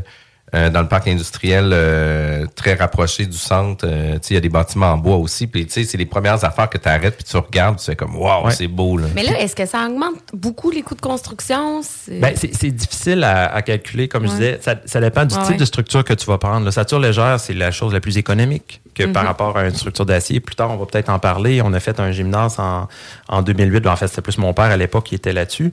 euh, 0.56 0.70
dans 0.70 0.80
le 0.80 0.88
parc 0.88 1.06
industriel 1.06 1.70
euh, 1.72 2.46
très 2.54 2.74
rapproché 2.74 3.26
du 3.26 3.36
centre. 3.36 3.84
Euh, 3.86 4.14
tu 4.14 4.18
sais, 4.22 4.28
il 4.30 4.34
y 4.34 4.38
a 4.38 4.40
des 4.40 4.48
bâtiments 4.48 4.92
en 4.92 4.96
bois 4.96 5.16
aussi. 5.16 5.46
Puis 5.46 5.66
tu 5.66 5.72
sais, 5.72 5.84
c'est 5.84 5.98
les 5.98 6.06
premières 6.06 6.42
affaires 6.44 6.70
que 6.70 6.78
tu 6.78 6.88
arrêtes 6.88 7.16
puis 7.16 7.24
tu 7.24 7.36
regardes, 7.36 7.78
tu 7.78 7.84
fais 7.84 7.96
comme 7.96 8.16
waouh, 8.16 8.46
Ouais. 8.46 8.50
c'est 8.52 8.66
beau 8.68 8.96
là. 8.96 9.06
Mais 9.14 9.22
là, 9.22 9.38
est-ce 9.40 9.54
que 9.54 9.66
ça 9.66 9.86
augmente 9.86 10.14
beaucoup 10.32 10.70
les 10.70 10.82
coûts 10.82 10.94
de 10.94 11.00
construction? 11.00 11.82
C'est- 11.82 12.18
Ben, 12.20 12.32
difficile 12.34 13.22
à, 13.24 13.52
à 13.54 13.62
calculer, 13.62 14.08
comme 14.08 14.24
je 14.26 14.30
disais. 14.32 14.58
Ça, 14.62 14.76
ça 14.86 15.00
dépend 15.00 15.24
du 15.24 15.34
Ouais, 15.34 15.44
type 15.46 15.56
de 15.58 15.64
structure 15.64 16.02
que 16.04 16.14
tu 16.14 16.26
vas 16.26 16.38
prendre. 16.38 16.64
La 16.64 16.72
stature 16.72 16.98
légère, 16.98 17.38
c'est 17.38 17.52
la 17.54 17.70
chose 17.70 17.92
la 17.92 18.00
plus 18.00 18.16
économique 18.16 18.80
que 18.94 19.04
par 19.04 19.22
Mhm. 19.24 19.28
rapport 19.28 19.56
à 19.58 19.66
une 19.66 19.74
structure 19.74 20.06
d'acier. 20.06 20.40
Plus 20.40 20.56
tard, 20.56 20.70
on 20.70 20.76
va 20.76 20.86
peut-être 20.86 21.10
en 21.10 21.18
parler. 21.18 21.60
On 21.62 21.72
a 21.74 21.80
fait 21.80 22.00
un 22.00 22.10
gymnase 22.12 22.58
en, 22.58 22.88
en 23.28 23.42
2008. 23.42 23.80
Ben, 23.80 23.90
En 23.92 23.96
fait, 23.96 24.08
c'était 24.08 24.22
plus 24.22 24.38
mon 24.38 24.54
père 24.54 24.64
à 24.66 24.76
l'époque 24.76 25.04
qui 25.04 25.14
était 25.14 25.32
là-dessus, 25.32 25.70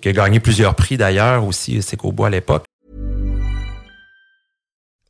qui 0.00 0.08
a 0.08 0.12
gagné 0.12 0.40
plusieurs 0.40 0.74
prix 0.74 0.96
d'ailleurs 0.96 1.44
aussi, 1.44 1.82
c'est 1.82 1.96
qu'au 1.96 2.12
bois 2.12 2.28
à 2.28 2.30
l'époque. 2.30 2.64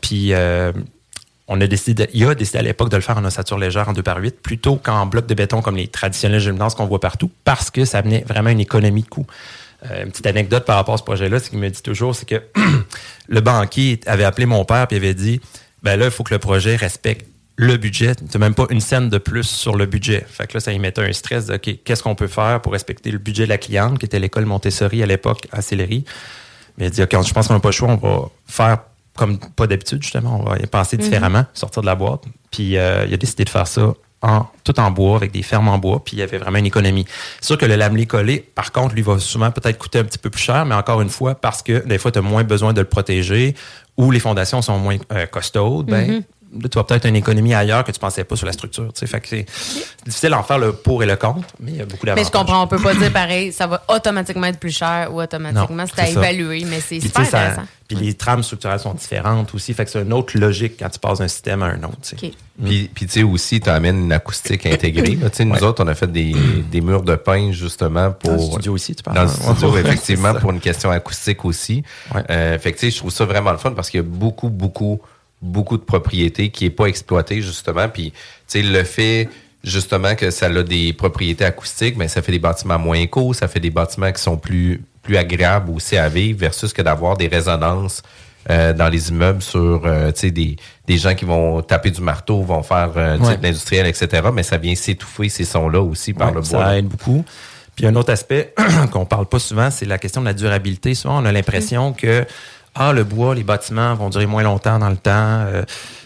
Puis, 0.00 0.32
euh, 0.32 0.72
on 1.48 1.60
a 1.60 1.66
décidé, 1.66 2.08
il 2.14 2.24
a 2.26 2.34
décidé 2.34 2.58
à 2.58 2.62
l'époque 2.62 2.88
de 2.88 2.96
le 2.96 3.02
faire 3.02 3.18
en 3.18 3.24
ossature 3.24 3.58
légère 3.58 3.88
en 3.88 3.92
2 3.92 4.02
par 4.02 4.18
8 4.18 4.40
plutôt 4.40 4.76
qu'en 4.76 5.06
bloc 5.06 5.26
de 5.26 5.34
béton 5.34 5.60
comme 5.60 5.76
les 5.76 5.88
traditionnels 5.88 6.40
gymnases 6.40 6.74
qu'on 6.74 6.86
voit 6.86 7.00
partout 7.00 7.30
parce 7.44 7.70
que 7.70 7.84
ça 7.84 7.98
amenait 7.98 8.24
vraiment 8.26 8.50
une 8.50 8.60
économie 8.60 9.02
de 9.02 9.08
coût. 9.08 9.26
Euh, 9.90 10.04
une 10.04 10.10
petite 10.10 10.26
anecdote 10.26 10.64
par 10.64 10.76
rapport 10.76 10.94
à 10.94 10.98
ce 10.98 11.02
projet-là, 11.02 11.38
ce 11.38 11.50
qu'il 11.50 11.58
me 11.58 11.68
dit 11.68 11.82
toujours, 11.82 12.14
c'est 12.14 12.26
que 12.26 12.42
le 13.28 13.40
banquier 13.40 14.00
avait 14.06 14.24
appelé 14.24 14.46
mon 14.46 14.64
père 14.64 14.86
et 14.90 14.96
avait 14.96 15.14
dit 15.14 15.40
ben 15.82 15.98
là, 15.98 16.06
il 16.06 16.10
faut 16.10 16.24
que 16.24 16.32
le 16.32 16.38
projet 16.38 16.76
respecte 16.76 17.26
le 17.56 17.76
budget. 17.76 18.14
Tu 18.14 18.38
même 18.38 18.54
pas 18.54 18.66
une 18.70 18.80
scène 18.80 19.10
de 19.10 19.18
plus 19.18 19.44
sur 19.44 19.76
le 19.76 19.86
budget. 19.86 20.24
Fait 20.26 20.46
que 20.46 20.54
là, 20.54 20.60
ça 20.60 20.72
y 20.72 20.78
mettait 20.78 21.02
un 21.02 21.12
stress 21.12 21.50
OK, 21.50 21.70
qu'est-ce 21.84 22.02
qu'on 22.02 22.14
peut 22.14 22.26
faire 22.26 22.62
pour 22.62 22.72
respecter 22.72 23.10
le 23.10 23.18
budget 23.18 23.44
de 23.44 23.50
la 23.50 23.58
cliente, 23.58 23.98
qui 23.98 24.06
était 24.06 24.18
l'école 24.18 24.46
Montessori 24.46 25.02
à 25.02 25.06
l'époque 25.06 25.46
à 25.52 25.60
Sillery. 25.60 26.04
Mais 26.78 26.86
il 26.86 26.88
a 26.88 26.90
dit 26.90 27.02
OK, 27.02 27.26
je 27.26 27.32
pense 27.34 27.48
qu'on 27.48 27.54
n'a 27.54 27.60
pas 27.60 27.68
le 27.68 27.72
choix, 27.72 27.88
on 27.88 27.96
va 27.96 28.28
faire 28.46 28.78
comme 29.16 29.38
pas 29.38 29.66
d'habitude, 29.66 30.02
justement, 30.02 30.40
on 30.40 30.48
va 30.50 30.58
y 30.58 30.66
penser 30.66 30.96
Mhm. 30.96 31.02
différemment, 31.02 31.44
sortir 31.54 31.82
de 31.82 31.86
la 31.86 31.94
boîte. 31.94 32.22
Puis 32.50 32.76
euh, 32.76 33.04
il 33.06 33.14
a 33.14 33.16
décidé 33.16 33.44
de 33.44 33.50
faire 33.50 33.66
ça 33.66 33.92
en, 34.22 34.46
tout 34.64 34.78
en 34.80 34.90
bois, 34.90 35.16
avec 35.16 35.32
des 35.32 35.42
fermes 35.42 35.68
en 35.68 35.78
bois, 35.78 36.02
puis 36.02 36.16
il 36.16 36.20
y 36.20 36.22
avait 36.22 36.38
vraiment 36.38 36.56
une 36.58 36.64
économie. 36.66 37.04
C'est 37.40 37.46
sûr 37.48 37.58
que 37.58 37.66
le 37.66 37.76
lamelé 37.76 38.06
collé, 38.06 38.38
par 38.54 38.72
contre, 38.72 38.94
lui, 38.94 39.02
va 39.02 39.18
souvent 39.18 39.50
peut-être 39.50 39.76
coûter 39.78 39.98
un 39.98 40.04
petit 40.04 40.18
peu 40.18 40.30
plus 40.30 40.40
cher, 40.42 40.64
mais 40.64 40.74
encore 40.74 41.02
une 41.02 41.10
fois, 41.10 41.34
parce 41.34 41.62
que 41.62 41.86
des 41.86 41.98
fois, 41.98 42.10
tu 42.10 42.18
as 42.20 42.22
moins 42.22 42.42
besoin 42.42 42.72
de 42.72 42.80
le 42.80 42.86
protéger 42.88 43.54
ou 43.98 44.10
les 44.10 44.20
fondations 44.20 44.62
sont 44.62 44.78
moins 44.78 44.96
euh, 45.12 45.26
costaudes, 45.26 45.86
ben, 45.86 46.08
Mhm. 46.10 46.22
Là, 46.62 46.68
tu 46.68 46.78
vas 46.78 46.84
peut-être 46.84 47.06
une 47.06 47.16
économie 47.16 47.54
ailleurs 47.54 47.84
que 47.84 47.92
tu 47.92 47.98
pensais 47.98 48.24
pas 48.24 48.36
sur 48.36 48.46
la 48.46 48.52
structure. 48.52 48.92
tu 48.92 49.00
sais. 49.00 49.06
Fait 49.06 49.20
que 49.20 49.28
c'est 49.28 49.46
difficile 50.06 50.30
d'en 50.30 50.42
faire 50.42 50.58
le 50.58 50.72
pour 50.72 51.02
et 51.02 51.06
le 51.06 51.16
contre, 51.16 51.48
mais 51.60 51.72
il 51.72 51.76
y 51.78 51.80
a 51.80 51.84
beaucoup 51.86 52.04
Mais 52.04 52.12
d'avantages. 52.14 52.26
je 52.32 52.38
comprends, 52.38 52.62
on 52.62 52.66
peut 52.66 52.78
pas 52.82 52.94
dire 52.94 53.12
pareil, 53.12 53.52
ça 53.52 53.66
va 53.66 53.82
automatiquement 53.88 54.46
être 54.46 54.58
plus 54.60 54.76
cher 54.76 55.08
ou 55.12 55.20
automatiquement, 55.20 55.84
c'est 55.86 56.00
à 56.02 56.08
évaluer, 56.08 56.64
mais 56.66 56.80
c'est 56.80 57.00
super 57.00 57.26
ça- 57.26 57.38
intéressant. 57.40 57.62
Puis 57.86 57.98
les 57.98 58.14
trames 58.14 58.42
structurelles 58.42 58.80
sont 58.80 58.94
différentes 58.94 59.54
aussi. 59.54 59.74
Fait 59.74 59.84
que 59.84 59.90
c'est 59.90 60.00
une 60.00 60.12
autre 60.14 60.38
logique 60.38 60.76
quand 60.78 60.88
tu 60.88 60.98
passes 60.98 61.18
d'un 61.18 61.28
système 61.28 61.62
à 61.62 61.66
un 61.66 61.82
autre. 61.82 61.98
tu 62.02 62.16
sais. 62.16 62.32
Puis, 62.64 62.90
puis 62.94 63.06
tu 63.06 63.12
sais 63.12 63.22
aussi, 63.22 63.60
tu 63.60 63.68
amènes 63.68 64.04
une 64.04 64.12
acoustique 64.12 64.64
intégrée. 64.64 65.16
là. 65.16 65.28
Tu 65.28 65.36
sais, 65.36 65.44
nous 65.44 65.62
autres, 65.62 65.84
on 65.84 65.88
a 65.88 65.94
fait 65.94 66.10
des, 66.10 66.34
des 66.70 66.80
murs 66.80 67.02
de 67.02 67.14
pin 67.16 67.52
justement 67.52 68.10
pour. 68.12 68.30
Dans 68.30 68.36
le 68.36 68.42
studio 68.52 68.72
aussi, 68.72 68.94
tu 68.94 69.02
parles. 69.02 69.16
Dans 69.16 69.22
le 69.24 69.28
Ouais, 69.28 69.34
studio, 69.34 69.70
ouais, 69.72 69.80
effectivement, 69.84 70.34
pour 70.34 70.50
une 70.52 70.60
question 70.60 70.90
acoustique 70.90 71.44
aussi. 71.44 71.82
Euh, 72.30 72.58
fait 72.58 72.72
que 72.72 72.78
tu 72.78 72.86
sais, 72.86 72.90
je 72.90 72.96
trouve 72.96 73.10
ça 73.10 73.26
vraiment 73.26 73.52
le 73.52 73.58
fun 73.58 73.72
parce 73.72 73.90
qu'il 73.90 73.98
y 73.98 74.02
a 74.02 74.06
beaucoup, 74.06 74.48
beaucoup, 74.48 75.02
beaucoup 75.44 75.76
de 75.76 75.82
propriétés 75.82 76.48
qui 76.50 76.64
est 76.66 76.70
pas 76.70 76.86
exploitée 76.86 77.42
justement. 77.42 77.88
Puis 77.88 78.10
tu 78.12 78.18
sais, 78.46 78.62
le 78.62 78.82
fait 78.84 79.28
justement 79.62 80.14
que 80.14 80.30
ça 80.30 80.46
a 80.46 80.62
des 80.62 80.92
propriétés 80.92 81.44
acoustiques, 81.44 81.96
mais 81.96 82.08
ça 82.08 82.22
fait 82.22 82.32
des 82.32 82.38
bâtiments 82.38 82.78
moins 82.78 82.96
éco, 82.98 83.32
ça 83.32 83.48
fait 83.48 83.60
des 83.60 83.70
bâtiments 83.70 84.12
qui 84.12 84.22
sont 84.22 84.36
plus 84.36 84.82
plus 85.02 85.16
agréables 85.18 85.70
aussi 85.70 85.98
à 85.98 86.08
vivre 86.08 86.38
versus 86.38 86.72
que 86.72 86.80
d'avoir 86.80 87.16
des 87.18 87.28
résonances 87.28 88.02
euh, 88.50 88.72
dans 88.72 88.88
les 88.88 89.10
immeubles 89.10 89.42
sur 89.42 89.82
euh, 89.84 90.10
tu 90.12 90.20
sais, 90.20 90.30
des, 90.30 90.56
des 90.86 90.96
gens 90.98 91.14
qui 91.14 91.26
vont 91.26 91.60
taper 91.62 91.90
du 91.90 92.00
marteau, 92.00 92.42
vont 92.42 92.62
faire 92.62 92.92
euh, 92.96 93.18
Ouais. 93.18 93.36
de 93.36 93.42
l'industriel, 93.42 93.86
etc. 93.86 94.22
Mais 94.32 94.42
ça 94.42 94.56
vient 94.56 94.74
s'étouffer 94.74 95.28
ces 95.28 95.44
sons-là 95.44 95.80
aussi 95.82 96.14
par 96.14 96.28
Ouais, 96.28 96.34
le 96.36 96.40
bois. 96.40 96.48
Ça 96.64 96.78
aide 96.78 96.86
beaucoup. 96.88 97.22
Puis 97.76 97.86
un 97.86 97.94
autre 97.96 98.12
aspect 98.12 98.54
qu'on 98.92 99.04
parle 99.04 99.26
pas 99.26 99.38
souvent, 99.38 99.70
c'est 99.70 99.84
la 99.86 99.98
question 99.98 100.20
de 100.22 100.26
la 100.26 100.32
durabilité. 100.34 100.94
Souvent, 100.94 101.22
on 101.22 101.24
a 101.26 101.32
l'impression 101.32 101.92
que 101.92 102.24
ah 102.74 102.92
le 102.92 103.04
bois, 103.04 103.34
les 103.34 103.44
bâtiments 103.44 103.94
vont 103.94 104.08
durer 104.10 104.26
moins 104.26 104.42
longtemps 104.42 104.78
dans 104.78 104.90
le 104.90 104.96
temps. 104.96 105.10
Euh, 105.12 105.62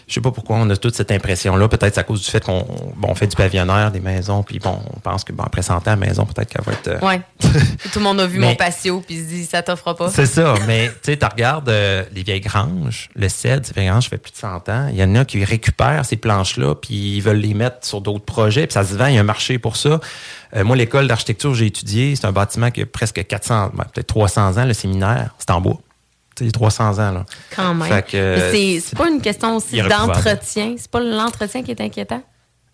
je 0.07 0.15
sais 0.15 0.21
pas 0.21 0.31
pourquoi 0.31 0.55
on 0.57 0.67
a 0.71 0.75
toute 0.75 0.95
cette 0.95 1.11
impression-là. 1.11 1.67
Peut-être 1.67 1.93
c'est 1.93 1.99
à 1.99 2.03
cause 2.03 2.21
du 2.23 2.29
fait 2.31 2.43
qu'on 2.43 2.65
bon, 2.95 3.09
on 3.09 3.15
fait 3.15 3.27
du 3.27 3.35
pavillonnaire, 3.35 3.91
des 3.91 3.99
maisons, 3.99 4.41
puis 4.41 4.57
bon, 4.57 4.79
on 4.95 4.99
pense 4.99 5.23
que 5.23 5.31
bon, 5.31 5.43
après 5.43 5.61
100 5.61 5.75
ans, 5.77 5.81
la 5.85 5.95
maison, 5.95 6.25
peut-être 6.25 6.51
qu'elle 6.51 6.63
va 6.65 6.71
être. 6.71 6.87
euh, 6.87 6.99
Ouais. 7.07 7.21
Tout 7.93 7.99
le 7.99 8.03
monde 8.05 8.19
a 8.19 8.25
vu 8.25 8.39
Mais- 8.39 8.47
mon 8.49 8.55
patio 8.55 9.01
puis 9.05 9.17
se 9.17 9.23
dit 9.23 9.45
ça 9.45 9.61
t'offre 9.61 9.93
pas. 9.93 10.09
C'est 10.09 10.25
ça, 10.25 10.55
mais 10.65 10.87
tu 10.89 11.11
sais, 11.11 11.17
tu 11.17 11.25
regardes 11.25 11.69
euh, 11.69 12.03
les 12.11 12.23
vieilles 12.23 12.41
granges, 12.41 13.09
le 13.15 13.29
cèdre, 13.29 13.65
ces 13.67 13.73
vieilles 13.73 13.89
granges, 13.89 14.09
fait 14.09 14.17
plus 14.17 14.31
de 14.31 14.37
100 14.37 14.67
ans. 14.69 14.87
Il 14.89 14.95
y 14.97 15.03
en 15.03 15.13
a 15.15 15.25
qui 15.25 15.43
récupèrent 15.45 16.03
ces 16.05 16.17
planches-là, 16.17 16.73
puis 16.75 17.17
ils 17.17 17.21
veulent 17.21 17.37
les 17.37 17.53
mettre 17.53 17.85
sur 17.85 18.01
d'autres 18.01 18.25
projets, 18.25 18.65
puis 18.65 18.73
ça 18.73 18.83
se 18.83 18.95
vend, 18.95 19.05
il 19.07 19.13
y 19.13 19.17
a 19.17 19.21
un 19.21 19.23
marché 19.23 19.59
pour 19.59 19.75
ça. 19.75 19.99
Euh, 20.55 20.63
moi, 20.63 20.75
l'école 20.75 21.07
d'architecture 21.07 21.53
j'ai 21.53 21.67
étudié, 21.67 22.15
c'est 22.15 22.25
un 22.25 22.31
bâtiment 22.31 22.71
qui 22.71 22.81
a 22.81 22.85
presque 22.87 23.25
400, 23.27 23.71
ben, 23.75 23.83
peut-être 23.93 24.07
300 24.07 24.57
ans, 24.57 24.65
le 24.65 24.73
séminaire, 24.73 25.35
c'est 25.37 25.51
en 25.51 25.61
bois. 25.61 25.77
Tu 26.39 26.45
sais, 26.45 26.51
300 26.51 26.99
ans, 26.99 27.11
là. 27.11 27.25
Quand 27.55 27.73
même. 27.73 28.03
Euh, 28.13 28.51
c'est- 28.51 28.95
pas 28.95 29.09
une 29.09 29.21
question 29.21 29.55
aussi 29.57 29.81
d'entretien. 29.81 30.75
C'est 30.77 30.89
pas 30.89 30.99
l'entretien 31.01 31.63
qui 31.63 31.71
est 31.71 31.81
inquiétant? 31.81 32.21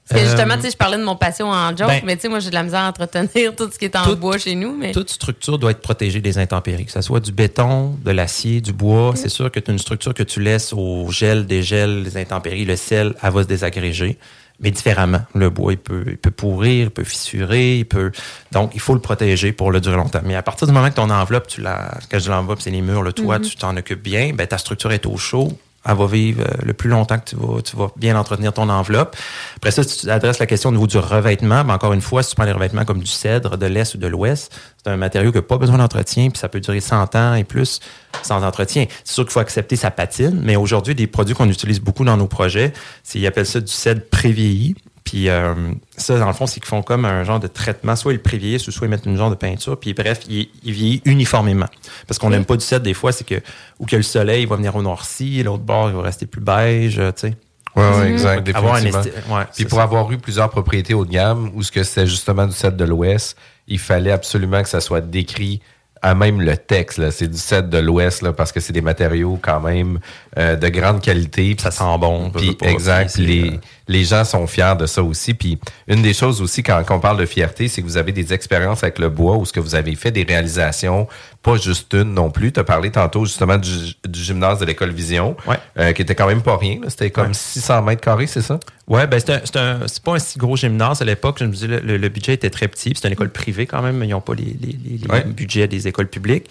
Parce 0.07 0.21
que 0.21 0.27
justement, 0.27 0.53
Euh, 0.53 0.57
tu 0.57 0.61
sais, 0.63 0.71
je 0.71 0.77
parlais 0.77 0.97
de 0.99 1.03
mon 1.03 1.15
patio 1.15 1.47
en 1.47 1.69
joke, 1.75 1.87
ben- 1.87 2.01
mais 2.05 2.15
tu 2.15 2.21
sais, 2.23 2.29
moi, 2.29 2.39
j'ai 2.39 2.49
de 2.51 2.53
la 2.53 2.61
misère 2.61 2.81
à 2.81 2.89
entretenir 2.89 3.55
tout 3.55 3.67
ce 3.73 3.79
qui 3.79 3.85
est 3.85 3.95
en 3.95 4.13
bois 4.13 4.37
chez 4.37 4.53
nous. 4.53 4.77
Mais... 4.77 4.91
Toute 4.91 5.09
structure 5.09 5.57
doit 5.57 5.71
être 5.71 5.81
protégée 5.81 6.21
des 6.21 6.37
intempéries, 6.37 6.85
que 6.85 6.91
ce 6.91 7.01
soit 7.01 7.19
du 7.19 7.31
béton, 7.31 7.97
de 8.05 8.11
l'acier, 8.11 8.61
du 8.61 8.71
bois. 8.71 9.13
C'est 9.15 9.29
sûr 9.29 9.49
que 9.49 9.59
tu 9.59 9.71
as 9.71 9.73
une 9.73 9.79
structure 9.79 10.13
que 10.13 10.21
tu 10.21 10.39
laisses 10.41 10.73
au 10.73 11.09
gel, 11.09 11.47
dégel, 11.47 12.03
les 12.03 12.17
intempéries, 12.17 12.65
le 12.65 12.75
sel, 12.75 13.15
elle 13.23 13.31
va 13.31 13.41
se 13.41 13.47
désagréger, 13.47 14.19
mais 14.59 14.71
différemment. 14.71 15.21
Le 15.33 15.49
bois, 15.49 15.73
il 15.73 15.77
peut, 15.77 16.03
il 16.07 16.17
peut 16.17 16.31
pourrir, 16.31 16.85
il 16.85 16.89
peut 16.91 17.03
fissurer, 17.03 17.79
il 17.79 17.85
peut. 17.85 18.11
Donc, 18.51 18.71
il 18.73 18.79
faut 18.79 18.93
le 18.93 19.01
protéger 19.01 19.51
pour 19.51 19.71
le 19.71 19.81
durer 19.81 19.97
longtemps. 19.97 20.21
Mais 20.23 20.35
à 20.35 20.41
partir 20.43 20.67
du 20.67 20.73
moment 20.73 20.89
que 20.89 20.95
ton 20.95 21.09
enveloppe, 21.09 21.47
tu 21.47 21.61
la, 21.61 21.97
quand 22.09 22.19
je 22.19 22.29
l'enveloppe, 22.31 22.61
c'est 22.61 22.71
les 22.71 22.81
murs, 22.81 23.03
le 23.03 23.13
toit, 23.13 23.39
Mhm. 23.39 23.45
tu 23.45 23.55
t'en 23.57 23.75
occupes 23.75 24.01
bien, 24.03 24.31
ben, 24.33 24.47
ta 24.47 24.57
structure 24.57 24.91
est 24.91 25.05
au 25.05 25.17
chaud. 25.17 25.57
Elle 25.85 25.95
va 25.95 26.07
vivre 26.07 26.41
euh, 26.41 26.53
le 26.63 26.73
plus 26.73 26.89
longtemps 26.89 27.19
que 27.19 27.61
tu 27.61 27.75
vas, 27.75 27.87
bien 27.95 28.17
entretenir 28.17 28.53
ton 28.53 28.69
enveloppe. 28.69 29.15
Après 29.57 29.71
ça, 29.71 29.83
si 29.83 29.99
tu 29.99 30.09
adresses 30.09 30.39
la 30.39 30.45
question 30.45 30.69
au 30.69 30.73
niveau 30.73 30.87
du 30.87 30.97
revêtement, 30.97 31.63
ben 31.63 31.73
encore 31.73 31.93
une 31.93 32.01
fois, 32.01 32.23
si 32.23 32.31
tu 32.31 32.35
prends 32.35 32.45
les 32.45 32.51
revêtements 32.51 32.85
comme 32.85 32.99
du 32.99 33.11
cèdre, 33.11 33.57
de 33.57 33.65
l'Est 33.65 33.95
ou 33.95 33.97
de 33.97 34.07
l'Ouest, 34.07 34.53
c'est 34.83 34.89
un 34.89 34.97
matériau 34.97 35.31
qui 35.31 35.37
n'a 35.37 35.43
pas 35.43 35.57
besoin 35.57 35.77
d'entretien, 35.77 36.29
puis 36.29 36.39
ça 36.39 36.49
peut 36.49 36.59
durer 36.59 36.79
100 36.79 37.15
ans 37.15 37.35
et 37.35 37.43
plus 37.43 37.79
sans 38.23 38.43
entretien. 38.43 38.85
C'est 39.03 39.13
sûr 39.13 39.23
qu'il 39.23 39.31
faut 39.31 39.39
accepter 39.39 39.75
sa 39.75 39.91
patine, 39.91 40.39
mais 40.43 40.55
aujourd'hui, 40.55 40.95
des 40.95 41.07
produits 41.07 41.35
qu'on 41.35 41.49
utilise 41.49 41.79
beaucoup 41.79 42.05
dans 42.05 42.17
nos 42.17 42.27
projets, 42.27 42.73
ils 43.13 43.25
appellent 43.27 43.45
ça 43.45 43.59
du 43.59 43.71
cèdre 43.71 44.01
prévieilli. 44.09 44.75
Puis 45.05 45.29
euh, 45.29 45.53
ça, 45.95 46.17
dans 46.19 46.27
le 46.27 46.33
fond, 46.33 46.47
c'est 46.47 46.59
qu'ils 46.59 46.67
font 46.67 46.81
comme 46.81 47.05
un 47.05 47.23
genre 47.23 47.39
de 47.39 47.47
traitement. 47.47 47.95
Soit 47.95 48.13
ils 48.13 48.17
le 48.17 48.21
prévieillissent, 48.21 48.67
ou 48.67 48.71
soit 48.71 48.87
ils 48.87 48.89
mettent 48.89 49.05
une 49.05 49.15
genre 49.17 49.29
de 49.29 49.35
peinture. 49.35 49.79
Puis 49.79 49.93
bref, 49.93 50.21
il, 50.27 50.49
il 50.63 50.73
vieillit 50.73 51.01
uniformément. 51.05 51.67
Parce 52.07 52.17
qu'on 52.19 52.31
n'aime 52.31 52.43
pas 52.45 52.57
du 52.57 52.65
cèdre 52.65 52.83
des 52.83 52.93
fois, 52.95 53.11
c'est 53.11 53.23
que 53.23 53.35
ou 53.79 53.85
que 53.85 53.95
le 53.95 54.01
soleil 54.03 54.41
il 54.43 54.47
va 54.49 54.55
venir 54.57 54.75
au 54.75 54.81
noirci, 54.81 55.41
l'autre 55.43 55.63
bord 55.63 55.89
il 55.89 55.95
va 55.95 56.01
rester 56.01 56.25
plus 56.25 56.41
beige, 56.41 56.95
tu 56.95 57.03
sais. 57.15 57.35
Oui, 57.75 57.83
Mhm. 57.83 57.99
ouais, 58.01 58.09
exact. 58.11 58.55
Avoir 58.55 58.75
un 58.75 58.81
définitivement. 58.81 59.19
esti- 59.19 59.33
ouais, 59.35 59.43
Puis 59.55 59.65
pour 59.65 59.77
ça. 59.77 59.83
avoir 59.83 60.11
eu 60.11 60.17
plusieurs 60.17 60.49
propriétés 60.49 60.93
haut 60.93 61.05
de 61.05 61.11
gamme, 61.11 61.51
où 61.53 61.61
ce 61.61 61.71
que 61.71 61.83
c'était 61.83 62.07
justement 62.07 62.47
du 62.47 62.53
cèdre 62.53 62.77
de 62.77 62.85
l'Ouest, 62.85 63.37
il 63.67 63.79
fallait 63.79 64.11
absolument 64.11 64.63
que 64.63 64.69
ça 64.69 64.79
soit 64.81 65.01
décrit 65.01 65.61
à 66.01 66.13
même 66.15 66.39
le 66.39 66.55
texte. 66.55 67.09
C'est 67.11 67.27
du 67.27 67.37
cèdre 67.37 67.67
de 67.69 67.77
l'Ouest 67.79 68.21
là, 68.21 68.31
parce 68.31 68.51
que 68.51 68.59
c'est 68.59 68.73
des 68.73 68.81
matériaux 68.81 69.37
quand 69.41 69.59
même 69.59 69.99
euh, 70.37 70.55
de 70.55 70.67
grande 70.69 71.01
qualité. 71.01 71.55
Ça 71.59 71.69
sent 71.71 71.83
bon. 71.99 72.29
Pas, 72.29 72.39
exact. 72.69 73.17
les, 73.17 73.59
les 73.87 74.03
gens 74.03 74.23
sont 74.25 74.47
fiers 74.47 74.73
de 74.79 74.85
ça 74.85 75.03
aussi. 75.03 75.33
Puis 75.33 75.59
une 75.87 76.01
des 76.01 76.13
choses 76.13 76.41
aussi 76.41 76.63
quand, 76.63 76.83
quand 76.85 76.95
on 76.95 76.99
parle 76.99 77.19
de 77.19 77.25
fierté, 77.25 77.67
c'est 77.67 77.81
que 77.81 77.87
vous 77.87 77.97
avez 77.97 78.11
des 78.11 78.33
expériences 78.33 78.83
avec 78.83 78.99
le 78.99 79.09
bois 79.09 79.37
où 79.37 79.45
ce 79.45 79.53
que 79.53 79.59
vous 79.59 79.75
avez 79.75 79.95
fait 79.95 80.11
des 80.11 80.23
réalisations, 80.23 81.07
pas 81.43 81.57
juste 81.57 81.93
une 81.93 82.13
non 82.13 82.31
plus. 82.31 82.51
Tu 82.51 82.59
as 82.59 82.63
parlé 82.63 82.89
tantôt 82.91 83.25
justement 83.25 83.57
du, 83.57 83.69
du 84.07 84.19
gymnase 84.23 84.59
de 84.59 84.65
l'école 84.65 84.91
Vision, 84.91 85.35
euh, 85.77 85.91
qui 85.93 86.01
était 86.01 86.15
quand 86.15 86.27
même 86.27 86.41
pas 86.41 86.57
rien. 86.57 86.79
C'était 86.87 87.11
comme 87.11 87.33
600 87.33 87.81
mètres 87.83 88.01
carrés, 88.01 88.27
c'est 88.27 88.41
ça? 88.41 88.59
Ouais, 88.87 89.07
ben 89.07 89.19
c'est 89.19 89.55
un- 89.57 89.81
un- 89.81 89.85
pas 90.03 90.13
un 90.13 90.19
si 90.19 90.37
gros 90.37 90.55
gymnase 90.55 91.01
à 91.01 91.05
l'époque. 91.05 91.37
Je 91.39 91.45
me 91.45 91.51
disais, 91.51 91.67
le, 91.67 92.09
budget 92.09 92.33
était 92.33 92.49
très 92.49 92.67
petit. 92.67 92.93
C'est 92.95 93.07
une 93.07 93.13
école 93.13 93.29
privée 93.31 93.65
quand 93.65 93.81
même. 93.81 93.97
mais 93.97 94.07
Ils 94.07 94.11
n'ont 94.11 94.21
pas 94.21 94.33
les, 94.35 94.43
les- 94.43 94.77
les- 94.83 94.97
les 94.97 95.07
Ouais. 95.09 95.23
budgets 95.23 95.67
des 95.67 95.87
écoles 95.87 96.07
publiques. 96.07 96.49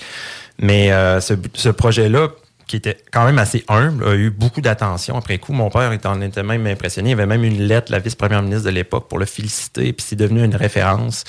Mais 0.61 0.93
euh, 0.93 1.21
ce, 1.21 1.35
ce 1.55 1.69
projet-là, 1.69 2.29
qui 2.67 2.77
était 2.77 2.97
quand 3.13 3.25
même 3.25 3.39
assez 3.39 3.65
humble, 3.69 4.07
a 4.09 4.15
eu 4.15 4.31
beaucoup 4.31 4.61
d'attention 4.61 5.17
après 5.19 5.39
coup. 5.39 5.53
Mon 5.53 5.69
père 5.71 5.93
en 6.07 6.21
était 6.23 6.43
même 6.43 6.67
impressionné. 6.67 7.11
Il 7.11 7.13
avait 7.13 7.27
même 7.27 7.45
une 7.45 7.63
lettre 7.63 7.89
de 7.89 7.93
la 7.93 7.99
vice-première 7.99 8.43
ministre 8.43 8.65
de 8.65 8.71
l'époque 8.71 9.09
pour 9.09 9.19
le 9.19 9.27
féliciter. 9.27 9.93
Puis 9.93 10.07
c'est 10.09 10.17
devenu 10.17 10.43
une 10.45 10.57
référence 10.57 11.25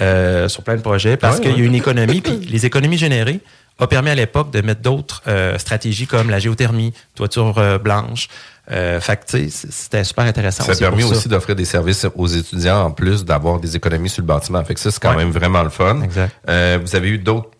euh, 0.00 0.48
sur 0.48 0.62
plein 0.62 0.76
de 0.76 0.80
projets 0.82 1.16
parce 1.16 1.36
Ouais, 1.38 1.42
qu'il 1.44 1.58
y 1.58 1.62
a 1.62 1.64
une 1.64 1.74
économie. 1.74 2.20
Puis 2.20 2.36
les 2.48 2.64
économies 2.66 2.98
générées 2.98 3.40
ont 3.80 3.86
permis 3.86 4.10
à 4.10 4.14
l'époque 4.14 4.50
de 4.50 4.60
mettre 4.60 4.80
d'autres 4.80 5.22
euh, 5.28 5.56
stratégies 5.58 6.06
comme 6.06 6.30
la 6.30 6.38
géothermie, 6.38 6.92
toiture 7.14 7.58
euh, 7.58 7.78
blanche. 7.78 8.28
Euh, 8.70 8.98
c'était 9.00 10.04
super 10.04 10.24
intéressant. 10.24 10.64
Ça 10.64 10.72
a 10.72 10.76
permis 10.76 11.04
aussi 11.04 11.28
d'offrir 11.28 11.54
des 11.56 11.64
services 11.64 12.06
aux 12.16 12.26
étudiants 12.26 12.82
en 12.84 12.90
plus 12.90 13.24
d'avoir 13.24 13.60
des 13.60 13.76
économies 13.76 14.08
sur 14.10 14.22
le 14.22 14.26
bâtiment. 14.26 14.62
Fait 14.64 14.74
que 14.74 14.80
ça, 14.80 14.90
c'est 14.90 15.00
quand 15.00 15.10
Ouais. 15.10 15.16
même 15.24 15.30
vraiment 15.30 15.62
le 15.62 15.70
fun. 15.70 16.02
Exact. 16.02 16.34
Vous 16.46 16.96
avez 16.96 17.08
eu 17.08 17.18
d'autres 17.18 17.50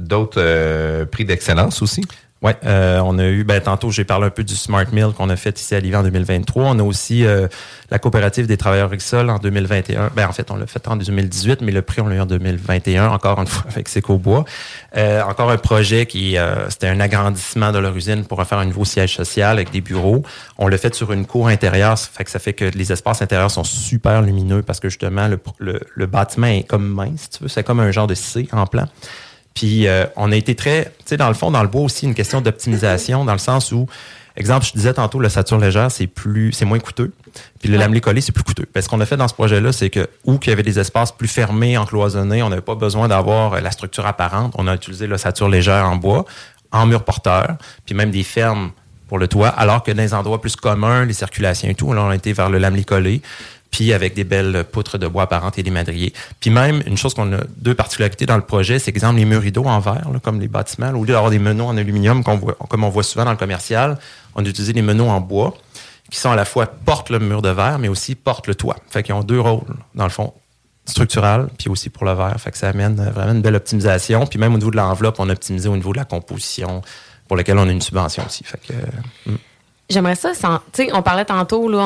d'autres 0.00 0.40
euh, 0.40 1.04
prix 1.04 1.24
d'excellence 1.24 1.82
aussi? 1.82 2.02
Oui, 2.42 2.52
on 2.64 3.18
a 3.18 3.26
eu, 3.26 3.44
ben, 3.44 3.60
tantôt, 3.60 3.90
j'ai 3.90 4.04
parlé 4.04 4.26
un 4.26 4.30
peu 4.30 4.44
du 4.44 4.56
Smart 4.56 4.86
Mill 4.92 5.08
qu'on 5.14 5.28
a 5.28 5.36
fait 5.36 5.60
ici 5.60 5.74
à 5.74 5.80
Livy 5.80 5.94
en 5.94 6.02
2023. 6.02 6.64
On 6.64 6.78
a 6.78 6.82
aussi 6.82 7.26
euh, 7.26 7.48
la 7.90 7.98
coopérative 7.98 8.46
des 8.46 8.56
travailleurs 8.56 8.86
agricoles 8.86 9.28
en 9.28 9.38
2021. 9.38 10.10
Ben, 10.16 10.26
en 10.26 10.32
fait, 10.32 10.50
on 10.50 10.56
l'a 10.56 10.66
fait 10.66 10.88
en 10.88 10.96
2018, 10.96 11.60
mais 11.60 11.70
le 11.70 11.82
prix, 11.82 12.00
on 12.00 12.06
l'a 12.06 12.14
eu 12.16 12.20
en 12.20 12.26
2021, 12.26 13.08
encore 13.08 13.40
une 13.40 13.46
fois, 13.46 13.66
avec 13.70 13.90
Secobois. 13.90 14.46
Euh, 14.96 15.22
encore 15.22 15.50
un 15.50 15.58
projet 15.58 16.06
qui, 16.06 16.38
euh, 16.38 16.70
c'était 16.70 16.88
un 16.88 16.98
agrandissement 16.98 17.72
de 17.72 17.78
leur 17.78 17.94
usine 17.94 18.24
pour 18.24 18.38
refaire 18.38 18.58
un 18.58 18.64
nouveau 18.64 18.86
siège 18.86 19.16
social 19.16 19.58
avec 19.58 19.70
des 19.70 19.82
bureaux. 19.82 20.22
On 20.56 20.66
l'a 20.66 20.78
fait 20.78 20.94
sur 20.94 21.12
une 21.12 21.26
cour 21.26 21.48
intérieure, 21.48 21.98
ça 21.98 22.08
fait 22.10 22.24
que 22.24 22.30
ça 22.30 22.38
fait 22.38 22.54
que 22.54 22.64
les 22.64 22.90
espaces 22.90 23.20
intérieurs 23.20 23.50
sont 23.50 23.64
super 23.64 24.22
lumineux 24.22 24.62
parce 24.62 24.80
que 24.80 24.88
justement, 24.88 25.28
le, 25.28 25.38
le, 25.58 25.78
le 25.94 26.06
bâtiment 26.06 26.46
est 26.46 26.62
comme 26.62 26.88
mince, 26.88 27.20
si 27.20 27.30
tu 27.30 27.42
veux. 27.42 27.48
C'est 27.50 27.64
comme 27.64 27.80
un 27.80 27.90
genre 27.90 28.06
de 28.06 28.14
C 28.14 28.48
en 28.52 28.66
plan. 28.66 28.86
Puis 29.54 29.86
euh, 29.86 30.06
on 30.16 30.32
a 30.32 30.36
été 30.36 30.54
très, 30.54 30.84
tu 30.84 30.90
sais, 31.06 31.16
dans 31.16 31.28
le 31.28 31.34
fond, 31.34 31.50
dans 31.50 31.62
le 31.62 31.68
bois 31.68 31.82
aussi, 31.82 32.06
une 32.06 32.14
question 32.14 32.40
d'optimisation, 32.40 33.24
dans 33.24 33.32
le 33.32 33.38
sens 33.38 33.72
où, 33.72 33.86
exemple, 34.36 34.64
je 34.66 34.72
disais 34.72 34.94
tantôt, 34.94 35.18
le 35.18 35.28
sature 35.28 35.58
légère, 35.58 35.90
c'est 35.90 36.06
plus, 36.06 36.52
c'est 36.52 36.64
moins 36.64 36.78
coûteux. 36.78 37.12
Puis 37.60 37.68
le 37.68 37.76
lamelé 37.76 38.00
collé, 38.00 38.20
c'est 38.20 38.32
plus 38.32 38.44
coûteux. 38.44 38.66
Parce 38.72 38.88
qu'on 38.88 39.00
a 39.00 39.06
fait 39.06 39.16
dans 39.16 39.28
ce 39.28 39.34
projet-là, 39.34 39.72
c'est 39.72 39.90
que 39.90 40.08
où 40.24 40.38
qu'il 40.38 40.50
y 40.50 40.52
avait 40.52 40.62
des 40.62 40.78
espaces 40.78 41.12
plus 41.12 41.28
fermés, 41.28 41.76
encloisonnés, 41.76 42.42
on 42.42 42.48
n'avait 42.48 42.62
pas 42.62 42.74
besoin 42.74 43.08
d'avoir 43.08 43.54
euh, 43.54 43.60
la 43.60 43.70
structure 43.70 44.06
apparente. 44.06 44.54
On 44.56 44.66
a 44.66 44.74
utilisé 44.74 45.06
le 45.06 45.18
sature 45.18 45.48
légère 45.48 45.84
en 45.84 45.96
bois, 45.96 46.24
en 46.72 46.86
mur 46.86 47.04
porteur, 47.04 47.56
puis 47.84 47.94
même 47.94 48.10
des 48.10 48.22
fermes 48.22 48.70
pour 49.08 49.18
le 49.18 49.26
toit, 49.26 49.48
alors 49.48 49.82
que 49.82 49.90
dans 49.90 50.02
les 50.02 50.14
endroits 50.14 50.40
plus 50.40 50.54
communs, 50.54 51.04
les 51.04 51.14
circulations 51.14 51.68
et 51.68 51.74
tout, 51.74 51.92
là, 51.92 52.02
on 52.04 52.10
a 52.10 52.14
été 52.14 52.32
vers 52.32 52.48
le 52.48 52.58
lamelé 52.58 52.84
collé 52.84 53.22
puis 53.70 53.92
avec 53.92 54.14
des 54.14 54.24
belles 54.24 54.64
poutres 54.70 54.98
de 54.98 55.06
bois 55.06 55.24
apparentes 55.24 55.58
et 55.58 55.62
des 55.62 55.70
madriers. 55.70 56.12
Puis 56.40 56.50
même, 56.50 56.82
une 56.86 56.96
chose 56.96 57.14
qu'on 57.14 57.32
a 57.32 57.40
deux 57.56 57.74
particularités 57.74 58.26
dans 58.26 58.36
le 58.36 58.42
projet, 58.42 58.78
c'est 58.78 58.90
exemple 58.90 59.16
les 59.16 59.24
murs 59.24 59.42
rideaux 59.42 59.64
en 59.64 59.80
verre, 59.80 60.08
comme 60.22 60.40
les 60.40 60.48
bâtiments. 60.48 60.90
au 60.90 61.04
lieu 61.04 61.12
d'avoir 61.12 61.30
des 61.30 61.38
meneaux 61.38 61.66
en 61.66 61.76
aluminium, 61.76 62.24
comme 62.24 62.84
on 62.84 62.88
voit 62.88 63.02
souvent 63.02 63.24
dans 63.24 63.30
le 63.30 63.36
commercial, 63.36 63.98
on 64.34 64.44
a 64.44 64.48
utilisé 64.48 64.72
des 64.72 64.82
meneaux 64.82 65.08
en 65.08 65.20
bois 65.20 65.56
qui 66.10 66.18
sont 66.18 66.30
à 66.30 66.36
la 66.36 66.44
fois 66.44 66.66
portent 66.66 67.10
le 67.10 67.20
mur 67.20 67.40
de 67.40 67.48
verre, 67.48 67.78
mais 67.78 67.88
aussi 67.88 68.14
portent 68.14 68.48
le 68.48 68.54
toit. 68.54 68.76
Fait 68.90 69.02
qu'ils 69.02 69.14
ont 69.14 69.22
deux 69.22 69.40
rôles, 69.40 69.76
dans 69.94 70.04
le 70.04 70.10
fond, 70.10 70.34
structural, 70.84 71.48
puis 71.56 71.68
aussi 71.68 71.88
pour 71.88 72.04
le 72.04 72.12
verre. 72.12 72.34
Fait 72.38 72.50
que 72.50 72.58
ça 72.58 72.68
amène 72.68 72.98
euh, 73.00 73.10
vraiment 73.10 73.32
une 73.32 73.42
belle 73.42 73.54
optimisation. 73.54 74.26
Puis 74.26 74.38
même 74.38 74.52
au 74.54 74.58
niveau 74.58 74.70
de 74.70 74.76
l'enveloppe, 74.76 75.16
on 75.20 75.28
a 75.28 75.32
optimisé 75.32 75.68
au 75.68 75.76
niveau 75.76 75.92
de 75.92 75.98
la 75.98 76.04
composition, 76.04 76.82
pour 77.28 77.36
lequel 77.36 77.58
on 77.58 77.68
a 77.68 77.70
une 77.70 77.80
subvention 77.80 78.24
aussi. 78.26 78.44
Fait 78.44 78.58
que, 78.58 78.72
euh, 78.72 79.32
mm. 79.32 79.36
J'aimerais 79.90 80.14
ça, 80.14 80.30
tu 80.32 80.38
sais, 80.72 80.90
on 80.94 81.02
parlait 81.02 81.24
tantôt, 81.24 81.68
là, 81.68 81.78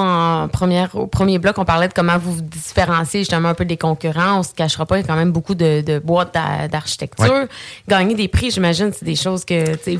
en 0.44 0.48
première, 0.48 0.94
au 0.94 1.06
premier 1.06 1.38
bloc, 1.38 1.56
on 1.58 1.64
parlait 1.64 1.88
de 1.88 1.94
comment 1.94 2.18
vous 2.18 2.34
vous 2.34 2.42
différenciez 2.42 3.20
justement 3.20 3.48
un 3.48 3.54
peu 3.54 3.64
des 3.64 3.78
concurrents. 3.78 4.38
On 4.40 4.42
se 4.42 4.52
cachera 4.52 4.84
pas, 4.84 4.98
il 4.98 5.00
y 5.00 5.04
a 5.04 5.06
quand 5.06 5.16
même 5.16 5.32
beaucoup 5.32 5.54
de, 5.54 5.80
de 5.80 5.98
boîtes 5.98 6.34
d'a- 6.34 6.68
d'architecture. 6.68 7.32
Ouais. 7.32 7.48
Gagner 7.88 8.14
des 8.14 8.28
prix, 8.28 8.50
j'imagine, 8.50 8.92
c'est 8.92 9.04
des 9.06 9.16
choses 9.16 9.44
que, 9.44 9.74
tu 9.76 9.82
sais, 9.82 9.98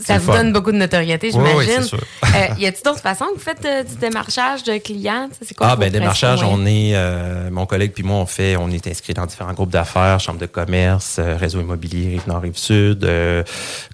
ça 0.00 0.18
vous 0.18 0.32
fun. 0.32 0.38
donne 0.38 0.52
beaucoup 0.52 0.72
de 0.72 0.76
notoriété, 0.76 1.30
Oui, 1.32 1.42
oui, 1.54 1.64
j'imagine. 1.64 1.82
sûr. 1.84 2.00
Euh, 2.24 2.28
y 2.58 2.66
a-t-il 2.66 2.82
d'autres 2.84 3.00
façons 3.00 3.26
que 3.26 3.34
vous 3.34 3.40
faites 3.44 3.64
euh, 3.64 3.84
du 3.84 3.94
démarchage 3.96 4.64
de 4.64 4.78
clients? 4.78 5.28
C'est 5.40 5.54
quoi 5.56 5.68
Ah, 5.70 5.76
ben, 5.76 5.92
démarchage, 5.92 6.42
on 6.42 6.66
est, 6.66 6.92
euh, 6.94 7.50
mon 7.52 7.66
collègue 7.66 7.92
puis 7.92 8.02
moi, 8.02 8.16
on 8.16 8.26
fait, 8.26 8.56
on 8.56 8.68
est 8.70 8.84
inscrit 8.88 9.14
dans 9.14 9.26
différents 9.26 9.52
groupes 9.52 9.70
d'affaires, 9.70 10.18
chambre 10.18 10.40
de 10.40 10.46
commerce, 10.46 11.16
euh, 11.20 11.36
réseau 11.36 11.60
immobilier, 11.60 12.08
Rive-Nord, 12.10 12.42
Rive-Sud, 12.42 13.04
euh, 13.04 13.44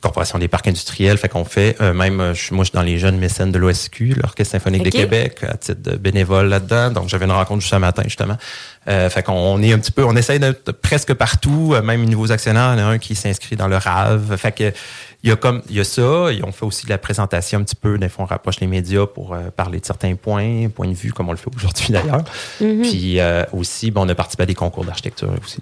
Corporation 0.01 0.39
des 0.39 0.49
parcs 0.49 0.67
industriels. 0.69 1.19
Fait 1.19 1.29
qu'on 1.29 1.45
fait, 1.45 1.77
euh, 1.83 1.93
même, 1.93 2.33
je 2.35 2.41
suis- 2.45 2.55
moi, 2.55 2.65
je 2.65 2.71
suis 2.71 2.77
dans 2.77 2.83
les 2.83 2.97
jeunes 2.99 3.19
mécènes 3.19 3.53
de 3.53 3.59
l'OSQ, 3.59 4.15
l'Orchestre 4.23 4.53
symphonique 4.53 4.83
de 4.85 4.91
Québec, 4.91 5.41
à 5.47 5.59
titre 5.59 5.83
de 5.83 5.97
bénévole 5.97 6.49
là-dedans. 6.49 6.91
Donc, 6.91 7.09
j'avais 7.11 7.27
une 7.27 7.33
rencontre 7.33 7.61
juste 7.61 7.75
ce 7.75 7.79
matin, 7.79 8.03
justement. 8.05 8.37
Euh, 8.89 9.11
fait 9.11 9.23
qu'on 9.25 9.33
on 9.35 9.61
est 9.63 9.73
un 9.73 9.79
petit 9.79 9.91
peu, 9.93 10.05
on 10.05 10.15
essaye 10.17 10.39
d'être 10.39 10.71
presque 10.73 11.13
partout, 11.13 11.75
même 11.83 12.05
nouveaux 12.09 12.31
actionnaires, 12.33 12.73
il 12.77 12.81
y 12.81 12.83
en 12.83 12.87
a 12.87 12.91
un 12.93 12.99
qui 12.99 13.15
s'inscrit 13.15 13.57
dans 13.57 13.67
le 13.69 13.77
RAV. 13.77 14.37
Fait 14.37 14.53
que, 14.53 14.73
il 15.27 15.31
y 15.31 15.33
a 15.33 15.37
comme, 15.37 15.61
il 15.69 15.75
y 15.77 15.81
a 15.81 15.85
ça, 15.85 16.29
et 16.33 16.41
on 16.45 16.53
fait 16.53 16.65
aussi 16.65 16.85
de 16.85 16.91
la 16.91 16.99
présentation 16.99 17.59
un 17.59 17.65
petit 17.65 17.75
peu, 17.75 17.99
des 17.99 18.09
fois, 18.09 18.25
on 18.25 18.29
rapproche 18.29 18.61
les 18.61 18.69
médias 18.69 19.07
pour 19.07 19.35
euh, 19.35 19.51
parler 19.55 19.81
de 19.81 19.85
certains 19.85 20.15
points, 20.15 20.69
points 20.69 20.87
de 20.87 20.95
vue, 20.95 21.13
comme 21.13 21.29
on 21.29 21.33
le 21.33 21.37
fait 21.37 21.51
aujourd'hui 21.55 21.89
d'ailleurs. 21.91 22.23
Mhm. 22.61 22.83
Puis 22.83 23.19
euh, 23.19 23.43
aussi, 23.53 23.91
bon, 23.91 24.07
on 24.07 24.09
a 24.09 24.15
participé 24.15 24.45
à 24.45 24.47
des 24.47 24.55
concours 24.55 24.85
d'architecture 24.85 25.29
aussi. 25.43 25.59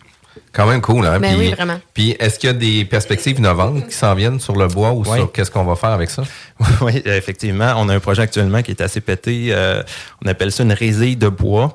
Quand 0.53 0.67
même 0.67 0.81
cool, 0.83 1.07
hein? 1.07 1.19
Ben 1.21 1.35
Puis- 1.37 1.47
oui, 1.49 1.55
vraiment. 1.55 1.81
Puis 1.95 2.11
est-ce 2.19 2.39
qu'il 2.39 2.49
y 2.49 2.51
a 2.51 2.55
des 2.55 2.85
perspectives 2.85 3.39
innovantes 3.39 3.87
qui 3.89 3.95
s'en 3.95 4.15
viennent 4.15 4.41
sur 4.41 4.55
le 4.57 4.67
bois 4.67 4.93
ou 4.93 5.03
Oui. 5.07 5.17
sur 5.19 5.33
qu'est-ce 5.33 5.51
qu'on 5.51 5.65
va 5.65 5.77
faire 5.77 5.91
avec 5.91 6.11
ça? 6.11 6.25
oui, 6.83 7.01
effectivement. 7.07 7.73
On 7.79 7.89
a 7.89 7.95
un 7.95 8.01
projet 8.01 8.23
actuellement 8.23 8.61
qui 8.63 8.73
est 8.73 8.81
assez 8.83 9.01
pété. 9.01 9.47
euh, 9.51 9.83
on 10.25 10.29
appelle 10.29 10.53
ça 10.53 10.63
une 10.65 10.73
résille 10.73 11.17
de 11.17 11.29
bois. 11.29 11.75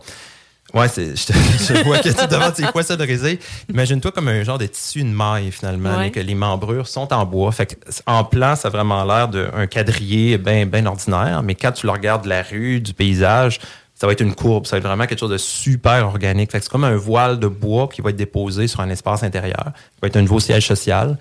Ouais, 0.74 0.88
c'est, 0.88 1.16
je, 1.16 1.26
te- 1.28 1.34
je 1.74 1.84
vois 1.84 1.98
que 2.00 2.10
tu 2.10 2.14
te 2.14 2.26
demandes 2.28 2.54
c'est 2.56 2.72
quoi 2.72 2.84
ça 2.84 2.96
de 2.96 3.04
résille. 3.06 3.40
Imagine-toi 3.70 4.12
comme 4.12 4.28
un 4.28 4.44
genre 4.44 4.58
de 4.58 4.66
tissu 4.68 5.02
de 5.04 5.08
maille 5.10 5.52
finalement, 5.52 5.90
Ouais. 5.92 5.98
mais 6.06 6.12
que 6.12 6.20
les 6.20 6.36
membrures 6.36 6.88
sont 6.88 7.12
en 7.14 7.26
bois. 7.26 7.52
Fait 7.52 7.66
que, 7.66 7.76
en 8.06 8.24
plan, 8.24 8.56
ça 8.56 8.68
a 8.68 8.72
vraiment 8.72 9.04
l'air 9.04 9.28
d'un 9.30 9.66
quadrillé 9.68 10.38
bien 10.38 10.66
ben 10.66 10.86
ordinaire, 10.88 11.42
mais 11.44 11.56
quand 11.56 11.72
tu 11.72 11.86
le 11.88 11.92
regardes 11.92 12.24
de 12.26 12.30
la 12.30 12.44
rue, 12.44 12.80
du 12.82 12.94
paysage, 12.94 13.60
ça 13.96 14.08
va 14.08 14.14
être 14.14 14.22
une 14.22 14.36
courbe. 14.36 14.66
Ça 14.66 14.76
va 14.76 14.78
être 14.78 14.86
vraiment 14.88 15.06
quelque 15.08 15.20
chose 15.20 15.32
de 15.32 15.38
super 15.38 16.06
organique. 16.08 16.52
Fait 16.52 16.60
que 16.60 16.64
c'est 16.64 16.72
comme 16.72 16.86
un 16.86 16.96
voile 16.96 17.40
de 17.40 17.48
bois 17.48 17.90
qui 17.92 18.02
va 18.02 18.12
être 18.12 18.16
déposé 18.16 18.68
sur 18.68 18.80
un 18.80 18.90
espace 18.90 19.24
intérieur. 19.24 19.64
Ça 19.66 19.74
va 20.02 20.08
être 20.08 20.16
un 20.18 20.22
nouveau 20.22 20.40
siège 20.40 20.68
social. 20.68 21.18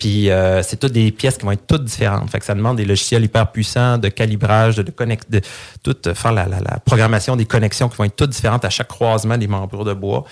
Puis 0.00 0.30
euh, 0.30 0.62
c'est 0.62 0.76
toutes 0.76 0.92
des 0.92 1.12
pièces 1.12 1.36
qui 1.36 1.44
vont 1.44 1.52
être 1.52 1.66
toutes 1.66 1.84
différentes. 1.84 2.28
Fait 2.30 2.38
que 2.40 2.44
ça 2.46 2.54
demande 2.54 2.78
des 2.78 2.86
logiciels 2.86 3.22
hyper 3.22 3.52
puissants 3.52 3.98
de 3.98 4.08
calibrage, 4.08 4.76
de, 4.76 4.82
de, 4.82 4.92
de 5.28 5.40
tout 5.82 5.96
euh, 6.08 6.14
faire 6.14 6.32
la, 6.32 6.46
la, 6.46 6.58
la 6.60 6.78
programmation 6.80 7.36
des 7.36 7.44
connexions 7.44 7.88
qui 7.88 7.96
vont 7.98 8.04
être 8.04 8.16
toutes 8.16 8.30
différentes 8.30 8.64
à 8.64 8.70
chaque 8.70 8.88
croisement 8.88 9.36
des 9.36 9.46
membrures 9.46 9.84
de 9.84 9.92
bois. 9.92 10.24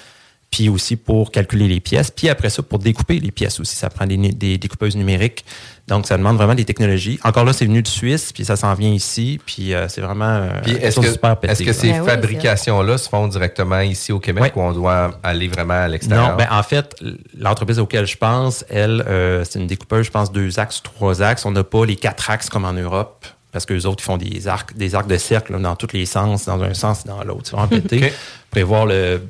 Puis 0.51 0.69
aussi 0.71 0.97
pour 0.97 1.31
calculer 1.31 1.69
les 1.69 1.81
pièces. 1.81 2.11
Puis 2.11 2.29
après 2.29 2.49
ça, 2.49 2.63
pour 2.63 2.79
découper 2.79 3.19
les 3.19 3.31
pièces 3.31 3.61
aussi. 3.61 3.77
Ça 3.77 3.91
prend 3.91 4.07
des, 4.07 4.59
découpeuses 4.59 4.97
numériques. 4.97 5.45
Donc, 5.89 6.07
ça 6.07 6.17
demande 6.17 6.37
vraiment 6.37 6.55
des 6.55 6.65
technologies. 6.65 7.19
Encore 7.23 7.45
là, 7.45 7.53
c'est 7.53 7.67
venu 7.67 7.83
de 7.83 7.89
Suisse, 7.89 8.33
puis 8.33 8.45
ça 8.45 8.57
s'en 8.57 8.75
vient 8.75 8.91
ici. 8.91 9.41
Puis 9.45 9.75
euh, 9.75 9.89
c'est 9.89 10.01
vraiment 10.01 10.25
euh, 10.25 10.51
Puis 10.63 10.73
est-ce 10.73 11.01
que, 11.01 11.13
super 11.13 11.39
pété, 11.39 11.53
est-ce 11.53 11.63
que 11.63 11.69
là. 11.69 11.73
ces 11.75 11.91
Ben 11.93 12.01
oui, 12.01 12.07
fabrications-là 12.07 12.99
se 12.99 13.09
font 13.09 13.29
directement 13.29 13.81
ici 13.81 14.13
au 14.13 14.21
Québec 14.21 14.53
ou 14.57 14.61
on 14.61 14.73
doit 14.73 15.19
aller 15.23 15.49
vraiment 15.49 15.75
à 15.75 15.89
l'extérieur? 15.89 16.31
Non, 16.31 16.37
ben 16.37 16.49
en 16.51 16.63
fait, 16.63 16.95
l'entreprise 17.39 17.79
auquel 17.79 18.07
je 18.07 18.17
pense, 18.17 18.65
elle, 18.69 19.05
euh, 19.07 19.45
c'est 19.45 19.59
une 19.59 19.67
découpeuse, 19.67 20.07
je 20.07 20.11
pense, 20.11 20.33
deux 20.33 20.59
axes, 20.59 20.83
trois 20.83 21.23
axes. 21.23 21.45
On 21.45 21.53
n'a 21.53 21.65
pas 21.65 21.85
les 21.85 21.97
quatre 21.97 22.31
axes 22.31 22.49
comme 22.49 22.65
en 22.65 22.73
Europe. 22.73 23.27
Parce 23.51 23.65
que 23.65 23.73
les 23.73 23.87
autres, 23.87 24.03
ils 24.03 24.07
font 24.07 24.19
des 24.19 24.47
arcs, 24.47 24.77
des 24.77 24.95
arcs 24.95 25.09
de 25.09 25.17
cercle 25.17 25.53
là, 25.53 25.59
dans 25.59 25.75
tous 25.75 25.95
les 25.95 26.05
sens, 26.05 26.45
dans 26.45 26.63
un 26.63 26.75
sens 26.75 27.05
et 27.05 27.09
dans 27.09 27.25
l'autre. 27.25 27.43
C'est 27.45 27.57
vraiment 27.57 27.69
pété. 27.83 27.97
Ok. 27.97 28.05
Vous 28.05 28.51
pouvez 28.51 28.63
voir 28.63 28.87
le, 28.87 29.23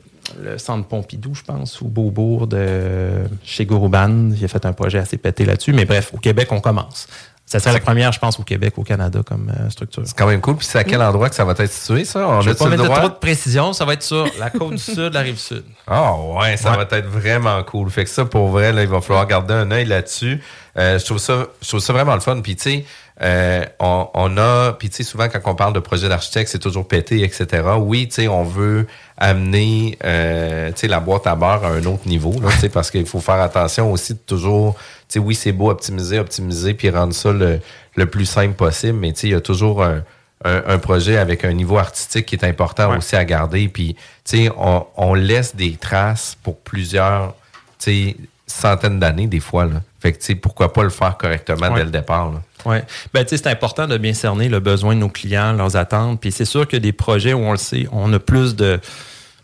le 0.42 0.58
centre 0.58 0.86
Pompidou, 0.88 1.34
je 1.34 1.42
pense, 1.42 1.80
ou 1.80 1.88
Beaubourg 1.88 2.46
de 2.46 3.10
chez 3.44 3.66
Gourouban. 3.66 4.30
Il 4.36 4.44
a 4.44 4.48
fait 4.48 4.64
un 4.66 4.72
projet 4.72 4.98
assez 4.98 5.16
pété 5.16 5.44
là-dessus. 5.44 5.72
Mais 5.72 5.84
bref, 5.84 6.10
au 6.14 6.18
Québec, 6.18 6.48
on 6.52 6.60
commence. 6.60 7.06
Ça 7.46 7.60
serait 7.60 7.72
la 7.72 7.80
première, 7.80 8.12
je 8.12 8.18
pense, 8.18 8.38
au 8.38 8.42
Québec, 8.42 8.74
au 8.76 8.82
Canada 8.82 9.20
comme 9.26 9.50
euh, 9.58 9.70
structure. 9.70 10.02
C'est 10.04 10.14
quand 10.14 10.26
même 10.26 10.42
cool. 10.42 10.56
Puis 10.56 10.66
c'est 10.66 10.76
à 10.80 10.84
quel 10.84 11.00
endroit 11.00 11.30
que 11.30 11.34
ça 11.34 11.46
va 11.46 11.52
être 11.52 11.70
situé, 11.72 12.04
ça? 12.04 12.28
On 12.28 12.42
Je 12.42 12.50
ne 12.50 12.52
vais 12.52 12.58
pas 12.58 12.68
mettre 12.68 12.84
droit? 12.84 12.98
trop 12.98 13.08
de 13.08 13.14
précision. 13.14 13.72
Ça 13.72 13.86
va 13.86 13.94
être 13.94 14.02
sur 14.02 14.28
la 14.38 14.50
côte 14.50 14.72
du 14.72 14.76
sud, 14.78 15.14
la 15.14 15.20
rive 15.20 15.38
sud. 15.38 15.64
Ah 15.90 16.12
ouais, 16.14 16.58
ça 16.58 16.72
Ouais. 16.72 16.76
va 16.76 16.82
être 16.98 17.06
vraiment 17.08 17.62
cool. 17.62 17.88
Fait 17.88 18.04
que 18.04 18.10
ça, 18.10 18.26
pour 18.26 18.48
vrai, 18.48 18.74
là, 18.74 18.82
il 18.82 18.88
va 18.88 19.00
falloir 19.00 19.26
garder 19.26 19.54
un 19.54 19.70
œil 19.70 19.86
là-dessus. 19.86 20.42
Euh, 20.76 20.98
je 20.98 21.04
trouve 21.06 21.16
ça, 21.16 21.46
je 21.62 21.68
trouve 21.68 21.80
ça 21.80 21.94
vraiment 21.94 22.12
le 22.12 22.20
fun. 22.20 22.38
Puis 22.42 22.56
tu 22.56 22.62
sais, 22.64 22.84
euh, 23.20 23.64
on, 23.80 24.08
on 24.14 24.36
a, 24.36 24.72
puis 24.78 24.88
tu 24.90 24.96
sais, 24.96 25.02
souvent 25.02 25.28
quand 25.28 25.40
on 25.50 25.54
parle 25.54 25.72
de 25.72 25.80
projet 25.80 26.08
d'architecte, 26.08 26.50
c'est 26.50 26.58
toujours 26.60 26.86
pété, 26.86 27.22
etc. 27.24 27.46
Oui, 27.78 28.06
tu 28.08 28.14
sais, 28.14 28.28
on 28.28 28.44
veut 28.44 28.86
amener, 29.16 29.98
euh, 30.04 30.68
tu 30.70 30.80
sais, 30.82 30.88
la 30.88 31.00
boîte 31.00 31.26
à 31.26 31.34
beurre 31.34 31.64
à 31.64 31.68
un 31.68 31.84
autre 31.84 32.06
niveau, 32.06 32.32
là, 32.40 32.48
tu 32.52 32.58
sais, 32.58 32.68
parce 32.68 32.90
qu'il 32.90 33.06
faut 33.06 33.20
faire 33.20 33.40
attention 33.40 33.90
aussi 33.90 34.14
de 34.14 34.18
toujours, 34.20 34.74
tu 34.76 35.14
sais, 35.14 35.18
oui, 35.18 35.34
c'est 35.34 35.52
beau 35.52 35.70
optimiser, 35.70 36.18
optimiser, 36.20 36.74
puis 36.74 36.90
rendre 36.90 37.12
ça 37.12 37.32
le, 37.32 37.60
le 37.96 38.06
plus 38.06 38.26
simple 38.26 38.54
possible, 38.54 38.98
mais 38.98 39.12
tu 39.12 39.20
sais, 39.20 39.26
il 39.28 39.32
y 39.32 39.34
a 39.36 39.40
toujours 39.40 39.82
un, 39.82 40.02
un, 40.44 40.62
un 40.68 40.78
projet 40.78 41.16
avec 41.16 41.44
un 41.44 41.52
niveau 41.52 41.78
artistique 41.78 42.26
qui 42.26 42.36
est 42.36 42.44
important 42.44 42.90
Ouais. 42.90 42.98
aussi 42.98 43.16
à 43.16 43.24
garder. 43.24 43.66
Puis, 43.68 43.94
tu 44.24 44.44
sais, 44.44 44.50
on, 44.56 44.86
on 44.96 45.14
laisse 45.14 45.56
des 45.56 45.72
traces 45.72 46.36
pour 46.44 46.56
plusieurs, 46.58 47.34
tu 47.80 47.90
sais, 48.12 48.16
centaines 48.46 49.00
d'années 49.00 49.26
des 49.26 49.40
fois. 49.40 49.64
Là. 49.64 49.82
Fait 50.00 50.12
que, 50.12 50.18
tu 50.18 50.26
sais, 50.26 50.34
pourquoi 50.36 50.72
pas 50.72 50.82
le 50.84 50.90
faire 50.90 51.16
correctement 51.16 51.68
Ouais. 51.68 51.78
dès 51.78 51.84
le 51.84 51.90
départ. 51.90 52.30
Là. 52.30 52.40
Oui. 52.66 52.76
Ben, 53.12 53.24
tu 53.24 53.30
sais, 53.30 53.36
c'est 53.42 53.48
important 53.48 53.86
de 53.86 53.96
bien 53.98 54.14
cerner 54.14 54.48
le 54.48 54.60
besoin 54.60 54.94
de 54.94 55.00
nos 55.00 55.08
clients, 55.08 55.52
leurs 55.52 55.76
attentes. 55.76 56.20
Puis 56.20 56.30
c'est 56.32 56.44
sûr 56.44 56.68
que 56.68 56.76
des 56.76 56.92
projets 56.92 57.32
où 57.32 57.40
on 57.40 57.50
le 57.52 57.58
sait, 57.58 57.88
on 57.90 58.12
a 58.12 58.18
plus 58.18 58.54
de 58.54 58.78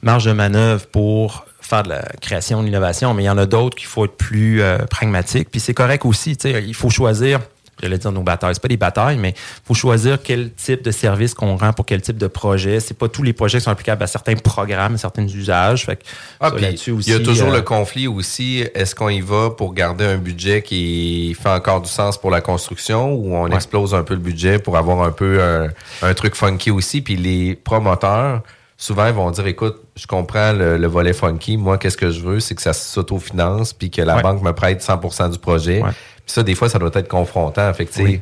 marge 0.02 0.24
de 0.26 0.32
manœuvre 0.32 0.86
pour 0.86 1.46
faire 1.60 1.82
de 1.82 1.88
la 1.88 2.02
création, 2.20 2.60
de 2.60 2.66
l'innovation, 2.66 3.14
mais 3.14 3.22
il 3.22 3.26
y 3.26 3.30
en 3.30 3.38
a 3.38 3.46
d'autres 3.46 3.76
qu'il 3.76 3.86
faut 3.86 4.04
être 4.04 4.16
plus 4.16 4.60
euh, 4.62 4.78
pragmatique. 4.78 5.50
Puis 5.50 5.60
c'est 5.60 5.74
correct 5.74 6.04
aussi, 6.04 6.36
tu 6.36 6.52
sais, 6.52 6.62
il 6.62 6.74
faut 6.74 6.90
choisir 6.90 7.40
j'allais 7.84 7.98
dire 7.98 8.12
nos 8.12 8.22
batailles. 8.22 8.54
C'est 8.54 8.62
pas 8.62 8.68
des 8.68 8.76
batailles, 8.76 9.16
mais 9.18 9.34
faut 9.64 9.74
choisir 9.74 10.18
quel 10.22 10.52
type 10.52 10.82
de 10.82 10.90
service 10.90 11.34
qu'on 11.34 11.56
rend 11.56 11.72
pour 11.72 11.86
quel 11.86 12.00
type 12.02 12.18
de 12.18 12.26
projet. 12.26 12.80
C'est 12.80 12.96
pas 12.98 13.08
tous 13.08 13.22
les 13.22 13.32
projets 13.32 13.58
qui 13.58 13.64
sont 13.64 13.70
applicables 13.70 14.02
à 14.02 14.06
certains 14.06 14.34
programmes, 14.36 14.94
à 14.94 14.98
certains 14.98 15.26
usages. 15.26 15.86
Fait 15.86 15.96
que 15.96 16.02
Ah, 16.40 16.48
ça, 16.48 16.54
puis 16.54 16.62
là-dessus 16.64 16.94
il 17.06 17.08
y 17.12 17.14
a 17.14 17.20
toujours 17.20 17.50
euh, 17.52 17.56
le 17.56 17.62
conflit 17.62 18.06
aussi. 18.08 18.64
Est-ce 18.74 18.94
qu'on 18.94 19.08
y 19.10 19.20
va 19.20 19.50
pour 19.50 19.74
garder 19.74 20.04
un 20.04 20.16
budget 20.16 20.62
qui 20.62 21.36
fait 21.40 21.48
encore 21.50 21.80
du 21.82 21.88
sens 21.90 22.18
pour 22.18 22.30
la 22.30 22.40
construction 22.40 23.12
ou 23.14 23.34
on 23.36 23.44
Ouais. 23.48 23.54
explose 23.54 23.94
un 23.94 24.02
peu 24.02 24.14
le 24.14 24.20
budget 24.20 24.58
pour 24.58 24.76
avoir 24.76 25.02
un 25.02 25.12
peu 25.12 25.42
un, 25.42 25.68
un 26.02 26.14
truc 26.14 26.34
funky 26.34 26.70
aussi? 26.70 27.00
Puis 27.02 27.16
les 27.16 27.54
promoteurs, 27.54 28.42
souvent, 28.76 29.06
ils 29.06 29.12
vont 29.12 29.30
dire, 29.30 29.46
écoute, 29.46 29.76
je 29.96 30.06
comprends 30.06 30.52
le, 30.52 30.76
le 30.76 30.86
volet 30.86 31.12
funky. 31.12 31.56
Moi, 31.56 31.78
qu'est-ce 31.78 31.96
que 31.96 32.10
je 32.10 32.20
veux? 32.20 32.40
C'est 32.40 32.54
que 32.54 32.62
ça 32.62 32.72
s'autofinance 32.72 33.72
puis 33.72 33.90
que 33.90 34.02
la 34.02 34.16
Ouais. 34.16 34.22
banque 34.22 34.42
me 34.42 34.52
prête 34.52 34.82
100% 34.82 35.28
du 35.30 35.38
projet. 35.38 35.82
Ça, 36.26 36.42
des 36.42 36.54
fois, 36.54 36.68
ça 36.68 36.78
doit 36.78 36.90
être 36.94 37.08
confrontant. 37.08 37.72
Fait 37.74 37.86
que, 37.86 37.92
tu 37.92 37.96
sais, 37.98 38.04
Oui. 38.04 38.20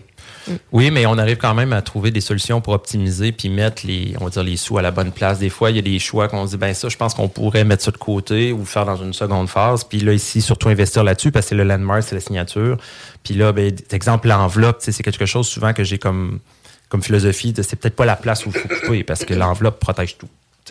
Oui, 0.73 0.91
mais 0.91 1.07
on 1.07 1.19
arrive 1.19 1.37
quand 1.37 1.55
même 1.55 1.73
à 1.73 1.83
trouver 1.83 2.11
des 2.11 2.21
solutions 2.21 2.61
pour 2.61 2.73
optimiser 2.73 3.33
puis 3.33 3.49
mettre 3.49 3.87
les, 3.87 4.15
on 4.21 4.25
va 4.25 4.31
dire, 4.31 4.43
les 4.43 4.57
sous 4.57 4.79
à 4.79 4.83
la 4.83 4.91
bonne 4.91 5.13
place. 5.13 5.39
Des 5.39 5.51
fois, 5.51 5.71
il 5.71 5.77
y 5.77 5.79
a 5.79 5.83
des 5.83 5.99
choix 5.99 6.29
qu'on 6.29 6.47
se 6.47 6.53
dit, 6.53 6.57
ben 6.57 6.75
ça, 6.75 6.89
je 6.89 6.97
pense 6.97 7.15
qu'on 7.15 7.29
pourrait 7.29 7.65
mettre 7.65 7.83
ça 7.83 7.91
de 7.91 7.97
côté 7.97 8.53
ou 8.53 8.59
le 8.59 8.65
faire 8.65 8.85
dans 8.85 8.97
une 8.97 9.13
seconde 9.13 9.49
phase. 9.49 9.85
Puis 9.85 10.01
là, 10.01 10.13
ici, 10.13 10.43
surtout 10.43 10.69
investir 10.69 11.05
là-dessus 11.05 11.31
parce 11.31 11.47
que 11.47 11.51
c'est 11.51 11.55
le 11.55 11.65
landmark, 11.65 12.03
c'est 12.03 12.15
la 12.15 12.21
signature. 12.21 12.77
Puis 13.23 13.35
là, 13.35 13.53
ben, 13.53 13.73
exemple, 13.91 14.29
l'enveloppe, 14.29 14.79
c'est 14.81 15.03
quelque 15.03 15.27
chose 15.27 15.47
souvent 15.47 15.73
que 15.73 15.85
j'ai 15.85 15.99
comme, 15.99 16.41
comme 16.89 17.03
philosophie 17.03 17.53
de 17.53 17.63
c'est 17.63 17.77
peut-être 17.77 17.97
pas 17.97 18.05
la 18.05 18.17
place 18.17 18.45
où 18.45 18.51
il 18.53 18.59
faut 18.59 18.69
couper 18.69 19.05
parce 19.05 19.25
que 19.25 19.35
l'enveloppe 19.35 19.79
protège 19.79 20.19
tout. 20.19 20.29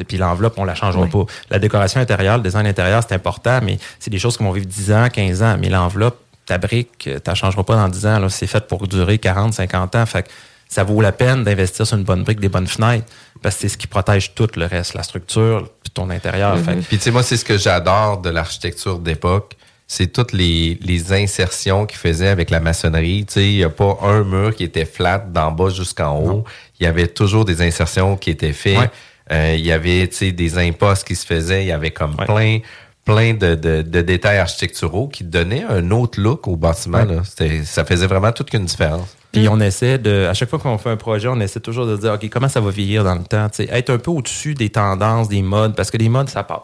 Puis 0.07 0.17
l'enveloppe, 0.17 0.53
on 0.57 0.63
la 0.63 0.75
changera 0.75 1.05
pas. 1.05 1.25
La 1.49 1.59
décoration 1.59 1.99
intérieure, 1.99 2.37
le 2.37 2.43
design 2.43 2.65
intérieur, 2.65 3.03
c'est 3.07 3.13
important, 3.13 3.59
mais 3.61 3.77
c'est 3.99 4.09
des 4.09 4.19
choses 4.19 4.37
qui 4.37 4.43
vont 4.43 4.51
vivre 4.51 4.65
10 4.65 4.91
ans, 4.93 5.07
15 5.11 5.43
ans. 5.43 5.57
Mais 5.59 5.69
l'enveloppe, 5.69 6.17
ta 6.51 6.57
brique, 6.57 6.89
tu 6.99 7.11
la 7.25 7.33
changeras 7.35 7.63
pas 7.63 7.75
dans 7.75 7.87
10 7.87 8.05
ans. 8.05 8.29
C'est 8.29 8.45
fait 8.47 8.67
pour 8.67 8.85
durer 8.87 9.17
40, 9.19 9.53
50 9.53 9.95
ans. 9.95 10.05
Fait 10.05 10.23
que 10.23 10.29
ça 10.67 10.83
vaut 10.83 10.99
la 11.01 11.13
peine 11.13 11.43
d'investir 11.45 11.87
sur 11.87 11.97
une 11.97 12.03
bonne 12.03 12.23
brique, 12.23 12.39
des 12.41 12.49
bonnes 12.49 12.67
fenêtres, 12.67 13.05
parce 13.41 13.55
que 13.55 13.61
c'est 13.61 13.69
ce 13.69 13.77
qui 13.77 13.87
protège 13.87 14.33
tout 14.35 14.49
le 14.57 14.65
reste, 14.65 14.93
la 14.93 15.03
structure, 15.03 15.69
puis 15.81 15.91
ton 15.93 16.09
intérieur. 16.09 16.57
Fait 16.59 16.75
que- 16.75 16.81
Puis 16.81 16.97
tu 16.97 17.03
sais, 17.03 17.11
moi, 17.11 17.23
c'est 17.23 17.37
ce 17.37 17.45
que 17.45 17.57
j'adore 17.57 18.17
de 18.19 18.29
l'architecture 18.29 18.99
d'époque. 18.99 19.55
C'est 19.87 20.07
toutes 20.07 20.31
les, 20.33 20.77
les 20.81 21.11
insertions 21.13 21.85
qu'ils 21.85 21.99
faisaient 21.99 22.29
avec 22.29 22.49
la 22.49 22.59
maçonnerie. 22.61 23.25
Tu 23.27 23.33
sais, 23.33 23.45
il 23.51 23.57
n'y 23.57 23.63
a 23.63 23.69
pas 23.69 23.97
un 24.03 24.23
mur 24.23 24.55
qui 24.55 24.63
était 24.65 24.85
flat 24.85 25.19
d'en 25.19 25.51
bas 25.51 25.69
jusqu'en 25.69 26.17
haut. 26.19 26.43
Il 26.79 26.83
y 26.85 26.87
avait 26.87 27.07
toujours 27.07 27.43
des 27.45 27.61
insertions 27.61 28.15
qui 28.17 28.29
étaient 28.29 28.53
faites. 28.53 28.77
Ouais. 28.77 28.89
Euh, 29.31 29.55
il 29.57 29.65
y 29.65 29.71
avait, 29.71 30.07
tu 30.07 30.15
sais, 30.15 30.31
des 30.33 30.57
impostes 30.57 31.05
qui 31.07 31.15
se 31.15 31.25
faisaient. 31.25 31.63
Il 31.63 31.67
y 31.67 31.71
avait 31.73 31.91
comme 31.91 32.15
plein 32.17 32.59
plein 33.05 33.33
de, 33.33 33.55
de, 33.55 33.81
de 33.81 34.01
détails 34.01 34.37
architecturaux 34.37 35.07
qui 35.07 35.23
donnaient 35.23 35.63
un 35.67 35.89
autre 35.91 36.19
look 36.21 36.47
au 36.47 36.55
bâtiment. 36.55 36.99
Ouais. 37.03 37.15
là. 37.15 37.63
Ça 37.65 37.83
faisait 37.85 38.07
vraiment 38.07 38.31
toute 38.31 38.49
qu'une 38.49 38.65
différence. 38.65 39.15
Puis 39.31 39.47
on 39.49 39.59
essaie 39.59 39.97
de, 39.97 40.27
à 40.29 40.33
chaque 40.33 40.49
fois 40.49 40.59
qu'on 40.59 40.77
fait 40.77 40.89
un 40.89 40.97
projet, 40.97 41.27
on 41.29 41.39
essaie 41.39 41.59
toujours 41.61 41.85
de 41.87 41.95
dire, 41.97 42.13
OK, 42.13 42.29
comment 42.29 42.49
ça 42.49 42.59
va 42.59 42.69
vieillir 42.69 43.03
dans 43.03 43.15
le 43.15 43.23
temps? 43.23 43.47
Tu 43.49 43.65
sais, 43.65 43.69
être 43.71 43.89
un 43.89 43.97
peu 43.97 44.11
au-dessus 44.11 44.53
des 44.55 44.69
tendances, 44.69 45.29
des 45.29 45.41
modes, 45.41 45.75
parce 45.75 45.89
que 45.89 45.97
les 45.97 46.09
modes, 46.09 46.29
ça 46.29 46.43
passe. 46.43 46.61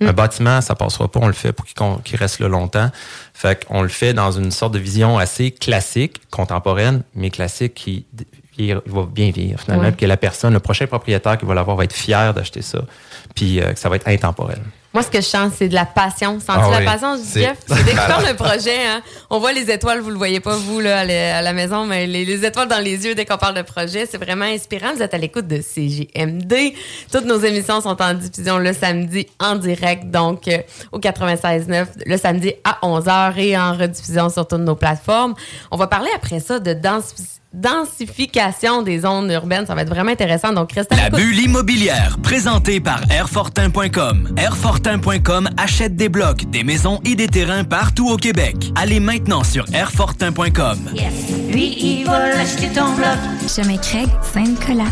Un 0.00 0.12
bâtiment, 0.12 0.60
ça 0.60 0.74
passera 0.74 1.08
pas, 1.08 1.20
on 1.22 1.26
le 1.26 1.32
fait 1.32 1.52
pour 1.52 1.64
qu'il 1.64 2.18
reste 2.18 2.38
là 2.40 2.48
longtemps. 2.48 2.90
Fait 3.32 3.64
qu'on 3.64 3.80
le 3.80 3.88
fait 3.88 4.12
dans 4.12 4.30
une 4.30 4.50
sorte 4.50 4.74
de 4.74 4.78
vision 4.78 5.16
assez 5.18 5.50
classique, 5.52 6.20
contemporaine, 6.30 7.02
mais 7.14 7.30
classique 7.30 7.74
qui 7.74 8.04
qui 8.52 8.72
va 8.72 9.04
bien 9.04 9.30
vieillir 9.30 9.60
finalement, 9.60 9.84
Ouais. 9.84 9.90
puis 9.92 10.00
que 10.00 10.06
la 10.06 10.16
personne, 10.16 10.54
le 10.54 10.60
prochain 10.60 10.86
propriétaire 10.86 11.36
qui 11.36 11.44
va 11.44 11.52
l'avoir 11.52 11.76
va 11.76 11.84
être 11.84 11.92
fier 11.92 12.32
d'acheter 12.32 12.62
ça, 12.62 12.78
puis 13.34 13.60
euh, 13.60 13.74
que 13.74 13.78
ça 13.78 13.90
va 13.90 13.96
être 13.96 14.08
intemporel. 14.08 14.58
Moi, 14.96 15.02
ce 15.02 15.10
que 15.10 15.20
je 15.20 15.26
sens, 15.26 15.52
c'est 15.58 15.68
de 15.68 15.74
la 15.74 15.84
passion. 15.84 16.40
Sens-tu 16.40 16.72
Ah 16.72 16.80
la 16.80 16.90
passion, 16.90 17.16
Jeff? 17.34 17.58
C'est 17.68 17.94
parles 17.94 18.24
d'un 18.24 18.32
projet, 18.34 18.78
hein, 18.86 19.02
on 19.28 19.38
voit 19.38 19.52
les 19.52 19.70
étoiles, 19.70 20.00
vous 20.00 20.08
le 20.08 20.16
voyez 20.16 20.40
pas, 20.40 20.56
vous, 20.56 20.80
là, 20.80 21.00
à 21.00 21.42
la, 21.42 21.52
maison, 21.52 21.84
mais 21.84 22.06
les, 22.06 22.24
les 22.24 22.46
étoiles 22.46 22.66
dans 22.66 22.82
les 22.82 23.04
yeux 23.04 23.14
dès 23.14 23.26
qu'on 23.26 23.36
parle 23.36 23.56
de 23.56 23.60
projet, 23.60 24.06
c'est 24.10 24.16
vraiment 24.16 24.46
inspirant. 24.46 24.94
Vous 24.94 25.02
êtes 25.02 25.12
à 25.12 25.18
l'écoute 25.18 25.46
de 25.48 25.58
CJMD. 25.58 26.72
Toutes 27.12 27.26
nos 27.26 27.38
émissions 27.38 27.82
sont 27.82 28.00
en 28.00 28.14
diffusion 28.14 28.56
le 28.56 28.72
samedi 28.72 29.26
en 29.38 29.56
direct, 29.56 30.10
donc 30.10 30.48
euh, 30.48 30.56
au 30.92 30.98
96.9, 30.98 31.86
le 32.06 32.16
samedi 32.16 32.54
à 32.64 32.78
11h 32.82 33.38
et 33.38 33.58
en 33.58 33.76
rediffusion 33.76 34.30
sur 34.30 34.48
toutes 34.48 34.60
nos 34.60 34.76
plateformes. 34.76 35.34
On 35.70 35.76
va 35.76 35.88
parler 35.88 36.08
après 36.16 36.40
ça 36.40 36.58
de 36.58 36.72
densi- 36.72 37.40
densification 37.56 38.82
des 38.82 39.00
zones 39.00 39.30
urbaines. 39.32 39.66
Ça 39.66 39.74
va 39.74 39.82
être 39.82 39.88
vraiment 39.88 40.12
intéressant, 40.12 40.52
donc 40.52 40.72
restez 40.72 40.94
à 40.94 41.08
La 41.08 41.10
bulle 41.10 41.38
immobilière, 41.38 42.16
présentée 42.22 42.80
par 42.80 43.00
Airfortin.com. 43.10 44.34
Airfortin.com 44.36 45.48
achète 45.56 45.96
des 45.96 46.08
blocs, 46.08 46.44
des 46.50 46.62
maisons 46.62 47.00
et 47.04 47.14
des 47.14 47.28
terrains 47.28 47.64
partout 47.64 48.08
au 48.08 48.16
Québec. 48.16 48.56
Allez 48.76 49.00
maintenant 49.00 49.42
sur 49.42 49.64
Airfortin.com. 49.72 50.78
Lui, 51.50 51.76
il 51.78 52.04
va 52.04 52.38
acheter 52.38 52.68
ton 52.68 52.92
bloc. 52.94 53.16
Chemin 53.48 53.78
Craig, 53.78 54.08
Saint-Nicolas. 54.32 54.84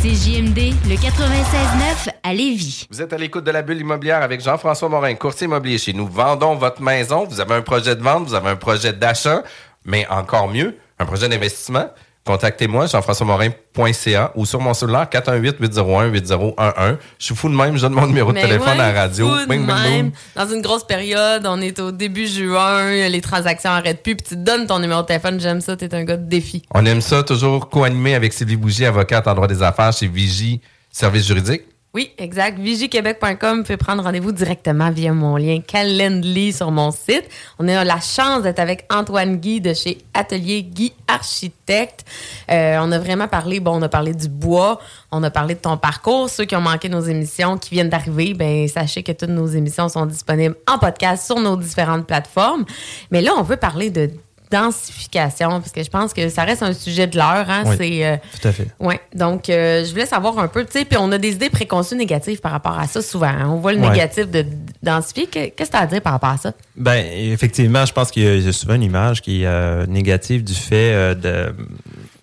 CJMD, 0.00 0.74
le 0.88 0.94
96.9 0.94 2.10
à 2.22 2.32
Lévis. 2.32 2.86
Vous 2.88 3.02
êtes 3.02 3.12
à 3.12 3.18
l'écoute 3.18 3.42
de 3.42 3.50
la 3.50 3.62
bulle 3.62 3.80
immobilière 3.80 4.22
avec 4.22 4.40
Jean-François 4.40 4.88
Morin, 4.88 5.12
courtier 5.16 5.46
immobilier 5.46 5.76
chez 5.76 5.92
nous. 5.92 6.06
Vendons 6.06 6.54
votre 6.54 6.80
maison. 6.80 7.26
Vous 7.28 7.40
avez 7.40 7.54
un 7.54 7.62
projet 7.62 7.96
de 7.96 8.00
vente, 8.00 8.28
vous 8.28 8.34
avez 8.34 8.50
un 8.50 8.56
projet 8.56 8.92
d'achat, 8.92 9.42
mais 9.84 10.06
encore 10.08 10.46
mieux, 10.46 10.76
un 10.98 11.06
projet 11.06 11.28
d'investissement. 11.28 11.86
Contactez-moi, 12.24 12.86
jean-françois-morin.ca 12.86 14.32
ou 14.34 14.44
sur 14.44 14.60
mon 14.60 14.74
cellulaire 14.74 15.06
418-801-8011. 15.10 16.96
Je 17.18 17.24
suis 17.24 17.34
fou 17.34 17.48
de 17.48 17.54
même, 17.54 17.76
je 17.76 17.82
donne 17.82 17.94
mon 17.94 18.06
numéro 18.06 18.32
de 18.32 18.38
téléphone 18.38 18.76
ouais, 18.76 18.84
à 18.84 18.92
la 18.92 19.00
radio. 19.00 19.28
fou 19.30 19.40
de 19.40 19.46
Bing, 19.46 19.64
même. 19.64 20.10
Dans 20.36 20.46
une 20.46 20.60
grosse 20.60 20.84
période, 20.84 21.46
on 21.46 21.58
est 21.62 21.78
au 21.78 21.90
début 21.90 22.26
juin, 22.26 23.08
les 23.08 23.20
transactions 23.22 23.70
arrêtent 23.70 24.02
plus, 24.02 24.14
puis 24.14 24.26
tu 24.28 24.36
donnes 24.36 24.66
ton 24.66 24.78
numéro 24.78 25.00
de 25.00 25.06
téléphone. 25.06 25.40
J'aime 25.40 25.62
ça, 25.62 25.74
t'es 25.74 25.94
un 25.94 26.04
gars 26.04 26.18
de 26.18 26.28
défi. 26.28 26.62
On 26.74 26.84
aime 26.84 27.00
ça, 27.00 27.22
toujours 27.22 27.70
co-animé 27.70 28.14
avec 28.14 28.34
Sylvie 28.34 28.56
Bougie, 28.56 28.84
avocate 28.84 29.26
en 29.26 29.34
droit 29.34 29.46
des 29.46 29.62
affaires 29.62 29.94
chez 29.94 30.06
Vigie 30.06 30.60
Service 30.90 31.26
juridique. 31.26 31.62
Oui, 31.94 32.12
exact. 32.18 32.58
Vigiquebec.com 32.58 33.64
fait 33.64 33.78
prendre 33.78 34.02
rendez-vous 34.02 34.30
directement 34.30 34.90
via 34.90 35.14
mon 35.14 35.36
lien 35.36 35.60
Calendly 35.66 36.52
sur 36.52 36.70
mon 36.70 36.90
site. 36.90 37.24
On 37.58 37.66
a 37.66 37.82
la 37.82 37.98
chance 37.98 38.42
d'être 38.42 38.58
avec 38.58 38.84
Antoine 38.92 39.36
Guy 39.36 39.62
de 39.62 39.72
chez 39.72 39.96
Atelier 40.12 40.62
Guy 40.62 40.92
Architecte. 41.06 42.04
Euh, 42.50 42.78
on 42.82 42.92
a 42.92 42.98
vraiment 42.98 43.26
parlé, 43.26 43.58
bon, 43.58 43.78
on 43.78 43.82
a 43.82 43.88
parlé 43.88 44.12
du 44.12 44.28
bois, 44.28 44.78
on 45.10 45.22
a 45.22 45.30
parlé 45.30 45.54
de 45.54 45.60
ton 45.60 45.78
parcours. 45.78 46.28
Ceux 46.28 46.44
qui 46.44 46.54
ont 46.54 46.60
manqué 46.60 46.90
nos 46.90 47.00
émissions, 47.00 47.56
qui 47.56 47.70
viennent 47.70 47.88
d'arriver, 47.88 48.34
ben 48.34 48.68
sachez 48.68 49.02
que 49.02 49.12
toutes 49.12 49.30
nos 49.30 49.46
émissions 49.46 49.88
sont 49.88 50.04
disponibles 50.04 50.56
en 50.70 50.78
podcast 50.78 51.24
sur 51.24 51.40
nos 51.40 51.56
différentes 51.56 52.06
plateformes. 52.06 52.66
Mais 53.10 53.22
là, 53.22 53.32
on 53.38 53.42
veut 53.42 53.56
parler 53.56 53.90
de 53.90 54.10
densification 54.50 55.48
parce 55.60 55.72
que 55.72 55.82
je 55.82 55.90
pense 55.90 56.12
que 56.12 56.28
ça 56.28 56.44
reste 56.44 56.62
un 56.62 56.72
sujet 56.72 57.06
de 57.06 57.16
l'heure. 57.16 57.46
Hein? 57.48 57.64
Oui, 57.66 57.74
C'est 57.78 58.06
euh, 58.06 58.16
tout 58.40 58.48
à 58.48 58.52
fait. 58.52 58.66
oui, 58.80 58.94
donc 59.14 59.48
euh, 59.50 59.84
je 59.84 59.90
voulais 59.90 60.06
savoir 60.06 60.38
un 60.38 60.48
peu, 60.48 60.64
tu 60.64 60.72
sais, 60.78 60.84
puis 60.84 60.98
on 61.00 61.10
a 61.12 61.18
des 61.18 61.32
idées 61.32 61.50
préconçues 61.50 61.96
négatives 61.96 62.40
par 62.40 62.52
rapport 62.52 62.78
à 62.78 62.86
ça 62.86 63.02
souvent. 63.02 63.26
hein. 63.26 63.48
On 63.48 63.56
voit 63.56 63.72
le 63.72 63.80
Ouais. 63.80 63.90
négatif 63.90 64.28
de 64.30 64.44
densifier. 64.82 65.26
Que- 65.26 65.48
Qu'est-ce 65.50 65.70
que 65.70 65.76
tu 65.76 65.80
as 65.80 65.80
à 65.82 65.86
dire 65.86 66.00
par 66.02 66.12
rapport 66.12 66.30
à 66.30 66.38
ça? 66.38 66.52
Ben, 66.76 67.04
effectivement, 67.12 67.84
je 67.86 67.92
pense 67.92 68.10
qu'il 68.10 68.22
y 68.24 68.48
a- 68.48 68.52
souvent 68.52 68.74
une 68.74 68.82
image 68.82 69.22
qui 69.22 69.42
est 69.42 69.46
euh, 69.46 69.86
négative 69.86 70.42
du 70.44 70.54
fait 70.54 71.14
de. 71.14 71.54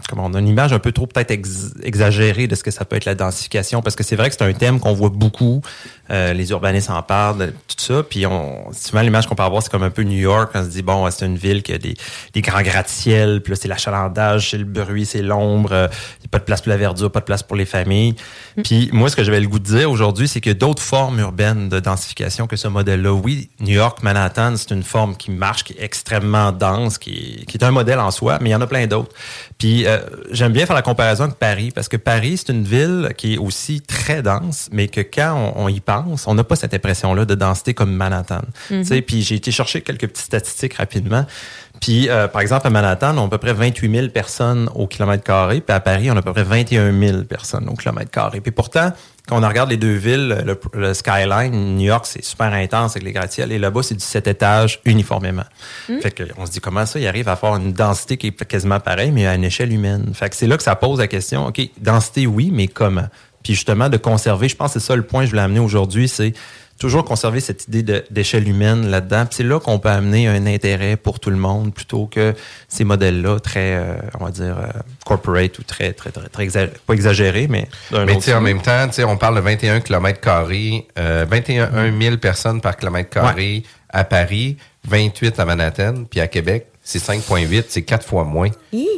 Comment 0.07 0.26
on 0.26 0.34
a 0.36 0.39
une 0.39 0.47
image 0.47 0.71
un 0.71 0.78
peu 0.78 0.91
trop 0.91 1.07
peut-être 1.07 1.32
ex- 1.32 1.73
exagérée 1.82 2.45
de 2.45 2.53
ce 2.53 2.63
que 2.63 2.69
ça 2.69 2.86
peut 2.86 2.95
être 2.95 3.05
la 3.05 3.15
densification, 3.15 3.82
parce 3.82 3.95
que 3.95 4.03
c'est 4.03 4.15
vrai 4.15 4.30
que 4.30 4.36
c'est 4.38 4.43
un 4.43 4.53
thème 4.53 4.80
qu'on 4.80 4.93
voit 4.93 5.09
beaucoup. 5.09 5.61
Euh, 6.12 6.34
les 6.34 6.51
urbanistes 6.51 6.89
en 6.89 7.01
parlent, 7.01 7.53
tout 7.68 7.76
ça. 7.78 8.03
Puis 8.03 8.26
on, 8.26 8.72
souvent 8.74 9.01
l'image 9.01 9.28
qu'on 9.28 9.36
peut 9.36 9.43
avoir, 9.43 9.64
c'est 9.64 9.72
comme 9.72 9.84
un 9.84 9.89
peu 9.89 10.03
New 10.03 10.18
York. 10.18 10.51
On 10.53 10.64
se 10.64 10.70
dit 10.70 10.82
bon, 10.82 11.10
c'est 11.12 11.26
une 11.26 11.38
ville 11.38 11.64
qui 11.64 11.74
a 11.74 11.78
des, 11.78 11.95
des 12.34 12.41
grands 12.41 12.62
gratte-ciel, 12.62 13.41
puis 13.41 13.51
là 13.51 13.58
c'est 13.62 13.68
l'achalandage, 13.68 14.51
c'est 14.51 14.58
le 14.58 14.66
bruit, 14.66 15.06
c'est 15.06 15.22
l'ombre. 15.22 15.72
euh, 15.72 15.88
Il 16.20 16.24
n'y 16.24 16.28
a 16.28 16.30
pas 16.32 16.39
de 16.39 16.43
place 16.43 16.62
pour 16.62 16.70
la 16.70 16.78
verdure, 16.78 17.12
pas 17.12 17.20
de 17.22 17.26
place 17.26 17.43
pour 17.43 17.56
les 17.56 17.66
familles. 17.66 18.16
Puis 18.64 18.89
moi, 18.93 19.10
ce 19.10 19.16
que 19.16 19.24
j'avais 19.24 19.39
le 19.39 19.47
goût 19.47 19.60
de 19.60 19.66
dire 19.66 19.89
aujourd'hui, 19.91 20.28
c'est 20.28 20.41
qu'il 20.41 20.51
y 20.51 20.56
a 20.56 20.58
d'autres 20.58 20.82
formes 20.82 21.20
urbaines 21.20 21.70
de 21.70 21.80
densification 21.80 22.47
que 22.47 22.56
ce 22.56 22.68
modèle-là. 22.68 23.12
Oui, 23.14 23.49
New 23.60 23.74
York, 23.74 24.03
Manhattan, 24.03 24.56
c'est 24.58 24.72
une 24.72 24.84
forme 24.84 25.16
qui 25.18 25.32
marche, 25.32 25.64
qui 25.64 25.74
est 25.74 25.84
extrêmement 25.84 26.51
dense, 26.51 26.97
qui 26.97 27.39
est, 27.41 27.45
qui 27.45 27.58
est 27.58 27.64
un 27.64 27.72
modèle 27.72 27.99
en 27.99 28.12
soi, 28.12 28.38
mais 28.41 28.49
il 28.49 28.53
y 28.53 28.56
en 28.56 28.62
a 28.62 28.68
plein 28.68 28.88
d'autres. 28.88 29.14
Puis 29.58 29.86
euh, 29.88 29.99
j'aime 30.32 30.53
bien 30.53 30.66
faire 30.66 30.76
la 30.76 30.82
comparaison 30.82 31.26
avec 31.26 31.36
Paris, 31.36 31.72
parce 31.74 31.88
que 31.88 31.97
Paris, 31.97 32.38
c'est 32.38 32.51
une 32.51 32.64
ville 32.64 33.10
qui 33.18 33.34
est 33.34 33.38
aussi 33.38 33.82
très 33.82 34.22
dense, 34.22 34.70
mais 34.72 34.88
que 34.88 35.01
quand 35.01 35.53
on, 35.56 35.66
on 35.66 35.68
y 35.68 35.80
on 36.26 36.34
n'a 36.34 36.43
pas 36.43 36.56
cette 36.56 36.74
impression-là 36.74 37.26
de 37.26 37.36
densité 37.36 37.74
comme 37.74 37.93
Manhattan. 37.93 38.41
Mhm. 38.72 39.02
Puis 39.02 39.22
j'ai 39.22 39.36
été 39.36 39.52
chercher 39.52 39.82
quelques 39.82 40.08
petites 40.08 40.26
statistiques 40.26 40.76
rapidement. 40.76 41.26
Puis, 41.82 42.10
euh, 42.10 42.28
par 42.28 42.41
exemple, 42.41 42.68
à 42.68 42.70
Manhattan, 42.70 43.18
on 43.18 43.24
a 43.24 43.26
à 43.26 43.30
peu 43.30 43.38
près 43.38 43.54
28 43.54 43.91
000 43.91 44.08
personnes 44.10 44.70
au 44.76 44.88
kilomètre 44.88 45.24
carré. 45.24 45.62
Puis 45.62 45.76
à 45.76 45.80
Paris, 45.80 46.10
on 46.10 46.16
a 46.16 46.20
à 46.20 46.22
peu 46.22 46.34
près 46.34 46.43
21 46.43 46.98
000 46.98 47.24
personnes 47.24 47.70
au 47.70 47.74
kilomètre 47.74 48.12
carré. 48.12 48.41
Puis 48.41 48.52
pourtant, 48.52 48.91
quand 49.28 49.43
on 49.43 49.48
regarde 49.48 49.70
les 49.70 49.78
deux 49.78 49.96
villes, 49.96 50.43
le, 50.46 50.60
le 50.74 50.93
skyline, 50.93 51.76
New 51.76 51.86
York, 51.86 52.06
c'est 52.08 52.24
super 52.24 52.54
intense 52.54 52.91
avec 52.91 53.04
les 53.04 53.12
gratte-ciels. 53.12 53.52
Et 53.52 53.60
là-bas, 53.60 53.84
c'est 53.84 53.96
du 53.96 54.04
7 54.04 54.28
étages 54.28 54.80
uniformément. 54.86 55.46
Mm. 55.89 56.00
Fait 56.00 56.12
que 56.12 56.24
on 56.38 56.46
se 56.46 56.52
dit 56.52 56.60
comment 56.60 56.86
ça, 56.86 57.00
il 57.00 57.08
arrive 57.08 57.28
à 57.28 57.36
faire 57.36 57.56
une 57.56 57.74
densité 57.74 58.18
qui 58.18 58.28
est 58.28 58.46
quasiment 58.46 58.80
pareille, 58.80 59.12
mais 59.12 59.28
à 59.28 59.36
une 59.36 59.43
échelle 59.43 59.74
humaine? 59.74 60.12
Fait 60.14 60.30
que 60.30 60.36
c'est 60.36 60.48
là 60.48 60.58
que 60.58 60.64
ça 60.64 60.76
pose 60.76 61.00
la 61.00 61.08
question, 61.08 61.48
OK, 61.48 61.62
densité, 61.80 62.28
oui, 62.28 62.52
mais 62.54 62.68
comment? 62.68 63.08
Puis 63.46 63.54
justement, 63.54 63.88
de 63.89 63.98
conserver, 63.98 64.50
je 64.50 64.56
pense 64.56 64.74
que 64.74 64.80
c'est 64.80 64.86
ça 64.88 64.96
le 64.96 65.04
point 65.04 65.22
que 65.22 65.28
je 65.28 65.32
voulais 65.32 65.43
amener 65.43 65.60
aujourd'hui, 65.60 66.08
c'est 66.08 66.34
toujours 66.80 67.06
conserver 67.06 67.39
cette 67.41 67.68
idée 67.68 67.84
de- 67.84 68.04
d'échelle 68.10 68.50
humaine 68.50 68.88
là-dedans. 68.89 69.28
Puis 69.28 69.36
c'est 69.38 69.43
là 69.43 69.60
qu'on 69.60 69.78
peut 69.78 69.88
amener 69.89 70.28
un 70.28 70.48
intérêt 70.48 70.98
pour 70.98 71.20
tout 71.20 71.30
le 71.30 71.36
monde 71.38 71.72
plutôt 71.72 72.08
que 72.08 72.34
ces 72.68 72.84
modèles-là 72.84 73.39
très, 73.39 73.76
euh, 73.76 73.93
on 74.20 74.26
va 74.26 74.32
dire, 74.32 74.58
euh, 74.58 74.68
corporate 75.06 75.60
ou 75.60 75.64
très, 75.64 75.93
très, 75.93 76.10
très, 76.10 76.28
très 76.28 76.46
exa- 76.48 76.70
pas 76.88 76.93
exagérés, 76.96 77.48
mais 77.48 77.70
d'un 77.91 78.06
Mais 78.06 78.16
tu 78.16 78.22
sais, 78.24 78.34
en 78.34 78.41
même 78.41 78.62
temps, 78.64 78.88
tu 78.88 78.93
sais, 78.96 79.04
on 79.04 79.16
parle 79.16 79.36
de 79.36 79.41
21 79.41 79.80
km 79.80 80.20
carrés, 80.20 80.88
euh, 80.98 81.26
21 81.30 81.98
000 82.02 82.18
personnes 82.18 82.60
par 82.62 82.76
kilomètre 82.76 83.12
carré 83.12 83.62
à 83.89 84.04
Paris, 84.04 84.58
28 84.88 85.39
à 85.39 85.46
Manhattan, 85.46 86.04
puis 86.10 86.20
à 86.20 86.28
Québec, 86.28 86.66
c'est 86.84 87.00
5,8, 87.00 87.66
c'est 87.70 87.84
quatre 87.84 88.06
fois 88.06 88.24
moins. 88.26 88.50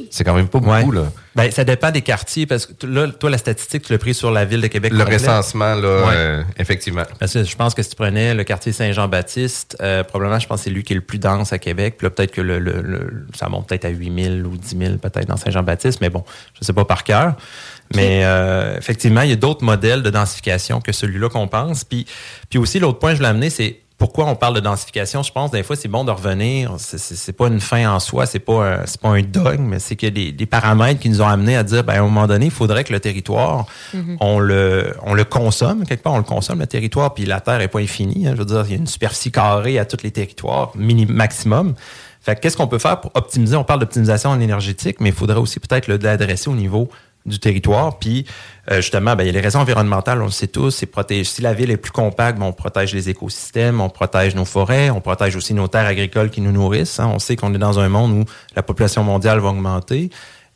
C'est 0.09 0.23
quand 0.23 0.33
même 0.33 0.47
pas 0.47 0.59
beaucoup, 0.81 0.91
là. 0.91 1.11
Ben, 1.37 1.51
ça 1.51 1.63
dépend 1.63 1.91
des 1.91 2.01
quartiers, 2.01 2.47
parce 2.47 2.65
que 2.65 2.85
là, 2.87 3.07
toi, 3.09 3.29
la 3.29 3.37
statistique, 3.37 3.83
tu 3.83 3.93
l'as 3.93 3.99
pris 3.99 4.13
sur 4.15 4.31
la 4.31 4.43
ville 4.43 4.59
de 4.59 4.67
Québec. 4.67 4.91
Le 4.91 4.97
complète. 5.03 5.21
recensement, 5.21 5.75
là, 5.75 6.01
Ouais. 6.07 6.13
euh, 6.15 6.43
effectivement. 6.57 7.03
Parce 7.19 7.31
que 7.33 7.43
je 7.43 7.55
pense 7.55 7.75
que 7.75 7.83
si 7.83 7.91
tu 7.91 7.95
prenais 7.95 8.33
le 8.33 8.43
quartier 8.43 8.71
Saint-Jean-Baptiste, 8.71 9.77
euh, 9.81 10.03
probablement, 10.03 10.39
je 10.39 10.47
pense 10.47 10.59
que 10.59 10.63
c'est 10.65 10.69
lui 10.71 10.83
qui 10.83 10.93
est 10.93 10.95
le 10.95 11.01
plus 11.03 11.19
dense 11.19 11.53
à 11.53 11.59
Québec. 11.59 11.95
Puis 11.97 12.05
là, 12.05 12.09
peut-être 12.09 12.31
que 12.31 12.41
le, 12.41 12.57
le- 12.59 12.81
le- 12.81 13.25
ça 13.35 13.47
monte 13.49 13.67
peut-être 13.69 13.85
à 13.85 13.89
8 13.89 14.23
000 14.23 14.35
ou 14.47 14.57
10 14.57 14.77
000 14.77 14.97
peut-être 14.97 15.27
dans 15.27 15.37
Saint-Jean-Baptiste, 15.37 16.01
mais 16.01 16.09
bon, 16.09 16.23
je 16.59 16.65
sais 16.65 16.73
pas 16.73 16.85
par 16.85 17.03
cœur. 17.03 17.35
Mais 17.95 18.21
euh, 18.23 18.75
effectivement, 18.77 19.21
il 19.21 19.29
y 19.29 19.33
a 19.33 19.37
d'autres 19.37 19.63
modèles 19.63 20.01
de 20.03 20.09
densification 20.09 20.81
que 20.81 20.91
celui-là 20.91 21.29
qu'on 21.29 21.47
pense. 21.47 21.83
Puis, 21.83 22.05
puis 22.49 22.59
aussi, 22.59 22.79
l'autre 22.79 22.99
point 22.99 23.11
que 23.11 23.15
je 23.15 23.19
voulais 23.19 23.29
amener, 23.29 23.49
c'est 23.49 23.79
pourquoi 23.97 24.25
on 24.25 24.35
parle 24.35 24.53
de 24.55 24.59
densification? 24.59 25.23
Je 25.23 25.31
pense 25.31 25.49
des 25.51 25.63
fois, 25.63 25.75
c'est 25.75 25.87
bon 25.87 26.03
de 26.03 26.11
revenir. 26.11 26.75
C'est- 26.77 27.31
pas 27.33 27.47
une 27.47 27.59
fin 27.59 27.89
en 27.91 27.99
soi, 27.99 28.25
c'est 28.25 28.39
pas 28.39 28.65
un, 28.81 28.85
c'est 28.85 29.01
pas 29.01 29.09
un 29.09 29.21
dogme, 29.21 29.63
mais 29.63 29.79
c'est 29.79 29.95
des, 29.95 30.31
des 30.31 30.45
paramètres 30.45 30.99
qui 30.99 31.09
nous 31.09 31.21
ont 31.21 31.27
amenés 31.27 31.57
à 31.57 31.63
dire, 31.63 31.83
ben, 31.83 31.93
à 31.93 31.99
un 31.99 32.03
moment 32.03 32.27
donné, 32.27 32.45
il 32.45 32.51
faudrait 32.51 32.83
que 32.83 32.93
le 32.93 32.99
territoire, 32.99 33.65
Mhm. 33.93 34.17
on 34.19 34.39
le, 34.39 34.93
on 35.03 35.13
le 35.13 35.23
consomme. 35.23 35.83
Quelque 35.85 36.03
part, 36.03 36.13
on 36.13 36.17
le 36.17 36.23
consomme, 36.23 36.59
le 36.59 36.67
territoire, 36.67 37.13
puis 37.13 37.25
la 37.25 37.39
Terre 37.41 37.61
est 37.61 37.67
pas 37.67 37.79
infinie. 37.79 38.27
hein. 38.27 38.33
je 38.33 38.39
veux 38.39 38.45
dire, 38.45 38.63
il 38.65 38.71
y 38.71 38.75
a 38.75 38.77
une 38.77 38.87
superficie 38.87 39.31
carrée 39.31 39.79
à 39.79 39.85
tous 39.85 40.03
les 40.03 40.11
territoires, 40.11 40.71
mini, 40.75 41.05
maximum. 41.05 41.73
Fait 42.21 42.35
que 42.35 42.41
qu'est-ce 42.41 42.57
qu'on 42.57 42.67
peut 42.67 42.79
faire 42.79 42.99
pour 42.99 43.11
optimiser? 43.15 43.55
On 43.55 43.63
parle 43.63 43.79
d'optimisation 43.79 44.29
en 44.31 44.39
énergétique, 44.39 44.97
mais 44.99 45.09
il 45.09 45.15
faudrait 45.15 45.37
aussi 45.39 45.59
peut-être 45.59 45.87
le- 45.87 45.97
l'adresser 45.97 46.49
au 46.49 46.55
niveau 46.55 46.89
du 47.27 47.39
territoire. 47.39 47.99
Puis, 47.99 48.25
euh, 48.71 48.77
justement, 48.77 49.15
ben, 49.15 49.23
il 49.23 49.27
y 49.27 49.29
a 49.29 49.33
les 49.33 49.41
raisons 49.41 49.59
environnementales, 49.59 50.21
on 50.21 50.25
le 50.25 50.31
sait 50.31 50.47
tous, 50.47 50.71
c'est 50.71 50.85
protéger. 50.85 51.23
Si 51.23 51.41
la 51.41 51.53
ville 51.53 51.69
est 51.71 51.77
plus 51.77 51.91
compacte, 51.91 52.39
ben, 52.39 52.45
on 52.45 52.53
protège 52.53 52.93
les 52.93 53.09
écosystèmes, 53.09 53.81
on 53.81 53.89
protège 53.89 54.33
nos 54.35 54.45
forêts, 54.45 54.89
on 54.89 55.01
protège 55.01 55.35
aussi 55.35 55.53
nos 55.53 55.67
terres 55.67 55.85
agricoles 55.85 56.29
qui 56.29 56.41
nous 56.41 56.51
nourrissent. 56.51 56.99
hein. 56.99 57.11
On 57.13 57.19
sait 57.19 57.35
qu'on 57.35 57.53
est 57.53 57.59
dans 57.59 57.79
un 57.79 57.89
monde 57.89 58.11
où 58.13 58.25
la 58.55 58.63
population 58.63 59.03
mondiale 59.03 59.39
va 59.39 59.49
augmenter. 59.49 60.09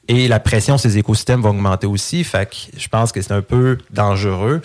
Et 0.07 0.27
la 0.27 0.39
pression 0.39 0.77
sur 0.77 0.89
ces 0.89 0.97
écosystèmes 0.97 1.41
va 1.41 1.49
augmenter 1.49 1.87
aussi. 1.87 2.23
Fait 2.23 2.49
que 2.49 2.55
je 2.77 2.87
pense 2.87 3.11
que 3.11 3.21
c'est 3.21 3.33
un 3.33 3.41
peu 3.43 3.77
dangereux 3.91 4.61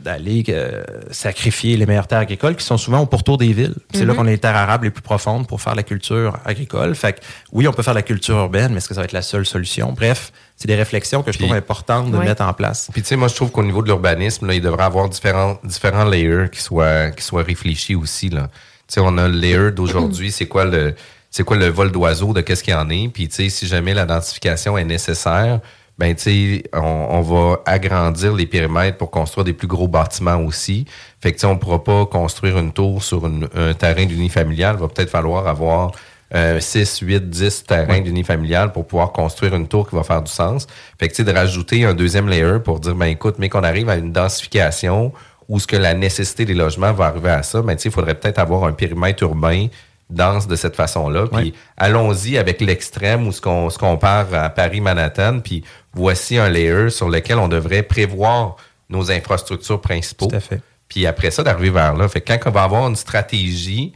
d'aller 0.00 0.44
euh, 0.48 0.82
sacrifier 1.10 1.76
les 1.76 1.86
meilleures 1.86 2.06
terres 2.06 2.20
agricoles 2.20 2.56
qui 2.56 2.64
sont 2.64 2.76
souvent 2.78 3.00
au 3.00 3.06
pourtour 3.06 3.38
des 3.38 3.52
villes. 3.52 3.74
C'est 3.92 4.04
là 4.04 4.12
Mhm. 4.12 4.18
qu'on 4.18 4.26
a 4.26 4.30
les 4.30 4.38
terres 4.38 4.56
arables 4.56 4.84
les 4.84 4.90
plus 4.90 5.02
profondes 5.02 5.46
pour 5.46 5.60
faire 5.60 5.74
la 5.74 5.82
culture 5.82 6.36
agricole. 6.44 6.94
Fait 6.94 7.14
que 7.14 7.20
oui, 7.52 7.66
on 7.66 7.72
peut 7.72 7.82
faire 7.82 7.94
la 7.94 8.02
culture 8.02 8.36
urbaine, 8.36 8.70
mais 8.72 8.78
est-ce 8.78 8.88
que 8.88 8.94
ça 8.94 9.00
va 9.00 9.04
être 9.06 9.12
la 9.12 9.22
seule 9.22 9.44
solution? 9.46 9.92
Bref, 9.92 10.32
c'est 10.56 10.68
des 10.68 10.74
réflexions 10.76 11.22
que 11.22 11.32
je 11.32 11.38
trouve 11.38 11.52
importantes 11.52 12.10
de 12.10 12.16
Ouais. 12.18 12.24
mettre 12.24 12.42
en 12.42 12.52
place. 12.52 12.88
Puis 12.92 13.02
tu 13.02 13.08
sais, 13.08 13.16
moi 13.16 13.28
je 13.28 13.34
trouve 13.34 13.50
qu'au 13.50 13.64
niveau 13.64 13.82
de 13.82 13.88
l'urbanisme, 13.88 14.46
là, 14.46 14.54
il 14.54 14.60
devrait 14.60 14.84
avoir 14.84 15.08
différents, 15.08 15.58
différents 15.64 16.04
layers 16.04 16.48
qui 16.52 16.60
soient, 16.60 17.10
qui 17.10 17.24
soient 17.24 17.42
réfléchis 17.42 17.94
aussi. 17.96 18.28
Là. 18.30 18.48
Tu 18.86 18.94
sais, 18.94 19.00
on 19.00 19.16
a 19.18 19.26
le 19.28 19.34
layer 19.36 19.70
d'aujourd'hui, 19.72 20.30
c'est 20.30 20.46
quoi 20.46 20.64
le 20.64 20.94
c'est 21.34 21.44
quoi 21.44 21.56
le 21.56 21.68
vol 21.68 21.90
d'oiseau, 21.90 22.34
de 22.34 22.42
qu'est-ce 22.42 22.62
qu'il 22.62 22.74
y 22.74 22.76
en 22.76 22.90
est. 22.90 23.08
Puis 23.08 23.26
tu 23.26 23.36
sais, 23.36 23.48
si 23.48 23.66
jamais 23.66 23.94
la 23.94 24.04
densification 24.04 24.76
est 24.76 24.84
nécessaire, 24.84 25.60
ben 25.98 26.14
tu 26.14 26.22
sais, 26.22 26.62
on, 26.74 26.78
on 27.10 27.20
va 27.20 27.60
agrandir 27.66 28.34
les 28.34 28.46
périmètres 28.46 28.98
pour 28.98 29.10
construire 29.10 29.44
des 29.44 29.52
plus 29.52 29.68
gros 29.68 29.88
bâtiments 29.88 30.38
aussi. 30.42 30.86
Fait 31.20 31.32
que 31.32 31.46
on 31.46 31.58
pourra 31.58 31.84
pas 31.84 32.06
construire 32.06 32.58
une 32.58 32.72
tour 32.72 33.02
sur 33.02 33.26
une- 33.26 33.48
un 33.54 33.74
terrain 33.74 34.04
d'unifamilial. 34.06 34.76
Il 34.76 34.80
va 34.80 34.88
peut-être 34.88 35.10
falloir 35.10 35.46
avoir 35.46 35.92
euh, 36.34 36.60
6, 36.60 37.00
8, 37.00 37.28
10 37.28 37.64
terrains 37.64 38.00
d'unifamilial 38.00 38.72
pour 38.72 38.86
pouvoir 38.86 39.12
construire 39.12 39.54
une 39.54 39.68
tour 39.68 39.86
qui 39.88 39.94
va 39.94 40.02
faire 40.02 40.22
du 40.22 40.32
sens. 40.32 40.66
Fait 40.98 41.06
que, 41.08 41.12
tu 41.12 41.16
sais, 41.22 41.30
de 41.30 41.36
rajouter 41.36 41.84
un 41.84 41.92
deuxième 41.92 42.26
layer 42.26 42.58
pour 42.64 42.80
dire, 42.80 42.94
ben 42.94 43.04
écoute, 43.06 43.34
mais 43.38 43.50
qu'on 43.50 43.62
arrive 43.62 43.90
à 43.90 43.96
une 43.96 44.12
densification 44.12 45.12
où 45.48 45.60
ce 45.60 45.66
que 45.66 45.76
la 45.76 45.92
nécessité 45.92 46.46
des 46.46 46.54
logements 46.54 46.92
va 46.94 47.06
arriver 47.06 47.28
à 47.30 47.42
ça, 47.42 47.60
ben 47.60 47.76
tu 47.76 47.82
sais, 47.82 47.88
il 47.90 47.92
faudrait 47.92 48.14
peut-être 48.14 48.38
avoir 48.38 48.64
un 48.64 48.72
périmètre 48.72 49.22
urbain 49.24 49.66
dense 50.12 50.46
de 50.46 50.56
cette 50.56 50.76
façon-là. 50.76 51.26
Puis 51.32 51.54
allons-y 51.76 52.38
avec 52.38 52.60
l'extrême 52.60 53.26
où 53.26 53.32
ce 53.32 53.40
qu'on 53.40 53.70
ce 53.70 53.78
qu'on 53.78 53.96
part 53.96 54.32
à 54.32 54.50
Paris-Manhattan, 54.50 55.40
puis 55.40 55.64
voici 55.92 56.38
un 56.38 56.48
layer 56.48 56.90
sur 56.90 57.08
lequel 57.08 57.38
on 57.38 57.48
devrait 57.48 57.82
prévoir 57.82 58.56
nos 58.88 59.10
infrastructures 59.10 59.80
principaux. 59.80 60.26
Tout 60.26 60.36
à 60.36 60.40
fait. 60.40 60.60
Puis 60.88 61.06
après 61.06 61.30
ça, 61.30 61.42
d'arriver 61.42 61.70
vers 61.70 61.94
là. 61.94 62.06
Fait 62.08 62.20
que 62.20 62.32
quand 62.32 62.50
on 62.50 62.52
va 62.52 62.64
avoir 62.64 62.86
une 62.86 62.96
stratégie 62.96 63.92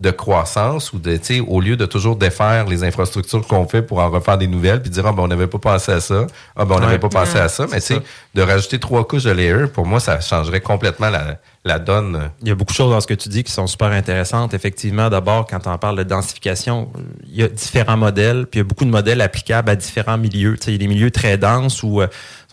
de 0.00 0.10
croissance 0.12 0.92
ou 0.92 1.00
de, 1.00 1.16
tu 1.16 1.24
sais, 1.24 1.40
au 1.40 1.60
lieu 1.60 1.76
de 1.76 1.84
toujours 1.84 2.14
défaire 2.14 2.66
les 2.66 2.84
infrastructures 2.84 3.44
qu'on 3.46 3.66
fait 3.66 3.82
pour 3.82 3.98
en 3.98 4.10
refaire 4.10 4.38
des 4.38 4.46
nouvelles 4.46 4.80
puis 4.80 4.90
dire, 4.90 5.04
ah, 5.04 5.12
ben, 5.12 5.24
on 5.24 5.28
n'avait 5.28 5.48
pas 5.48 5.58
pensé 5.58 5.90
à 5.90 6.00
ça. 6.00 6.26
Ah, 6.54 6.64
ben, 6.64 6.76
on 6.76 6.80
n'avait 6.80 6.92
Ouais. 6.92 6.98
pas 7.00 7.08
pensé 7.08 7.34
Ouais, 7.34 7.40
à 7.40 7.48
ça. 7.48 7.66
Mais, 7.70 7.80
tu 7.80 7.94
sais, 7.94 8.00
de 8.34 8.42
rajouter 8.42 8.78
trois 8.78 9.04
couches 9.08 9.24
de 9.24 9.32
layer, 9.32 9.66
pour 9.66 9.86
moi, 9.86 9.98
ça 9.98 10.20
changerait 10.20 10.60
complètement 10.60 11.10
la, 11.10 11.38
la 11.64 11.80
donne. 11.80 12.30
Il 12.42 12.48
y 12.48 12.50
a 12.52 12.54
beaucoup 12.54 12.72
de 12.72 12.76
choses 12.76 12.92
dans 12.92 13.00
ce 13.00 13.08
que 13.08 13.14
tu 13.14 13.28
dis 13.28 13.42
qui 13.42 13.50
sont 13.50 13.66
super 13.66 13.88
intéressantes. 13.88 14.54
Effectivement, 14.54 15.10
d'abord, 15.10 15.48
quand 15.48 15.66
on 15.66 15.76
parle 15.78 15.96
de 15.98 16.04
densification, 16.04 16.90
il 17.28 17.34
y 17.36 17.42
a 17.42 17.48
différents 17.48 17.96
modèles, 17.96 18.46
puis 18.46 18.58
il 18.58 18.62
y 18.62 18.64
a 18.64 18.64
beaucoup 18.64 18.84
de 18.84 18.90
modèles 18.90 19.20
applicables 19.20 19.68
à 19.68 19.74
différents 19.74 20.16
milieux. 20.16 20.56
Tu 20.58 20.66
sais, 20.66 20.70
il 20.70 20.74
y 20.74 20.76
a 20.76 20.78
des 20.78 20.86
milieux 20.86 21.10
très 21.10 21.36
denses 21.38 21.82
où, 21.82 22.00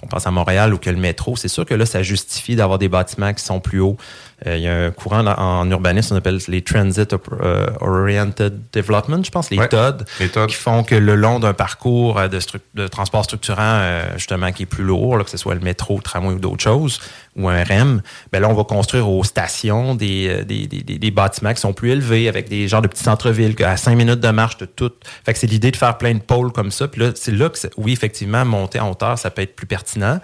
on 0.06 0.08
pense 0.08 0.28
à 0.28 0.32
Montréal 0.32 0.74
ou 0.74 0.78
que 0.78 0.90
le 0.90 0.98
métro, 0.98 1.36
c'est 1.36 1.48
sûr 1.48 1.66
que 1.66 1.74
là, 1.74 1.86
ça 1.86 2.04
justifie 2.04 2.56
d'avoir 2.56 2.78
des 2.78 2.90
bâtiments 2.90 3.34
qui 3.34 3.44
sont 3.44 3.60
plus 3.60 3.80
hauts. 3.80 3.98
Euh, 4.46 4.58
il 4.58 4.64
y 4.64 4.68
a 4.68 4.86
un 4.86 4.92
courant 4.92 5.26
en 5.26 5.70
urbanisme, 5.72 6.14
on 6.14 6.18
appelle 6.18 6.40
les 6.48 6.62
Transit 6.62 7.14
euh, 7.14 7.68
Oriented 7.82 8.62
Development, 8.72 9.24
je 9.24 9.32
pense, 9.32 9.50
les 9.50 9.58
Ouais, 9.58 9.68
TOD, 9.68 10.06
les 10.20 10.30
TOD. 10.30 10.50
qui 10.50 10.56
font 10.56 10.84
que 10.84 10.96
le 10.96 11.16
long 11.16 11.40
d'un 11.40 11.54
parcours 11.54 12.20
euh, 12.20 12.28
de, 12.28 12.88
transport 12.88 13.24
structurant, 13.24 13.62
euh, 13.62 14.04
justement, 14.16 14.52
qui 14.52 14.64
est 14.64 14.68
plus 14.68 14.84
lourd, 14.84 15.18
là, 15.18 15.24
que 15.24 15.30
ce 15.30 15.38
soit 15.38 15.56
le 15.56 15.62
métro, 15.62 15.96
le 15.98 16.04
tramway 16.04 16.36
ou 16.36 16.40
d'autres 16.40 16.64
choses, 16.64 17.00
ou 17.36 17.50
un 17.50 17.64
REM, 17.64 18.02
ben 18.32 18.40
là, 18.42 18.50
on 18.50 18.54
va 18.54 18.64
construire 18.64 19.10
aux 19.10 19.24
stations 19.24 19.94
des, 19.96 20.28
euh, 20.30 20.44
des, 20.46 20.68
des, 20.68 20.82
des- 20.84 20.98
des 20.98 21.12
bâtiments 21.12 21.54
qui 21.54 21.60
sont 21.62 21.74
plus 21.74 21.92
élevés, 21.92 22.30
avec 22.30 22.48
des 22.48 22.68
genres 22.68 22.82
de 22.82 22.88
petits 22.88 23.04
centres-villes, 23.04 23.56
à 23.64 23.76
cinq 23.78 23.96
minutes 23.96 24.22
de 24.22 24.30
marche 24.30 24.58
de 24.58 24.66
tout. 24.66 24.92
Fait 25.26 25.34
que 25.34 25.40
c'est 25.40 25.48
l'idée 25.48 25.72
de 25.72 25.76
faire 25.76 25.98
plein 25.98 26.14
de 26.14 26.20
pôles 26.22 26.52
comme 26.52 26.72
ça. 26.72 26.88
Puis 26.88 27.02
là, 27.02 27.12
c'est 27.16 27.32
là 27.34 27.50
que, 27.50 27.58
oui, 27.78 27.92
effectivement, 27.94 28.46
monter 28.46 28.80
en 28.80 28.90
hauteur, 28.92 29.18
ça 29.20 29.30
peut 29.32 29.42
être 29.42 29.56
plus 29.56 29.68
pertinent. 29.68 30.20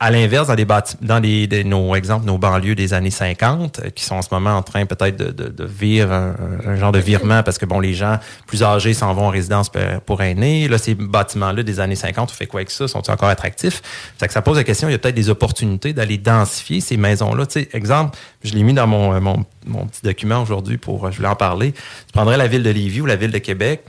À 0.00 0.10
l'inverse, 0.10 0.48
dans 0.48 0.54
des 0.54 0.66
dans 1.00 1.20
des, 1.20 1.64
nos 1.64 1.94
exemples, 1.94 2.26
nos 2.26 2.36
banlieues 2.36 2.74
des 2.74 2.92
années 2.92 3.10
50, 3.10 3.78
euh, 3.78 3.90
qui 3.90 4.04
sont 4.04 4.16
en 4.16 4.22
ce 4.22 4.28
moment 4.30 4.56
en 4.56 4.62
train 4.62 4.84
peut-être 4.84 5.16
de, 5.16 5.30
de, 5.30 5.48
de 5.48 5.64
vivre 5.64 6.12
un, 6.12 6.76
genre 6.76 6.92
de 6.92 6.98
virement 6.98 7.42
parce 7.42 7.56
que 7.56 7.64
bon, 7.64 7.80
les 7.80 7.94
gens 7.94 8.18
plus 8.46 8.62
âgés 8.62 8.92
s'en 8.92 9.14
vont 9.14 9.26
en 9.26 9.30
résidence 9.30 9.70
pour, 9.70 9.82
pour. 10.04 10.18
Là, 10.18 10.78
ces 10.78 10.94
bâtiments-là 10.94 11.62
des 11.62 11.80
années 11.80 11.94
50, 11.94 12.30
on 12.30 12.34
fait 12.34 12.46
quoi 12.46 12.60
avec 12.60 12.70
ça? 12.70 12.88
Sont-ils 12.88 13.10
encore 13.10 13.28
attractifs? 13.28 13.82
Fait 14.18 14.26
que 14.26 14.32
ça 14.32 14.42
pose 14.42 14.56
la 14.56 14.64
question, 14.64 14.88
il 14.88 14.92
y 14.92 14.94
a 14.94 14.98
peut-être 14.98 15.14
des 15.14 15.30
opportunités 15.30 15.92
d'aller 15.92 16.18
densifier 16.18 16.80
ces 16.80 16.96
maisons-là. 16.96 17.46
Tu 17.46 17.68
exemple, 17.72 18.18
je 18.42 18.52
l'ai 18.54 18.62
mis 18.62 18.74
dans 18.74 18.86
mon, 18.86 19.14
euh, 19.14 19.20
mon, 19.20 19.86
petit 19.86 20.02
document 20.02 20.42
aujourd'hui 20.42 20.76
pour, 20.76 21.06
euh, 21.06 21.10
je 21.10 21.16
voulais 21.16 21.28
en 21.28 21.36
parler. 21.36 21.72
Tu 21.72 22.12
prendrais 22.12 22.36
la 22.36 22.46
ville 22.46 22.62
de 22.62 22.70
Lévis 22.70 23.00
ou 23.00 23.06
la 23.06 23.16
ville 23.16 23.30
de 23.30 23.38
Québec, 23.38 23.84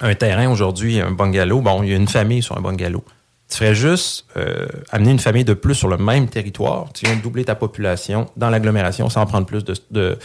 un 0.00 0.14
terrain 0.14 0.48
aujourd'hui, 0.48 1.00
un 1.00 1.10
bungalow. 1.10 1.60
Bon, 1.60 1.82
il 1.82 1.90
y 1.90 1.92
a 1.92 1.96
une 1.96 2.08
famille 2.08 2.42
sur 2.42 2.56
un 2.56 2.60
bungalow. 2.60 3.04
Tu 3.50 3.58
ferais 3.58 3.74
juste 3.74 4.26
euh, 4.36 4.66
amener 4.90 5.10
une 5.10 5.18
famille 5.18 5.44
de 5.44 5.54
plus 5.54 5.74
sur 5.74 5.88
le 5.88 5.98
même 5.98 6.28
territoire. 6.28 6.92
Tu 6.94 7.04
viens 7.04 7.16
de 7.16 7.20
doubler 7.20 7.44
ta 7.44 7.56
population 7.56 8.26
dans 8.36 8.48
l'agglomération 8.48 9.10
sans 9.10 9.26
prendre 9.26 9.46
plus 9.46 9.64
de, 9.64 9.74
de, 9.90 10.18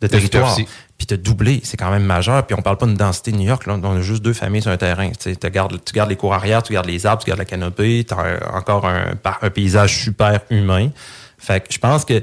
de 0.00 0.06
territoire. 0.06 0.56
Puis 0.96 1.06
te 1.06 1.14
doubler, 1.14 1.60
c'est 1.64 1.76
quand 1.76 1.90
même 1.90 2.04
majeur. 2.04 2.46
Puis 2.46 2.56
on 2.58 2.62
parle 2.62 2.78
pas 2.78 2.86
d'une 2.86 2.94
densité 2.94 3.32
de 3.32 3.36
New 3.36 3.48
York. 3.48 3.66
Là. 3.66 3.78
On 3.82 3.96
a 3.96 4.00
juste 4.00 4.22
deux 4.22 4.32
familles 4.32 4.62
sur 4.62 4.70
un 4.70 4.76
terrain. 4.76 5.10
Tu, 5.10 5.34
gardes, 5.50 5.78
tu 5.84 5.92
gardes 5.92 6.08
les 6.08 6.16
cours 6.16 6.32
arrière, 6.32 6.62
tu 6.62 6.72
gardes 6.72 6.86
les 6.86 7.04
arbres, 7.04 7.22
tu 7.22 7.28
gardes 7.28 7.40
la 7.40 7.44
canopée. 7.44 8.04
Tu 8.08 8.14
as 8.14 8.56
encore 8.56 8.86
un, 8.86 9.50
paysage 9.50 9.98
super 10.02 10.40
humain. 10.50 10.90
Fait 11.36 11.60
que 11.60 11.72
je 11.72 11.78
pense 11.78 12.04
que 12.04 12.22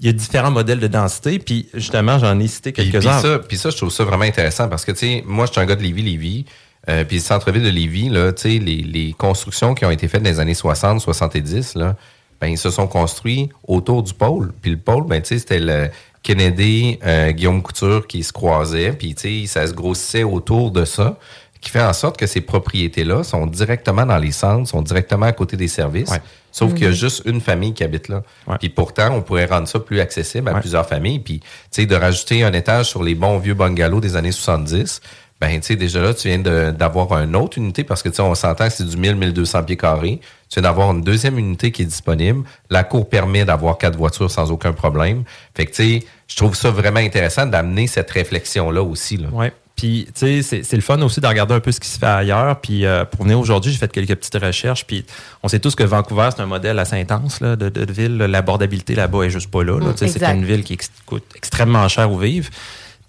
il 0.00 0.06
y 0.06 0.08
a 0.08 0.12
différents 0.12 0.50
modèles 0.50 0.80
de 0.80 0.88
densité. 0.88 1.38
Puis 1.38 1.68
justement, 1.74 2.18
j'en 2.18 2.40
ai 2.40 2.48
cité 2.48 2.72
Puis, 2.72 2.82
puis 2.82 2.92
quelques-uns. 2.92 3.20
ça, 3.20 3.38
puis 3.38 3.56
ça, 3.56 3.70
je 3.70 3.76
trouve 3.76 3.90
ça 3.90 4.02
vraiment 4.02 4.24
intéressant 4.24 4.68
parce 4.68 4.84
que, 4.84 4.90
tu 4.90 4.98
sais, 4.98 5.24
moi, 5.24 5.46
je 5.46 5.52
suis 5.52 5.60
un 5.60 5.66
gars 5.66 5.76
de 5.76 5.82
Lévis, 5.82 6.02
Lévis. 6.02 6.46
Euh, 6.88 7.04
puis 7.04 7.16
le 7.18 7.22
centre-ville 7.22 7.62
de 7.62 7.68
Lévis, 7.70 8.08
là, 8.08 8.32
tu 8.32 8.42
sais, 8.42 8.58
les, 8.58 8.76
les 8.82 9.12
constructions 9.16 9.74
qui 9.74 9.84
ont 9.84 9.90
été 9.90 10.08
faites 10.08 10.22
dans 10.22 10.30
les 10.30 10.40
années 10.40 10.54
60, 10.54 11.00
70, 11.00 11.74
là, 11.76 11.96
ben, 12.40 12.48
ils 12.48 12.58
se 12.58 12.70
sont 12.70 12.88
construits 12.88 13.50
autour 13.68 14.02
du 14.02 14.14
pôle. 14.14 14.52
Puis 14.60 14.72
le 14.72 14.76
pôle, 14.76 15.06
ben, 15.06 15.22
tu 15.22 15.28
sais, 15.28 15.38
c'était 15.38 15.60
le 15.60 15.90
Kennedy, 16.22 16.98
euh, 17.04 17.30
Guillaume 17.32 17.62
Couture 17.62 18.06
qui 18.06 18.22
se 18.22 18.32
croisaient. 18.32 18.92
Puis, 18.92 19.14
tu 19.14 19.42
sais, 19.42 19.46
ça 19.46 19.66
se 19.66 19.72
grossissait 19.72 20.22
autour 20.24 20.70
de 20.70 20.84
ça 20.84 21.18
qui 21.60 21.70
fait 21.70 21.82
en 21.82 21.92
sorte 21.92 22.16
que 22.16 22.26
ces 22.26 22.40
propriétés-là 22.40 23.22
sont 23.22 23.46
directement 23.46 24.04
dans 24.04 24.18
les 24.18 24.32
centres, 24.32 24.68
sont 24.68 24.82
directement 24.82 25.26
à 25.26 25.32
côté 25.32 25.56
des 25.56 25.68
services. 25.68 26.10
Sauf 26.50 26.74
qu'il 26.74 26.82
y 26.82 26.86
a 26.86 26.90
Mhm. 26.90 26.94
juste 26.96 27.22
une 27.24 27.40
famille 27.40 27.72
qui 27.72 27.84
habite 27.84 28.08
là. 28.08 28.22
Puis 28.58 28.68
pourtant, 28.68 29.10
on 29.14 29.22
pourrait 29.22 29.46
rendre 29.46 29.68
ça 29.68 29.78
plus 29.78 30.00
accessible 30.00 30.48
à 30.48 30.54
plusieurs 30.60 30.86
familles. 30.88 31.20
Puis, 31.20 31.38
tu 31.40 31.46
sais, 31.70 31.86
de 31.86 31.94
rajouter 31.94 32.42
un 32.42 32.52
étage 32.52 32.86
sur 32.86 33.02
les 33.04 33.14
bons 33.14 33.38
vieux 33.38 33.54
bungalows 33.54 34.00
des 34.00 34.16
années 34.16 34.32
70, 34.32 35.00
ben, 35.42 35.58
tu 35.60 35.66
sais, 35.66 35.76
déjà 35.76 36.00
là, 36.00 36.14
tu 36.14 36.28
viens 36.28 36.38
d'avoir 36.38 37.18
une 37.20 37.34
autre 37.34 37.58
unité 37.58 37.82
parce 37.82 38.00
que, 38.00 38.08
tu 38.08 38.14
sais, 38.14 38.22
on 38.22 38.34
s'entend 38.36 38.68
que 38.68 38.72
c'est 38.72 38.86
du 38.86 38.96
1000-1200 38.96 39.64
pieds 39.64 39.76
carrés. 39.76 40.20
Tu 40.48 40.60
viens 40.60 40.62
d'avoir 40.62 40.92
une 40.92 41.02
deuxième 41.02 41.36
unité 41.36 41.72
qui 41.72 41.82
est 41.82 41.86
disponible. 41.86 42.44
La 42.70 42.84
cour 42.84 43.08
permet 43.08 43.44
d'avoir 43.44 43.76
quatre 43.76 43.96
voitures 43.98 44.30
sans 44.30 44.52
aucun 44.52 44.72
problème. 44.72 45.24
Fait 45.56 45.66
que, 45.66 45.72
tu 45.72 45.82
sais, 46.00 46.06
je 46.28 46.36
trouve 46.36 46.54
ça 46.54 46.70
vraiment 46.70 47.00
intéressant 47.00 47.44
d'amener 47.44 47.88
cette 47.88 48.10
réflexion-là 48.12 48.84
aussi, 48.84 49.16
là. 49.16 49.28
Oui. 49.32 49.46
Puis, 49.74 50.04
tu 50.14 50.20
sais, 50.20 50.42
c'est- 50.42 50.62
c'est 50.62 50.76
le 50.76 50.82
fun 50.82 51.00
aussi 51.02 51.20
de 51.20 51.26
regarder 51.26 51.54
un 51.54 51.60
peu 51.60 51.72
ce 51.72 51.80
qui 51.80 51.88
se 51.88 51.98
fait 51.98 52.06
ailleurs. 52.06 52.60
Puis, 52.60 52.84
euh, 52.86 53.04
pour 53.04 53.22
venir 53.24 53.40
aujourd'hui, 53.40 53.72
j'ai 53.72 53.78
fait 53.78 53.90
quelques 53.90 54.14
petites 54.14 54.36
recherches. 54.40 54.86
Puis, 54.86 55.04
on 55.42 55.48
sait 55.48 55.58
tous 55.58 55.74
que 55.74 55.82
Vancouver, 55.82 56.28
c'est 56.36 56.42
un 56.42 56.46
modèle 56.46 56.78
assez 56.78 56.94
intense 57.00 57.40
là, 57.40 57.56
de, 57.56 57.92
ville. 57.92 58.16
L'abordabilité 58.18 58.94
là-bas 58.94 59.24
est 59.24 59.30
juste 59.30 59.50
pas 59.50 59.64
là. 59.64 59.80
là. 59.80 59.86
Mm, 59.86 59.94
c'est 59.96 60.22
une 60.22 60.44
ville 60.44 60.62
qui 60.62 60.74
ex- 60.74 60.90
coûte 61.06 61.24
extrêmement 61.34 61.88
cher 61.88 62.12
où 62.12 62.18
vivre. 62.18 62.48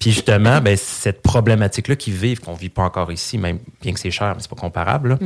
Puis, 0.03 0.11
justement, 0.11 0.59
ben, 0.59 0.75
cette 0.75 1.21
problématique-là 1.21 1.95
qu'ils 1.95 2.13
vivent, 2.13 2.41
qu'on 2.41 2.55
vit 2.55 2.67
pas 2.67 2.81
encore 2.81 3.09
ici, 3.09 3.37
même 3.37 3.59
bien 3.81 3.93
que 3.93 3.99
c'est 4.01 4.11
cher, 4.11 4.33
mais 4.35 4.41
c'est 4.41 4.49
pas 4.49 4.57
comparable. 4.57 5.11
là. 5.11 5.17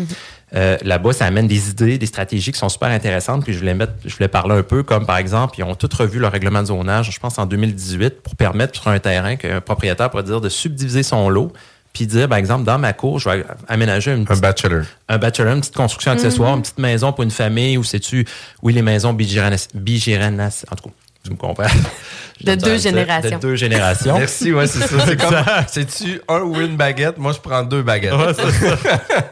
Euh, 0.55 0.77
Là-bas, 0.83 1.13
ça 1.13 1.25
amène 1.25 1.47
des 1.47 1.71
idées, 1.71 1.97
des 1.97 2.05
stratégies 2.05 2.51
qui 2.51 2.59
sont 2.59 2.69
super 2.69 2.89
intéressantes. 2.89 3.43
Puis 3.43 3.53
je 3.53 3.57
voulais 3.57 3.73
mettre, 3.73 3.93
je 4.05 4.13
voulais 4.15 4.27
parler 4.27 4.53
un 4.53 4.61
peu 4.61 4.83
comme 4.83 5.07
par 5.07 5.17
exemple, 5.17 5.55
ils 5.57 5.63
ont 5.63 5.73
tous 5.73 5.89
revu 5.95 6.19
leur 6.19 6.31
règlement 6.31 6.61
de 6.61 6.67
zonage, 6.67 7.09
je 7.11 7.19
pense 7.19 7.39
en 7.39 7.47
2018, 7.47 8.21
pour 8.21 8.35
permettre 8.35 8.79
sur 8.79 8.87
un 8.89 8.99
terrain 8.99 9.35
qu'un 9.35 9.61
propriétaire 9.61 10.11
pourrait 10.11 10.21
dire 10.23 10.41
de 10.41 10.49
subdiviser 10.49 11.01
son 11.01 11.27
lot, 11.27 11.51
puis 11.91 12.05
dire, 12.05 12.29
par 12.29 12.37
exemple, 12.37 12.63
dans 12.63 12.77
ma 12.77 12.93
cour, 12.93 13.17
je 13.17 13.27
vais 13.29 13.43
aménager 13.67 14.13
une 14.13 14.27
Un 14.29 14.37
bachelor. 14.37 14.83
un 15.09 15.17
bachelor, 15.17 15.53
une 15.55 15.61
petite 15.61 15.75
construction 15.75 16.11
accessoire, 16.11 16.55
une 16.55 16.61
petite 16.61 16.77
maison 16.77 17.11
pour 17.11 17.23
une 17.23 17.31
famille, 17.31 17.75
ou 17.79 17.83
sais-tu, 17.83 18.27
oui, 18.61 18.73
les 18.73 18.83
maisons 18.83 19.13
bigéranas, 19.13 19.69
bigéranas, 19.73 20.65
en 20.71 20.75
tout 20.75 20.89
cas, 20.89 20.95
tu 21.27 21.33
me 21.33 21.37
comprends. 21.37 21.63
De 22.43 22.53
deux 22.53 22.77
générations. 22.77 23.37
De 23.37 23.41
deux 23.41 23.55
générations. 23.55 24.17
Merci, 24.17 24.53
ouais, 24.53 24.67
c'est 24.67 24.87
ça. 24.87 25.05
C'est 25.05 25.19
comme, 25.19 25.35
c'est-tu 25.67 26.21
un 26.27 26.41
ou 26.41 26.55
une 26.61 26.77
baguette? 26.77 27.17
Moi, 27.17 27.33
je 27.33 27.39
prends 27.39 27.63
deux 27.63 27.81
baguettes. 27.81 28.13
Ouais, 28.13 28.33
c'est 28.35 28.51
ça. 28.51 29.01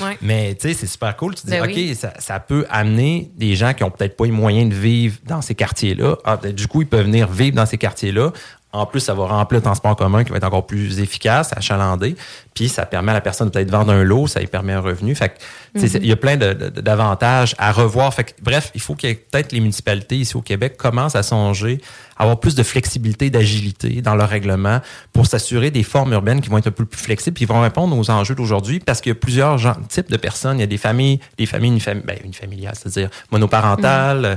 Ouais. 0.00 0.18
Mais 0.20 0.54
tu 0.54 0.68
sais, 0.68 0.74
c'est 0.74 0.86
super 0.86 1.16
cool. 1.16 1.34
Tu 1.34 1.46
dis, 1.46 1.52
Ben 1.52 1.62
OK, 1.62 1.72
oui. 1.74 1.94
ça, 1.94 2.12
ça 2.18 2.38
peut 2.40 2.66
amener 2.68 3.30
des 3.36 3.56
gens 3.56 3.72
qui 3.72 3.84
ont 3.84 3.90
peut-être 3.90 4.18
pas 4.18 4.26
les 4.26 4.30
moyens 4.30 4.68
de 4.68 4.74
vivre 4.74 5.16
dans 5.24 5.40
ces 5.40 5.54
quartiers-là. 5.54 6.16
Ah, 6.26 6.36
du 6.36 6.66
coup, 6.66 6.82
ils 6.82 6.86
peuvent 6.86 7.06
venir 7.06 7.26
vivre 7.30 7.56
dans 7.56 7.64
ces 7.64 7.78
quartiers-là. 7.78 8.32
En 8.74 8.86
plus, 8.86 9.00
ça 9.00 9.12
va 9.12 9.26
remplir 9.26 9.58
le 9.58 9.62
transport 9.64 9.90
en 9.90 9.94
commun 9.94 10.24
qui 10.24 10.30
va 10.30 10.38
être 10.38 10.44
encore 10.44 10.66
plus 10.66 10.98
efficace, 11.00 11.52
achalandé. 11.54 12.16
Puis, 12.54 12.68
ça 12.70 12.86
permet 12.86 13.10
à 13.10 13.14
la 13.14 13.20
personne 13.20 13.48
de 13.48 13.52
peut-être 13.52 13.70
vendre 13.70 13.92
un 13.92 14.02
lot, 14.02 14.26
ça 14.26 14.40
lui 14.40 14.46
permet 14.46 14.72
un 14.72 14.80
revenu. 14.80 15.14
Fait 15.14 15.34
c'est- 15.76 15.94
il 15.98 16.06
y 16.06 16.12
a 16.12 16.16
plein 16.16 16.36
de- 16.38 16.52
de- 16.54 16.80
d'avantages 16.80 17.54
à 17.58 17.70
revoir. 17.72 18.12
Fait 18.14 18.24
que, 18.24 18.32
bref, 18.42 18.70
il 18.74 18.80
faut 18.80 18.94
que 18.94 19.12
peut-être 19.12 19.52
les 19.52 19.60
municipalités 19.60 20.16
ici 20.16 20.36
au 20.36 20.42
Québec 20.42 20.76
commencent 20.78 21.16
à 21.16 21.22
songer 21.22 21.80
avoir 22.16 22.38
plus 22.40 22.54
de 22.54 22.62
flexibilité, 22.62 23.30
d'agilité 23.30 24.02
dans 24.02 24.14
leur 24.14 24.28
règlement 24.28 24.80
pour 25.12 25.26
s'assurer 25.26 25.70
des 25.70 25.82
formes 25.82 26.12
urbaines 26.12 26.40
qui 26.40 26.48
vont 26.48 26.58
être 26.58 26.66
un 26.68 26.72
peu 26.72 26.84
plus 26.84 27.00
flexibles, 27.00 27.36
qui 27.36 27.44
vont 27.44 27.60
répondre 27.60 27.96
aux 27.96 28.10
enjeux 28.10 28.34
d'aujourd'hui 28.34 28.80
parce 28.80 29.00
qu'il 29.00 29.10
y 29.10 29.16
a 29.16 29.18
plusieurs 29.18 29.58
types 29.88 30.10
de 30.10 30.16
personnes. 30.16 30.58
Il 30.58 30.60
y 30.60 30.64
a 30.64 30.66
des 30.66 30.78
familles, 30.78 31.20
des 31.38 31.46
familles 31.46 31.72
unifam- 31.72 32.04
ben, 32.04 32.18
unifamiliales, 32.24 32.74
c'est-à-dire 32.74 33.10
monoparentales, 33.30 34.24
euh, 34.24 34.36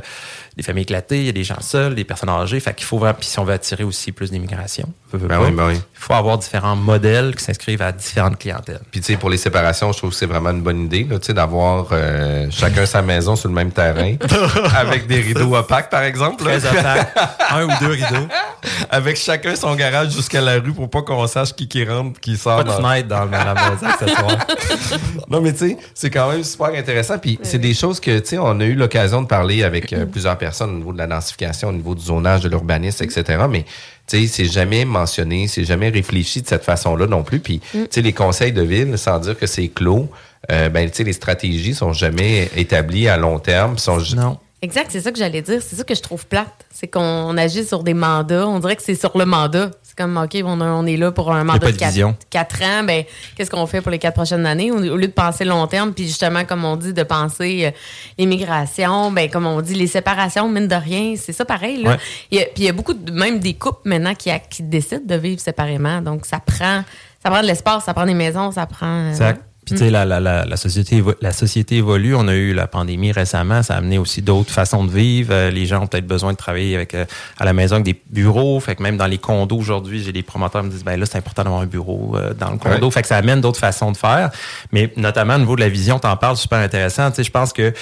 des 0.58 0.64
familles 0.64 0.84
éclatées, 0.84 1.20
il 1.20 1.26
y 1.26 1.30
a 1.30 1.34
des 1.34 1.44
gens 1.44 1.62
seuls, 1.62 1.96
des 1.96 2.04
personnes 2.04 2.30
âgées. 2.30 2.60
Fait 2.60 2.74
qu'il 2.74 2.86
faut 2.86 2.98
vraiment, 2.98 3.18
puis 3.20 3.28
si 3.28 3.40
on 3.40 3.44
veut 3.44 3.54
attirer 3.54 3.84
aussi 3.84 4.12
plus 4.12 4.32
d'immigration, 4.32 4.92
Ben 5.24 5.38
pas, 5.38 5.44
oui, 5.46 5.52
ben 5.52 5.68
oui. 5.68 5.74
il 5.76 6.00
faut 6.00 6.14
avoir 6.14 6.38
différents 6.38 6.76
modèles 6.76 7.36
qui 7.36 7.44
s'inscrivent 7.44 7.82
à 7.82 7.92
différentes 7.92 8.38
clientèles. 8.38 8.82
Puis, 8.92 9.00
tu 9.02 9.08
sais, 9.14 9.18
pour 9.18 9.30
les 9.30 9.38
séparations, 9.38 9.92
je 9.92 9.98
trouve 9.98 10.10
que 10.12 10.16
c'est 10.16 10.26
vraiment 10.26 10.52
une 10.52 10.62
bonne 10.62 10.86
idée, 10.86 11.04
là, 11.10 11.20
tu 11.20 11.28
sais, 11.28 11.34
d'avoir 11.34 11.88
euh, 11.92 12.48
chacun 12.52 12.86
sa 12.86 13.02
maison 13.02 13.36
sur 13.36 13.50
le 13.50 13.56
même 13.56 13.72
terrain, 13.72 14.16
avec 14.76 15.08
des 15.08 15.22
rideaux 15.22 15.56
opaques, 15.56 15.90
par 15.90 16.04
exemple. 16.04 16.46
là. 16.46 16.60
Très 16.60 16.70
opaque. 16.70 17.08
un 17.52 17.64
ou 17.66 17.72
deux 17.80 17.92
rideaux. 17.92 18.28
Avec 18.90 19.16
chacun 19.18 19.56
son 19.56 19.76
garage 19.76 20.12
jusqu'à 20.12 20.42
la 20.42 20.54
rue 20.54 20.74
pour 20.74 20.90
pas 20.90 21.02
qu'on 21.04 21.28
sache 21.28 21.54
qui 21.54 21.68
qui 21.68 21.86
rentre, 21.86 22.20
qui 22.20 22.36
sort. 22.36 22.58
Pas 22.58 22.64
de 22.64 22.70
dans- 22.70 22.78
fenêtre 22.78 23.08
dans, 23.08 23.26
dans 23.26 23.44
la 23.44 23.54
maison 23.54 23.86
accessoire. 23.88 24.38
non, 25.30 25.42
mais 25.42 25.52
tu 25.54 25.60
sais, 25.70 25.78
c'est 25.94 26.10
quand 26.10 26.32
même 26.32 26.44
super 26.44 26.68
intéressant. 26.68 27.18
Puis 27.20 27.40
c'est 27.44 27.60
des 27.60 27.74
choses 27.74 28.00
que, 28.00 28.18
tu 28.20 28.30
sais, 28.30 28.38
on 28.40 28.60
a 28.60 28.64
eu 28.66 28.74
l'occasion 28.74 29.22
de 29.22 29.28
parler 29.28 29.64
avec 29.64 29.94
euh, 29.94 30.06
plusieurs 30.06 30.38
personnes 30.38 30.72
au 30.72 30.78
niveau 30.78 30.94
de 30.94 30.98
la 30.98 31.08
densification, 31.08 31.70
au 31.70 31.74
niveau 31.74 31.94
du 31.94 32.04
zonage, 32.06 32.42
de 32.42 32.50
l'urbanisme, 32.50 33.04
etc. 33.04 33.44
Mais, 33.50 33.66
tu 34.08 34.22
sais, 34.22 34.28
c'est 34.28 34.46
jamais 34.46 34.86
mentionné, 34.86 35.48
c'est 35.48 35.64
jamais 35.64 35.90
réfléchi 35.90 36.42
de 36.42 36.48
cette 36.48 36.64
façon-là 36.64 37.08
non 37.08 37.24
plus. 37.24 37.40
Puis, 37.40 37.60
tu 37.72 37.88
sais, 37.90 38.02
les 38.02 38.14
conseils 38.14 38.52
de 38.52 38.62
ville, 38.62 38.98
sans 38.98 39.20
dire 39.20 39.38
que 39.38 39.48
c'est 39.48 39.68
clos, 39.68 40.10
euh, 40.52 40.70
ben, 40.70 40.90
tu 40.90 40.98
sais, 40.98 41.04
les 41.04 41.14
stratégies 41.14 41.74
sont 41.74 41.94
jamais 41.94 42.50
établies 42.56 43.08
à 43.08 43.18
long 43.18 43.40
terme. 43.40 43.78
Sont 43.78 43.98
Non. 44.16 44.38
Exact, 44.62 44.88
c'est 44.90 45.02
ça 45.02 45.12
que 45.12 45.20
j'allais 45.20 45.42
dire. 45.42 45.62
C'est 45.62 45.76
ça 45.76 45.84
que 45.84 45.94
je 45.94 46.02
trouve 46.02 46.26
plate. 46.26 46.66
C'est 46.74 46.88
qu'on 46.88 47.38
agit 47.38 47.66
sur 47.66 47.84
des 47.84 47.94
mandats. 47.94 48.48
On 48.48 48.60
dirait 48.60 48.76
que 48.76 48.82
c'est 48.84 48.96
sur 48.96 49.18
le 49.18 49.26
mandat. 49.26 49.72
C'est 49.98 50.04
comme, 50.04 50.18
OK, 50.18 50.38
on, 50.44 50.60
a- 50.60 50.66
on 50.72 50.86
est 50.86 50.98
là 50.98 51.12
pour 51.14 51.32
un 51.32 51.46
mandat 51.46 51.68
de 51.68 51.72
de 51.72 51.78
quatre, 51.78 51.90
vision. 51.92 52.18
quatre 52.30 52.62
ans. 52.64 52.84
Ben, 52.84 53.06
qu'est-ce 53.36 53.50
qu'on 53.50 53.66
fait 53.66 53.80
pour 53.80 53.92
les 53.92 53.98
quatre 54.00 54.16
prochaines 54.16 54.46
années? 54.46 54.70
Au, 54.70 54.78
lieu 54.80 54.98
de 55.08 55.08
penser 55.08 55.46
long 55.46 55.66
terme, 55.68 55.94
puis 55.94 56.06
justement, 56.06 56.44
comme 56.44 56.66
on 56.66 56.76
dit, 56.76 56.92
de 56.92 57.04
penser 57.04 57.68
euh, 57.68 57.72
l'immigration, 58.18 59.10
ben, 59.12 59.30
comme 59.30 59.46
on 59.46 59.62
dit, 59.62 59.74
les 59.74 59.88
séparations, 59.88 60.50
mine 60.50 60.68
de 60.68 60.76
rien, 60.76 61.14
c'est 61.18 61.32
ça 61.32 61.46
pareil. 61.46 61.82
Là. 61.82 61.92
Ouais. 61.92 61.98
Il 62.32 62.38
y 62.40 62.42
a- 62.42 62.46
puis 62.46 62.54
il 62.58 62.66
y 62.66 62.70
a 62.70 62.74
beaucoup, 62.74 62.94
de, 62.94 63.10
même 63.12 63.40
des 63.40 63.54
couples 63.54 63.88
maintenant 63.88 64.14
qui, 64.16 64.30
qui 64.50 64.64
décident 64.64 65.06
de 65.06 65.16
vivre 65.16 65.40
séparément. 65.40 66.02
Donc, 66.02 66.26
ça 66.26 66.40
prend, 66.40 66.84
ça 67.24 67.30
prend 67.30 67.42
de 67.42 67.48
l'espace, 67.48 67.86
ça 67.86 67.94
prend 67.94 68.06
des 68.06 68.14
maisons, 68.14 68.52
ça 68.52 68.66
prend. 68.66 68.88
euh, 68.88 69.10
Exact. 69.12 69.42
Puis, 69.66 69.74
tu 69.74 69.80
sais, 69.80 69.90
la, 69.90 70.06
la, 70.06 70.20
la, 70.20 70.46
la, 70.46 70.58
société, 70.58 71.04
la 71.22 71.32
société 71.32 71.78
évolue. 71.78 72.14
On 72.16 72.28
a 72.28 72.36
eu 72.36 72.54
la 72.54 72.68
pandémie 72.68 73.12
récemment. 73.12 73.64
Ça 73.64 73.74
a 73.74 73.78
amené 73.78 73.98
aussi 73.98 74.22
d'autres 74.22 74.52
façons 74.52 74.84
de 74.84 74.92
vivre. 74.92 75.34
Euh, 75.34 75.50
les 75.50 75.66
gens 75.66 75.82
ont 75.82 75.88
peut-être 75.88 76.06
besoin 76.06 76.34
de 76.34 76.38
travailler 76.38 76.76
avec, 76.76 76.94
euh, 76.94 77.06
à 77.40 77.46
la 77.46 77.54
maison 77.54 77.76
avec 77.76 77.86
des 77.86 78.00
bureaux. 78.12 78.60
Fait 78.60 78.76
que 78.76 78.84
même 78.84 78.96
dans 78.96 79.08
les 79.08 79.18
condos 79.18 79.58
aujourd'hui, 79.58 80.04
j'ai 80.04 80.12
des 80.12 80.22
promoteurs 80.22 80.62
qui 80.62 80.68
me 80.68 80.72
disent, 80.72 80.84
ben 80.84 81.00
là, 81.00 81.08
c'est 81.08 81.18
important 81.18 81.44
d'avoir 81.44 81.62
un 81.64 81.66
bureau 81.66 82.16
euh, 82.16 82.36
dans 82.36 82.52
le 82.52 82.58
condo. 82.58 82.86
Ouais. 82.86 82.92
Fait 82.92 83.02
que 83.02 83.08
ça 83.08 83.18
amène 83.18 83.42
d'autres 83.42 83.60
façons 83.60 83.92
de 83.92 83.98
faire. 83.98 84.30
Mais 84.72 84.94
notamment 84.98 85.34
au 85.34 85.40
niveau 85.40 85.56
de 85.56 85.62
la 85.62 85.70
vision, 85.70 85.98
t'en 85.98 86.16
parles, 86.16 86.38
super 86.38 86.60
intéressant. 86.60 87.10
Tu 87.10 87.18
sais, 87.18 87.24
je 87.24 87.32
pense 87.32 87.52
que 87.52 87.74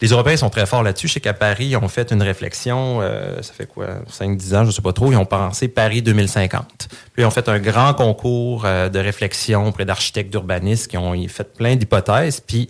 les 0.00 0.08
Européens 0.08 0.36
sont 0.36 0.50
très 0.50 0.66
forts 0.66 0.82
là-dessus. 0.82 1.08
Je 1.08 1.14
sais 1.14 1.20
qu'à 1.20 1.34
Paris, 1.34 1.66
ils 1.66 1.76
ont 1.76 1.88
fait 1.88 2.10
une 2.12 2.22
réflexion, 2.22 3.00
euh, 3.00 3.42
ça 3.42 3.52
fait 3.52 3.66
quoi, 3.66 3.86
5-10 4.10 4.56
ans, 4.56 4.64
je 4.64 4.70
sais 4.70 4.82
pas 4.82 4.92
trop, 4.92 5.12
ils 5.12 5.16
ont 5.16 5.26
pensé 5.26 5.68
Paris 5.68 6.02
2050. 6.02 6.88
Puis 6.88 7.22
ils 7.22 7.24
ont 7.24 7.30
fait 7.30 7.48
un 7.48 7.58
grand 7.58 7.94
concours 7.94 8.64
euh, 8.64 8.88
de 8.88 8.98
réflexion 8.98 9.68
auprès 9.68 9.84
d'architectes 9.84 10.30
d'urbanistes 10.30 10.88
qui 10.88 10.96
ont 10.96 11.14
fait 11.28 11.52
plein 11.54 11.76
d'hypothèses. 11.76 12.40
Puis 12.40 12.68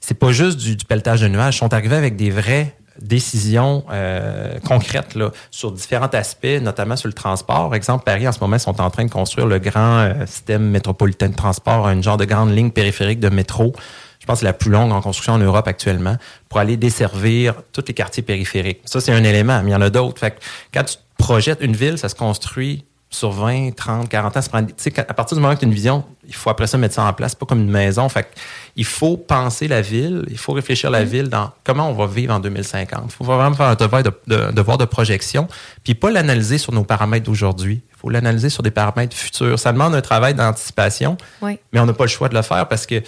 c'est 0.00 0.18
pas 0.18 0.32
juste 0.32 0.58
du, 0.58 0.76
du 0.76 0.84
pelletage 0.84 1.20
de 1.20 1.28
nuages, 1.28 1.56
ils 1.56 1.58
sont 1.58 1.74
arrivés 1.74 1.96
avec 1.96 2.16
des 2.16 2.30
vraies 2.30 2.74
décisions 3.00 3.84
euh, 3.90 4.58
concrètes 4.66 5.14
là, 5.14 5.30
sur 5.50 5.72
différents 5.72 6.08
aspects, 6.08 6.60
notamment 6.60 6.96
sur 6.96 7.08
le 7.08 7.14
transport. 7.14 7.68
Par 7.68 7.74
exemple, 7.74 8.04
Paris, 8.04 8.28
en 8.28 8.32
ce 8.32 8.40
moment, 8.40 8.58
sont 8.58 8.80
en 8.80 8.90
train 8.90 9.04
de 9.04 9.10
construire 9.10 9.46
le 9.46 9.58
grand 9.58 9.98
euh, 9.98 10.26
système 10.26 10.68
métropolitain 10.68 11.28
de 11.28 11.34
transport, 11.34 11.86
un 11.86 12.00
genre 12.02 12.16
de 12.16 12.24
grande 12.24 12.54
ligne 12.54 12.70
périphérique 12.70 13.20
de 13.20 13.28
métro. 13.28 13.74
Je 14.20 14.26
pense 14.26 14.36
que 14.36 14.40
c'est 14.40 14.46
la 14.46 14.52
plus 14.52 14.70
longue 14.70 14.92
en 14.92 15.00
construction 15.00 15.32
en 15.32 15.38
Europe 15.38 15.66
actuellement, 15.66 16.16
pour 16.48 16.60
aller 16.60 16.76
desservir 16.76 17.54
tous 17.72 17.84
les 17.88 17.94
quartiers 17.94 18.22
périphériques. 18.22 18.80
Ça, 18.84 19.00
c'est 19.00 19.12
un 19.12 19.24
élément, 19.24 19.60
mais 19.62 19.70
il 19.70 19.72
y 19.72 19.76
en 19.76 19.80
a 19.80 19.90
d'autres. 19.90 20.18
Fait 20.20 20.32
que 20.32 20.36
quand 20.72 20.84
tu 20.84 20.96
projettes 21.18 21.58
une 21.62 21.74
ville, 21.74 21.96
ça 21.98 22.08
se 22.08 22.14
construit 22.14 22.84
sur 23.12 23.32
20, 23.32 23.74
30, 23.74 24.08
40 24.08 24.36
ans. 24.36 24.40
Ça 24.42 24.48
prend- 24.50 24.62
tu 24.64 24.72
sais, 24.76 24.90
quand- 24.92 25.04
à 25.08 25.14
partir 25.14 25.36
du 25.36 25.42
moment 25.42 25.52
que 25.54 25.58
tu 25.60 25.64
as 25.64 25.68
une 25.68 25.74
vision, 25.74 26.04
il 26.28 26.34
faut 26.34 26.48
après 26.48 26.68
ça 26.68 26.78
mettre 26.78 26.94
ça 26.94 27.02
en 27.04 27.12
place. 27.12 27.34
Pas 27.34 27.44
comme 27.44 27.60
une 27.60 27.70
maison. 27.70 28.08
Fait 28.08 28.22
que 28.22 28.28
il 28.76 28.84
faut 28.84 29.16
penser 29.16 29.66
la 29.66 29.80
ville, 29.82 30.24
il 30.30 30.38
faut 30.38 30.52
réfléchir 30.52 30.90
la 30.90 31.02
ville 31.02 31.28
dans 31.28 31.50
comment 31.64 31.90
on 31.90 31.94
va 31.94 32.06
vivre 32.06 32.32
en 32.32 32.38
2050. 32.38 33.02
Il 33.06 33.10
faut 33.12 33.24
vraiment 33.24 33.52
faire 33.56 33.66
un 33.66 33.74
devoir 33.74 34.02
de, 34.04 34.12
de, 34.28 34.52
devoir 34.52 34.78
de 34.78 34.84
projection, 34.84 35.48
puis 35.82 35.94
pas 35.96 36.10
l'analyser 36.12 36.58
sur 36.58 36.72
nos 36.72 36.84
paramètres 36.84 37.26
d'aujourd'hui. 37.26 37.82
Il 37.90 37.98
faut 37.98 38.10
l'analyser 38.10 38.48
sur 38.48 38.62
des 38.62 38.70
paramètres 38.70 39.16
futurs. 39.16 39.58
Ça 39.58 39.72
demande 39.72 39.94
un 39.96 40.02
travail 40.02 40.34
d'anticipation, 40.34 41.16
Oui. 41.42 41.58
mais 41.72 41.80
on 41.80 41.86
n'a 41.86 41.92
pas 41.94 42.04
le 42.04 42.10
choix 42.10 42.28
de 42.28 42.34
le 42.36 42.42
faire 42.42 42.68
parce 42.68 42.86
que 42.86 43.02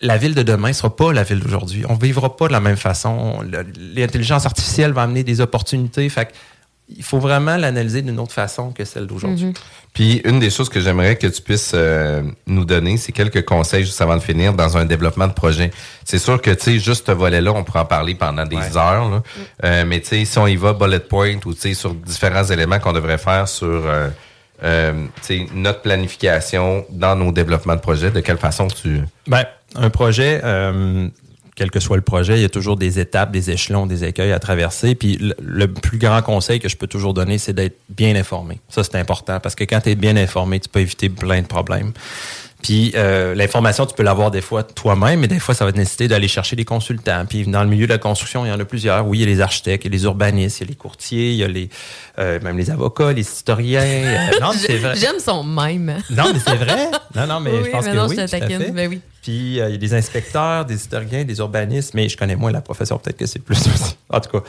la 0.00 0.16
ville 0.16 0.34
de 0.34 0.42
demain 0.42 0.68
ne 0.68 0.72
sera 0.74 0.94
pas 0.94 1.12
la 1.12 1.22
ville 1.22 1.40
d'aujourd'hui. 1.40 1.84
On 1.88 1.94
ne 1.94 2.00
vivra 2.00 2.36
pas 2.36 2.48
de 2.48 2.52
la 2.52 2.60
même 2.60 2.76
façon. 2.76 3.40
L'intelligence 3.94 4.46
artificielle 4.46 4.92
va 4.92 5.02
amener 5.02 5.24
des 5.24 5.40
opportunités. 5.40 6.08
Fait 6.08 6.26
que 6.26 6.32
il 6.96 7.02
faut 7.02 7.18
vraiment 7.18 7.56
l'analyser 7.56 8.00
d'une 8.02 8.20
autre 8.20 8.30
façon 8.32 8.70
que 8.70 8.84
celle 8.84 9.08
d'aujourd'hui. 9.08 9.52
Puis 9.92 10.20
une 10.24 10.38
des 10.38 10.50
choses 10.50 10.68
que 10.68 10.80
j'aimerais 10.80 11.16
que 11.16 11.26
tu 11.26 11.42
puisses 11.42 11.72
euh, 11.74 12.22
nous 12.46 12.64
donner, 12.64 12.96
c'est 12.96 13.10
quelques 13.10 13.44
conseils 13.44 13.84
juste 13.84 14.00
avant 14.00 14.14
de 14.16 14.22
finir 14.22 14.52
dans 14.52 14.76
un 14.76 14.84
développement 14.84 15.26
de 15.26 15.32
projet. 15.32 15.72
C'est 16.04 16.18
sûr 16.20 16.40
que 16.40 16.52
tu 16.52 16.62
sais 16.62 16.78
juste 16.78 17.06
ce 17.06 17.10
volet-là, 17.12 17.52
on 17.52 17.64
pourra 17.64 17.82
en 17.82 17.86
parler 17.86 18.14
pendant 18.14 18.44
des 18.46 18.54
Ouais. 18.54 18.76
heures. 18.76 19.10
là. 19.10 19.22
Euh, 19.64 19.84
mais 19.84 19.98
tu 20.00 20.06
sais, 20.10 20.24
si 20.24 20.38
on 20.38 20.46
y 20.46 20.54
va 20.54 20.74
bullet 20.74 21.00
point 21.00 21.38
ou 21.44 21.54
tu 21.54 21.60
sais 21.60 21.74
sur 21.74 21.92
différents 21.92 22.44
éléments 22.44 22.78
qu'on 22.78 22.92
devrait 22.92 23.18
faire 23.18 23.48
sur 23.48 23.66
euh, 23.66 24.08
notre 25.54 25.82
planification 25.82 26.84
dans 26.90 27.16
nos 27.16 27.32
développements 27.32 27.76
de 27.76 27.80
projet, 27.80 28.10
de 28.10 28.20
quelle 28.20 28.38
façon 28.38 28.68
tu 28.68 29.00
Ben, 29.26 29.44
un 29.74 29.90
projet, 29.90 30.40
euh, 30.44 31.08
quel 31.54 31.70
que 31.70 31.80
soit 31.80 31.96
le 31.96 32.02
projet, 32.02 32.38
il 32.38 32.42
y 32.42 32.44
a 32.44 32.48
toujours 32.50 32.76
des 32.76 32.98
étapes, 33.00 33.32
des 33.32 33.50
échelons, 33.50 33.86
des 33.86 34.04
écueils 34.04 34.32
à 34.32 34.38
traverser. 34.38 34.94
Puis 34.94 35.16
le, 35.16 35.34
le 35.40 35.68
plus 35.68 35.98
grand 35.98 36.22
conseil 36.22 36.60
que 36.60 36.68
je 36.68 36.76
peux 36.76 36.86
toujours 36.86 37.14
donner, 37.14 37.38
c'est 37.38 37.54
d'être 37.54 37.78
bien 37.88 38.14
informé. 38.14 38.60
Ça, 38.68 38.84
c'est 38.84 38.96
important 38.96 39.40
parce 39.40 39.54
que 39.54 39.64
quand 39.64 39.80
tu 39.80 39.90
es 39.90 39.94
bien 39.94 40.16
informé, 40.16 40.60
tu 40.60 40.68
peux 40.68 40.80
éviter 40.80 41.08
plein 41.08 41.42
de 41.42 41.46
problèmes. 41.46 41.92
Puis 42.66 42.90
euh, 42.96 43.32
l'information, 43.36 43.86
tu 43.86 43.94
peux 43.94 44.02
l'avoir 44.02 44.32
des 44.32 44.40
fois 44.40 44.64
toi-même, 44.64 45.20
mais 45.20 45.28
des 45.28 45.38
fois, 45.38 45.54
ça 45.54 45.64
va 45.64 45.70
te 45.70 45.76
nécessiter 45.78 46.08
d'aller 46.08 46.26
chercher 46.26 46.56
des 46.56 46.64
consultants. 46.64 47.24
Puis 47.24 47.46
dans 47.46 47.62
le 47.62 47.68
milieu 47.68 47.86
de 47.86 47.92
la 47.92 47.98
construction, 47.98 48.44
il 48.44 48.48
y 48.48 48.52
en 48.52 48.58
a 48.58 48.64
plusieurs. 48.64 49.06
Oui, 49.06 49.18
il 49.18 49.20
y 49.20 49.22
a 49.22 49.26
les 49.28 49.40
architectes, 49.40 49.84
il 49.84 49.92
y 49.92 49.94
a 49.94 49.96
les 49.96 50.02
urbanistes, 50.02 50.58
il 50.58 50.64
y 50.64 50.66
a 50.66 50.68
les 50.70 50.74
courtiers, 50.74 51.30
il 51.30 51.36
y 51.36 51.44
a 51.44 51.46
les, 51.46 51.68
euh, 52.18 52.40
même 52.42 52.58
les 52.58 52.68
avocats, 52.72 53.12
les 53.12 53.22
historiens. 53.22 53.82
Euh, 53.84 54.16
non, 54.40 54.48
mais 54.52 54.58
c'est 54.58 54.78
vrai. 54.78 54.96
J'aime 55.00 55.20
son 55.24 55.44
même. 55.44 56.02
Non, 56.10 56.24
mais 56.32 56.40
c'est 56.44 56.56
vrai. 56.56 56.90
Non, 57.14 57.28
non, 57.28 57.38
mais 57.38 57.52
Oui, 57.52 57.60
je 57.66 57.70
pense 57.70 57.84
mais 57.84 57.92
que 57.92 57.96
non, 57.96 58.08
oui. 58.08 58.16
je 58.18 58.24
te 58.24 58.30
taquine. 58.32 58.72
Ben 58.74 58.88
oui. 58.90 59.00
Puis 59.26 59.58
euh, 59.60 59.68
il 59.68 59.72
y 59.72 59.74
a 59.74 59.78
des 59.78 59.92
inspecteurs, 59.92 60.64
des 60.64 60.76
historiens, 60.76 61.24
des 61.24 61.38
urbanistes, 61.38 61.94
mais 61.94 62.08
je 62.08 62.16
connais 62.16 62.36
moins 62.36 62.52
la 62.52 62.60
profession, 62.60 62.96
peut-être 62.96 63.16
que 63.16 63.26
c'est 63.26 63.40
plus 63.40 63.58
aussi. 63.66 63.96
En 64.08 64.20
tout 64.20 64.30
cas. 64.30 64.44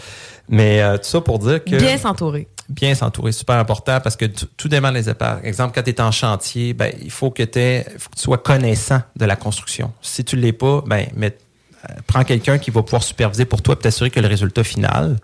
Mais 0.50 0.84
euh, 0.84 0.98
tout 0.98 1.06
ça 1.06 1.20
pour 1.22 1.40
dire 1.40 1.64
que. 1.64 1.76
Bien 1.78 1.98
s'entourer. 1.98 2.48
Bien 2.70 2.94
s'entourer, 2.94 3.32
super 3.32 3.56
important 3.56 4.00
parce 4.02 4.16
que 4.16 4.26
tout, 4.26 4.68
dépend 4.68 4.92
des 4.92 5.10
épargnes. 5.10 5.44
Exemple, 5.46 5.74
quand 5.74 5.82
tu 5.82 5.90
es 5.90 6.00
en 6.00 6.12
chantier, 6.12 6.74
ben, 6.76 6.94
il 7.02 7.10
faut 7.10 7.32
que, 7.32 7.42
t'aies- 7.42 7.88
faut 7.98 8.10
que 8.12 8.16
tu 8.18 8.22
sois 8.22 8.38
connaissant 8.38 9.02
de 9.16 9.26
la 9.26 9.36
construction. 9.36 9.92
Si 10.04 10.24
tu 10.24 10.36
ne 10.36 10.42
l'es 10.42 10.54
pas, 10.54 10.84
ben, 10.86 11.08
mets- 11.16 11.36
euh, 11.90 11.94
prends 12.06 12.24
quelqu'un 12.24 12.60
qui 12.60 12.70
va 12.70 12.84
pouvoir 12.84 13.02
superviser 13.04 13.46
pour 13.46 13.64
toi 13.64 13.74
et 13.74 13.82
t'assurer 13.82 14.12
que 14.12 14.20
le 14.20 14.28
résultat 14.28 14.64
final 14.64 15.16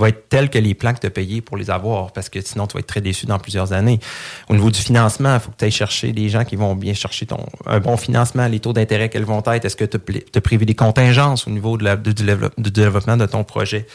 va 0.00 0.08
être 0.08 0.28
tel 0.28 0.50
que 0.50 0.58
les 0.58 0.74
plans 0.74 0.92
que 0.94 1.00
tu 1.00 1.06
as 1.06 1.10
payés 1.10 1.40
pour 1.40 1.56
les 1.56 1.70
avoir, 1.70 2.12
parce 2.12 2.28
que 2.28 2.40
sinon, 2.40 2.66
tu 2.66 2.74
vas 2.74 2.80
être 2.80 2.86
très 2.86 3.00
déçu 3.00 3.26
dans 3.26 3.38
plusieurs 3.38 3.72
années. 3.72 4.00
Au 4.48 4.54
niveau 4.54 4.70
du 4.70 4.80
financement, 4.80 5.34
il 5.34 5.40
faut 5.40 5.50
que 5.50 5.56
tu 5.56 5.64
ailles 5.64 5.70
chercher 5.70 6.12
des 6.12 6.28
gens 6.28 6.44
qui 6.44 6.56
vont 6.56 6.74
bien 6.74 6.94
chercher 6.94 7.26
ton, 7.26 7.46
un 7.66 7.80
bon 7.80 7.96
financement, 7.96 8.46
les 8.46 8.60
taux 8.60 8.72
d'intérêt, 8.72 9.08
quels 9.08 9.24
vont 9.24 9.42
être, 9.46 9.64
est-ce 9.64 9.76
que 9.76 9.84
tu 9.84 9.98
as 10.34 10.40
prévu 10.40 10.66
des 10.66 10.74
contingences 10.74 11.46
au 11.46 11.50
niveau 11.50 11.76
de 11.76 11.90
du 11.96 12.70
développement 12.70 13.16
de 13.16 13.26
ton 13.26 13.44
projet? 13.44 13.86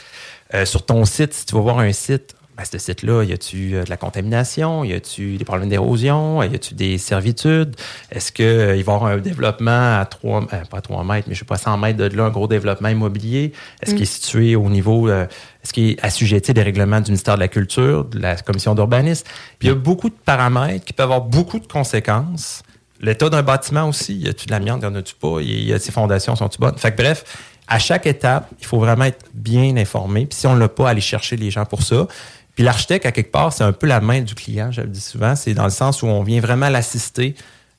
Euh, 0.53 0.65
sur 0.65 0.85
ton 0.85 1.05
site, 1.05 1.33
si 1.33 1.45
tu 1.45 1.55
vas 1.55 1.61
voir 1.61 1.79
un 1.79 1.91
site, 1.91 2.35
ben, 2.57 2.63
ce 2.63 2.77
site-là, 2.77 3.23
y 3.23 3.33
a-tu 3.33 3.75
euh, 3.75 3.83
de 3.83 3.89
la 3.89 3.97
contamination? 3.97 4.83
Y 4.85 4.93
a-tu 4.93 5.37
des 5.37 5.43
problèmes 5.45 5.67
d'érosion? 5.69 6.41
Y 6.41 6.55
a-tu 6.55 6.73
des 6.73 6.97
servitudes? 6.97 7.75
Est-ce 8.11 8.31
qu'il 8.31 8.45
va 8.45 8.75
y 8.75 8.79
avoir 8.79 9.05
un 9.05 9.17
développement 9.17 9.99
à 9.99 10.05
3, 10.05 10.47
pas 10.47 10.77
à 10.77 10.81
3 10.81 11.03
mètres, 11.03 11.27
mais 11.27 11.33
je 11.35 11.39
sais 11.39 11.45
pas, 11.45 11.57
100 11.57 11.77
mètres 11.77 11.97
de 11.97 12.15
là, 12.15 12.25
un 12.25 12.29
gros 12.29 12.47
développement 12.47 12.87
immobilier? 12.89 13.51
Est-ce 13.81 13.91
Mm. 13.91 13.93
qu'il 13.95 14.03
est 14.03 14.05
situé 14.05 14.55
au 14.55 14.69
niveau, 14.69 15.09
euh, 15.09 15.25
est-ce 15.63 15.73
qu'il 15.73 15.89
est 15.91 16.03
assujetti 16.05 16.53
des 16.53 16.63
règlements 16.63 17.01
du 17.01 17.11
ministère 17.11 17.35
de 17.35 17.41
la 17.41 17.47
Culture, 17.49 18.05
de 18.05 18.19
la 18.19 18.35
commission 18.37 18.73
d'urbanisme? 18.73 19.25
Puis 19.59 19.67
il 19.67 19.71
y 19.71 19.71
a 19.71 19.75
beaucoup 19.75 20.09
de 20.09 20.15
paramètres 20.25 20.85
qui 20.85 20.93
peuvent 20.93 21.11
avoir 21.11 21.21
beaucoup 21.21 21.59
de 21.59 21.67
conséquences. 21.67 22.63
L'état 23.01 23.29
d'un 23.29 23.43
bâtiment 23.43 23.89
aussi, 23.89 24.15
y 24.15 24.29
a-tu 24.29 24.45
de 24.45 24.51
l'amiante, 24.51 24.81
y 24.83 24.85
en 24.85 24.95
a-tu 24.95 25.15
pas? 25.15 25.41
Y 25.41 25.73
a 25.73 25.79
ses 25.79 25.91
fondations, 25.91 26.35
sont-tu 26.37 26.59
bonnes? 26.59 26.77
Fait 26.77 26.91
que 26.93 26.97
bref, 26.97 27.25
à 27.67 27.79
chaque 27.79 28.05
étape, 28.05 28.47
il 28.59 28.65
faut 28.65 28.79
vraiment 28.79 29.05
être 29.05 29.25
bien 29.33 29.75
informé. 29.75 30.25
Puis 30.27 30.37
si 30.39 30.47
on 30.47 30.55
ne 30.55 30.59
l'a 30.61 30.69
pas, 30.69 30.89
aller 30.89 31.01
chercher 31.01 31.35
les 31.35 31.51
gens 31.51 31.65
pour 31.65 31.81
ça. 31.83 32.07
Puis 32.55 32.63
l'architecte, 32.63 33.05
à 33.05 33.11
quelque 33.11 33.31
part, 33.31 33.51
c'est 33.53 33.63
un 33.63 33.73
peu 33.73 33.85
la 33.87 33.99
main 34.01 34.21
du 34.21 34.33
client, 34.33 34.71
je 34.71 34.81
le 34.81 34.87
dis 34.87 35.01
souvent. 35.01 35.35
C'est 35.35 35.53
dans 35.53 35.65
le 35.65 35.69
sens 35.69 36.01
où 36.01 36.07
on 36.07 36.23
vient 36.23 36.39
vraiment 36.39 36.69
l'assister 36.69 37.35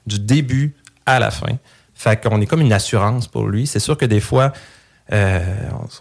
du 0.07 0.18
début 0.20 0.74
à 1.07 1.18
la 1.18 1.31
fin. 1.31 1.57
Fait 1.95 2.20
qu'on 2.22 2.41
est 2.43 2.47
comme 2.47 2.61
une 2.61 2.72
assurance 2.74 3.27
pour 3.27 3.47
lui. 3.49 3.66
C'est 3.66 3.81
sûr 3.81 3.97
que 3.97 4.05
des 4.05 4.20
fois, 4.20 4.53
euh, 5.12 5.41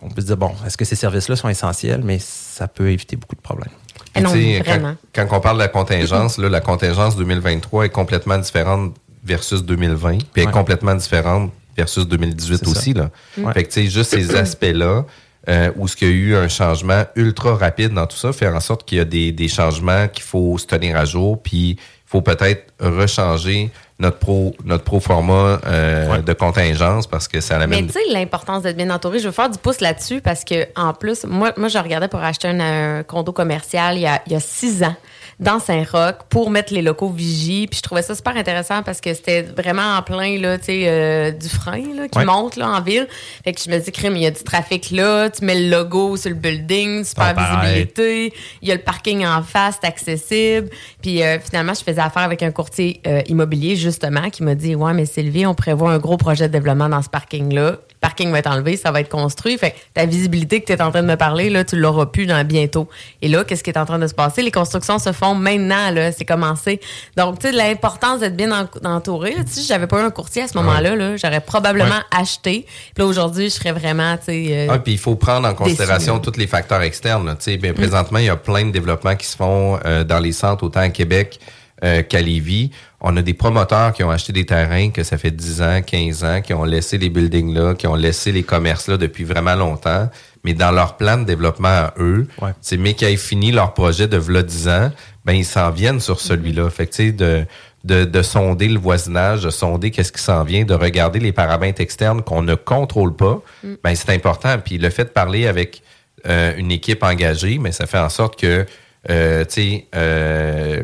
on 0.02 0.10
peut 0.10 0.22
se 0.22 0.26
dire, 0.28 0.38
bon, 0.38 0.52
est-ce 0.66 0.76
que 0.78 0.84
ces 0.86 0.96
services-là 0.96 1.36
sont 1.38 1.48
essentiels? 1.48 2.02
Mais 2.04 2.20
ça 2.20 2.68
peut 2.68 2.92
éviter 2.92 3.16
beaucoup 3.16 3.36
de 3.36 3.42
problèmes. 3.42 3.72
Eh 4.14 4.22
non. 4.22 4.34
Quand, 4.66 4.96
quand 5.14 5.38
on 5.38 5.40
parle 5.40 5.58
de 5.58 5.62
la 5.64 5.68
contingence, 5.70 6.38
là, 6.38 6.50
la 6.50 6.60
contingence 6.62 7.16
2023 7.16 7.86
est 7.86 7.90
complètement 7.90 8.38
différente 8.38 8.94
versus 9.24 9.64
2020, 9.64 10.18
puis 10.18 10.22
elle 10.36 10.44
est 10.44 10.46
Ouais. 10.48 10.52
complètement 10.52 10.96
différente 10.96 11.52
versus 11.78 12.06
2018 12.08 12.58
C'est 12.58 12.68
aussi. 12.68 12.94
Là. 12.94 13.10
Ouais. 13.38 13.54
Fait 13.54 13.64
que, 13.64 13.70
tu 13.70 13.84
sais, 13.86 13.88
juste 13.90 14.12
ces 14.12 14.36
aspects-là, 14.36 15.06
euh, 15.50 15.72
où 15.76 15.88
ce 15.88 15.96
qu'il 15.96 16.08
y 16.08 16.12
a 16.12 16.14
eu 16.14 16.36
un 16.36 16.48
changement 16.48 17.04
ultra 17.16 17.56
rapide 17.56 17.94
dans 17.94 18.08
tout 18.08 18.18
ça, 18.18 18.34
faire 18.34 18.56
en 18.56 18.60
sorte 18.60 18.86
qu'il 18.86 18.98
y 18.98 19.02
a 19.02 19.06
des, 19.06 19.32
des 19.32 19.48
changements 19.48 20.08
qu'il 20.08 20.24
faut 20.24 20.58
se 20.58 20.66
tenir 20.66 20.98
à 20.98 21.06
jour, 21.06 21.42
puis 21.42 21.72
il 21.72 21.78
faut 22.06 22.22
peut-être 22.22 22.74
rechanger 22.80 23.72
notre 23.98 24.18
pro 24.18 24.54
notre 24.66 24.84
pro 24.84 25.00
format 25.00 25.60
euh, 25.66 26.22
de 26.22 26.34
contingence 26.34 27.08
parce 27.08 27.28
que 27.28 27.40
ça 27.40 27.56
Mais 27.56 27.62
l'amène 27.62 27.88
tu 27.88 27.94
sais, 27.94 28.00
l'importance 28.12 28.64
d'être 28.64 28.76
bien 28.76 28.90
entouré, 28.90 29.20
je 29.20 29.28
veux 29.28 29.32
faire 29.32 29.50
du 29.50 29.58
pouce 29.58 29.80
là-dessus 29.80 30.20
parce 30.20 30.44
que, 30.44 30.68
en 30.76 30.94
plus, 30.94 31.24
moi, 31.24 31.54
moi 31.56 31.70
je 31.70 31.78
regardais 31.78 32.10
pour 32.10 32.20
acheter 32.20 32.50
un, 32.50 32.60
un 33.00 33.04
condo 33.04 33.32
commercial 33.32 33.96
il 33.96 34.02
y, 34.02 34.08
a, 34.08 34.22
il 34.26 34.34
y 34.34 34.36
a 34.36 34.40
six 34.42 34.84
ans 34.84 34.96
dans 35.40 35.60
Saint-Roch 35.60 36.16
pour 36.30 36.50
mettre 36.50 36.74
les 36.74 36.82
locaux 36.82 37.10
vigie. 37.10 37.68
Puis 37.68 37.78
je 37.78 37.82
trouvais 37.84 38.02
ça 38.02 38.16
super 38.16 38.38
intéressant 38.38 38.84
parce 38.84 39.02
que 39.02 39.14
c'était 39.14 39.42
vraiment 39.42 39.98
en 39.98 40.02
plein, 40.02 40.40
là, 40.40 40.58
tu 40.58 40.66
sais, 40.66 40.84
euh, 40.88 41.32
du 41.32 41.50
frein, 41.50 41.84
là, 41.96 42.08
qui 42.08 42.18
Ouais. 42.20 42.26
monte, 42.26 42.56
là, 42.56 42.70
en 42.70 42.82
ville. 42.82 43.08
Fait 43.44 43.52
que 43.54 43.62
je 43.62 43.70
me 43.70 43.78
dis, 43.80 43.92
crime, 43.92 44.16
il 44.16 44.24
y 44.24 44.26
a 44.26 44.32
du 44.32 44.44
trafic 44.44 44.92
là, 44.92 45.30
tu 45.30 45.44
mets 45.44 45.60
le 45.60 45.70
logo 45.70 46.16
sur 46.18 46.30
le 46.30 46.36
building, 46.36 47.04
super 47.04 47.34
visibilité, 47.36 48.34
il 48.62 48.70
y 48.70 48.72
a 48.72 48.76
le 48.76 48.82
parking 48.82 49.26
en 49.26 49.44
face, 49.44 49.78
c'est 49.82 49.88
accessible. 49.88 50.70
Puis 51.02 51.22
euh, 51.22 51.38
finalement, 51.40 51.74
je 51.74 51.84
faisais 51.84 52.02
affaire 52.02 52.24
avec 52.24 52.42
un 52.44 52.52
courtier 52.52 53.02
euh, 53.06 53.22
immobilier, 53.28 53.76
justement, 53.76 54.30
qui 54.30 54.44
m'a 54.44 54.56
dit, 54.56 54.76
ouais, 54.76 54.94
mais 54.94 55.06
Sylvie, 55.06 55.46
on 55.46 55.54
prévoit 55.56 55.92
un 55.92 55.98
gros 56.00 56.18
projet 56.18 56.48
de 56.48 56.54
développement 56.54 56.90
dans 56.90 57.02
ce 57.02 57.10
parking-là. 57.10 57.78
Le 57.96 58.08
parking 58.08 58.32
va 58.32 58.40
être 58.40 58.50
enlevé, 58.52 58.78
ça 58.78 58.92
va 58.92 59.02
être 59.02 59.10
construit. 59.10 59.58
Fait 59.58 59.72
que 59.72 59.76
ta 59.94 60.06
visibilité 60.06 60.62
que 60.62 60.66
tu 60.68 60.74
es 60.74 60.82
en 60.82 60.92
train 60.92 61.02
de 61.02 61.08
me 61.08 61.16
parler, 61.18 61.50
là, 61.50 61.64
tu 61.64 61.76
l'auras 61.76 62.06
plus 62.06 62.26
dans 62.28 62.46
bientôt. 62.46 62.88
Et 63.22 63.28
là, 63.28 63.44
qu'est-ce 63.44 63.64
qui 63.64 63.70
est 63.72 63.78
en 63.78 63.86
train 63.86 63.98
de 64.00 64.08
se 64.08 64.14
passer? 64.14 64.42
Les 64.44 64.52
constructions 64.52 65.00
se 65.00 65.12
font 65.12 65.34
maintenant, 65.34 65.90
là, 65.92 66.12
c'est 66.12 66.26
commencé. 66.26 66.80
Donc, 67.18 67.40
tu 67.40 67.48
sais, 67.48 67.54
l'importance 67.54 68.20
d'être 68.20 68.36
bien 68.36 68.52
en- 68.52 68.68
entouré. 68.88 69.32
là. 69.32 69.44
Tu 69.44 69.52
sais, 69.54 69.60
si 69.62 69.68
j'avais 69.68 69.88
pas 69.88 70.02
eu 70.02 70.06
un 70.06 70.12
courtier 70.12 70.44
à 70.44 70.48
ce 70.48 70.58
moment-là, 70.58 70.96
là, 70.96 71.18
j'aurais 71.18 71.42
probablement 71.42 72.02
acheté. 72.12 72.66
Puis 72.94 73.04
là, 73.04 73.06
aujourd'hui, 73.06 73.46
je 73.46 73.56
serais 73.56 73.72
vraiment, 73.72 74.18
tu 74.18 74.26
sais... 74.26 74.48
euh, 74.52 74.68
Ah, 74.70 74.80
puis 74.80 74.94
il 74.94 75.00
faut 75.00 75.16
prendre 75.16 75.48
en 75.48 75.54
considération 75.54 76.20
tous 76.20 76.38
les 76.38 76.48
facteurs 76.48 76.82
externes. 76.82 77.36
Tu 77.40 77.44
sais, 77.52 77.58
bien, 77.58 77.74
présentement, 77.74 78.20
il 78.20 78.26
y 78.26 78.30
a 78.30 78.36
plein 78.36 78.66
de 78.66 78.72
développements 78.72 79.16
qui 79.16 79.26
se 79.26 79.36
font 79.36 79.80
euh, 79.86 80.04
dans 80.04 80.20
les 80.20 80.32
centres, 80.32 80.64
autant 80.64 80.82
à 80.82 80.90
Québec 80.90 81.40
euh, 81.86 82.02
qu'à 82.02 82.22
Lévis. 82.22 82.72
On 83.00 83.16
a 83.18 83.22
des 83.22 83.34
promoteurs 83.36 83.94
qui 83.94 84.04
ont 84.04 84.10
acheté 84.10 84.34
des 84.34 84.46
terrains 84.46 84.90
que 84.90 85.04
ça 85.04 85.18
fait 85.18 85.32
10 85.32 85.62
ans, 85.62 85.82
15 85.86 86.24
ans, 86.24 86.42
qui 86.42 86.54
ont 86.54 86.64
laissé 86.64 86.98
les 86.98 87.10
buildings 87.10 87.54
là, 87.54 87.76
qui 87.76 87.86
ont 87.88 87.96
laissé 87.96 88.32
les 88.32 88.44
commerces 88.44 88.88
là 88.88 88.98
depuis 88.98 89.24
vraiment 89.24 89.56
longtemps. 89.56 90.10
Mais 90.44 90.54
dans 90.54 90.72
leur 90.72 90.98
plan 90.98 91.18
de 91.18 91.24
développement 91.24 91.68
à 91.68 91.94
eux, 92.00 92.28
c'est 92.62 92.78
mais 92.78 92.94
qui 92.96 93.06
aient 93.06 93.16
fini 93.18 93.52
leur 93.52 93.74
projet 93.74 94.08
de 94.08 94.18
v'là 94.18 94.42
10 94.44 94.68
ans, 94.70 94.92
ben 95.24 95.34
ils 95.34 95.46
s'en 95.46 95.70
viennent 95.72 96.00
sur 96.00 96.20
celui-là. 96.20 96.70
Fait 96.70 96.88
que 96.88 96.92
tu 96.96 97.06
sais, 97.08 97.12
de, 97.12 97.46
de, 97.84 98.06
de 98.06 98.22
sonder 98.24 98.68
le 98.68 98.80
voisinage, 98.80 99.44
de 99.44 99.50
sonder 99.52 99.92
qu'est-ce 99.92 100.12
qui 100.12 100.22
s'en 100.22 100.44
vient, 100.44 100.64
de 100.66 100.74
regarder 100.74 101.20
les 101.20 101.32
paramètres 101.32 101.82
externes 101.82 102.22
qu'on 102.24 102.42
ne 102.42 102.56
contrôle 102.56 103.16
pas, 103.16 103.42
Mm. 103.64 103.74
ben 103.84 103.96
c'est 103.96 104.10
important. 104.12 104.58
Puis 104.64 104.78
le 104.80 104.90
fait 104.90 105.06
de 105.06 105.10
parler 105.10 105.46
avec 105.48 105.82
euh, 106.28 106.54
une 106.58 106.72
équipe 106.72 107.04
engagée, 107.04 107.60
mais 107.60 107.72
ça 107.72 107.86
fait 107.86 108.00
en 108.00 108.10
sorte 108.10 108.40
que, 108.40 108.66
euh, 109.12 109.46
tu 109.46 109.54
sais, 109.54 109.86
euh, 109.96 110.84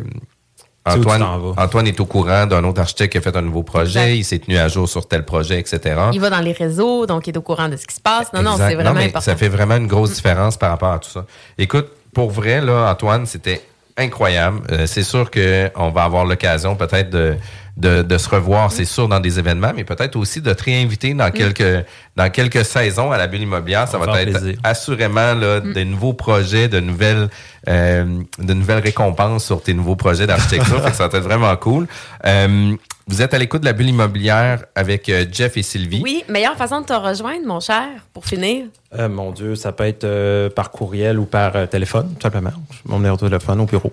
Antoine. 0.86 1.24
Antoine 1.58 1.88
est 1.88 2.00
au 2.00 2.06
courant 2.06 2.48
d'un 2.48 2.64
autre 2.64 2.82
architecte 2.82 3.12
qui 3.12 3.18
a 3.20 3.22
fait 3.22 3.36
un 3.36 3.44
nouveau 3.44 3.62
projet, 3.62 4.00
Exact. 4.00 4.16
il 4.16 4.24
s'est 4.24 4.40
tenu 4.40 4.58
à 4.58 4.68
jour 4.68 4.90
sur 4.90 5.08
tel 5.08 5.24
projet, 5.26 5.60
etc. 5.60 5.80
Il 6.12 6.20
va 6.20 6.32
dans 6.32 6.40
les 6.40 6.54
réseaux, 6.54 7.06
donc 7.06 7.28
il 7.28 7.34
est 7.34 7.38
au 7.38 7.42
courant 7.44 7.70
de 7.70 7.78
ce 7.78 7.86
qui 7.86 7.96
se 7.96 8.02
passe. 8.02 8.34
Non, 8.34 8.42
non, 8.42 8.58
c'est 8.58 8.74
vraiment 8.74 8.94
mais 8.94 9.06
important. 9.06 9.22
Ça 9.22 9.36
fait 9.36 9.50
vraiment 9.50 9.76
une 9.78 9.88
grosse 9.88 10.14
différence 10.14 10.58
par 10.58 10.72
rapport 10.72 10.94
à 10.94 11.00
tout 11.00 11.10
ça. 11.10 11.26
Écoute, 11.58 11.88
pour 12.14 12.32
vrai, 12.32 12.62
là, 12.62 12.90
Antoine, 12.92 13.28
c'était 13.28 13.62
incroyable. 13.98 14.62
Euh, 14.72 14.88
c'est 14.88 15.04
sûr 15.04 15.30
qu'on 15.30 15.90
va 15.92 16.04
avoir 16.04 16.26
l'occasion 16.26 16.76
peut-être 16.76 17.10
de, 17.10 17.36
de, 17.78 18.02
de 18.02 18.18
se 18.18 18.30
revoir, 18.30 18.72
c'est 18.72 18.86
sûr, 18.86 19.08
dans 19.08 19.20
des 19.20 19.40
événements, 19.40 19.72
mais 19.76 19.84
peut-être 19.84 20.16
aussi 20.16 20.42
de 20.42 20.54
te 20.54 20.64
réinviter 20.64 21.14
dans 21.14 21.32
quelques 21.32 21.86
dans 22.16 22.30
quelques 22.30 22.66
saisons 22.66 23.12
à 23.12 23.18
la 23.18 23.28
bulle 23.28 23.42
immobilière. 23.42 23.88
Ça 23.88 23.98
va 23.98 24.22
être 24.22 24.32
plaisir. 24.32 24.60
assurément 24.64 25.34
là, 25.34 25.60
de 25.60 25.84
nouveaux 25.84 26.14
projets, 26.14 26.68
de 26.68 26.80
nouvelles 26.80 27.30
euh, 27.70 28.22
de 28.40 28.54
nouvelles 28.54 28.84
récompenses 28.84 29.46
sur 29.46 29.62
tes 29.62 29.74
nouveaux 29.74 29.96
projets 29.96 30.28
d'architecture. 30.28 30.82
Ça 30.94 31.08
va 31.08 31.18
être 31.18 31.24
vraiment 31.24 31.56
cool. 31.56 31.88
Euh, 32.26 32.76
vous 33.08 33.22
êtes 33.22 33.34
à 33.34 33.38
l'écoute 33.38 33.62
de 33.62 33.66
la 33.66 33.74
bulle 33.74 33.90
immobilière 33.90 34.64
avec 34.76 35.10
euh, 35.10 35.26
Jeff 35.32 35.58
et 35.58 35.64
Sylvie. 35.64 36.02
Oui, 36.04 36.24
meilleure 36.30 36.56
façon 36.56 36.82
de 36.82 36.86
te 36.86 36.94
rejoindre, 36.94 37.46
mon 37.46 37.60
cher, 37.60 37.88
pour 38.14 38.26
finir. 38.26 38.66
Euh, 38.98 39.10
mon 39.10 39.32
Dieu, 39.32 39.56
ça 39.56 39.72
peut 39.72 39.86
être 39.86 40.04
euh, 40.04 40.50
par 40.50 40.72
courriel 40.72 41.20
ou 41.20 41.26
par 41.26 41.56
euh, 41.56 41.66
téléphone, 41.66 42.14
tout 42.16 42.22
simplement. 42.22 42.52
Mon 42.86 42.98
numéro 42.98 43.16
de 43.18 43.22
téléphone 43.22 43.60
au 43.62 43.66
bureau. 43.66 43.92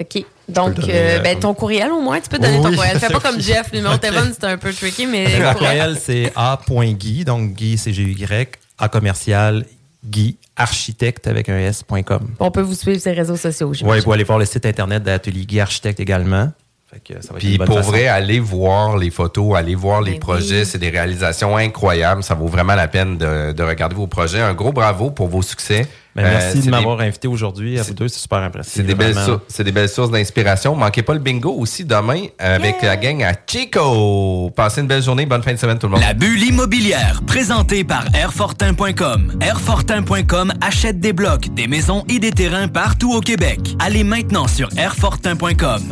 OK. 0.00 0.24
Donc, 0.48 0.76
le 0.76 0.82
donner, 0.82 0.92
euh, 0.94 1.18
euh, 1.18 1.20
ben, 1.20 1.38
ton 1.38 1.54
courriel 1.54 1.90
au 1.90 2.00
moins, 2.00 2.20
tu 2.20 2.28
peux 2.28 2.38
donner 2.38 2.60
ton 2.60 2.72
courriel. 2.74 2.98
Fais 2.98 3.08
pas 3.12 3.20
comme 3.20 3.40
Jeff, 3.40 3.68
le 3.72 3.78
numéro 3.78 3.94
de 3.94 4.00
téléphone, 4.00 4.32
c'est 4.32 4.46
un 4.46 4.58
peu 4.58 4.72
tricky, 4.72 5.06
mais. 5.06 5.24
Mon 5.24 5.52
courriel. 5.52 5.56
courriel, 5.56 5.98
c'est 6.00 6.32
a.guy, 6.36 7.24
donc 7.24 7.52
Guy, 7.52 7.78
c'est 7.78 7.92
G-Y, 7.92 8.48
A 8.78 8.88
commercial, 8.88 9.64
Guy, 10.04 10.36
architecte 10.56 11.26
avec 11.26 11.48
un 11.48 11.58
S.com. 11.58 12.28
On 12.40 12.50
peut 12.50 12.60
vous 12.60 12.74
suivre 12.74 13.00
sur 13.00 13.10
les 13.10 13.16
réseaux 13.18 13.36
sociaux. 13.36 13.72
Oui, 13.84 14.00
vous 14.00 14.12
allez 14.12 14.24
voir 14.24 14.38
le 14.38 14.44
site 14.44 14.66
internet 14.66 15.02
d'Atelier 15.02 15.46
Guy 15.46 15.60
Architecte 15.60 16.00
également. 16.00 16.52
Fait 16.92 17.00
que 17.14 17.22
ça 17.22 17.32
va 17.32 17.38
être 17.38 17.44
Puis 17.44 17.58
pour 17.58 17.78
façon. 17.78 17.90
vrai, 17.90 18.06
allez 18.06 18.38
voir 18.40 18.96
les 18.98 19.10
photos, 19.10 19.56
allez 19.56 19.74
voir 19.74 20.02
les 20.02 20.12
Ben 20.12 20.20
projets. 20.20 20.60
oui. 20.60 20.66
C'est 20.66 20.78
des 20.78 20.90
réalisations 20.90 21.56
incroyables. 21.56 22.22
Ça 22.22 22.34
vaut 22.34 22.46
vraiment 22.46 22.74
la 22.74 22.86
peine 22.88 23.16
de, 23.16 23.52
de 23.52 23.62
regarder 23.62 23.94
vos 23.96 24.06
projets. 24.06 24.40
Un 24.40 24.54
gros 24.54 24.72
bravo 24.72 25.10
pour 25.10 25.28
vos 25.28 25.42
succès. 25.42 25.88
Ben, 26.16 26.22
merci 26.22 26.46
Euh, 26.46 26.54
de 26.54 26.60
c'est 26.64 26.70
m'avoir 26.70 27.00
invité 27.00 27.26
aujourd'hui. 27.28 27.78
À 27.78 27.82
vous 27.82 27.92
deux, 27.94 28.08
c'est 28.08 28.20
super 28.20 28.38
impressionnant. 28.38 28.72
C'est 28.74 28.82
des, 28.86 28.94
belles 28.94 29.14
sour- 29.16 29.40
c'est 29.48 29.64
des 29.64 29.72
belles 29.72 29.88
sources 29.88 30.10
d'inspiration. 30.10 30.76
Manquez 30.76 31.02
pas 31.02 31.12
le 31.14 31.18
bingo 31.18 31.50
aussi 31.52 31.84
demain 31.84 32.26
avec 32.38 32.82
la 32.82 32.96
gang 32.96 33.22
à 33.24 33.32
Chico. 33.46 34.50
Passez 34.54 34.80
une 34.80 34.86
belle 34.86 35.02
journée. 35.02 35.26
Bonne 35.26 35.42
fin 35.42 35.52
de 35.52 35.58
semaine 35.58 35.78
tout 35.78 35.86
le 35.86 35.92
monde. 35.92 36.00
La 36.00 36.14
bulle 36.14 36.42
immobilière, 36.42 37.20
présentée 37.26 37.82
par 37.84 38.04
Airfortin.com. 38.14 39.38
Airfortin.com 39.40 40.52
achète 40.60 41.00
des 41.00 41.12
blocs, 41.12 41.52
des 41.54 41.66
maisons 41.66 42.04
et 42.08 42.18
des 42.20 42.30
terrains 42.30 42.68
partout 42.68 43.12
au 43.12 43.20
Québec. 43.20 43.58
Allez 43.80 44.04
maintenant 44.04 44.46
sur 44.46 44.68
Airfortin.com. 44.76 45.82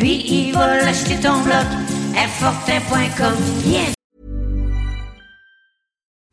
Lui, 0.00 0.24
il 0.28 0.52
va 0.54 0.76
l'acheter 0.84 1.16
ton 1.16 1.40
bloc. 1.42 1.66
Airfortin.com. 2.16 3.34
Yes. 3.66 3.97